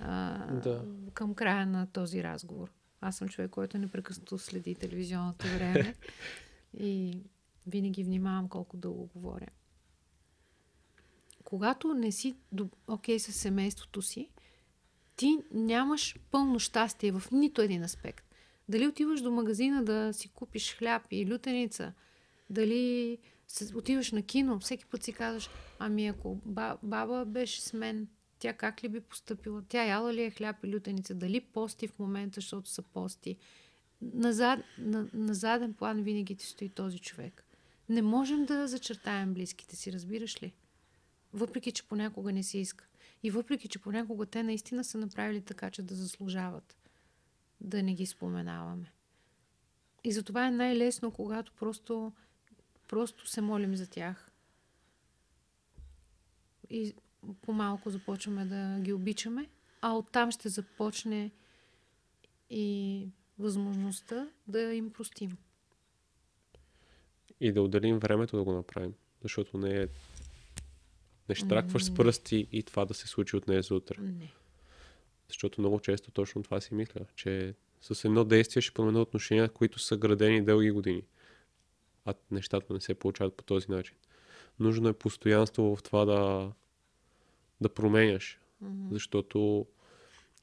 а, 0.00 0.46
да. 0.54 0.84
към 1.14 1.34
края 1.34 1.66
на 1.66 1.86
този 1.86 2.22
разговор. 2.22 2.72
Аз 3.00 3.16
съм 3.16 3.28
човек, 3.28 3.50
който 3.50 3.78
непрекъснато 3.78 4.38
следи 4.38 4.74
телевизионното 4.74 5.46
време 5.46 5.94
и 6.78 7.22
винаги 7.66 8.04
внимавам 8.04 8.48
колко 8.48 8.76
дълго 8.76 9.06
говоря 9.06 9.46
когато 11.50 11.94
не 11.94 12.12
си 12.12 12.36
окей 12.86 13.16
okay 13.16 13.18
с 13.18 13.32
семейството 13.32 14.02
си, 14.02 14.28
ти 15.16 15.38
нямаш 15.52 16.16
пълно 16.30 16.58
щастие 16.58 17.12
в 17.12 17.22
нито 17.32 17.62
един 17.62 17.82
аспект. 17.82 18.34
Дали 18.68 18.86
отиваш 18.86 19.20
до 19.20 19.30
магазина 19.30 19.84
да 19.84 20.12
си 20.12 20.28
купиш 20.28 20.76
хляб 20.76 21.02
и 21.10 21.32
лютеница, 21.32 21.92
дали 22.50 23.18
отиваш 23.74 24.12
на 24.12 24.22
кино, 24.22 24.58
всеки 24.58 24.86
път 24.86 25.02
си 25.02 25.12
казваш, 25.12 25.50
ами 25.78 26.06
ако 26.06 26.38
баба 26.82 27.24
беше 27.26 27.62
с 27.62 27.72
мен, 27.72 28.08
тя 28.40 28.52
как 28.52 28.84
ли 28.84 28.88
би 28.88 29.00
поступила? 29.00 29.62
Тя 29.68 29.84
яла 29.84 30.14
ли 30.14 30.22
е 30.22 30.30
хляб 30.30 30.64
и 30.64 30.74
лютеница? 30.74 31.14
Дали 31.14 31.40
пости 31.40 31.88
в 31.88 31.98
момента, 31.98 32.40
защото 32.40 32.68
са 32.68 32.82
пости? 32.82 33.36
На, 34.02 34.62
на, 34.78 35.08
на 35.12 35.34
заден 35.34 35.74
план 35.74 36.02
винаги 36.02 36.36
ти 36.36 36.46
стои 36.46 36.68
този 36.68 36.98
човек. 36.98 37.44
Не 37.88 38.02
можем 38.02 38.44
да 38.44 38.68
зачертаем 38.68 39.34
близките 39.34 39.76
си, 39.76 39.92
разбираш 39.92 40.42
ли? 40.42 40.52
Въпреки, 41.32 41.72
че 41.72 41.88
понякога 41.88 42.32
не 42.32 42.42
си 42.42 42.58
иска. 42.58 42.86
И 43.22 43.30
въпреки, 43.30 43.68
че 43.68 43.78
понякога 43.78 44.26
те 44.26 44.42
наистина 44.42 44.84
са 44.84 44.98
направили 44.98 45.40
така, 45.40 45.70
че 45.70 45.82
да 45.82 45.94
заслужават 45.94 46.76
да 47.60 47.82
не 47.82 47.94
ги 47.94 48.06
споменаваме. 48.06 48.92
И 50.04 50.12
затова 50.12 50.46
е 50.46 50.50
най-лесно, 50.50 51.10
когато 51.10 51.52
просто, 51.52 52.12
просто 52.88 53.28
се 53.28 53.40
молим 53.40 53.76
за 53.76 53.90
тях. 53.90 54.30
И 56.70 56.94
по-малко 57.42 57.90
започваме 57.90 58.44
да 58.44 58.80
ги 58.80 58.92
обичаме, 58.92 59.48
а 59.80 59.92
оттам 59.92 60.30
ще 60.30 60.48
започне 60.48 61.30
и 62.50 63.06
възможността 63.38 64.28
да 64.46 64.60
им 64.60 64.92
простим. 64.92 65.36
И 67.40 67.52
да 67.52 67.62
отделим 67.62 67.98
времето 67.98 68.36
да 68.36 68.44
го 68.44 68.52
направим. 68.52 68.94
Защото 69.22 69.58
не 69.58 69.82
е. 69.82 69.88
Не 71.28 71.34
штракваш 71.34 71.84
с 71.84 71.94
пръсти 71.94 72.48
и 72.52 72.62
това 72.62 72.84
да 72.84 72.94
се 72.94 73.08
случи 73.08 73.36
от 73.36 73.44
днес 73.46 73.68
за 73.68 73.74
утре. 73.74 73.96
Не. 74.00 74.32
Защото 75.28 75.60
много 75.60 75.80
често 75.80 76.10
точно 76.10 76.42
това 76.42 76.60
си 76.60 76.74
мисля, 76.74 77.00
че 77.16 77.54
с 77.80 78.04
едно 78.04 78.24
действие 78.24 78.62
ще 78.62 78.74
промена 78.74 79.00
отношения, 79.00 79.48
които 79.48 79.78
са 79.78 79.96
градени 79.96 80.44
дълги 80.44 80.70
години. 80.70 81.02
А 82.04 82.14
нещата 82.30 82.72
не 82.72 82.80
се 82.80 82.94
получават 82.94 83.36
по 83.36 83.44
този 83.44 83.70
начин. 83.70 83.96
Нужно 84.58 84.88
е 84.88 84.92
постоянство 84.92 85.76
в 85.76 85.82
това 85.82 86.04
да, 86.04 86.52
да 87.60 87.68
променяш. 87.68 88.40
Mm-hmm. 88.64 88.92
Защото 88.92 89.66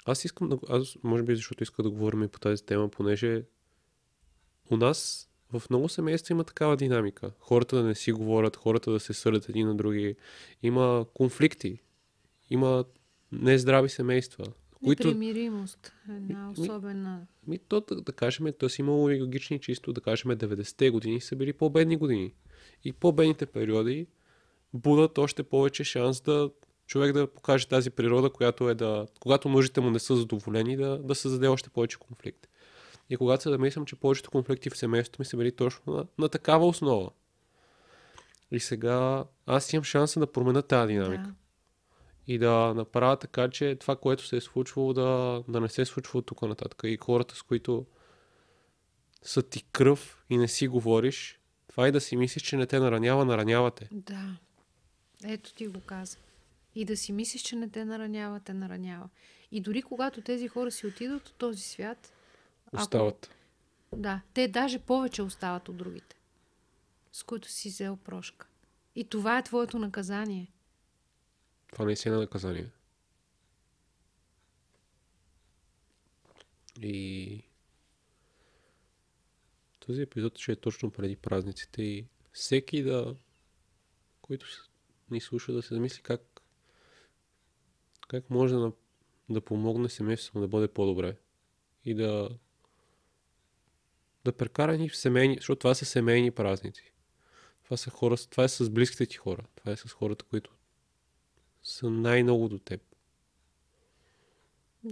аз 0.06 0.26
искам 0.26 0.50
да. 0.50 0.60
Аз, 0.70 0.98
може 1.04 1.24
би, 1.24 1.36
защото 1.36 1.64
иска 1.64 1.84
да 1.84 1.90
говорим 1.90 2.24
и 2.24 2.28
по 2.28 2.40
тази 2.40 2.66
тема, 2.66 2.90
понеже 2.90 3.44
у 4.72 4.78
нас 4.78 5.30
в 5.54 5.64
много 5.70 5.90
семейства 5.90 6.34
има 6.34 6.44
такава 6.44 6.78
динамика. 6.78 7.32
Хората 7.40 7.76
да 7.76 7.84
не 7.84 7.96
си 7.96 8.12
говорят, 8.12 8.56
хората 8.56 8.92
да 8.92 9.00
се 9.00 9.14
съдят 9.14 9.50
едни 9.50 9.64
на 9.64 9.76
други. 9.76 10.16
Има 10.64 11.06
конфликти. 11.14 11.80
Има 12.50 12.86
нездрави 13.32 13.90
семейства. 13.90 14.46
Които... 14.84 15.08
Непримиримост. 15.08 15.94
Една 16.10 16.52
особена... 16.52 17.28
Ми, 17.48 17.52
ми, 17.52 17.58
то, 17.58 17.82
да, 17.82 18.02
да 18.02 18.12
кажем, 18.12 18.48
то 18.60 18.70
си 18.70 18.82
имало 18.82 19.10
и 19.10 19.22
логични 19.22 19.60
чисто, 19.60 19.94
да 19.94 20.02
кажем, 20.02 20.32
90-те 20.32 20.90
години 20.90 21.22
са 21.22 21.36
били 21.36 21.54
по-бедни 21.54 21.98
години. 21.98 22.34
И 22.84 22.94
по-бедните 22.94 23.46
периоди 23.46 24.08
будат 24.74 25.18
още 25.18 25.44
повече 25.44 25.84
шанс 25.84 26.22
да 26.22 26.52
човек 26.88 27.14
да 27.14 27.28
покаже 27.28 27.68
тази 27.68 27.90
природа, 27.90 28.30
която 28.30 28.70
е 28.70 28.76
да, 28.76 29.08
когато 29.20 29.50
нуждите 29.50 29.82
му 29.82 29.90
не 29.90 30.00
са 30.00 30.16
задоволени, 30.16 30.78
да, 30.78 30.98
да 30.98 31.16
създаде 31.16 31.48
още 31.48 31.70
повече 31.70 31.98
конфликт. 31.98 32.48
И 33.10 33.18
когато 33.18 33.44
се 33.44 33.50
замислям, 33.50 33.86
че 33.86 33.96
повечето 33.96 34.32
конфликти 34.32 34.70
в 34.70 34.78
семейството 34.78 35.22
ми 35.22 35.26
са 35.26 35.38
били 35.38 35.52
точно 35.52 35.94
на, 35.94 36.06
на 36.18 36.30
такава 36.30 36.68
основа. 36.68 37.10
И 38.52 38.60
сега 38.60 39.24
аз 39.46 39.74
имам 39.74 39.84
шанса 39.84 40.20
да 40.20 40.32
променя 40.32 40.62
тази 40.62 40.94
динамика. 40.94 41.24
Да. 41.24 41.34
И 42.28 42.38
да 42.38 42.74
направя 42.74 43.18
така, 43.18 43.50
че 43.50 43.76
това, 43.76 43.96
което 43.96 44.26
се 44.26 44.38
е 44.38 44.42
случвало, 44.42 44.94
да, 44.94 45.44
да 45.48 45.62
не 45.62 45.70
се 45.70 45.86
случва 45.86 46.20
от 46.20 46.26
тук 46.26 46.42
нататък. 46.42 46.82
И 46.84 46.98
хората, 46.98 47.36
с 47.36 47.42
които 47.42 47.86
са 49.22 49.44
ти 49.44 49.64
кръв 49.72 50.26
и 50.30 50.38
не 50.38 50.48
си 50.48 50.68
говориш, 50.68 51.40
това 51.68 51.88
и 51.88 51.92
да 51.92 52.02
си 52.02 52.16
мислиш, 52.16 52.44
че 52.44 52.58
не 52.58 52.66
те 52.66 52.80
наранява, 52.80 53.26
наранявате. 53.26 53.88
Да. 53.92 54.38
Ето 55.24 55.54
ти 55.54 55.68
го 55.68 55.82
каза. 55.82 56.18
И 56.78 56.86
да 56.86 56.98
си 56.98 57.12
мислиш, 57.12 57.42
че 57.42 57.56
не 57.56 57.70
те 57.70 57.86
наранява, 57.86 58.40
те 58.40 58.54
наранява. 58.54 59.10
И 59.52 59.62
дори 59.62 59.82
когато 59.82 60.22
тези 60.22 60.48
хора 60.48 60.72
си 60.72 60.88
отидат 60.88 61.28
от 61.28 61.36
този 61.36 61.62
свят, 61.62 62.14
остават. 62.74 63.26
Ако... 63.26 64.02
Да, 64.02 64.22
те 64.34 64.48
даже 64.48 64.80
повече 64.80 65.22
остават 65.22 65.70
от 65.70 65.78
другите, 65.78 66.16
с 67.12 67.24
които 67.24 67.48
си 67.52 67.70
взел 67.70 67.98
прошка. 67.98 68.48
И 68.96 69.04
това 69.04 69.38
е 69.38 69.44
твоето 69.44 69.80
наказание. 69.80 70.52
Това 71.72 71.86
не 71.86 71.96
е 72.06 72.10
наказание. 72.10 72.70
И 76.82 77.44
този 79.80 80.02
епизод 80.02 80.38
ще 80.38 80.52
е 80.52 80.56
точно 80.56 80.92
преди 80.92 81.16
празниците 81.16 81.84
и 81.84 82.06
всеки 82.32 82.84
да, 82.84 83.16
който 84.22 84.46
ни 85.12 85.22
слуша, 85.22 85.54
да 85.54 85.62
се 85.62 85.74
замисли 85.74 86.02
как 86.02 86.37
как 88.08 88.30
може 88.30 88.56
да, 88.56 88.72
да 89.30 89.42
помогне 89.42 89.90
семейството 89.90 90.40
да 90.40 90.48
бъде 90.48 90.68
по-добре 90.68 91.16
и 91.86 91.94
да 91.94 92.30
да 94.26 94.32
прекара 94.32 94.78
ни 94.78 94.90
в 94.90 94.98
семейни, 94.98 95.36
защото 95.36 95.60
това 95.60 95.76
са 95.76 95.86
семейни 95.86 96.32
празници. 96.32 96.94
Това 97.64 97.78
са 97.78 97.90
хора, 97.90 98.18
това 98.30 98.44
е 98.44 98.50
с 98.50 98.70
близките 98.70 99.06
ти 99.06 99.18
хора. 99.18 99.44
Това 99.56 99.72
е 99.72 99.76
с 99.76 99.94
хората, 99.94 100.26
които 100.26 100.52
са 101.64 101.90
най-много 101.90 102.50
до 102.50 102.60
теб. 102.60 102.82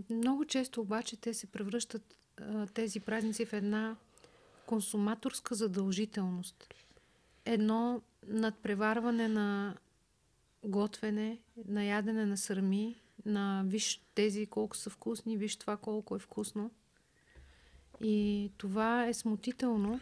Много 0.09 0.45
често 0.45 0.81
обаче 0.81 1.17
те 1.17 1.33
се 1.33 1.47
превръщат 1.47 2.17
тези 2.73 2.99
празници 2.99 3.45
в 3.45 3.53
една 3.53 3.95
консуматорска 4.65 5.55
задължителност. 5.55 6.73
Едно 7.45 8.01
надпреварване 8.27 9.27
на 9.27 9.77
готвене, 10.63 11.39
на 11.67 11.83
ядене 11.83 12.25
на 12.25 12.37
сърми, 12.37 13.01
на 13.25 13.63
виж 13.65 14.01
тези 14.15 14.45
колко 14.45 14.77
са 14.77 14.89
вкусни, 14.89 15.37
виж 15.37 15.55
това 15.55 15.77
колко 15.77 16.15
е 16.15 16.19
вкусно. 16.19 16.71
И 18.01 18.51
това 18.57 19.07
е 19.07 19.13
смутително. 19.13 19.99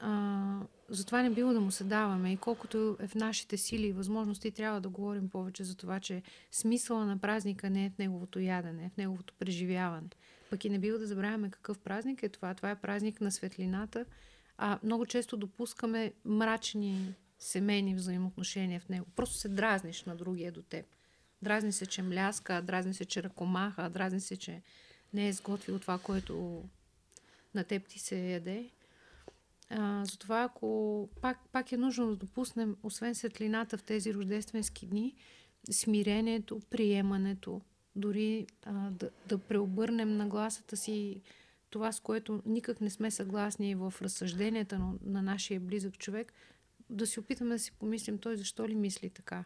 А, 0.00 0.60
затова 0.88 1.22
не 1.22 1.30
било 1.30 1.52
да 1.52 1.60
му 1.60 1.70
се 1.70 1.84
даваме. 1.84 2.32
И 2.32 2.36
колкото 2.36 2.96
е 3.00 3.06
в 3.06 3.14
нашите 3.14 3.56
сили 3.56 3.86
и 3.86 3.92
възможности, 3.92 4.50
трябва 4.50 4.80
да 4.80 4.88
говорим 4.88 5.28
повече 5.28 5.64
за 5.64 5.76
това, 5.76 6.00
че 6.00 6.22
смисъла 6.50 7.06
на 7.06 7.18
празника 7.18 7.70
не 7.70 7.86
е 7.86 7.90
в 7.90 7.98
неговото 7.98 8.38
ядене, 8.38 8.84
е 8.84 8.90
в 8.94 8.96
неговото 8.96 9.34
преживяване. 9.38 10.08
Пък 10.50 10.64
и 10.64 10.70
не 10.70 10.78
било 10.78 10.98
да 10.98 11.06
забравяме 11.06 11.50
какъв 11.50 11.78
празник 11.78 12.22
е 12.22 12.28
това. 12.28 12.54
Това 12.54 12.70
е 12.70 12.80
празник 12.80 13.20
на 13.20 13.32
светлината. 13.32 14.04
А 14.58 14.78
много 14.82 15.06
често 15.06 15.36
допускаме 15.36 16.12
мрачни 16.24 17.14
семейни 17.42 17.94
взаимоотношения 17.94 18.80
в 18.80 18.88
него. 18.88 19.06
Просто 19.16 19.36
се 19.36 19.48
дразниш 19.48 20.04
на 20.04 20.16
другия 20.16 20.52
до 20.52 20.62
теб. 20.62 20.86
Дразни 21.42 21.72
се, 21.72 21.86
че 21.86 22.02
мляска, 22.02 22.62
дразни 22.62 22.94
се, 22.94 23.04
че 23.04 23.22
ръкомаха, 23.22 23.90
дразни 23.90 24.20
се, 24.20 24.36
че 24.36 24.62
не 25.14 25.28
е 25.28 25.32
сготвил 25.32 25.78
това, 25.78 25.98
което 25.98 26.64
на 27.54 27.64
теб 27.64 27.88
ти 27.88 27.98
се 27.98 28.18
яде. 28.18 28.70
А, 29.70 30.04
затова, 30.04 30.42
ако 30.42 31.08
пак, 31.20 31.48
пак 31.52 31.72
е 31.72 31.76
нужно 31.76 32.06
да 32.06 32.16
допуснем, 32.16 32.76
освен 32.82 33.14
светлината 33.14 33.78
в 33.78 33.82
тези 33.82 34.14
рождественски 34.14 34.86
дни, 34.86 35.14
смирението, 35.70 36.60
приемането, 36.70 37.60
дори 37.96 38.46
а, 38.64 38.90
да, 38.90 39.10
да 39.28 39.38
преобърнем 39.38 40.16
на 40.16 40.26
гласата 40.26 40.76
си 40.76 41.22
това, 41.70 41.92
с 41.92 42.00
което 42.00 42.42
никак 42.46 42.80
не 42.80 42.90
сме 42.90 43.10
съгласни 43.10 43.74
в 43.74 43.94
разсъжденията 44.02 44.78
на 45.04 45.22
нашия 45.22 45.60
близък 45.60 45.98
човек, 45.98 46.32
да 46.92 47.06
си 47.06 47.20
опитаме 47.20 47.54
да 47.54 47.58
си 47.58 47.72
помислим 47.72 48.18
той 48.18 48.36
защо 48.36 48.68
ли 48.68 48.74
мисли 48.74 49.10
така. 49.10 49.44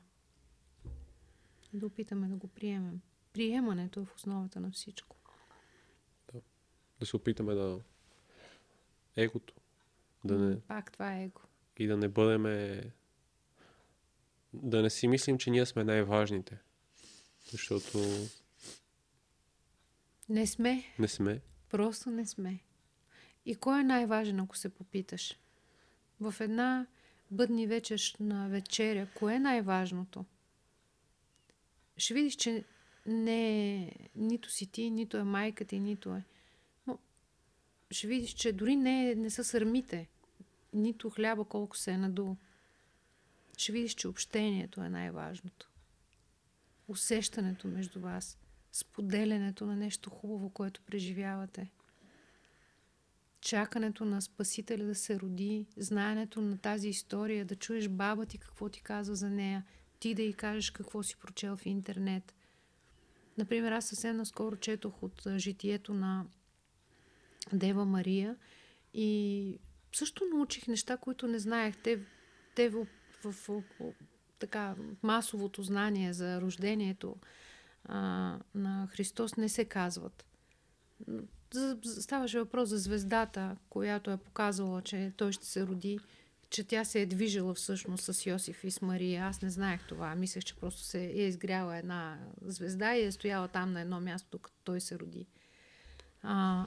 Да 1.72 1.86
опитаме 1.86 2.28
да 2.28 2.36
го 2.36 2.48
приемем. 2.48 3.00
Приемането 3.32 4.00
е 4.00 4.04
в 4.04 4.14
основата 4.16 4.60
на 4.60 4.70
всичко. 4.70 5.16
Да, 6.32 6.40
да 7.00 7.06
се 7.06 7.16
опитаме 7.16 7.54
да 7.54 7.80
егото. 9.16 9.54
Да 10.24 10.38
не... 10.38 10.60
Пак 10.60 10.92
това 10.92 11.16
е 11.16 11.24
его. 11.24 11.40
И 11.78 11.86
да 11.86 11.96
не 11.96 12.08
бъдеме... 12.08 12.82
Да 14.52 14.82
не 14.82 14.90
си 14.90 15.08
мислим, 15.08 15.38
че 15.38 15.50
ние 15.50 15.66
сме 15.66 15.84
най-важните. 15.84 16.58
Защото... 17.50 17.98
Не 20.28 20.46
сме. 20.46 20.84
Не 20.98 21.08
сме. 21.08 21.40
Просто 21.68 22.10
не 22.10 22.26
сме. 22.26 22.60
И 23.44 23.54
кой 23.54 23.80
е 23.80 23.84
най-важен, 23.84 24.40
ако 24.40 24.56
се 24.56 24.74
попиташ? 24.74 25.38
В 26.20 26.34
една 26.40 26.86
бъдни 27.30 27.66
вечерна 27.66 28.48
вечеря, 28.48 29.08
кое 29.14 29.34
е 29.34 29.40
най-важното? 29.40 30.24
Ще 31.96 32.14
видиш, 32.14 32.36
че 32.36 32.64
не 33.06 33.74
е 33.74 33.92
нито 34.14 34.50
си 34.50 34.66
ти, 34.66 34.90
нито 34.90 35.16
е 35.16 35.24
майка 35.24 35.64
ти, 35.64 35.80
нито 35.80 36.14
е. 36.14 36.24
Но 36.86 36.98
ще 37.90 38.06
видиш, 38.06 38.30
че 38.30 38.52
дори 38.52 38.76
не, 38.76 39.14
не 39.14 39.30
са 39.30 39.44
сърмите, 39.44 40.08
нито 40.72 41.10
хляба 41.10 41.44
колко 41.44 41.76
се 41.76 41.90
е 41.90 41.98
надул. 41.98 42.36
Ще 43.56 43.72
видиш, 43.72 43.94
че 43.94 44.08
общението 44.08 44.80
е 44.80 44.88
най-важното. 44.88 45.70
Усещането 46.88 47.68
между 47.68 48.00
вас, 48.00 48.38
споделянето 48.72 49.66
на 49.66 49.76
нещо 49.76 50.10
хубаво, 50.10 50.50
което 50.50 50.82
преживявате. 50.82 51.70
Чакането 53.40 54.04
на 54.04 54.22
Спасителя 54.22 54.84
да 54.84 54.94
се 54.94 55.20
роди, 55.20 55.66
знаенето 55.76 56.40
на 56.40 56.58
тази 56.58 56.88
история, 56.88 57.44
да 57.44 57.56
чуеш 57.56 57.88
баба 57.88 58.26
ти 58.26 58.38
какво 58.38 58.68
ти 58.68 58.80
казва 58.80 59.14
за 59.14 59.30
нея, 59.30 59.64
ти 59.98 60.14
да 60.14 60.22
й 60.22 60.32
кажеш 60.32 60.70
какво 60.70 61.02
си 61.02 61.16
прочел 61.16 61.56
в 61.56 61.66
интернет. 61.66 62.34
Например, 63.38 63.72
аз 63.72 63.86
съвсем 63.86 64.16
наскоро 64.16 64.56
четох 64.56 65.02
от 65.02 65.22
житието 65.36 65.94
на 65.94 66.26
Дева 67.52 67.84
Мария 67.84 68.36
и 68.94 69.58
също 69.92 70.24
научих 70.34 70.66
неща, 70.66 70.96
които 70.96 71.26
не 71.26 71.38
знаех. 71.38 71.76
Те, 71.82 72.00
те 72.54 72.68
в, 72.68 72.86
в, 73.24 73.32
в, 73.32 73.62
в 73.80 73.92
така, 74.38 74.74
масовото 75.02 75.62
знание 75.62 76.12
за 76.12 76.40
рождението 76.40 77.16
а, 77.84 77.98
на 78.54 78.88
Христос 78.90 79.36
не 79.36 79.48
се 79.48 79.64
казват. 79.64 80.24
Ставаше 82.00 82.38
въпрос 82.38 82.68
за 82.68 82.78
звездата, 82.78 83.56
която 83.68 84.10
е 84.10 84.16
показвала, 84.16 84.82
че 84.82 85.12
той 85.16 85.32
ще 85.32 85.46
се 85.46 85.66
роди, 85.66 85.98
че 86.50 86.64
тя 86.64 86.84
се 86.84 87.00
е 87.00 87.06
движила 87.06 87.54
всъщност 87.54 88.04
с 88.04 88.26
Йосиф 88.26 88.64
и 88.64 88.70
с 88.70 88.82
Мария. 88.82 89.24
Аз 89.24 89.42
не 89.42 89.50
знаех 89.50 89.80
това. 89.88 90.14
Мислех, 90.14 90.44
че 90.44 90.56
просто 90.56 90.80
се 90.80 91.04
е 91.04 91.26
изгряла 91.26 91.76
една 91.76 92.18
звезда 92.46 92.94
и 92.94 93.04
е 93.04 93.12
стояла 93.12 93.48
там 93.48 93.72
на 93.72 93.80
едно 93.80 94.00
място, 94.00 94.28
докато 94.32 94.56
той 94.64 94.80
се 94.80 94.98
роди. 94.98 95.26
А, 96.22 96.66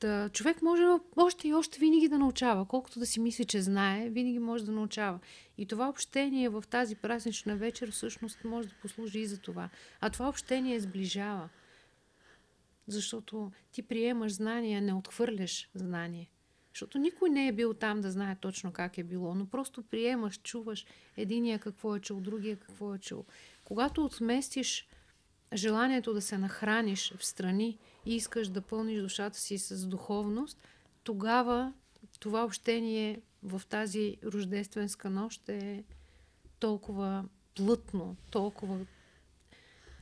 Та, 0.00 0.28
човек 0.28 0.62
може 0.62 0.82
още 1.16 1.48
и 1.48 1.54
още 1.54 1.78
винаги 1.78 2.08
да 2.08 2.18
научава. 2.18 2.64
Колкото 2.64 2.98
да 2.98 3.06
си 3.06 3.20
мисли, 3.20 3.44
че 3.44 3.62
знае, 3.62 4.08
винаги 4.08 4.38
може 4.38 4.64
да 4.64 4.72
научава. 4.72 5.18
И 5.58 5.66
това 5.66 5.88
общение 5.88 6.48
в 6.48 6.64
тази 6.70 6.96
празнична 6.96 7.56
вечер 7.56 7.90
всъщност 7.90 8.44
може 8.44 8.68
да 8.68 8.74
послужи 8.82 9.18
и 9.18 9.26
за 9.26 9.38
това. 9.38 9.68
А 10.00 10.10
това 10.10 10.28
общение 10.28 10.80
сближава. 10.80 11.48
Защото 12.90 13.52
ти 13.72 13.82
приемаш 13.82 14.32
знания, 14.32 14.82
не 14.82 14.94
отхвърляш 14.94 15.70
знание. 15.74 16.30
Защото 16.72 16.98
никой 16.98 17.30
не 17.30 17.48
е 17.48 17.52
бил 17.52 17.74
там 17.74 18.00
да 18.00 18.10
знае 18.10 18.36
точно 18.40 18.72
как 18.72 18.98
е 18.98 19.02
било, 19.02 19.34
но 19.34 19.46
просто 19.46 19.82
приемаш, 19.82 20.40
чуваш 20.42 20.86
единия 21.16 21.58
какво 21.58 21.96
е 21.96 22.00
чул, 22.00 22.20
другия 22.20 22.56
какво 22.56 22.94
е 22.94 22.98
чул. 22.98 23.24
Когато 23.64 24.04
отместиш 24.04 24.88
желанието 25.54 26.12
да 26.12 26.22
се 26.22 26.38
нахраниш 26.38 27.12
в 27.16 27.24
страни 27.24 27.78
и 28.06 28.16
искаш 28.16 28.48
да 28.48 28.60
пълниш 28.60 29.02
душата 29.02 29.38
си 29.38 29.58
с 29.58 29.86
духовност, 29.86 30.58
тогава 31.04 31.72
това 32.20 32.44
общение 32.44 33.20
в 33.42 33.62
тази 33.68 34.16
рождественска 34.24 35.10
нощ 35.10 35.48
е 35.48 35.84
толкова 36.58 37.24
плътно, 37.56 38.16
толкова 38.30 38.78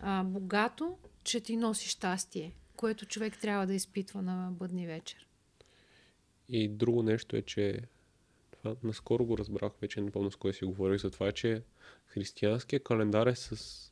а, 0.00 0.24
богато, 0.24 0.98
че 1.24 1.40
ти 1.40 1.56
носи 1.56 1.88
щастие, 1.88 2.52
което 2.78 3.06
човек 3.06 3.38
трябва 3.38 3.66
да 3.66 3.74
изпитва 3.74 4.22
на 4.22 4.50
бъдни 4.52 4.86
вечер. 4.86 5.26
И 6.48 6.68
друго 6.68 7.02
нещо 7.02 7.36
е, 7.36 7.42
че 7.42 7.80
това 8.50 8.76
наскоро 8.82 9.24
го 9.24 9.38
разбрах, 9.38 9.72
вече 9.82 10.00
не 10.00 10.10
помня 10.10 10.30
с 10.30 10.36
кой 10.36 10.54
си 10.54 10.64
говорих 10.64 11.00
за 11.00 11.10
това, 11.10 11.32
че 11.32 11.62
християнския 12.06 12.80
календар 12.80 13.26
е 13.26 13.34
с 13.34 13.84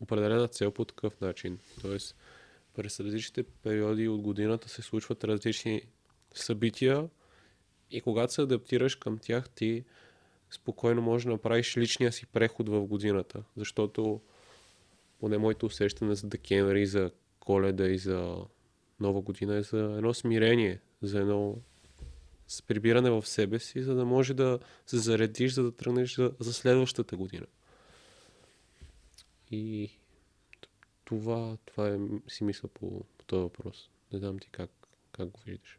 определена 0.00 0.48
цел 0.48 0.70
по 0.70 0.84
такъв 0.84 1.20
начин. 1.20 1.58
Тоест, 1.80 2.16
през 2.74 3.00
различните 3.00 3.42
периоди 3.42 4.08
от 4.08 4.20
годината 4.20 4.68
се 4.68 4.82
случват 4.82 5.24
различни 5.24 5.82
събития 6.34 7.08
и 7.90 8.00
когато 8.00 8.32
се 8.32 8.42
адаптираш 8.42 8.94
към 8.94 9.18
тях, 9.18 9.50
ти 9.50 9.84
спокойно 10.50 11.02
можеш 11.02 11.24
да 11.24 11.30
направиш 11.30 11.76
личния 11.76 12.12
си 12.12 12.26
преход 12.26 12.68
в 12.68 12.86
годината. 12.86 13.42
Защото 13.56 14.20
поне 15.20 15.38
моето 15.38 15.66
усещане 15.66 16.14
за 16.14 16.26
декември, 16.26 16.86
за 16.86 17.10
коледа 17.48 17.86
и 17.88 17.98
за 17.98 18.44
нова 19.00 19.20
година 19.20 19.56
е 19.56 19.62
за 19.62 19.78
едно 19.78 20.14
смирение, 20.14 20.80
за 21.02 21.20
едно 21.20 21.56
прибиране 22.66 23.10
в 23.10 23.26
себе 23.26 23.58
си, 23.58 23.82
за 23.82 23.94
да 23.94 24.04
може 24.04 24.34
да 24.34 24.58
се 24.86 24.98
заредиш, 24.98 25.52
за 25.52 25.62
да 25.62 25.72
тръгнеш 25.72 26.16
за, 26.16 26.32
за 26.40 26.52
следващата 26.52 27.16
година. 27.16 27.46
И 29.50 29.90
това, 31.04 31.56
това 31.64 31.88
е 31.88 31.98
си 32.28 32.44
мисля 32.44 32.68
по, 32.68 33.04
по 33.18 33.24
този 33.26 33.42
въпрос. 33.42 33.90
Не 34.12 34.18
знам 34.18 34.38
ти 34.38 34.48
как, 34.50 34.70
как 35.12 35.28
го 35.28 35.40
виждаш. 35.46 35.78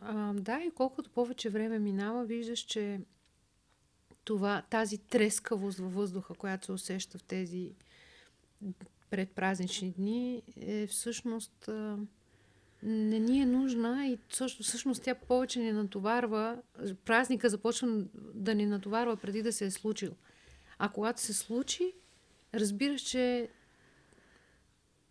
А, 0.00 0.32
да, 0.32 0.60
и 0.60 0.70
колкото 0.70 1.10
повече 1.10 1.50
време 1.50 1.78
минава, 1.78 2.24
виждаш, 2.24 2.60
че 2.60 3.00
това, 4.24 4.62
тази 4.70 4.98
трескавост 4.98 5.78
във 5.78 5.94
въздуха, 5.94 6.34
която 6.34 6.64
се 6.64 6.72
усеща 6.72 7.18
в 7.18 7.22
тези 7.22 7.72
предпразнични 9.10 9.90
дни, 9.90 10.42
е 10.60 10.86
всъщност 10.86 11.70
не 12.82 13.18
ни 13.18 13.40
е 13.40 13.46
нужна 13.46 14.06
и 14.06 14.18
всъщност 14.60 15.02
тя 15.02 15.14
повече 15.14 15.60
ни 15.60 15.72
натоварва. 15.72 16.62
Празника 17.04 17.50
започва 17.50 18.04
да 18.34 18.54
ни 18.54 18.66
натоварва 18.66 19.16
преди 19.16 19.42
да 19.42 19.52
се 19.52 19.64
е 19.64 19.70
случил. 19.70 20.12
А 20.78 20.88
когато 20.88 21.20
се 21.20 21.34
случи, 21.34 21.92
разбираш, 22.54 23.00
че 23.00 23.48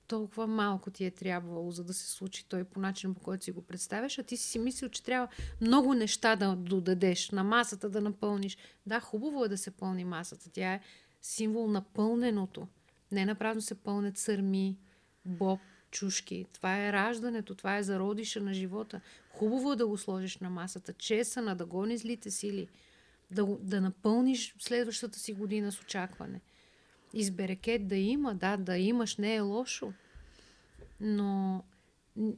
толкова 0.07 0.47
малко 0.47 0.91
ти 0.91 1.05
е 1.05 1.11
трябвало, 1.11 1.71
за 1.71 1.83
да 1.83 1.93
се 1.93 2.09
случи 2.09 2.45
той 2.49 2.63
по 2.63 2.79
начин, 2.79 3.13
по 3.13 3.21
който 3.21 3.43
си 3.43 3.51
го 3.51 3.61
представяш, 3.61 4.19
а 4.19 4.23
ти 4.23 4.37
си 4.37 4.59
мислил, 4.59 4.89
че 4.89 5.03
трябва 5.03 5.27
много 5.61 5.93
неща 5.93 6.35
да 6.35 6.55
додадеш, 6.55 7.31
на 7.31 7.43
масата 7.43 7.89
да 7.89 8.01
напълниш. 8.01 8.57
Да, 8.85 8.99
хубаво 8.99 9.45
е 9.45 9.49
да 9.49 9.57
се 9.57 9.71
пълни 9.71 10.03
масата. 10.03 10.49
Тя 10.49 10.73
е 10.73 10.81
символ 11.21 11.67
на 11.67 11.81
пълненото. 11.81 12.67
Не 13.15 13.25
напразно 13.25 13.61
се 13.61 13.75
пълнят 13.75 14.17
сърми, 14.17 14.77
боб, 15.25 15.59
чушки. 15.91 16.45
Това 16.53 16.85
е 16.85 16.93
раждането, 16.93 17.55
това 17.55 17.77
е 17.77 17.83
зародиша 17.83 18.41
на 18.41 18.53
живота. 18.53 19.01
Хубаво 19.29 19.73
е 19.73 19.75
да 19.75 19.87
го 19.87 19.97
сложиш 19.97 20.37
на 20.37 20.49
масата. 20.49 20.93
Чесана, 20.93 21.55
да 21.55 21.65
гони 21.65 21.97
злите 21.97 22.31
сили– 22.31 22.67
да, 23.31 23.57
да 23.59 23.81
напълниш 23.81 24.55
следващата 24.59 25.19
си 25.19 25.33
година 25.33 25.71
с 25.71 25.81
очакване. 25.81 26.41
Изберекет 27.13 27.87
да 27.87 27.95
има, 27.95 28.35
да, 28.35 28.57
да 28.57 28.77
имаш 28.77 29.17
не 29.17 29.35
е 29.35 29.39
лошо, 29.39 29.93
но 30.99 31.63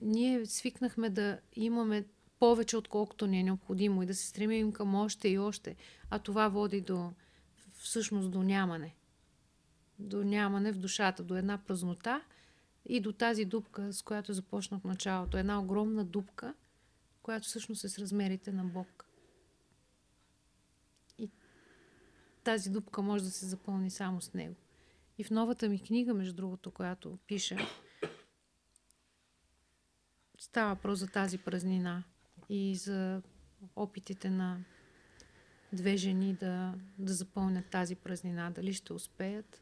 ние 0.02 0.46
свикнахме 0.46 1.10
да 1.10 1.40
имаме 1.56 2.06
повече, 2.40 2.78
отколкото 2.78 3.28
ни 3.28 3.40
е 3.40 3.44
необходимо 3.44 4.04
и 4.04 4.06
да 4.06 4.16
се 4.16 4.28
стремим 4.28 4.72
към 4.72 4.96
още 4.96 5.30
и 5.30 5.40
още, 5.40 5.76
а 6.10 6.20
това 6.20 6.48
води 6.48 6.82
до 6.82 7.12
всъщност 7.78 8.32
до 8.32 8.44
нямане. 8.44 8.96
До 10.00 10.24
нямане 10.24 10.72
в 10.72 10.80
душата, 10.80 11.24
до 11.24 11.36
една 11.36 11.58
празнота 11.58 12.22
и 12.86 13.00
до 13.00 13.14
тази 13.14 13.46
дупка, 13.46 13.94
с 13.94 14.02
която 14.02 14.34
започнах 14.34 14.84
началото. 14.84 15.38
Една 15.38 15.60
огромна 15.60 16.06
дупка, 16.06 16.54
която 17.22 17.48
всъщност 17.48 17.84
е 17.84 17.90
с 17.90 18.00
размерите 18.00 18.52
на 18.52 18.64
Бог. 18.64 19.08
тази 22.48 22.70
дупка 22.70 23.02
може 23.02 23.24
да 23.24 23.32
се 23.32 23.46
запълни 23.46 23.92
само 23.92 24.22
с 24.22 24.34
него. 24.34 24.56
И 25.18 25.24
в 25.24 25.30
новата 25.30 25.70
ми 25.70 25.80
книга, 25.80 26.14
между 26.14 26.34
другото, 26.34 26.72
която 26.72 27.18
пиша, 27.28 27.58
става 30.40 30.76
въпрос 30.76 31.00
за 31.00 31.08
тази 31.08 31.38
празнина 31.38 32.04
и 32.50 32.76
за 32.76 33.22
опитите 33.76 34.30
на 34.30 34.66
две 35.74 35.98
жени 35.98 36.34
да, 36.34 36.74
да 36.98 37.14
запълнят 37.14 37.70
тази 37.70 37.96
празнина. 37.96 38.52
Дали 38.52 38.74
ще 38.74 38.94
успеят? 38.94 39.62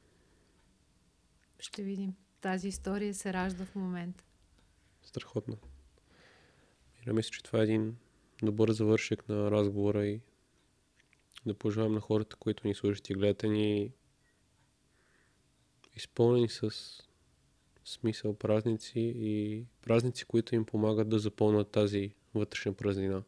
Ще 1.59 1.83
видим. 1.83 2.15
Тази 2.41 2.67
история 2.67 3.13
се 3.13 3.33
ражда 3.33 3.65
в 3.65 3.75
момента. 3.75 4.23
Страхотно. 5.03 5.57
Мира, 6.99 7.13
мисля, 7.13 7.29
че 7.31 7.43
това 7.43 7.59
е 7.59 7.63
един 7.63 7.97
добър 8.43 8.71
завършек 8.71 9.29
на 9.29 9.51
разговора 9.51 10.05
и 10.05 10.21
да 11.45 11.53
пожелаем 11.53 11.93
на 11.93 11.99
хората, 11.99 12.35
които 12.35 12.67
ни 12.67 12.75
слушат 12.75 13.09
и 13.09 13.13
гледате 13.13 13.47
ни 13.47 13.91
изпълнени 15.95 16.49
с 16.49 16.71
смисъл 17.85 18.33
празници 18.33 19.13
и 19.15 19.65
празници, 19.81 20.25
които 20.25 20.55
им 20.55 20.65
помагат 20.65 21.09
да 21.09 21.19
запълнат 21.19 21.71
тази 21.71 22.13
вътрешна 22.33 22.73
празнина. 22.73 23.23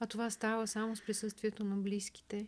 А 0.00 0.06
това 0.06 0.30
става 0.30 0.66
само 0.66 0.96
с 0.96 1.02
присъствието 1.06 1.64
на 1.64 1.76
близките. 1.76 2.46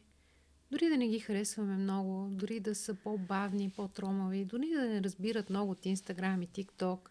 Дори 0.72 0.88
да 0.88 0.96
не 0.96 1.08
ги 1.08 1.18
харесваме 1.18 1.76
много, 1.76 2.28
дори 2.30 2.60
да 2.60 2.74
са 2.74 2.94
по-бавни, 2.94 3.72
по-тромави, 3.76 4.44
дори 4.44 4.70
да 4.70 4.88
не 4.88 5.02
разбират 5.02 5.50
много 5.50 5.70
от 5.70 5.86
Инстаграм 5.86 6.42
и 6.42 6.46
ТикТок, 6.46 7.10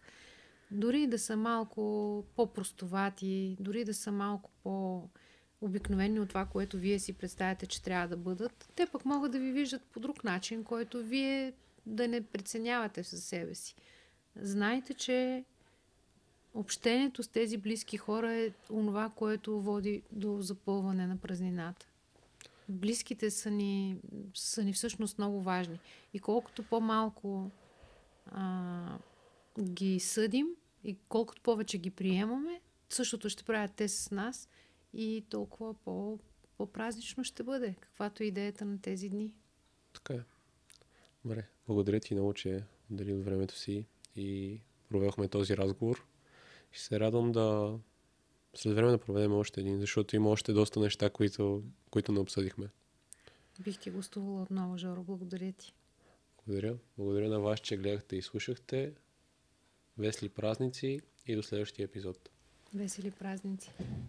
дори 0.70 1.06
да 1.06 1.18
са 1.18 1.36
малко 1.36 2.24
по-простовати, 2.36 3.56
дори 3.60 3.84
да 3.84 3.94
са 3.94 4.12
малко 4.12 4.50
по- 4.62 5.08
обикновени 5.60 6.20
от 6.20 6.28
това, 6.28 6.46
което 6.46 6.76
вие 6.76 6.98
си 6.98 7.12
представяте, 7.12 7.66
че 7.66 7.82
трябва 7.82 8.08
да 8.08 8.16
бъдат, 8.16 8.68
те 8.76 8.86
пък 8.86 9.04
могат 9.04 9.32
да 9.32 9.38
ви 9.38 9.52
виждат 9.52 9.82
по 9.82 10.00
друг 10.00 10.24
начин, 10.24 10.64
който 10.64 11.04
вие 11.04 11.52
да 11.86 12.08
не 12.08 12.20
преценявате 12.20 13.04
със 13.04 13.24
себе 13.24 13.54
си. 13.54 13.74
Знайте, 14.36 14.94
че 14.94 15.44
общението 16.54 17.22
с 17.22 17.28
тези 17.28 17.56
близки 17.56 17.96
хора 17.96 18.32
е 18.32 18.50
онова, 18.70 19.10
което 19.16 19.60
води 19.60 20.02
до 20.12 20.40
запълване 20.40 21.06
на 21.06 21.16
празнината. 21.16 21.91
Близките 22.72 23.30
са 23.30 23.50
ни, 23.50 23.96
са 24.34 24.64
ни 24.64 24.72
всъщност 24.72 25.18
много 25.18 25.42
важни. 25.42 25.80
И 26.14 26.18
колкото 26.18 26.62
по-малко 26.62 27.50
а, 28.26 28.98
ги 29.60 30.00
съдим 30.00 30.46
и 30.84 30.96
колкото 31.08 31.42
повече 31.42 31.78
ги 31.78 31.90
приемаме, 31.90 32.60
същото 32.88 33.28
ще 33.28 33.44
правят 33.44 33.70
те 33.76 33.88
с 33.88 34.10
нас 34.10 34.48
и 34.94 35.24
толкова 35.30 35.74
по, 35.74 36.18
по-празнично 36.56 37.24
ще 37.24 37.42
бъде, 37.42 37.74
каквато 37.80 38.22
е 38.22 38.26
идеята 38.26 38.64
на 38.64 38.80
тези 38.80 39.08
дни. 39.08 39.34
Така 39.92 40.14
е. 40.14 40.20
Добре. 41.24 41.48
Благодаря 41.66 42.00
ти 42.00 42.14
много, 42.14 42.34
че 42.34 42.64
отдели 42.90 43.12
от 43.12 43.24
времето 43.24 43.58
си 43.58 43.86
и 44.16 44.60
проведохме 44.88 45.28
този 45.28 45.56
разговор. 45.56 46.06
Ще 46.72 46.84
се 46.84 47.00
радвам 47.00 47.32
да 47.32 47.78
след 48.54 48.74
време 48.74 48.90
да 48.90 48.98
проведем 48.98 49.32
още 49.32 49.60
един, 49.60 49.80
защото 49.80 50.16
има 50.16 50.30
още 50.30 50.52
доста 50.52 50.80
неща, 50.80 51.10
които, 51.10 51.62
които 51.90 52.12
не 52.12 52.18
обсъдихме. 52.18 52.68
Бих 53.60 53.78
ти 53.78 53.90
гостувала 53.90 54.42
отново, 54.42 54.78
Жоро. 54.78 55.02
Благодаря 55.02 55.52
ти. 55.52 55.72
Благодаря. 56.46 56.76
Благодаря 56.98 57.28
на 57.28 57.40
вас, 57.40 57.60
че 57.60 57.76
гледахте 57.76 58.16
и 58.16 58.22
слушахте. 58.22 58.92
Весли 59.98 60.28
празници 60.28 61.00
и 61.26 61.36
до 61.36 61.42
следващия 61.42 61.84
епизод. 61.84 62.30
Весели 62.74 63.10
празници. 63.10 63.70